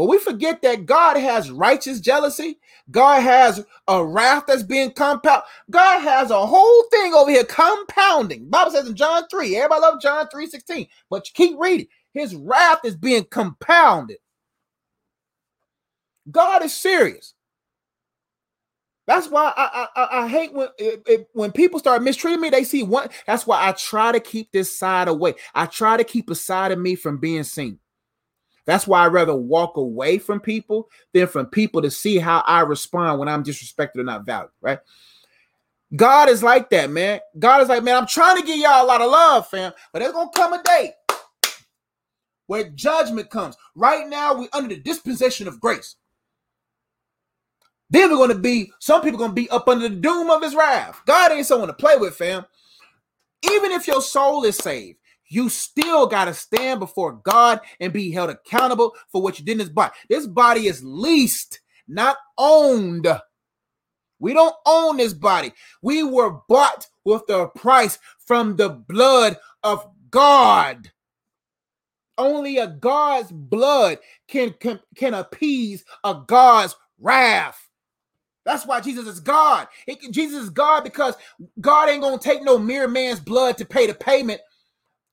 But 0.00 0.06
we 0.06 0.16
forget 0.16 0.62
that 0.62 0.86
God 0.86 1.18
has 1.18 1.50
righteous 1.50 2.00
jealousy. 2.00 2.58
God 2.90 3.20
has 3.20 3.62
a 3.86 4.02
wrath 4.02 4.44
that's 4.46 4.62
being 4.62 4.92
compound. 4.92 5.42
God 5.70 6.00
has 6.00 6.30
a 6.30 6.46
whole 6.46 6.84
thing 6.84 7.12
over 7.12 7.30
here 7.30 7.44
compounding. 7.44 8.48
Bible 8.48 8.70
says 8.70 8.88
in 8.88 8.96
John 8.96 9.24
3, 9.30 9.54
everybody 9.56 9.82
love 9.82 10.00
John 10.00 10.26
3 10.32 10.46
16, 10.46 10.86
but 11.10 11.28
you 11.28 11.32
keep 11.34 11.60
reading. 11.60 11.86
His 12.14 12.34
wrath 12.34 12.78
is 12.82 12.96
being 12.96 13.26
compounded. 13.30 14.16
God 16.30 16.64
is 16.64 16.74
serious. 16.74 17.34
That's 19.06 19.28
why 19.28 19.52
I 19.54 19.86
I, 19.94 20.08
I 20.22 20.28
hate 20.28 20.54
when 20.54 20.68
it, 20.78 21.28
when 21.34 21.52
people 21.52 21.78
start 21.78 22.02
mistreating 22.02 22.40
me. 22.40 22.48
They 22.48 22.64
see 22.64 22.84
one. 22.84 23.10
That's 23.26 23.46
why 23.46 23.68
I 23.68 23.72
try 23.72 24.12
to 24.12 24.20
keep 24.20 24.50
this 24.50 24.74
side 24.74 25.08
away. 25.08 25.34
I 25.54 25.66
try 25.66 25.98
to 25.98 26.04
keep 26.04 26.30
a 26.30 26.34
side 26.34 26.72
of 26.72 26.78
me 26.78 26.94
from 26.94 27.18
being 27.18 27.44
seen. 27.44 27.80
That's 28.66 28.86
why 28.86 29.04
I'd 29.04 29.12
rather 29.12 29.34
walk 29.34 29.76
away 29.76 30.18
from 30.18 30.40
people 30.40 30.88
than 31.12 31.26
from 31.26 31.46
people 31.46 31.82
to 31.82 31.90
see 31.90 32.18
how 32.18 32.42
I 32.46 32.60
respond 32.60 33.18
when 33.18 33.28
I'm 33.28 33.44
disrespected 33.44 33.96
or 33.96 34.04
not 34.04 34.24
valued, 34.24 34.50
right? 34.60 34.78
God 35.96 36.28
is 36.28 36.42
like 36.42 36.70
that, 36.70 36.90
man. 36.90 37.20
God 37.38 37.62
is 37.62 37.68
like, 37.68 37.82
man, 37.82 37.96
I'm 37.96 38.06
trying 38.06 38.36
to 38.36 38.46
give 38.46 38.58
y'all 38.58 38.84
a 38.84 38.86
lot 38.86 39.00
of 39.00 39.10
love, 39.10 39.48
fam, 39.48 39.72
but 39.92 39.98
there's 39.98 40.12
gonna 40.12 40.30
come 40.34 40.52
a 40.52 40.62
day 40.62 40.92
where 42.46 42.68
judgment 42.70 43.30
comes. 43.30 43.56
Right 43.74 44.08
now, 44.08 44.34
we're 44.34 44.48
under 44.52 44.74
the 44.74 44.80
disposition 44.80 45.48
of 45.48 45.60
grace. 45.60 45.96
Then 47.90 48.16
we're 48.16 48.28
to 48.28 48.36
be, 48.36 48.72
some 48.78 49.02
people 49.02 49.26
to 49.26 49.32
be 49.32 49.50
up 49.50 49.68
under 49.68 49.88
the 49.88 49.96
doom 49.96 50.30
of 50.30 50.42
his 50.42 50.54
wrath. 50.54 51.00
God 51.06 51.32
ain't 51.32 51.46
someone 51.46 51.68
to 51.68 51.74
play 51.74 51.96
with, 51.96 52.14
fam. 52.14 52.44
Even 53.52 53.72
if 53.72 53.88
your 53.88 54.00
soul 54.00 54.44
is 54.44 54.56
saved, 54.56 54.98
you 55.30 55.48
still 55.48 56.06
got 56.06 56.26
to 56.26 56.34
stand 56.34 56.80
before 56.80 57.12
God 57.12 57.60
and 57.78 57.92
be 57.92 58.10
held 58.10 58.30
accountable 58.30 58.94
for 59.10 59.22
what 59.22 59.38
you 59.38 59.44
did 59.44 59.52
in 59.52 59.58
this 59.58 59.68
body. 59.68 59.92
This 60.08 60.26
body 60.26 60.66
is 60.66 60.82
leased, 60.84 61.60
not 61.88 62.16
owned. 62.36 63.06
We 64.18 64.34
don't 64.34 64.54
own 64.66 64.98
this 64.98 65.14
body. 65.14 65.52
We 65.80 66.02
were 66.02 66.40
bought 66.48 66.86
with 67.04 67.26
the 67.26 67.46
price 67.48 67.98
from 68.26 68.56
the 68.56 68.68
blood 68.68 69.38
of 69.62 69.88
God. 70.10 70.90
Only 72.18 72.58
a 72.58 72.66
God's 72.66 73.30
blood 73.32 73.98
can, 74.28 74.54
can, 74.60 74.80
can 74.94 75.14
appease 75.14 75.84
a 76.04 76.20
God's 76.26 76.76
wrath. 76.98 77.70
That's 78.44 78.66
why 78.66 78.80
Jesus 78.80 79.06
is 79.06 79.20
God. 79.20 79.68
Jesus 80.10 80.44
is 80.44 80.50
God 80.50 80.82
because 80.82 81.14
God 81.60 81.88
ain't 81.88 82.02
gonna 82.02 82.18
take 82.18 82.42
no 82.42 82.58
mere 82.58 82.88
man's 82.88 83.20
blood 83.20 83.56
to 83.58 83.64
pay 83.64 83.86
the 83.86 83.94
payment 83.94 84.40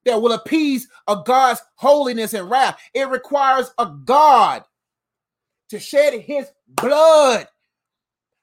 that 0.08 0.22
will 0.22 0.34
appease 0.34 0.88
a 1.08 1.22
God's 1.24 1.62
holiness 1.76 2.34
and 2.34 2.50
wrath. 2.50 2.80
It 2.94 3.08
requires 3.10 3.72
a 3.78 3.86
God 3.86 4.64
to 5.70 5.80
shed 5.80 6.20
his 6.20 6.50
blood 6.68 7.48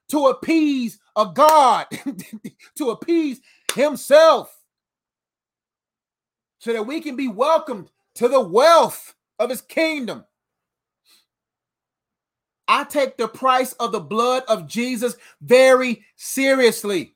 to 0.09 0.27
appease 0.27 0.99
a 1.15 1.25
God, 1.33 1.87
to 2.75 2.89
appease 2.91 3.41
himself, 3.73 4.55
so 6.59 6.73
that 6.73 6.85
we 6.85 7.01
can 7.01 7.15
be 7.15 7.27
welcomed 7.27 7.89
to 8.15 8.27
the 8.27 8.39
wealth 8.39 9.15
of 9.39 9.49
his 9.49 9.61
kingdom. 9.61 10.25
I 12.67 12.83
take 12.83 13.17
the 13.17 13.27
price 13.27 13.73
of 13.73 13.91
the 13.91 13.99
blood 13.99 14.43
of 14.47 14.67
Jesus 14.67 15.15
very 15.41 16.03
seriously. 16.15 17.15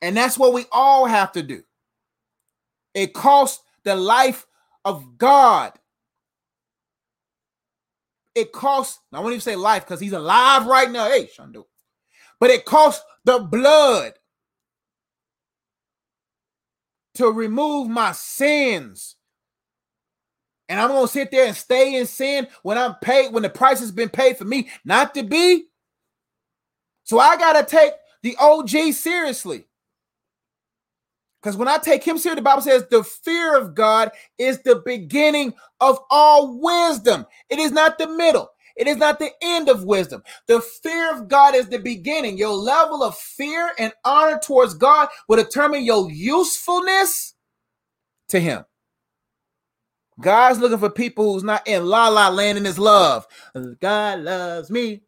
And 0.00 0.16
that's 0.16 0.36
what 0.36 0.52
we 0.52 0.64
all 0.72 1.06
have 1.06 1.30
to 1.32 1.42
do. 1.42 1.62
It 2.94 3.14
costs 3.14 3.62
the 3.84 3.94
life 3.94 4.46
of 4.84 5.18
God. 5.18 5.72
It 8.34 8.52
costs, 8.52 9.00
I 9.12 9.20
won't 9.20 9.32
even 9.32 9.40
say 9.40 9.56
life 9.56 9.84
because 9.84 10.00
he's 10.00 10.12
alive 10.12 10.66
right 10.66 10.90
now. 10.90 11.08
Hey, 11.08 11.28
Shandu. 11.36 11.64
But 12.40 12.50
it 12.50 12.64
costs 12.64 13.04
the 13.24 13.38
blood 13.38 14.14
to 17.14 17.30
remove 17.30 17.88
my 17.88 18.12
sins. 18.12 19.16
And 20.68 20.80
I'm 20.80 20.88
going 20.88 21.06
to 21.06 21.12
sit 21.12 21.30
there 21.30 21.46
and 21.46 21.56
stay 21.56 21.96
in 21.96 22.06
sin 22.06 22.48
when 22.62 22.78
I'm 22.78 22.94
paid, 23.02 23.32
when 23.32 23.42
the 23.42 23.50
price 23.50 23.80
has 23.80 23.92
been 23.92 24.08
paid 24.08 24.38
for 24.38 24.44
me 24.44 24.70
not 24.84 25.14
to 25.14 25.22
be. 25.22 25.64
So 27.04 27.18
I 27.18 27.36
got 27.36 27.54
to 27.54 27.64
take 27.64 27.92
the 28.22 28.36
OG 28.40 28.94
seriously. 28.94 29.66
Because 31.42 31.56
when 31.56 31.68
I 31.68 31.78
take 31.78 32.04
him 32.04 32.18
serious, 32.18 32.36
the 32.36 32.42
Bible 32.42 32.62
says 32.62 32.86
the 32.88 33.02
fear 33.02 33.56
of 33.56 33.74
God 33.74 34.12
is 34.38 34.62
the 34.62 34.76
beginning 34.84 35.54
of 35.80 35.98
all 36.08 36.60
wisdom. 36.60 37.26
It 37.50 37.58
is 37.58 37.72
not 37.72 37.98
the 37.98 38.06
middle. 38.06 38.50
It 38.76 38.86
is 38.86 38.96
not 38.96 39.18
the 39.18 39.30
end 39.42 39.68
of 39.68 39.84
wisdom. 39.84 40.22
The 40.46 40.60
fear 40.60 41.12
of 41.12 41.28
God 41.28 41.54
is 41.54 41.68
the 41.68 41.78
beginning. 41.78 42.38
Your 42.38 42.54
level 42.54 43.02
of 43.02 43.16
fear 43.18 43.70
and 43.78 43.92
honor 44.04 44.38
towards 44.38 44.74
God 44.74 45.08
will 45.28 45.36
determine 45.36 45.84
your 45.84 46.10
usefulness 46.10 47.34
to 48.28 48.40
Him. 48.40 48.64
God's 50.20 50.60
looking 50.60 50.78
for 50.78 50.90
people 50.90 51.32
who's 51.32 51.42
not 51.42 51.66
in 51.66 51.86
la 51.86 52.08
la 52.08 52.28
land 52.28 52.56
in 52.56 52.64
His 52.64 52.78
love. 52.78 53.26
God 53.80 54.20
loves 54.20 54.70
me. 54.70 55.02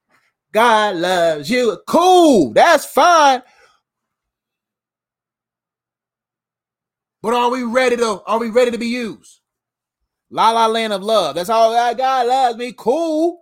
God 0.53 0.97
loves 0.97 1.49
you. 1.49 1.79
Cool. 1.87 2.53
That's 2.53 2.87
fine. 2.87 3.43
But 7.25 7.33
are 7.33 7.51
we 7.51 7.63
ready 7.63 7.97
to 7.97 8.23
are 8.27 8.39
we 8.39 8.51
ready 8.51 8.71
to 8.71 8.77
be 8.77 8.89
used? 8.89 9.41
La 10.29 10.51
la 10.51 10.67
land 10.67 10.93
of 10.93 11.03
love. 11.03 11.37
That's 11.37 11.49
all 11.49 11.73
that 11.73 11.97
God 11.97 12.27
loves 12.27 12.59
me. 12.59 12.75
Cool. 12.77 13.41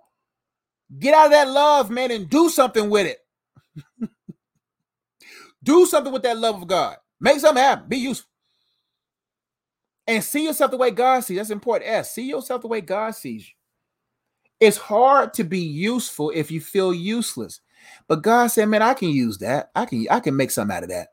Get 1.01 1.15
out 1.15 1.27
of 1.27 1.31
that 1.33 1.49
love, 1.49 1.91
man, 1.91 2.13
and 2.13 2.31
do 2.31 2.49
something 2.49 2.89
with 2.89 3.09
it. 3.09 4.09
do 5.65 5.85
something 5.87 6.13
with 6.13 6.23
that 6.23 6.39
love 6.39 6.63
of 6.63 6.69
God. 6.69 6.97
Make 7.21 7.41
something 7.41 7.61
happen. 7.61 7.89
Be 7.89 7.97
useful. 7.97 8.31
And 10.07 10.23
see 10.23 10.45
yourself 10.45 10.71
the 10.71 10.77
way 10.77 10.93
God 10.93 11.25
sees. 11.25 11.39
That's 11.39 11.51
important. 11.51 11.91
S. 11.91 12.15
See 12.15 12.29
yourself 12.29 12.63
the 12.63 12.69
way 12.69 12.83
God 12.83 13.17
sees 13.17 13.49
you. 13.49 13.55
It's 14.61 14.77
hard 14.77 15.35
to 15.35 15.43
be 15.43 15.59
useful 15.59 16.31
if 16.33 16.53
you 16.53 16.61
feel 16.61 16.95
useless. 16.95 17.61
But 18.07 18.23
God 18.23 18.47
said, 18.47 18.69
man, 18.69 18.83
I 18.83 18.95
can 18.95 19.09
use 19.09 19.39
that. 19.39 19.73
I 19.75 19.87
can 19.87 20.07
I 20.09 20.21
can 20.21 20.37
make 20.37 20.53
something 20.53 20.77
out 20.77 20.85
of 20.85 20.91
that. 20.91 21.09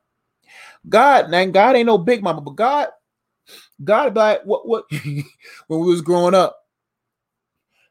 God, 0.88 1.34
and 1.34 1.54
God 1.54 1.76
ain't 1.76 1.88
no 1.88 1.98
big 1.98 2.24
mama, 2.24 2.42
but 2.42 2.56
God, 2.56 2.88
God 3.84 4.14
be 4.14 4.20
like, 4.20 4.44
what, 4.44 4.68
what? 4.68 4.86
when 4.92 5.80
we 5.80 5.88
was 5.88 6.02
growing 6.02 6.34
up, 6.36 6.58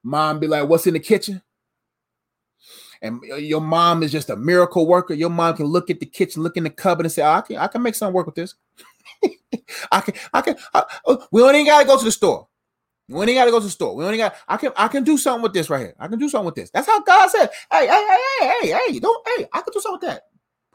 mom 0.03 0.39
be 0.39 0.47
like, 0.47 0.69
what's 0.69 0.87
in 0.87 0.95
the 0.95 1.01
kitchen? 1.01 1.43
And 3.01 3.23
your 3.23 3.61
mom 3.61 4.03
is 4.03 4.11
just 4.11 4.31
a 4.31 4.37
miracle 4.37 4.87
worker. 4.87 5.15
Your 5.15 5.31
mom 5.31 5.57
can 5.57 5.67
look 5.67 5.91
at 5.91 6.01
the 6.01 6.07
kitchen, 6.07 6.43
look 6.43 6.57
in 6.57 6.65
the 6.65 6.71
cupboard, 6.71 7.07
and 7.07 7.13
say, 7.13 7.23
oh, 7.23 7.31
I 7.31 7.41
can, 7.43 7.57
I 7.57 7.69
can 7.69 7.83
make 7.83 7.95
something 7.95 8.15
work 8.15 8.27
with 8.27 8.35
this. 8.35 8.55
I 9.93 10.01
can, 10.01 10.15
I 10.33 10.41
can. 10.41 10.57
I, 10.75 10.85
oh, 11.07 11.27
we 11.31 11.43
only 11.43 11.65
got 11.65 11.81
to 11.81 11.87
go 11.87 11.99
to 11.99 12.05
the 12.05 12.13
store. 12.13 12.49
We 13.09 13.17
only 13.17 13.35
got 13.35 13.47
to 13.47 13.51
go 13.51 13.59
to 13.59 13.65
the 13.65 13.71
store. 13.71 13.95
We 13.95 14.05
only 14.05 14.19
got. 14.19 14.35
I 14.47 14.57
can. 14.57 14.73
I 14.77 14.89
can 14.89 15.05
do 15.05 15.17
something 15.17 15.43
with 15.43 15.55
this 15.55 15.71
right 15.71 15.81
here. 15.81 15.95
I 15.99 16.09
can 16.09 16.19
do 16.19 16.29
something 16.29 16.47
with 16.47 16.57
this. 16.57 16.71
That's 16.71 16.87
how 16.87 17.01
God 17.03 17.31
said. 17.31 17.51
Hey, 17.71 17.87
hey, 17.87 18.07
hey, 18.09 18.19
hey, 18.41 18.69
hey, 18.69 18.79
hey. 18.93 18.99
Don't. 18.99 19.29
Hey, 19.29 19.47
I 19.53 19.61
can 19.61 19.73
do 19.73 19.81
something 19.81 20.09
with 20.09 20.11
that. 20.11 20.23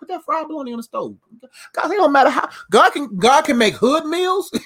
Put 0.03 0.15
that 0.15 0.25
fried 0.25 0.49
bologna 0.49 0.73
on 0.73 0.77
the 0.77 0.83
stove. 0.83 1.15
God, 1.71 1.91
it 1.91 1.95
don't 1.95 2.11
matter 2.11 2.29
how 2.29 2.49
God 2.69 2.89
can 2.89 3.15
God 3.15 3.43
can 3.43 3.57
make 3.57 3.73
hood 3.75 4.05
meals. 4.05 4.51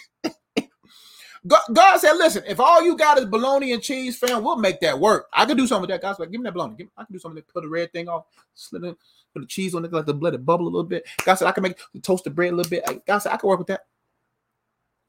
God, 1.46 1.62
God 1.72 1.98
said, 2.00 2.14
listen, 2.14 2.44
if 2.48 2.60
all 2.60 2.84
you 2.84 2.98
got 2.98 3.20
is 3.20 3.26
bologna 3.26 3.72
and 3.72 3.82
cheese, 3.82 4.18
fam, 4.18 4.44
we'll 4.44 4.56
make 4.56 4.82
that 4.82 5.00
work. 5.00 5.28
I 5.32 5.46
can 5.46 5.56
do 5.56 5.68
something 5.68 5.82
with 5.82 5.92
that. 5.92 6.02
God's 6.02 6.18
like, 6.18 6.32
give 6.32 6.42
me 6.42 6.46
that 6.46 6.54
bologna. 6.54 6.76
Give 6.76 6.88
me, 6.88 6.92
I 6.98 7.06
can 7.06 7.14
do 7.14 7.20
something 7.20 7.42
to 7.42 7.54
put 7.54 7.62
the 7.62 7.70
red 7.70 7.94
thing 7.94 8.10
off, 8.10 8.26
slit 8.56 8.84
it, 8.84 8.98
put 9.32 9.42
the 9.42 9.46
cheese 9.46 9.76
on 9.76 9.86
it, 9.86 9.94
let 9.94 10.08
the 10.08 10.16
it 10.16 10.46
bubble 10.46 10.66
a 10.66 10.68
little 10.68 10.84
bit. 10.84 11.06
God 11.24 11.36
said, 11.36 11.48
I 11.48 11.52
can 11.52 11.62
make 11.62 11.78
toast 12.02 12.28
bread 12.34 12.52
a 12.52 12.56
little 12.56 12.70
bit. 12.70 12.84
God 13.06 13.20
said, 13.20 13.32
I 13.32 13.38
can 13.38 13.48
work 13.48 13.60
with 13.60 13.68
that. 13.68 13.82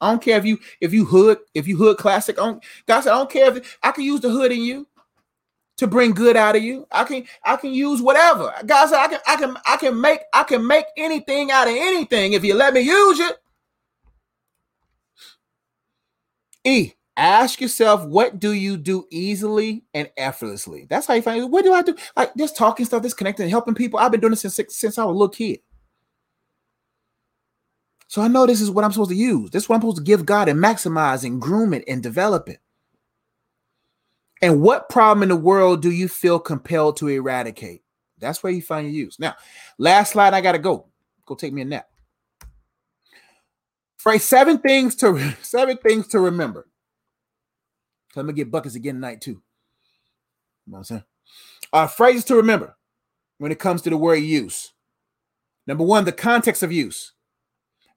I 0.01 0.11
don't 0.11 0.23
care 0.23 0.39
if 0.39 0.45
you 0.45 0.59
if 0.81 0.93
you 0.93 1.07
hood 1.07 1.39
if 1.55 1.67
you 1.67 1.77
hood 1.77 1.97
classic. 1.97 2.39
I 2.39 2.45
don't, 2.45 2.65
God 2.87 3.01
said 3.01 3.13
I 3.13 3.17
don't 3.17 3.31
care 3.31 3.57
if 3.57 3.79
I 3.83 3.91
can 3.91 4.05
use 4.05 4.21
the 4.21 4.31
hood 4.31 4.53
in 4.53 4.63
you 4.63 4.87
to 5.79 5.87
bring 5.87 6.13
good 6.13 6.37
out 6.37 6.57
of 6.57 6.63
you. 6.63 6.87
I 6.91 7.05
can 7.05 7.25
I 7.45 7.57
can 7.57 7.73
use 7.73 8.03
whatever. 8.03 8.53
God 8.67 8.89
said 8.89 8.99
I 8.99 9.09
can 9.09 9.21
I 9.27 9.37
can 9.37 9.57
I 9.67 9.77
can 9.77 10.01
make 10.01 10.21
I 10.33 10.43
can 10.43 10.67
make 10.67 10.85
anything 10.97 11.51
out 11.51 11.69
of 11.69 11.75
anything 11.75 12.35
if 12.35 12.45
you 12.45 12.55
let 12.55 12.75
me 12.75 12.81
use 12.81 13.21
it. 13.21 13.37
E 16.65 16.93
ask 17.17 17.61
yourself 17.61 18.05
what 18.05 18.39
do 18.39 18.53
you 18.53 18.77
do 18.77 19.07
easily 19.11 19.85
and 19.95 20.11
effortlessly. 20.17 20.87
That's 20.89 21.07
how 21.07 21.15
you 21.15 21.23
find. 21.23 21.51
What 21.51 21.65
do 21.65 21.73
I 21.73 21.83
do? 21.83 21.97
Like 22.17 22.35
just 22.37 22.57
talking 22.57 22.85
stuff, 22.87 23.03
this 23.03 23.15
connecting, 23.15 23.49
helping 23.49 23.75
people. 23.75 23.99
I've 23.99 24.13
been 24.13 24.21
doing 24.21 24.33
this 24.33 24.43
since 24.43 24.77
since 24.77 24.99
I 24.99 25.05
was 25.05 25.15
a 25.15 25.19
little 25.19 25.29
kid. 25.29 25.61
So 28.09 28.23
I 28.23 28.29
know 28.29 28.47
this 28.47 28.61
is 28.61 28.71
what 28.71 28.85
I'm 28.85 28.93
supposed 28.93 29.11
to 29.11 29.17
use. 29.17 29.51
This 29.51 29.65
is 29.65 29.69
what 29.69 29.77
I'm 29.77 29.83
supposed 29.83 29.99
to 29.99 30.03
give 30.03 30.25
God 30.25 30.49
and 30.49 30.59
maximize 30.59 31.25
and 31.25 31.41
groom 31.41 31.75
it 31.75 31.85
and 31.87 32.03
develop 32.03 32.49
it. 32.49 32.59
And 34.41 34.61
what 34.61 34.89
problem 34.89 35.23
in 35.23 35.29
the 35.29 35.37
world 35.37 35.83
do 35.83 35.91
you 35.91 36.09
feel 36.09 36.39
compelled 36.39 36.97
to 36.99 37.09
eradicate? 37.09 37.83
That's 38.19 38.43
where 38.43 38.53
you 38.53 38.63
find 38.63 38.87
your 38.87 38.95
use. 38.95 39.19
Now, 39.19 39.35
last 39.79 40.13
slide, 40.13 40.35
I 40.35 40.41
gotta 40.41 40.59
go. 40.59 40.87
Go 41.27 41.35
take 41.35 41.53
me 41.53 41.63
a 41.63 41.65
nap. 41.65 41.89
Phrase 43.97 44.25
seven 44.25 44.59
things 44.59 44.95
to 44.97 45.37
seven 45.43 45.77
things 45.77 46.09
to 46.09 46.21
remember. 46.21 46.69
So 48.13 48.21
I'm 48.21 48.27
gonna 48.27 48.35
get 48.35 48.51
buckets 48.51 48.75
again 48.75 48.95
tonight 48.95 49.21
too. 49.21 49.43
You 50.67 50.73
know 50.73 50.73
what 50.73 50.79
I'm 50.79 50.85
saying? 50.85 51.05
Uh, 51.73 51.87
phrases 51.87 52.25
to 52.25 52.37
remember 52.37 52.77
when 53.39 53.53
it 53.53 53.59
comes 53.59 53.83
to 53.83 53.91
the 53.91 53.97
word 53.97 54.17
use. 54.17 54.73
Number 55.67 55.85
one, 55.85 56.05
the 56.05 56.13
context 56.13 56.63
of 56.63 56.73
use. 56.73 57.13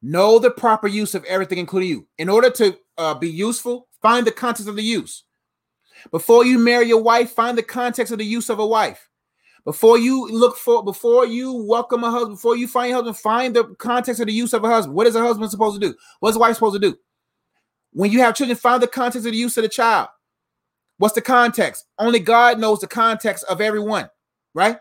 Know 0.01 0.39
the 0.39 0.51
proper 0.51 0.87
use 0.87 1.13
of 1.13 1.23
everything, 1.25 1.59
including 1.59 1.89
you. 1.89 2.07
In 2.17 2.27
order 2.27 2.49
to 2.49 2.77
uh, 2.97 3.13
be 3.13 3.29
useful, 3.29 3.87
find 4.01 4.25
the 4.25 4.31
context 4.31 4.67
of 4.67 4.75
the 4.75 4.81
use. 4.81 5.23
Before 6.09 6.45
you 6.45 6.57
marry 6.57 6.87
your 6.87 7.01
wife, 7.01 7.31
find 7.31 7.57
the 7.57 7.63
context 7.63 8.11
of 8.11 8.19
the 8.19 8.25
use 8.25 8.49
of 8.49 8.59
a 8.59 8.65
wife. 8.65 9.09
Before 9.63 9.97
you 9.97 10.27
look 10.27 10.57
for, 10.57 10.83
before 10.83 11.25
you 11.25 11.53
welcome 11.53 12.03
a 12.03 12.09
husband, 12.09 12.37
before 12.37 12.57
you 12.57 12.67
find 12.67 12.91
a 12.91 12.95
husband, 12.95 13.17
find 13.17 13.55
the 13.55 13.65
context 13.75 14.19
of 14.19 14.27
the 14.27 14.33
use 14.33 14.53
of 14.53 14.63
a 14.63 14.67
husband. 14.67 14.95
What 14.95 15.05
is 15.05 15.15
a 15.15 15.21
husband 15.21 15.51
supposed 15.51 15.79
to 15.79 15.87
do? 15.87 15.95
What's 16.19 16.35
a 16.35 16.39
wife 16.39 16.55
supposed 16.55 16.81
to 16.81 16.89
do? 16.89 16.97
When 17.93 18.11
you 18.11 18.19
have 18.21 18.35
children, 18.35 18.57
find 18.57 18.81
the 18.81 18.87
context 18.87 19.27
of 19.27 19.33
the 19.33 19.37
use 19.37 19.57
of 19.57 19.63
the 19.63 19.69
child. 19.69 20.07
What's 20.97 21.13
the 21.13 21.21
context? 21.21 21.85
Only 21.99 22.19
God 22.19 22.59
knows 22.59 22.79
the 22.79 22.87
context 22.87 23.43
of 23.49 23.61
everyone, 23.61 24.09
right? 24.53 24.79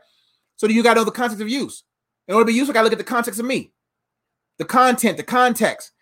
So 0.56 0.66
you 0.66 0.82
got 0.82 0.94
to 0.94 1.00
know 1.00 1.04
the 1.04 1.10
context 1.10 1.42
of 1.42 1.48
use. 1.48 1.82
In 2.28 2.34
order 2.34 2.44
to 2.44 2.52
be 2.52 2.56
useful, 2.56 2.72
I 2.72 2.74
got 2.74 2.80
to 2.80 2.84
look 2.84 2.92
at 2.92 2.98
the 2.98 3.04
context 3.04 3.40
of 3.40 3.46
me 3.46 3.72
the 4.58 4.66
content, 4.66 5.16
the 5.16 5.22
context. 5.22 5.92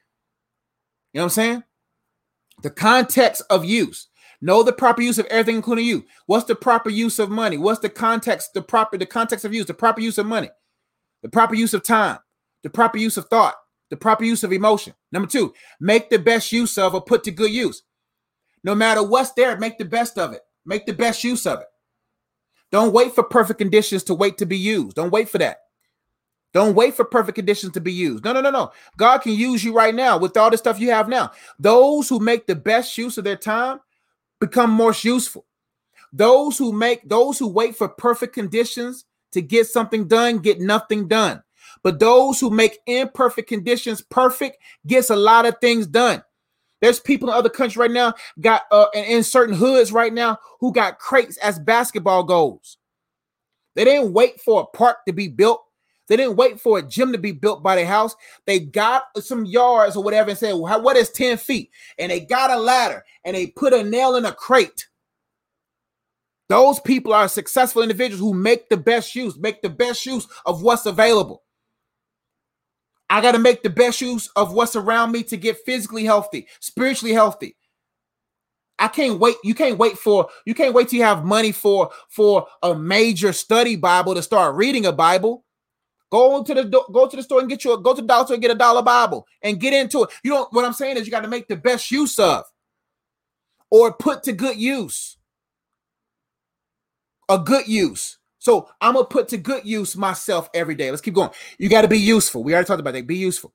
You 1.13 1.19
know 1.19 1.25
what 1.25 1.27
I'm 1.27 1.31
saying? 1.31 1.65
The 2.63 2.71
context 2.71 3.43
of 3.49 3.65
use. 3.65 4.08
Know 4.41 4.63
the 4.63 4.73
proper 4.73 5.03
use 5.03 5.19
of 5.19 5.27
everything, 5.27 5.57
including 5.57 5.87
you. 5.87 6.05
What's 6.27 6.47
the 6.47 6.55
proper 6.55 6.91
use 6.91 7.19
of 7.19 7.31
money? 7.31 7.59
What's 7.59 7.81
the 7.81 7.89
context, 7.89 8.55
the 8.55 8.63
proper, 8.63 8.97
the 8.97 9.07
context 9.07 9.45
of 9.45 9.53
use, 9.53 9.67
the 9.67 9.75
proper 9.75 10.01
use 10.01 10.19
of 10.19 10.27
money, 10.27 10.51
the 11.23 11.29
proper 11.29 11.55
use 11.55 11.75
of 11.75 11.83
time, 11.83 12.19
the 12.63 12.71
proper 12.71 12.99
use 12.99 13.17
of 13.17 13.27
thought, 13.27 13.57
the 13.91 13.97
proper 13.97 14.25
use 14.25 14.45
of 14.45 14.53
emotion. 14.53 14.95
Number 15.11 15.29
two, 15.29 15.55
make 15.81 16.11
the 16.11 16.19
best 16.19 16.53
use 16.53 16.79
of 16.79 16.95
or 16.95 17.01
put 17.01 17.25
to 17.25 17.31
good 17.31 17.51
use. 17.51 17.83
No 18.63 18.75
matter 18.75 19.03
what's 19.03 19.33
there, 19.33 19.57
make 19.59 19.79
the 19.79 19.85
best 19.85 20.19
of 20.19 20.33
it. 20.33 20.43
Make 20.65 20.87
the 20.87 20.93
best 20.93 21.25
use 21.25 21.47
of 21.47 21.61
it. 21.61 21.67
Don't 22.71 22.93
wait 22.93 23.15
for 23.15 23.23
perfect 23.25 23.59
conditions 23.59 24.05
to 24.05 24.15
wait 24.15 24.39
to 24.39 24.47
be 24.47 24.59
used. 24.59 24.97
Don't 24.97 25.11
wait 25.11 25.29
for 25.29 25.39
that. 25.39 25.59
Don't 26.53 26.75
wait 26.75 26.95
for 26.95 27.05
perfect 27.05 27.37
conditions 27.37 27.73
to 27.73 27.81
be 27.81 27.93
used. 27.93 28.25
No, 28.25 28.33
no, 28.33 28.41
no, 28.41 28.51
no. 28.51 28.73
God 28.97 29.19
can 29.19 29.33
use 29.33 29.65
you 29.65 29.75
right 29.75 29.95
now 29.95 30.19
with 30.19 30.37
all 30.37 30.51
the 30.51 30.59
stuff 30.59 30.81
you 30.81 30.91
have 30.91 31.09
now. 31.09 31.31
Those 31.59 32.09
who 32.09 32.19
make 32.19 32.47
the 32.47 32.57
best 32.57 32.97
use 32.99 33.19
of 33.19 33.25
their 33.25 33.37
time 33.37 33.81
become 34.41 34.71
most 34.71 35.05
useful. 35.05 35.47
Those 36.13 36.57
who 36.57 36.73
make 36.73 37.09
those 37.09 37.39
who 37.39 37.49
wait 37.49 37.77
for 37.77 37.89
perfect 37.89 38.35
conditions 38.35 39.05
to 39.33 39.43
get 39.43 39.67
something 39.67 40.09
done 40.09 40.39
get 40.39 40.61
nothing 40.61 41.09
done. 41.09 41.43
But 41.83 42.01
those 42.01 42.41
who 42.41 42.51
make 42.51 42.79
imperfect 42.87 43.49
conditions 43.49 44.03
perfect 44.03 44.59
gets 44.87 45.11
a 45.11 45.17
lot 45.17 45.47
of 45.47 45.57
things 45.61 45.87
done. 45.87 46.23
There's 46.81 47.01
people 47.01 47.29
in 47.29 47.35
other 47.35 47.49
countries 47.49 47.77
right 47.77 47.91
now 47.91 48.15
got 48.41 48.63
uh, 48.71 48.87
in 48.95 49.23
certain 49.23 49.55
hoods 49.55 49.93
right 49.93 50.13
now 50.13 50.39
who 50.61 50.73
got 50.73 50.99
crates 50.99 51.37
as 51.39 51.59
basketball 51.59 52.23
goals. 52.23 52.79
They 53.75 53.85
didn't 53.85 54.13
wait 54.13 54.41
for 54.41 54.63
a 54.63 54.77
park 54.77 54.99
to 55.07 55.13
be 55.13 55.29
built. 55.29 55.63
They 56.09 56.17
didn't 56.17 56.37
wait 56.37 56.61
for 56.61 56.79
a 56.79 56.83
gym 56.83 57.13
to 57.13 57.19
be 57.19 57.33
built 57.33 57.63
by 57.63 57.77
their 57.77 57.87
house. 57.87 58.17
They 58.47 58.61
got 58.61 59.05
some 59.21 59.45
yards 59.45 59.97
or 59.97 60.03
whatever 60.03 60.31
and 60.31 60.39
said, 60.39 60.55
well, 60.55 60.83
What 60.83 60.97
is 60.97 61.11
10 61.11 61.37
feet? 61.37 61.71
And 61.99 62.11
they 62.11 62.21
got 62.21 62.51
a 62.51 62.57
ladder 62.59 63.05
and 63.25 63.37
they 63.37 63.49
put 63.49 63.73
a 63.73 63.85
nail 63.85 64.17
in 64.17 64.25
a 64.25 64.33
crate. 64.33 64.89
Those 66.49 66.81
people 66.81 67.13
are 67.13 67.29
successful 67.29 67.83
individuals 67.83 68.21
who 68.21 68.33
make 68.33 68.71
the 68.71 68.77
best 68.77 69.15
use, 69.15 69.37
make 69.39 69.61
the 69.61 69.69
best 69.69 70.07
use 70.07 70.27
of 70.47 70.63
what's 70.63 70.87
available. 70.87 71.43
I 73.11 73.21
got 73.21 73.33
to 73.33 73.39
make 73.39 73.63
the 73.63 73.71
best 73.71 74.01
use 74.01 74.29
of 74.37 74.53
what's 74.53 74.77
around 74.77 75.13
me 75.13 75.23
to 75.25 75.37
get 75.37 75.59
physically 75.65 76.05
healthy, 76.05 76.47
spiritually 76.61 77.15
healthy. 77.15 77.57
I 78.79 78.89
can't 78.89 79.19
wait. 79.19 79.37
You 79.43 79.55
can't 79.55 79.79
wait 79.79 79.99
for 79.99 80.29
you 80.47 80.55
can't 80.55 80.75
wait 80.75 80.89
till 80.89 80.99
you 80.99 81.05
have 81.05 81.25
money 81.25 81.53
for 81.53 81.91
for 82.09 82.47
a 82.63 82.75
major 82.75 83.33
study 83.33 83.77
Bible 83.77 84.15
to 84.15 84.23
start 84.23 84.55
reading 84.55 84.87
a 84.87 84.93
Bible. 84.93 85.45
Go 86.11 86.43
to 86.43 86.55
the 86.55 86.65
go 86.93 87.07
to 87.07 87.17
the 87.17 87.23
store 87.23 87.41
and 87.41 87.49
get 87.49 87.65
you 87.65 87.75
a 87.75 87.81
go 87.81 87.95
to 87.95 88.01
the 88.01 88.07
dollar 88.07 88.25
store 88.25 88.35
and 88.35 88.43
get 88.43 88.51
a 88.51 88.55
dollar 88.55 88.83
Bible 88.83 89.27
and 89.43 89.61
get 89.61 89.75
into 89.75 90.05
it. 90.05 90.11
You 90.23 90.33
know 90.33 90.49
what 90.51 90.65
I'm 90.65 90.73
saying 90.73 90.97
is 90.97 91.07
you 91.07 91.11
got 91.11 91.21
to 91.21 91.29
make 91.29 91.49
the 91.49 91.57
best 91.57 91.91
use 91.91 92.19
of 92.19 92.45
or 93.71 93.93
put 93.93 94.23
to 94.23 94.33
good 94.33 94.57
use. 94.57 95.17
A 97.29 97.39
good 97.39 97.69
use. 97.69 98.19
So 98.39 98.71
I'm 98.81 98.95
gonna 98.95 99.05
put 99.05 99.29
to 99.29 99.37
good 99.37 99.67
use 99.67 99.97
myself 99.97 100.49
every 100.55 100.75
day. 100.75 100.91
Let's 100.91 101.03
keep 101.03 101.15
going. 101.15 101.31
You 101.59 101.69
got 101.69 101.83
to 101.83 101.89
be 101.89 101.99
useful. 101.99 102.43
We 102.43 102.55
already 102.55 102.67
talked 102.67 102.81
about 102.81 102.95
that. 102.95 103.07
Be 103.07 103.17
useful. 103.17 103.53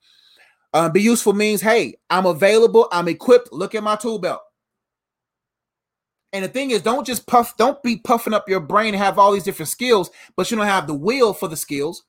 Um, 0.73 0.91
be 0.91 1.01
useful 1.01 1.33
means 1.33 1.61
hey, 1.61 1.95
I'm 2.09 2.25
available, 2.25 2.87
I'm 2.91 3.07
equipped. 3.07 3.51
Look 3.51 3.73
at 3.73 3.83
my 3.83 3.95
tool 3.95 4.19
belt. 4.19 4.41
And 6.33 6.43
the 6.43 6.49
thing 6.49 6.71
is, 6.71 6.81
don't 6.81 7.05
just 7.05 7.27
puff, 7.27 7.55
don't 7.57 7.81
be 7.83 7.97
puffing 7.97 8.33
up 8.33 8.49
your 8.49 8.59
brain 8.59 8.95
and 8.95 9.03
have 9.03 9.19
all 9.19 9.31
these 9.31 9.43
different 9.43 9.69
skills, 9.69 10.09
but 10.35 10.49
you 10.49 10.57
don't 10.57 10.65
have 10.65 10.87
the 10.87 10.93
will 10.93 11.31
for 11.33 11.47
the 11.47 11.55
skills 11.55 12.03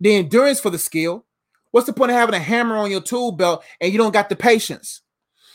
the 0.00 0.14
endurance 0.14 0.60
for 0.60 0.70
the 0.70 0.78
skill. 0.78 1.24
What's 1.70 1.86
the 1.86 1.92
point 1.92 2.10
of 2.10 2.16
having 2.16 2.34
a 2.34 2.38
hammer 2.38 2.76
on 2.76 2.90
your 2.90 3.00
tool 3.00 3.32
belt 3.32 3.62
and 3.80 3.92
you 3.92 3.98
don't 3.98 4.12
got 4.12 4.28
the 4.28 4.36
patience? 4.36 5.02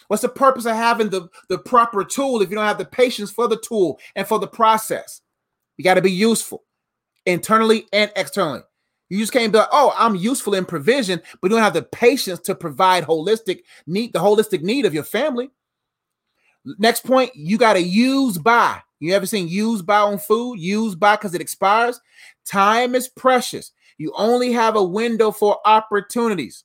What's 0.07 0.21
the 0.21 0.29
purpose 0.29 0.65
of 0.65 0.75
having 0.75 1.09
the, 1.09 1.29
the 1.49 1.57
proper 1.57 2.03
tool 2.03 2.41
if 2.41 2.49
you 2.49 2.55
don't 2.55 2.65
have 2.65 2.77
the 2.77 2.85
patience 2.85 3.31
for 3.31 3.47
the 3.47 3.57
tool 3.57 3.99
and 4.15 4.27
for 4.27 4.37
the 4.37 4.47
process? 4.47 5.21
You 5.77 5.83
got 5.83 5.95
to 5.95 6.01
be 6.01 6.11
useful 6.11 6.63
internally 7.25 7.87
and 7.91 8.11
externally. 8.15 8.61
You 9.09 9.19
just 9.19 9.33
can't 9.33 9.51
be 9.51 9.59
like, 9.59 9.69
oh, 9.71 9.93
I'm 9.97 10.15
useful 10.15 10.55
in 10.55 10.65
provision, 10.65 11.21
but 11.41 11.49
you 11.49 11.55
don't 11.55 11.63
have 11.63 11.73
the 11.73 11.83
patience 11.83 12.39
to 12.41 12.55
provide 12.55 13.03
holistic 13.05 13.61
need, 13.85 14.13
the 14.13 14.19
holistic 14.19 14.61
need 14.61 14.85
of 14.85 14.93
your 14.93 15.03
family. 15.03 15.51
Next 16.79 17.05
point, 17.05 17.31
you 17.35 17.57
got 17.57 17.73
to 17.73 17.81
use 17.81 18.37
by. 18.37 18.81
You 18.99 19.13
ever 19.13 19.25
seen 19.25 19.47
use 19.49 19.81
by 19.81 19.99
on 19.99 20.17
food? 20.17 20.59
Use 20.59 20.95
by 20.95 21.15
because 21.15 21.33
it 21.33 21.41
expires. 21.41 21.99
Time 22.45 22.95
is 22.95 23.09
precious. 23.09 23.71
You 23.97 24.13
only 24.17 24.51
have 24.51 24.75
a 24.75 24.83
window 24.83 25.31
for 25.31 25.59
opportunities. 25.65 26.63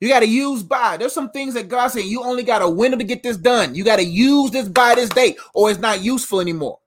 You 0.00 0.08
got 0.08 0.20
to 0.20 0.28
use 0.28 0.62
by. 0.62 0.96
There's 0.96 1.12
some 1.12 1.30
things 1.30 1.54
that 1.54 1.68
God 1.68 1.88
said 1.88 2.04
you 2.04 2.22
only 2.22 2.44
got 2.44 2.62
a 2.62 2.68
window 2.68 2.96
to 2.96 3.04
get 3.04 3.22
this 3.22 3.36
done. 3.36 3.74
You 3.74 3.84
got 3.84 3.96
to 3.96 4.04
use 4.04 4.50
this 4.52 4.68
by 4.68 4.94
this 4.94 5.08
date, 5.08 5.38
or 5.54 5.70
it's 5.70 5.80
not 5.80 6.02
useful 6.02 6.40
anymore. 6.40 6.78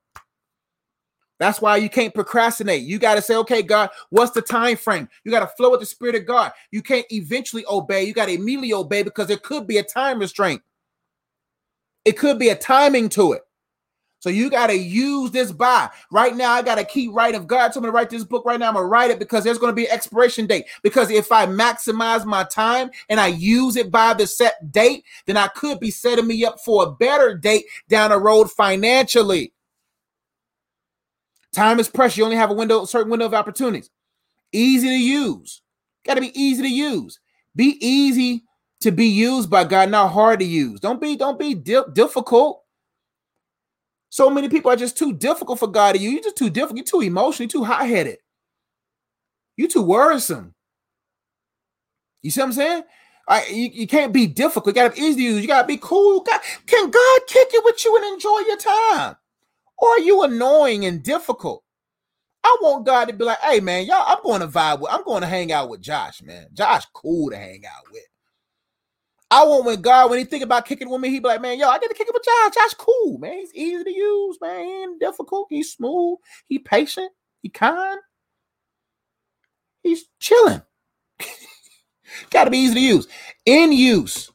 That's 1.38 1.60
why 1.60 1.76
you 1.76 1.90
can't 1.90 2.14
procrastinate. 2.14 2.84
You 2.84 2.98
got 3.00 3.16
to 3.16 3.22
say, 3.22 3.34
okay, 3.34 3.62
God, 3.62 3.90
what's 4.10 4.30
the 4.30 4.40
time 4.40 4.76
frame? 4.76 5.08
You 5.24 5.32
got 5.32 5.40
to 5.40 5.48
flow 5.56 5.72
with 5.72 5.80
the 5.80 5.86
spirit 5.86 6.14
of 6.14 6.24
God. 6.24 6.52
You 6.70 6.82
can't 6.82 7.04
eventually 7.10 7.64
obey. 7.68 8.04
You 8.04 8.14
got 8.14 8.26
to 8.26 8.32
immediately 8.32 8.72
obey 8.72 9.02
because 9.02 9.26
there 9.26 9.36
could 9.36 9.66
be 9.66 9.78
a 9.78 9.82
time 9.82 10.20
restraint. 10.20 10.62
It 12.04 12.12
could 12.12 12.38
be 12.38 12.50
a 12.50 12.54
timing 12.54 13.08
to 13.10 13.32
it. 13.32 13.42
So 14.22 14.30
you 14.30 14.50
got 14.50 14.68
to 14.68 14.76
use 14.76 15.32
this 15.32 15.50
by. 15.50 15.90
Right 16.12 16.36
now, 16.36 16.52
I 16.52 16.62
got 16.62 16.76
to 16.76 16.84
keep 16.84 17.12
writing. 17.12 17.40
If 17.40 17.48
God 17.48 17.72
told 17.72 17.82
me 17.82 17.88
to 17.88 17.92
write 17.92 18.08
this 18.08 18.22
book 18.22 18.44
right 18.44 18.60
now, 18.60 18.68
I'm 18.68 18.74
going 18.74 18.84
to 18.84 18.88
write 18.88 19.10
it 19.10 19.18
because 19.18 19.42
there's 19.42 19.58
going 19.58 19.72
to 19.72 19.74
be 19.74 19.86
an 19.86 19.90
expiration 19.90 20.46
date. 20.46 20.66
Because 20.84 21.10
if 21.10 21.32
I 21.32 21.44
maximize 21.44 22.24
my 22.24 22.44
time 22.44 22.92
and 23.08 23.18
I 23.18 23.26
use 23.26 23.74
it 23.74 23.90
by 23.90 24.14
the 24.14 24.28
set 24.28 24.70
date, 24.70 25.04
then 25.26 25.36
I 25.36 25.48
could 25.48 25.80
be 25.80 25.90
setting 25.90 26.28
me 26.28 26.44
up 26.44 26.60
for 26.60 26.84
a 26.84 26.92
better 26.92 27.36
date 27.36 27.64
down 27.88 28.10
the 28.10 28.18
road 28.20 28.48
financially. 28.48 29.52
Time 31.52 31.80
is 31.80 31.88
precious. 31.88 32.16
You 32.16 32.22
only 32.22 32.36
have 32.36 32.52
a 32.52 32.54
window, 32.54 32.84
a 32.84 32.86
certain 32.86 33.10
window 33.10 33.26
of 33.26 33.34
opportunities. 33.34 33.90
Easy 34.52 34.86
to 34.86 34.94
use. 34.94 35.62
Got 36.06 36.14
to 36.14 36.20
be 36.20 36.40
easy 36.40 36.62
to 36.62 36.68
use. 36.68 37.18
Be 37.56 37.76
easy 37.84 38.44
to 38.82 38.92
be 38.92 39.06
used 39.06 39.50
by 39.50 39.64
God, 39.64 39.90
not 39.90 40.12
hard 40.12 40.38
to 40.38 40.46
use. 40.46 40.78
Don't 40.78 41.00
be 41.00 41.16
don't 41.16 41.40
be 41.40 41.54
di- 41.54 41.82
difficult. 41.92 42.61
So 44.12 44.28
many 44.28 44.50
people 44.50 44.70
are 44.70 44.76
just 44.76 44.98
too 44.98 45.14
difficult 45.14 45.58
for 45.58 45.68
God 45.68 45.92
to 45.92 45.98
use. 45.98 46.12
You're 46.12 46.22
just 46.22 46.36
too 46.36 46.50
difficult. 46.50 46.76
You're 46.76 46.84
too 46.84 47.00
emotional. 47.00 47.44
You're 47.44 47.48
too 47.48 47.64
hot 47.64 47.88
headed. 47.88 48.18
You're 49.56 49.68
too 49.68 49.80
worrisome. 49.80 50.54
You 52.20 52.30
see 52.30 52.42
what 52.42 52.48
I'm 52.48 52.52
saying? 52.52 52.82
I, 53.26 53.46
you, 53.46 53.70
you 53.72 53.86
can't 53.86 54.12
be 54.12 54.26
difficult. 54.26 54.76
You 54.76 54.82
gotta 54.82 54.94
be 54.94 55.00
easy 55.00 55.16
to 55.16 55.22
use. 55.22 55.40
You 55.40 55.48
gotta 55.48 55.66
be 55.66 55.78
cool. 55.78 56.20
God, 56.20 56.40
can 56.66 56.90
God 56.90 57.20
kick 57.26 57.48
it 57.54 57.64
with 57.64 57.82
you 57.86 57.96
and 57.96 58.04
enjoy 58.12 58.40
your 58.40 58.58
time? 58.58 59.16
Or 59.78 59.88
are 59.88 60.00
you 60.00 60.22
annoying 60.24 60.84
and 60.84 61.02
difficult? 61.02 61.64
I 62.44 62.58
want 62.60 62.84
God 62.84 63.08
to 63.08 63.14
be 63.14 63.24
like, 63.24 63.38
hey 63.38 63.60
man, 63.60 63.86
y'all, 63.86 64.04
I'm 64.06 64.22
going 64.22 64.42
to 64.42 64.46
vibe 64.46 64.80
with, 64.80 64.92
I'm 64.92 65.04
going 65.04 65.22
to 65.22 65.26
hang 65.26 65.52
out 65.52 65.70
with 65.70 65.80
Josh, 65.80 66.20
man. 66.22 66.48
Josh, 66.52 66.84
cool 66.92 67.30
to 67.30 67.36
hang 67.38 67.62
out 67.64 67.90
with. 67.90 68.02
I 69.32 69.44
want 69.44 69.64
when 69.64 69.80
God, 69.80 70.10
when 70.10 70.18
he 70.18 70.26
think 70.26 70.44
about 70.44 70.66
kicking 70.66 71.00
me, 71.00 71.08
he 71.08 71.18
be 71.18 71.26
like, 71.26 71.40
man, 71.40 71.58
yo, 71.58 71.66
I 71.66 71.78
get 71.78 71.88
to 71.88 71.94
kick 71.94 72.06
it 72.06 72.12
with 72.12 72.22
Josh. 72.22 72.54
Josh, 72.54 72.74
cool, 72.74 73.16
man. 73.16 73.38
He's 73.38 73.54
easy 73.54 73.82
to 73.82 73.90
use, 73.90 74.36
man. 74.42 74.62
He 74.62 74.82
ain't 74.82 75.00
difficult. 75.00 75.46
He's 75.48 75.72
smooth. 75.72 76.18
He 76.44 76.58
patient. 76.58 77.10
He 77.40 77.48
kind. 77.48 77.98
He's 79.82 80.04
chilling. 80.20 80.60
got 82.30 82.44
to 82.44 82.50
be 82.50 82.58
easy 82.58 82.74
to 82.74 82.80
use. 82.80 83.08
In 83.46 83.72
use. 83.72 84.30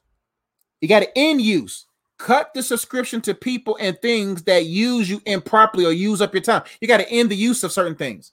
You 0.81 0.87
got 0.87 1.01
to 1.01 1.19
in 1.19 1.39
use. 1.39 1.85
Cut 2.17 2.51
the 2.55 2.63
subscription 2.63 3.21
to 3.21 3.35
people 3.35 3.77
and 3.79 4.01
things 4.01 4.41
that 4.45 4.65
use 4.65 5.07
you 5.07 5.21
improperly 5.27 5.85
or 5.85 5.91
use 5.91 6.23
up 6.23 6.33
your 6.33 6.41
time. 6.41 6.63
You 6.81 6.87
got 6.87 6.97
to 6.97 7.09
end 7.11 7.29
the 7.29 7.35
use 7.35 7.63
of 7.63 7.71
certain 7.71 7.95
things. 7.95 8.31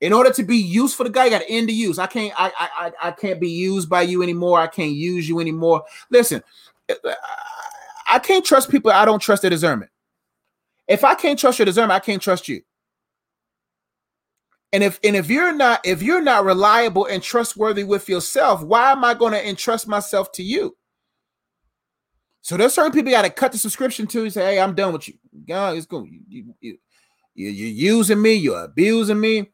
In 0.00 0.12
order 0.12 0.30
to 0.30 0.42
be 0.42 0.56
useful 0.56 1.06
to 1.06 1.10
guy, 1.10 1.24
you 1.24 1.30
got 1.30 1.40
to 1.40 1.50
end 1.50 1.68
the 1.68 1.72
use. 1.72 1.98
I 1.98 2.06
can't, 2.06 2.32
I, 2.36 2.52
I, 2.58 2.92
I 3.08 3.10
can't 3.12 3.40
be 3.40 3.48
used 3.48 3.88
by 3.88 4.02
you 4.02 4.22
anymore. 4.22 4.60
I 4.60 4.66
can't 4.66 4.92
use 4.92 5.28
you 5.28 5.40
anymore. 5.40 5.84
Listen, 6.10 6.42
I 8.06 8.18
can't 8.18 8.44
trust 8.44 8.70
people. 8.70 8.90
I 8.90 9.04
don't 9.04 9.20
trust 9.20 9.42
their 9.42 9.50
discernment. 9.50 9.90
If 10.86 11.02
I 11.02 11.14
can't 11.14 11.38
trust 11.38 11.58
your 11.58 11.66
discernment, 11.66 11.92
I 11.92 12.00
can't 12.00 12.22
trust 12.22 12.48
you. 12.48 12.62
And 14.72 14.82
if 14.82 15.00
and 15.02 15.16
if 15.16 15.30
you're 15.30 15.54
not 15.54 15.86
if 15.86 16.02
you're 16.02 16.20
not 16.20 16.44
reliable 16.44 17.06
and 17.06 17.22
trustworthy 17.22 17.84
with 17.84 18.08
yourself, 18.08 18.62
why 18.62 18.92
am 18.92 19.04
I 19.04 19.14
going 19.14 19.32
to 19.32 19.48
entrust 19.48 19.88
myself 19.88 20.32
to 20.32 20.42
you? 20.42 20.76
So 22.42 22.56
there's 22.56 22.74
certain 22.74 22.92
people 22.92 23.10
got 23.10 23.22
to 23.22 23.30
cut 23.30 23.52
the 23.52 23.58
subscription 23.58 24.06
to. 24.08 24.24
You 24.24 24.30
say, 24.30 24.54
"Hey, 24.54 24.60
I'm 24.60 24.74
done 24.74 24.92
with 24.92 25.08
you. 25.08 25.14
God, 25.48 25.76
it's 25.76 25.86
going. 25.86 26.24
You, 26.28 26.54
you, 26.60 26.78
you, 27.34 27.48
you're 27.50 27.94
using 27.94 28.20
me. 28.20 28.34
You're 28.34 28.64
abusing 28.64 29.18
me, 29.18 29.50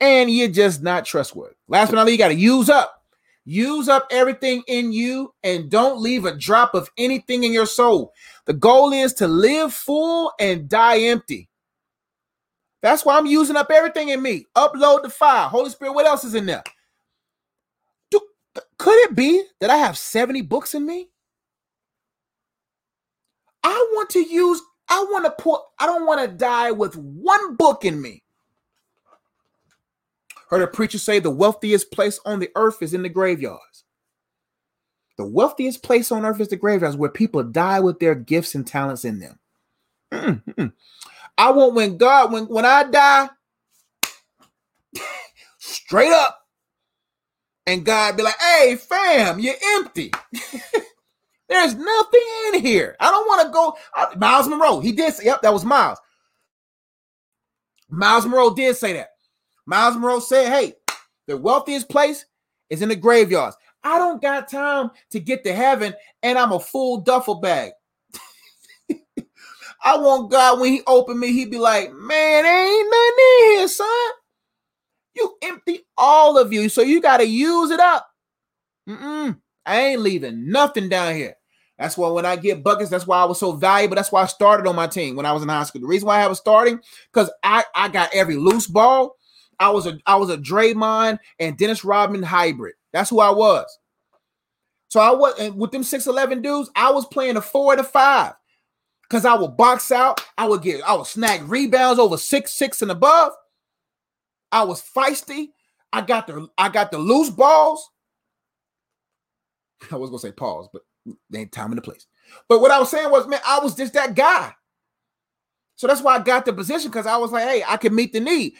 and 0.00 0.30
you're 0.30 0.48
just 0.48 0.82
not 0.82 1.04
trustworthy." 1.04 1.54
Last 1.68 1.90
but 1.90 1.96
not 1.96 2.06
least, 2.06 2.18
you 2.18 2.24
got 2.24 2.28
to 2.28 2.34
use 2.34 2.68
up, 2.68 3.04
use 3.44 3.88
up 3.88 4.06
everything 4.10 4.62
in 4.66 4.92
you, 4.92 5.34
and 5.42 5.70
don't 5.70 6.00
leave 6.00 6.24
a 6.24 6.36
drop 6.36 6.74
of 6.74 6.90
anything 6.98 7.44
in 7.44 7.52
your 7.52 7.66
soul. 7.66 8.12
The 8.46 8.54
goal 8.54 8.92
is 8.92 9.14
to 9.14 9.28
live 9.28 9.72
full 9.72 10.32
and 10.40 10.68
die 10.68 11.00
empty. 11.00 11.48
That's 12.82 13.04
why 13.04 13.18
I'm 13.18 13.26
using 13.26 13.56
up 13.56 13.70
everything 13.70 14.08
in 14.08 14.22
me. 14.22 14.46
Upload 14.56 15.02
the 15.02 15.10
file. 15.10 15.48
Holy 15.48 15.70
Spirit, 15.70 15.92
what 15.92 16.06
else 16.06 16.24
is 16.24 16.34
in 16.34 16.46
there? 16.46 16.62
Do, 18.10 18.20
could 18.78 18.96
it 19.04 19.14
be 19.14 19.44
that 19.60 19.70
I 19.70 19.76
have 19.76 19.98
70 19.98 20.42
books 20.42 20.74
in 20.74 20.86
me? 20.86 21.08
I 23.62 23.86
want 23.92 24.08
to 24.10 24.20
use, 24.20 24.62
I 24.88 25.04
want 25.10 25.26
to 25.26 25.30
put, 25.30 25.60
I 25.78 25.86
don't 25.86 26.06
want 26.06 26.22
to 26.22 26.28
die 26.36 26.70
with 26.70 26.96
one 26.96 27.56
book 27.56 27.84
in 27.84 28.00
me. 28.00 28.22
Heard 30.50 30.62
a 30.62 30.66
preacher 30.66 30.98
say 30.98 31.20
the 31.20 31.30
wealthiest 31.30 31.92
place 31.92 32.18
on 32.26 32.40
the 32.40 32.50
earth 32.56 32.82
is 32.82 32.92
in 32.92 33.02
the 33.02 33.08
graveyards. 33.08 33.84
The 35.16 35.24
wealthiest 35.24 35.84
place 35.84 36.10
on 36.10 36.24
earth 36.24 36.40
is 36.40 36.48
the 36.48 36.56
graveyards 36.56 36.96
where 36.96 37.10
people 37.10 37.44
die 37.44 37.78
with 37.78 38.00
their 38.00 38.16
gifts 38.16 38.56
and 38.56 38.66
talents 38.66 39.04
in 39.04 39.20
them. 39.20 39.38
Mm-mm. 40.12 40.72
I 41.38 41.52
want 41.52 41.74
when 41.74 41.98
God, 41.98 42.32
when, 42.32 42.46
when 42.46 42.64
I 42.64 42.82
die, 42.82 43.28
straight 45.58 46.10
up, 46.10 46.38
and 47.66 47.84
God 47.84 48.16
be 48.16 48.24
like, 48.24 48.40
hey, 48.40 48.74
fam, 48.74 49.38
you're 49.38 49.54
empty. 49.76 50.10
There's 51.48 51.76
nothing 51.76 52.22
in 52.48 52.60
here. 52.60 52.96
I 52.98 53.10
don't 53.10 53.26
want 53.28 53.46
to 53.46 53.52
go. 53.52 53.76
Uh, 53.96 54.16
Myles 54.16 54.48
Munroe, 54.48 54.80
he 54.80 54.90
did 54.90 55.14
say, 55.14 55.26
yep, 55.26 55.42
that 55.42 55.52
was 55.52 55.64
Myles. 55.64 55.98
Myles 57.88 58.24
Munroe 58.24 58.54
did 58.54 58.74
say 58.76 58.94
that. 58.94 59.09
Myles 59.70 59.94
Munroe 59.94 60.18
said, 60.18 60.48
hey, 60.48 60.74
the 61.28 61.36
wealthiest 61.36 61.88
place 61.88 62.26
is 62.70 62.82
in 62.82 62.88
the 62.88 62.96
graveyards. 62.96 63.56
I 63.84 64.00
don't 64.00 64.20
got 64.20 64.50
time 64.50 64.90
to 65.10 65.20
get 65.20 65.44
to 65.44 65.54
heaven 65.54 65.94
and 66.24 66.36
I'm 66.36 66.50
a 66.50 66.58
full 66.58 67.02
duffel 67.02 67.36
bag. 67.36 67.70
I 68.90 69.96
want 69.96 70.32
God 70.32 70.58
when 70.58 70.72
He 70.72 70.82
open 70.88 71.20
me, 71.20 71.32
He 71.32 71.44
be 71.44 71.58
like, 71.58 71.92
man, 71.92 72.44
ain't 72.44 72.90
nothing 72.90 73.24
in 73.24 73.58
here, 73.58 73.68
son. 73.68 74.10
You 75.14 75.36
empty 75.40 75.86
all 75.96 76.36
of 76.36 76.52
you, 76.52 76.68
so 76.68 76.82
you 76.82 77.00
got 77.00 77.18
to 77.18 77.26
use 77.26 77.70
it 77.70 77.78
up. 77.78 78.08
Mm-mm. 78.88 79.38
I 79.64 79.80
ain't 79.82 80.00
leaving 80.00 80.50
nothing 80.50 80.88
down 80.88 81.14
here. 81.14 81.36
That's 81.78 81.96
why 81.96 82.08
when 82.10 82.26
I 82.26 82.34
get 82.34 82.64
buckets, 82.64 82.90
that's 82.90 83.06
why 83.06 83.22
I 83.22 83.24
was 83.24 83.38
so 83.38 83.52
valuable. 83.52 83.94
That's 83.94 84.10
why 84.10 84.22
I 84.22 84.26
started 84.26 84.66
on 84.66 84.74
my 84.74 84.88
team 84.88 85.14
when 85.14 85.26
I 85.26 85.32
was 85.32 85.44
in 85.44 85.48
high 85.48 85.62
school. 85.62 85.80
The 85.80 85.86
reason 85.86 86.08
why 86.08 86.22
I 86.22 86.26
was 86.26 86.38
starting, 86.38 86.80
because 87.12 87.30
I, 87.44 87.64
I 87.72 87.88
got 87.88 88.10
every 88.12 88.34
loose 88.34 88.66
ball. 88.66 89.14
I 89.60 89.68
was 89.70 89.86
a 89.86 89.98
I 90.06 90.16
was 90.16 90.30
a 90.30 90.38
Draymond 90.38 91.18
and 91.38 91.56
Dennis 91.56 91.84
Rodman 91.84 92.22
hybrid. 92.22 92.74
That's 92.92 93.10
who 93.10 93.20
I 93.20 93.30
was. 93.30 93.66
So 94.88 94.98
I 94.98 95.10
was 95.10 95.38
and 95.38 95.56
with 95.56 95.70
them 95.70 95.82
6'11 95.82 96.42
dudes, 96.42 96.70
I 96.74 96.90
was 96.90 97.06
playing 97.06 97.36
a 97.36 97.42
four 97.42 97.74
a 97.74 97.84
five. 97.84 98.32
Cause 99.08 99.24
I 99.24 99.34
would 99.34 99.56
box 99.56 99.90
out, 99.90 100.24
I 100.38 100.46
would 100.46 100.62
get, 100.62 100.82
I 100.82 100.94
would 100.94 101.06
snag 101.06 101.42
rebounds 101.48 101.98
over 101.98 102.16
six, 102.16 102.52
six 102.52 102.80
and 102.80 102.92
above. 102.92 103.32
I 104.52 104.62
was 104.62 104.80
feisty. 104.82 105.48
I 105.92 106.00
got 106.02 106.28
the 106.28 106.48
I 106.56 106.68
got 106.68 106.92
the 106.92 106.98
loose 106.98 107.30
balls. 107.30 107.90
I 109.90 109.96
was 109.96 110.10
gonna 110.10 110.20
say 110.20 110.32
pause, 110.32 110.68
but 110.72 110.82
they 111.28 111.40
ain't 111.40 111.52
time 111.52 111.72
and 111.72 111.78
the 111.78 111.82
place. 111.82 112.06
But 112.48 112.60
what 112.60 112.70
I 112.70 112.78
was 112.78 112.90
saying 112.90 113.10
was, 113.10 113.26
man, 113.26 113.40
I 113.44 113.58
was 113.58 113.74
just 113.74 113.94
that 113.94 114.14
guy. 114.14 114.54
So 115.74 115.86
that's 115.86 116.02
why 116.02 116.16
I 116.16 116.20
got 116.20 116.44
the 116.44 116.52
position 116.52 116.90
because 116.90 117.06
I 117.06 117.16
was 117.16 117.32
like, 117.32 117.48
hey, 117.48 117.64
I 117.66 117.78
can 117.78 117.94
meet 117.94 118.12
the 118.12 118.20
need. 118.20 118.52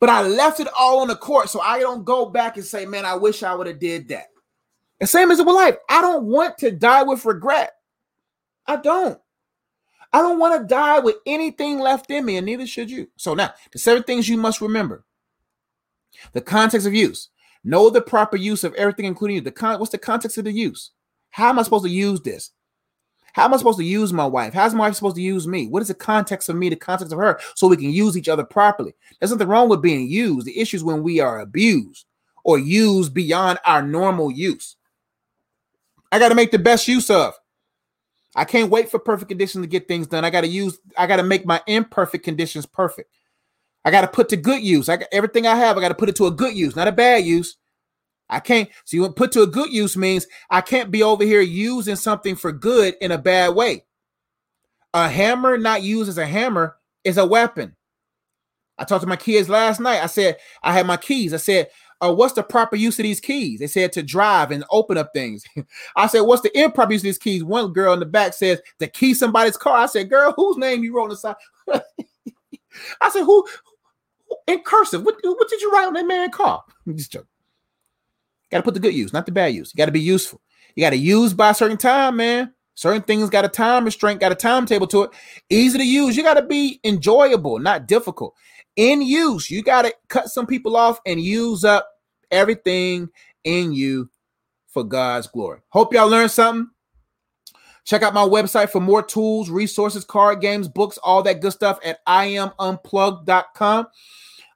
But 0.00 0.10
I 0.10 0.22
left 0.22 0.60
it 0.60 0.68
all 0.78 1.00
on 1.00 1.08
the 1.08 1.16
court. 1.16 1.48
So 1.48 1.60
I 1.60 1.80
don't 1.80 2.04
go 2.04 2.26
back 2.26 2.56
and 2.56 2.64
say, 2.64 2.86
man, 2.86 3.04
I 3.04 3.14
wish 3.14 3.42
I 3.42 3.54
would 3.54 3.66
have 3.66 3.80
did 3.80 4.08
that. 4.08 4.26
The 5.00 5.06
same 5.06 5.30
as 5.30 5.38
with 5.38 5.48
life. 5.48 5.76
I 5.88 6.00
don't 6.00 6.24
want 6.24 6.58
to 6.58 6.70
die 6.70 7.02
with 7.02 7.24
regret. 7.24 7.72
I 8.66 8.76
don't. 8.76 9.18
I 10.12 10.20
don't 10.20 10.38
want 10.38 10.60
to 10.60 10.66
die 10.66 11.00
with 11.00 11.16
anything 11.26 11.78
left 11.78 12.10
in 12.10 12.24
me, 12.24 12.36
and 12.36 12.46
neither 12.46 12.66
should 12.66 12.90
you. 12.90 13.08
So 13.16 13.34
now, 13.34 13.52
the 13.72 13.78
seven 13.78 14.02
things 14.02 14.28
you 14.28 14.36
must 14.38 14.60
remember. 14.60 15.04
The 16.32 16.40
context 16.40 16.86
of 16.86 16.94
use. 16.94 17.28
Know 17.64 17.90
the 17.90 18.00
proper 18.00 18.36
use 18.36 18.64
of 18.64 18.74
everything, 18.74 19.04
including 19.04 19.36
you. 19.36 19.42
The 19.42 19.52
con- 19.52 19.78
what's 19.78 19.92
the 19.92 19.98
context 19.98 20.38
of 20.38 20.44
the 20.44 20.52
use? 20.52 20.92
How 21.30 21.50
am 21.50 21.58
I 21.58 21.62
supposed 21.62 21.84
to 21.84 21.90
use 21.90 22.20
this? 22.20 22.52
How 23.38 23.44
am 23.44 23.54
I 23.54 23.56
supposed 23.56 23.78
to 23.78 23.84
use 23.84 24.12
my 24.12 24.26
wife? 24.26 24.52
How's 24.52 24.74
my 24.74 24.88
wife 24.88 24.96
supposed 24.96 25.14
to 25.14 25.22
use 25.22 25.46
me? 25.46 25.68
What 25.68 25.80
is 25.80 25.86
the 25.86 25.94
context 25.94 26.48
of 26.48 26.56
me, 26.56 26.70
the 26.70 26.74
context 26.74 27.12
of 27.12 27.20
her, 27.20 27.38
so 27.54 27.68
we 27.68 27.76
can 27.76 27.90
use 27.90 28.16
each 28.16 28.28
other 28.28 28.42
properly? 28.42 28.96
There's 29.20 29.30
nothing 29.30 29.46
wrong 29.46 29.68
with 29.68 29.80
being 29.80 30.08
used. 30.08 30.44
The 30.44 30.58
issue 30.58 30.76
is 30.76 30.82
when 30.82 31.04
we 31.04 31.20
are 31.20 31.38
abused 31.38 32.04
or 32.42 32.58
used 32.58 33.14
beyond 33.14 33.60
our 33.64 33.80
normal 33.80 34.32
use. 34.32 34.74
I 36.10 36.18
got 36.18 36.30
to 36.30 36.34
make 36.34 36.50
the 36.50 36.58
best 36.58 36.88
use 36.88 37.10
of. 37.10 37.32
I 38.34 38.44
can't 38.44 38.72
wait 38.72 38.90
for 38.90 38.98
perfect 38.98 39.28
conditions 39.28 39.62
to 39.62 39.68
get 39.68 39.86
things 39.86 40.08
done. 40.08 40.24
I 40.24 40.30
got 40.30 40.40
to 40.40 40.48
use, 40.48 40.80
I 40.96 41.06
got 41.06 41.18
to 41.18 41.22
make 41.22 41.46
my 41.46 41.62
imperfect 41.68 42.24
conditions 42.24 42.66
perfect. 42.66 43.08
I 43.84 43.92
got 43.92 44.00
to 44.00 44.08
put 44.08 44.30
to 44.30 44.36
good 44.36 44.64
use. 44.64 44.88
I 44.88 44.96
got 44.96 45.08
everything 45.12 45.46
I 45.46 45.54
have, 45.54 45.78
I 45.78 45.80
got 45.80 45.90
to 45.90 45.94
put 45.94 46.08
it 46.08 46.16
to 46.16 46.26
a 46.26 46.32
good 46.32 46.56
use, 46.56 46.74
not 46.74 46.88
a 46.88 46.92
bad 46.92 47.24
use. 47.24 47.56
I 48.30 48.40
can't. 48.40 48.68
So 48.84 48.96
you 48.96 49.10
put 49.10 49.32
to 49.32 49.42
a 49.42 49.46
good 49.46 49.72
use 49.72 49.96
means 49.96 50.26
I 50.50 50.60
can't 50.60 50.90
be 50.90 51.02
over 51.02 51.24
here 51.24 51.40
using 51.40 51.96
something 51.96 52.36
for 52.36 52.52
good 52.52 52.94
in 53.00 53.12
a 53.12 53.18
bad 53.18 53.54
way. 53.54 53.84
A 54.94 55.08
hammer 55.08 55.58
not 55.58 55.82
used 55.82 56.08
as 56.08 56.18
a 56.18 56.26
hammer 56.26 56.76
is 57.04 57.18
a 57.18 57.26
weapon. 57.26 57.74
I 58.78 58.84
talked 58.84 59.02
to 59.02 59.08
my 59.08 59.16
kids 59.16 59.48
last 59.48 59.80
night. 59.80 60.02
I 60.02 60.06
said 60.06 60.36
I 60.62 60.72
had 60.72 60.86
my 60.86 60.96
keys. 60.96 61.34
I 61.34 61.38
said, 61.38 61.68
uh, 62.00 62.14
"What's 62.14 62.34
the 62.34 62.42
proper 62.42 62.76
use 62.76 62.98
of 62.98 63.02
these 63.02 63.20
keys?" 63.20 63.58
They 63.60 63.66
said 63.66 63.92
to 63.92 64.02
drive 64.02 64.50
and 64.50 64.64
open 64.70 64.96
up 64.96 65.10
things. 65.12 65.44
I 65.96 66.06
said, 66.06 66.20
"What's 66.20 66.42
the 66.42 66.56
improper 66.58 66.92
use 66.92 67.00
of 67.00 67.06
these 67.06 67.18
keys?" 67.18 67.42
One 67.42 67.72
girl 67.72 67.92
in 67.92 68.00
the 68.00 68.06
back 68.06 68.34
says 68.34 68.60
to 68.78 68.86
key 68.86 69.14
somebody's 69.14 69.56
car. 69.56 69.78
I 69.78 69.86
said, 69.86 70.08
"Girl, 70.08 70.32
whose 70.36 70.56
name 70.58 70.84
you 70.84 70.94
wrote 70.94 71.04
on 71.04 71.08
the 71.10 71.16
side?" 71.16 71.36
I 73.00 73.10
said, 73.10 73.24
"Who?" 73.24 73.46
In 74.46 74.60
cursive, 74.60 75.04
what, 75.04 75.16
what 75.22 75.48
did 75.48 75.60
you 75.60 75.70
write 75.70 75.86
on 75.86 75.94
that 75.94 76.06
man's 76.06 76.34
car? 76.34 76.62
Just 76.94 77.12
joking. 77.12 77.28
Got 78.50 78.58
to 78.58 78.62
put 78.62 78.74
the 78.74 78.80
good 78.80 78.94
use, 78.94 79.12
not 79.12 79.26
the 79.26 79.32
bad 79.32 79.54
use. 79.54 79.72
You 79.74 79.78
got 79.78 79.86
to 79.86 79.92
be 79.92 80.00
useful. 80.00 80.40
You 80.74 80.82
got 80.82 80.90
to 80.90 80.96
use 80.96 81.34
by 81.34 81.50
a 81.50 81.54
certain 81.54 81.76
time, 81.76 82.16
man. 82.16 82.52
Certain 82.74 83.02
things 83.02 83.28
got 83.28 83.44
a 83.44 83.48
time 83.48 83.84
restraint, 83.84 84.20
got 84.20 84.30
a 84.30 84.36
timetable 84.36 84.86
to 84.86 85.02
it. 85.02 85.10
Easy 85.50 85.78
to 85.78 85.84
use. 85.84 86.16
You 86.16 86.22
got 86.22 86.34
to 86.34 86.42
be 86.42 86.80
enjoyable, 86.84 87.58
not 87.58 87.88
difficult. 87.88 88.34
In 88.76 89.02
use, 89.02 89.50
you 89.50 89.62
got 89.62 89.82
to 89.82 89.92
cut 90.08 90.28
some 90.28 90.46
people 90.46 90.76
off 90.76 91.00
and 91.04 91.20
use 91.20 91.64
up 91.64 91.88
everything 92.30 93.08
in 93.42 93.72
you 93.72 94.08
for 94.68 94.84
God's 94.84 95.26
glory. 95.26 95.58
Hope 95.70 95.92
y'all 95.92 96.08
learned 96.08 96.30
something. 96.30 96.70
Check 97.84 98.02
out 98.02 98.14
my 98.14 98.22
website 98.22 98.70
for 98.70 98.80
more 98.80 99.02
tools, 99.02 99.50
resources, 99.50 100.04
card 100.04 100.40
games, 100.40 100.68
books, 100.68 100.98
all 100.98 101.22
that 101.22 101.40
good 101.40 101.52
stuff 101.52 101.78
at 101.82 102.04
iamunplugged.com. 102.06 103.86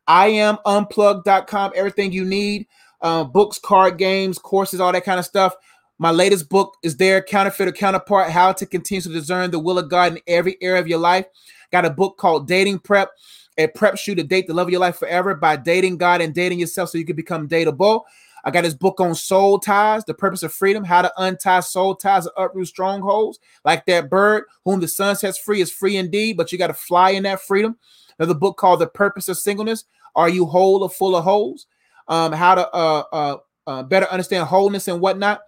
iamunplugged.com. 0.08 1.72
Everything 1.74 2.12
you 2.12 2.24
need 2.24 2.68
uh, 3.02 3.24
books, 3.24 3.58
card 3.58 3.98
games, 3.98 4.38
courses, 4.38 4.80
all 4.80 4.92
that 4.92 5.04
kind 5.04 5.18
of 5.18 5.26
stuff. 5.26 5.54
My 5.98 6.10
latest 6.10 6.48
book 6.48 6.76
is 6.82 6.96
there, 6.96 7.22
Counterfeit 7.22 7.68
or 7.68 7.72
Counterpart 7.72 8.30
How 8.30 8.52
to 8.52 8.66
Continue 8.66 9.02
to 9.02 9.08
Discern 9.10 9.50
the 9.50 9.58
Will 9.58 9.78
of 9.78 9.88
God 9.88 10.12
in 10.12 10.20
Every 10.26 10.56
Area 10.60 10.80
of 10.80 10.88
Your 10.88 10.98
Life. 10.98 11.26
Got 11.70 11.84
a 11.84 11.90
book 11.90 12.16
called 12.16 12.48
Dating 12.48 12.78
Prep. 12.78 13.10
It 13.56 13.74
preps 13.74 14.06
you 14.06 14.14
to 14.14 14.24
date 14.24 14.46
the 14.46 14.54
love 14.54 14.68
of 14.68 14.72
your 14.72 14.80
life 14.80 14.96
forever 14.96 15.34
by 15.34 15.56
dating 15.56 15.98
God 15.98 16.20
and 16.20 16.34
dating 16.34 16.58
yourself 16.58 16.88
so 16.88 16.98
you 16.98 17.04
can 17.04 17.16
become 17.16 17.48
dateable. 17.48 18.02
I 18.44 18.50
got 18.50 18.62
this 18.62 18.74
book 18.74 19.00
on 19.00 19.14
soul 19.14 19.58
ties, 19.58 20.04
the 20.04 20.14
purpose 20.14 20.42
of 20.42 20.52
freedom, 20.52 20.82
how 20.82 21.02
to 21.02 21.12
untie 21.16 21.60
soul 21.60 21.94
ties 21.94 22.26
and 22.26 22.34
uproot 22.36 22.66
strongholds. 22.66 23.38
Like 23.64 23.86
that 23.86 24.10
bird, 24.10 24.44
whom 24.64 24.80
the 24.80 24.88
Son 24.88 25.14
sets 25.14 25.38
free 25.38 25.60
is 25.60 25.70
free 25.70 25.96
indeed, 25.96 26.36
but 26.36 26.50
you 26.50 26.58
got 26.58 26.68
to 26.68 26.74
fly 26.74 27.10
in 27.10 27.22
that 27.24 27.42
freedom. 27.42 27.76
Another 28.18 28.34
book 28.34 28.56
called 28.56 28.80
The 28.80 28.88
Purpose 28.88 29.28
of 29.28 29.38
Singleness. 29.38 29.84
Are 30.16 30.28
you 30.28 30.46
whole 30.46 30.82
or 30.82 30.90
full 30.90 31.14
of 31.14 31.24
holes? 31.24 31.66
Um, 32.08 32.32
how 32.32 32.54
to 32.54 32.68
uh, 32.74 33.02
uh, 33.12 33.36
uh, 33.66 33.82
better 33.84 34.06
understand 34.06 34.46
wholeness 34.46 34.88
and 34.88 35.00
whatnot. 35.00 35.40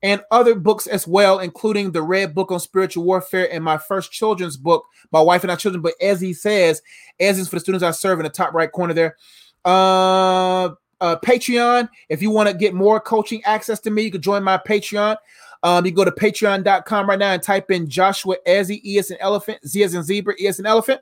And 0.00 0.22
other 0.30 0.54
books 0.54 0.86
as 0.86 1.08
well, 1.08 1.40
including 1.40 1.90
the 1.90 2.02
Red 2.02 2.32
Book 2.32 2.52
on 2.52 2.60
Spiritual 2.60 3.04
Warfare 3.04 3.52
and 3.52 3.64
my 3.64 3.78
first 3.78 4.12
children's 4.12 4.56
book, 4.56 4.84
My 5.10 5.20
Wife 5.20 5.42
and 5.42 5.50
Our 5.50 5.56
Children. 5.56 5.82
But 5.82 5.94
as 6.00 6.20
he 6.20 6.32
says, 6.32 6.80
as 7.18 7.38
is 7.38 7.48
for 7.48 7.56
the 7.56 7.60
students 7.60 7.82
I 7.82 7.90
serve 7.90 8.20
in 8.20 8.24
the 8.24 8.30
top 8.30 8.54
right 8.54 8.70
corner 8.70 8.94
there. 8.94 9.16
Uh, 9.64 10.70
uh, 11.00 11.16
Patreon. 11.16 11.88
If 12.08 12.22
you 12.22 12.30
want 12.30 12.48
to 12.48 12.54
get 12.54 12.74
more 12.74 13.00
coaching 13.00 13.42
access 13.44 13.80
to 13.80 13.90
me, 13.90 14.02
you 14.02 14.10
can 14.10 14.22
join 14.22 14.42
my 14.42 14.58
Patreon. 14.58 15.16
Um, 15.62 15.84
you 15.84 15.92
go 15.92 16.04
to 16.04 16.12
patreon.com 16.12 17.08
right 17.08 17.18
now 17.18 17.32
and 17.32 17.42
type 17.42 17.70
in 17.70 17.88
Joshua 17.88 18.36
Ezzy, 18.46 18.80
E 18.84 18.98
as 18.98 19.10
an 19.10 19.16
elephant, 19.20 19.66
Z 19.66 19.82
as 19.82 19.94
in 19.94 20.02
zebra, 20.02 20.34
E 20.40 20.46
as 20.46 20.60
an 20.60 20.66
elephant. 20.66 21.00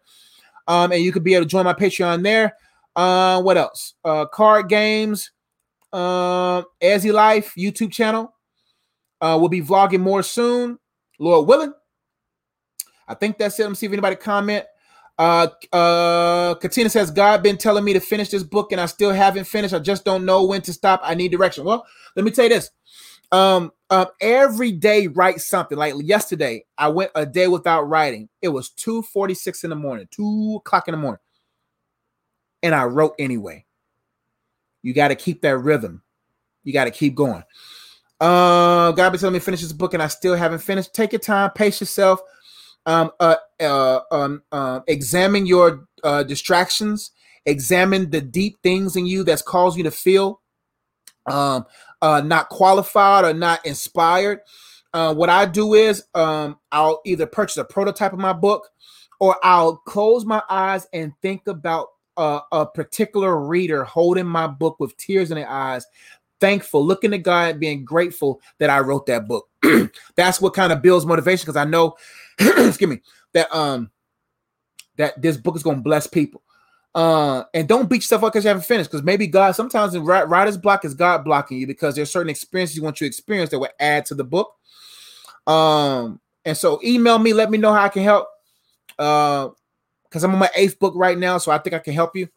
Um, 0.66 0.93
and 0.93 1.03
you 1.03 1.12
could 1.12 1.24
be 1.24 1.35
able 1.35 1.45
to 1.45 1.49
join 1.49 1.65
my 1.65 1.74
Patreon 1.74 2.23
there. 2.23 2.55
Uh, 2.97 3.43
what 3.43 3.59
else? 3.59 3.94
Uh, 4.05 4.27
card 4.27 4.68
games, 4.68 5.31
uh, 5.93 6.62
Ezzy 6.82 7.12
Life 7.12 7.52
YouTube 7.56 7.93
channel. 7.93 8.35
Uh, 9.20 9.36
we'll 9.39 9.51
be 9.51 9.62
vlogging 9.62 10.01
more 10.01 10.23
soon, 10.23 10.78
Lord 11.20 11.47
willing. 11.47 11.74
I 13.09 13.14
think 13.14 13.39
that's 13.39 13.59
it. 13.59 13.62
Let 13.62 13.68
me 13.70 13.74
see 13.77 13.86
if 13.86 13.93
anybody 13.93 14.16
comment. 14.16 14.64
Uh, 15.18 15.48
uh, 15.73 16.55
Katina 16.56 16.90
says, 16.90 17.10
God 17.10 17.43
been 17.43 17.56
telling 17.56 17.85
me 17.85 17.93
to 17.94 18.01
finish 18.01 18.28
this 18.31 18.43
book 18.43 18.73
and 18.73 18.81
I 18.81 18.86
still 18.86 19.12
haven't 19.12 19.44
finished. 19.44 19.73
I 19.74 19.78
just 19.78 20.05
don't 20.05 20.24
know 20.24 20.44
when 20.44 20.60
to 20.62 20.73
stop. 20.73 21.01
I 21.02 21.14
need 21.14 21.31
direction. 21.31 21.64
Well, 21.64 21.86
let 22.16 22.24
me 22.24 22.31
tell 22.31 22.44
you 22.44 22.51
this. 22.51 22.70
Um, 23.32 23.73
um, 23.90 24.06
every 24.20 24.73
day 24.73 25.06
write 25.09 25.40
something. 25.40 25.77
Like 25.78 25.94
yesterday, 25.98 26.64
I 26.78 26.89
went 26.89 27.10
a 27.14 27.24
day 27.27 27.48
without 27.48 27.82
writing. 27.82 28.28
It 28.43 28.48
was 28.48 28.70
2:46 28.70 29.64
in 29.64 29.70
the 29.70 29.77
morning, 29.77 30.06
two 30.10 30.56
o'clock 30.59 30.89
in 30.89 30.93
the 30.93 30.98
morning. 30.98 31.20
And 32.66 32.74
I 32.74 32.84
wrote 32.84 33.14
anyway. 33.18 33.64
You 34.82 34.93
got 34.93 35.09
to 35.09 35.14
keep 35.14 35.43
that 35.43 35.59
rhythm. 35.59 36.02
You 36.64 36.72
got 36.72 36.84
to 36.84 36.90
keep 36.90 37.14
going. 37.14 37.44
Uh, 38.20 38.90
God 38.93 39.10
be 39.10 39.18
telling 39.18 39.34
me 39.34 39.38
finish 39.38 39.60
this 39.60 39.72
book, 39.72 39.94
and 39.94 40.02
I 40.02 40.09
still 40.09 40.34
haven't 40.34 40.59
finished. 40.59 40.94
Take 40.94 41.12
your 41.12 41.20
time, 41.20 41.51
pace 41.51 41.80
yourself 41.80 42.20
um, 42.86 43.10
uh, 43.18 43.36
uh, 43.60 44.01
um, 44.10 44.43
uh, 44.52 44.80
examine 44.86 45.44
your 45.47 45.86
uh, 46.05 46.22
distractions, 46.22 47.10
examine 47.44 48.10
the 48.10 48.20
deep 48.20 48.62
things 48.62 48.97
in 48.97 49.06
you 49.06 49.24
that's 49.24 49.43
caused 49.43 49.76
you 49.76 49.82
to 49.82 49.90
feel 49.90 50.40
um, 51.26 51.66
uh, 52.01 52.22
not 52.24 52.48
qualified 52.48 53.24
or 53.24 53.34
not 53.34 53.64
inspired. 53.66 54.40
Uh, 54.94 55.12
what 55.12 55.28
I 55.28 55.44
do 55.44 55.74
is 55.74 56.05
um, 56.14 56.59
I'll 56.70 57.02
either 57.05 57.26
purchase 57.26 57.56
a 57.56 57.64
prototype 57.64 58.12
of 58.12 58.18
my 58.20 58.32
book 58.32 58.68
or 59.18 59.36
I'll 59.43 59.76
close 59.76 60.24
my 60.24 60.43
eyes 60.48 60.86
and 60.93 61.12
think 61.20 61.48
about 61.48 61.88
uh, 62.16 62.40
a 62.52 62.66
particular 62.66 63.36
reader 63.38 63.84
holding 63.84 64.26
my 64.26 64.47
book 64.47 64.76
with 64.78 64.97
tears 64.97 65.30
in 65.30 65.36
their 65.36 65.48
eyes, 65.48 65.86
thankful, 66.40 66.84
looking 66.84 67.14
at 67.14 67.22
God, 67.22 67.60
being 67.60 67.84
grateful 67.84 68.40
that 68.59 68.70
I 68.70 68.80
wrote 68.80 69.06
that 69.06 69.26
book. 69.26 69.48
That's 70.16 70.40
what 70.40 70.55
kind 70.55 70.72
of 70.72 70.82
builds 70.82 71.06
motivation 71.06 71.44
because 71.44 71.56
I 71.56 71.64
know 71.64 71.97
excuse 72.38 72.90
me, 72.90 73.01
that 73.32 73.55
um 73.55 73.90
that 74.97 75.20
this 75.20 75.36
book 75.36 75.56
is 75.56 75.62
gonna 75.62 75.80
bless 75.80 76.06
people. 76.06 76.43
Uh, 76.94 77.44
and 77.52 77.68
don't 77.68 77.90
beat 77.90 77.97
yourself 77.97 78.24
up 78.24 78.32
because 78.32 78.43
you 78.43 78.48
haven't 78.48 78.64
finished. 78.64 78.90
Because 78.90 79.05
maybe 79.05 79.26
God, 79.26 79.55
sometimes 79.55 79.94
in 79.94 80.02
writer's 80.02 80.56
block 80.56 80.82
is 80.86 80.94
God 80.94 81.24
blocking 81.24 81.59
you 81.59 81.66
because 81.66 81.94
there's 81.94 82.10
certain 82.10 82.30
experiences 82.30 82.74
you 82.74 82.82
want 82.82 82.98
you 83.02 83.05
to 83.05 83.09
experience 83.09 83.51
that 83.51 83.59
will 83.59 83.68
add 83.78 84.06
to 84.06 84.14
the 84.14 84.24
book. 84.24 84.55
Um, 85.47 86.20
and 86.47 86.56
so 86.56 86.80
email 86.82 87.18
me, 87.18 87.34
let 87.34 87.51
me 87.51 87.59
know 87.59 87.72
how 87.72 87.82
I 87.82 87.90
can 87.90 88.02
help. 88.02 88.28
Uh, 88.98 89.51
because 90.09 90.24
I'm 90.24 90.33
on 90.33 90.39
my 90.39 90.51
eighth 90.55 90.78
book 90.78 90.95
right 90.97 91.19
now, 91.19 91.39
so 91.39 91.53
I 91.53 91.59
think 91.59 91.74
I 91.74 91.78
can 91.78 91.95
help 91.95 92.16
you. 92.16 92.28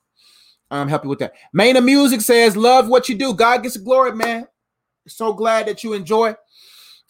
I'm 0.72 0.88
happy 0.88 1.08
with 1.08 1.20
that. 1.20 1.34
Main 1.54 1.78
of 1.78 1.84
Music 1.84 2.22
says, 2.22 2.56
Love 2.56 2.88
what 2.88 3.10
you 3.10 3.16
do. 3.16 3.34
God 3.34 3.64
gets 3.64 3.78
glory, 3.78 4.14
man. 4.14 4.48
So 5.08 5.34
glad 5.34 5.68
that 5.68 5.84
you 5.84 5.94
enjoy 5.94 6.36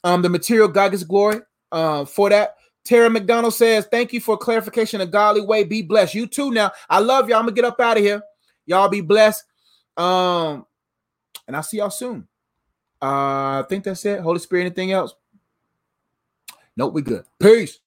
um 0.04 0.22
the 0.22 0.30
material. 0.30 0.68
God 0.68 0.92
gets 0.92 1.04
glory 1.04 1.42
uh, 1.72 2.06
for 2.06 2.30
that. 2.30 2.56
Tara 2.86 3.10
McDonald 3.10 3.54
says, 3.54 3.88
Thank 3.92 4.14
you 4.14 4.22
for 4.22 4.38
clarification, 4.38 5.02
a 5.02 5.06
godly 5.06 5.42
way. 5.42 5.64
Be 5.64 5.82
blessed. 5.82 6.16
You 6.16 6.28
too 6.28 6.52
now. 6.52 6.72
I 6.90 7.00
love 7.00 7.28
y'all. 7.30 7.40
I'm 7.40 7.46
gonna 7.46 7.56
get 7.56 7.66
up 7.66 7.80
out 7.80 7.98
of 7.98 8.04
here. 8.04 8.22
Y'all 8.66 8.90
be 8.90 9.02
blessed. 9.02 9.44
Um, 9.98 10.66
and 11.48 11.56
I'll 11.56 11.64
see 11.64 11.78
y'all 11.78 11.90
soon. 11.90 12.28
Uh, 13.02 13.62
I 13.62 13.66
think 13.68 13.84
that's 13.84 14.06
it. 14.06 14.22
Holy 14.22 14.40
Spirit, 14.40 14.62
anything 14.62 14.92
else? 14.92 15.14
Nope, 16.78 16.94
we 16.94 17.02
good. 17.02 17.26
Peace. 17.40 17.80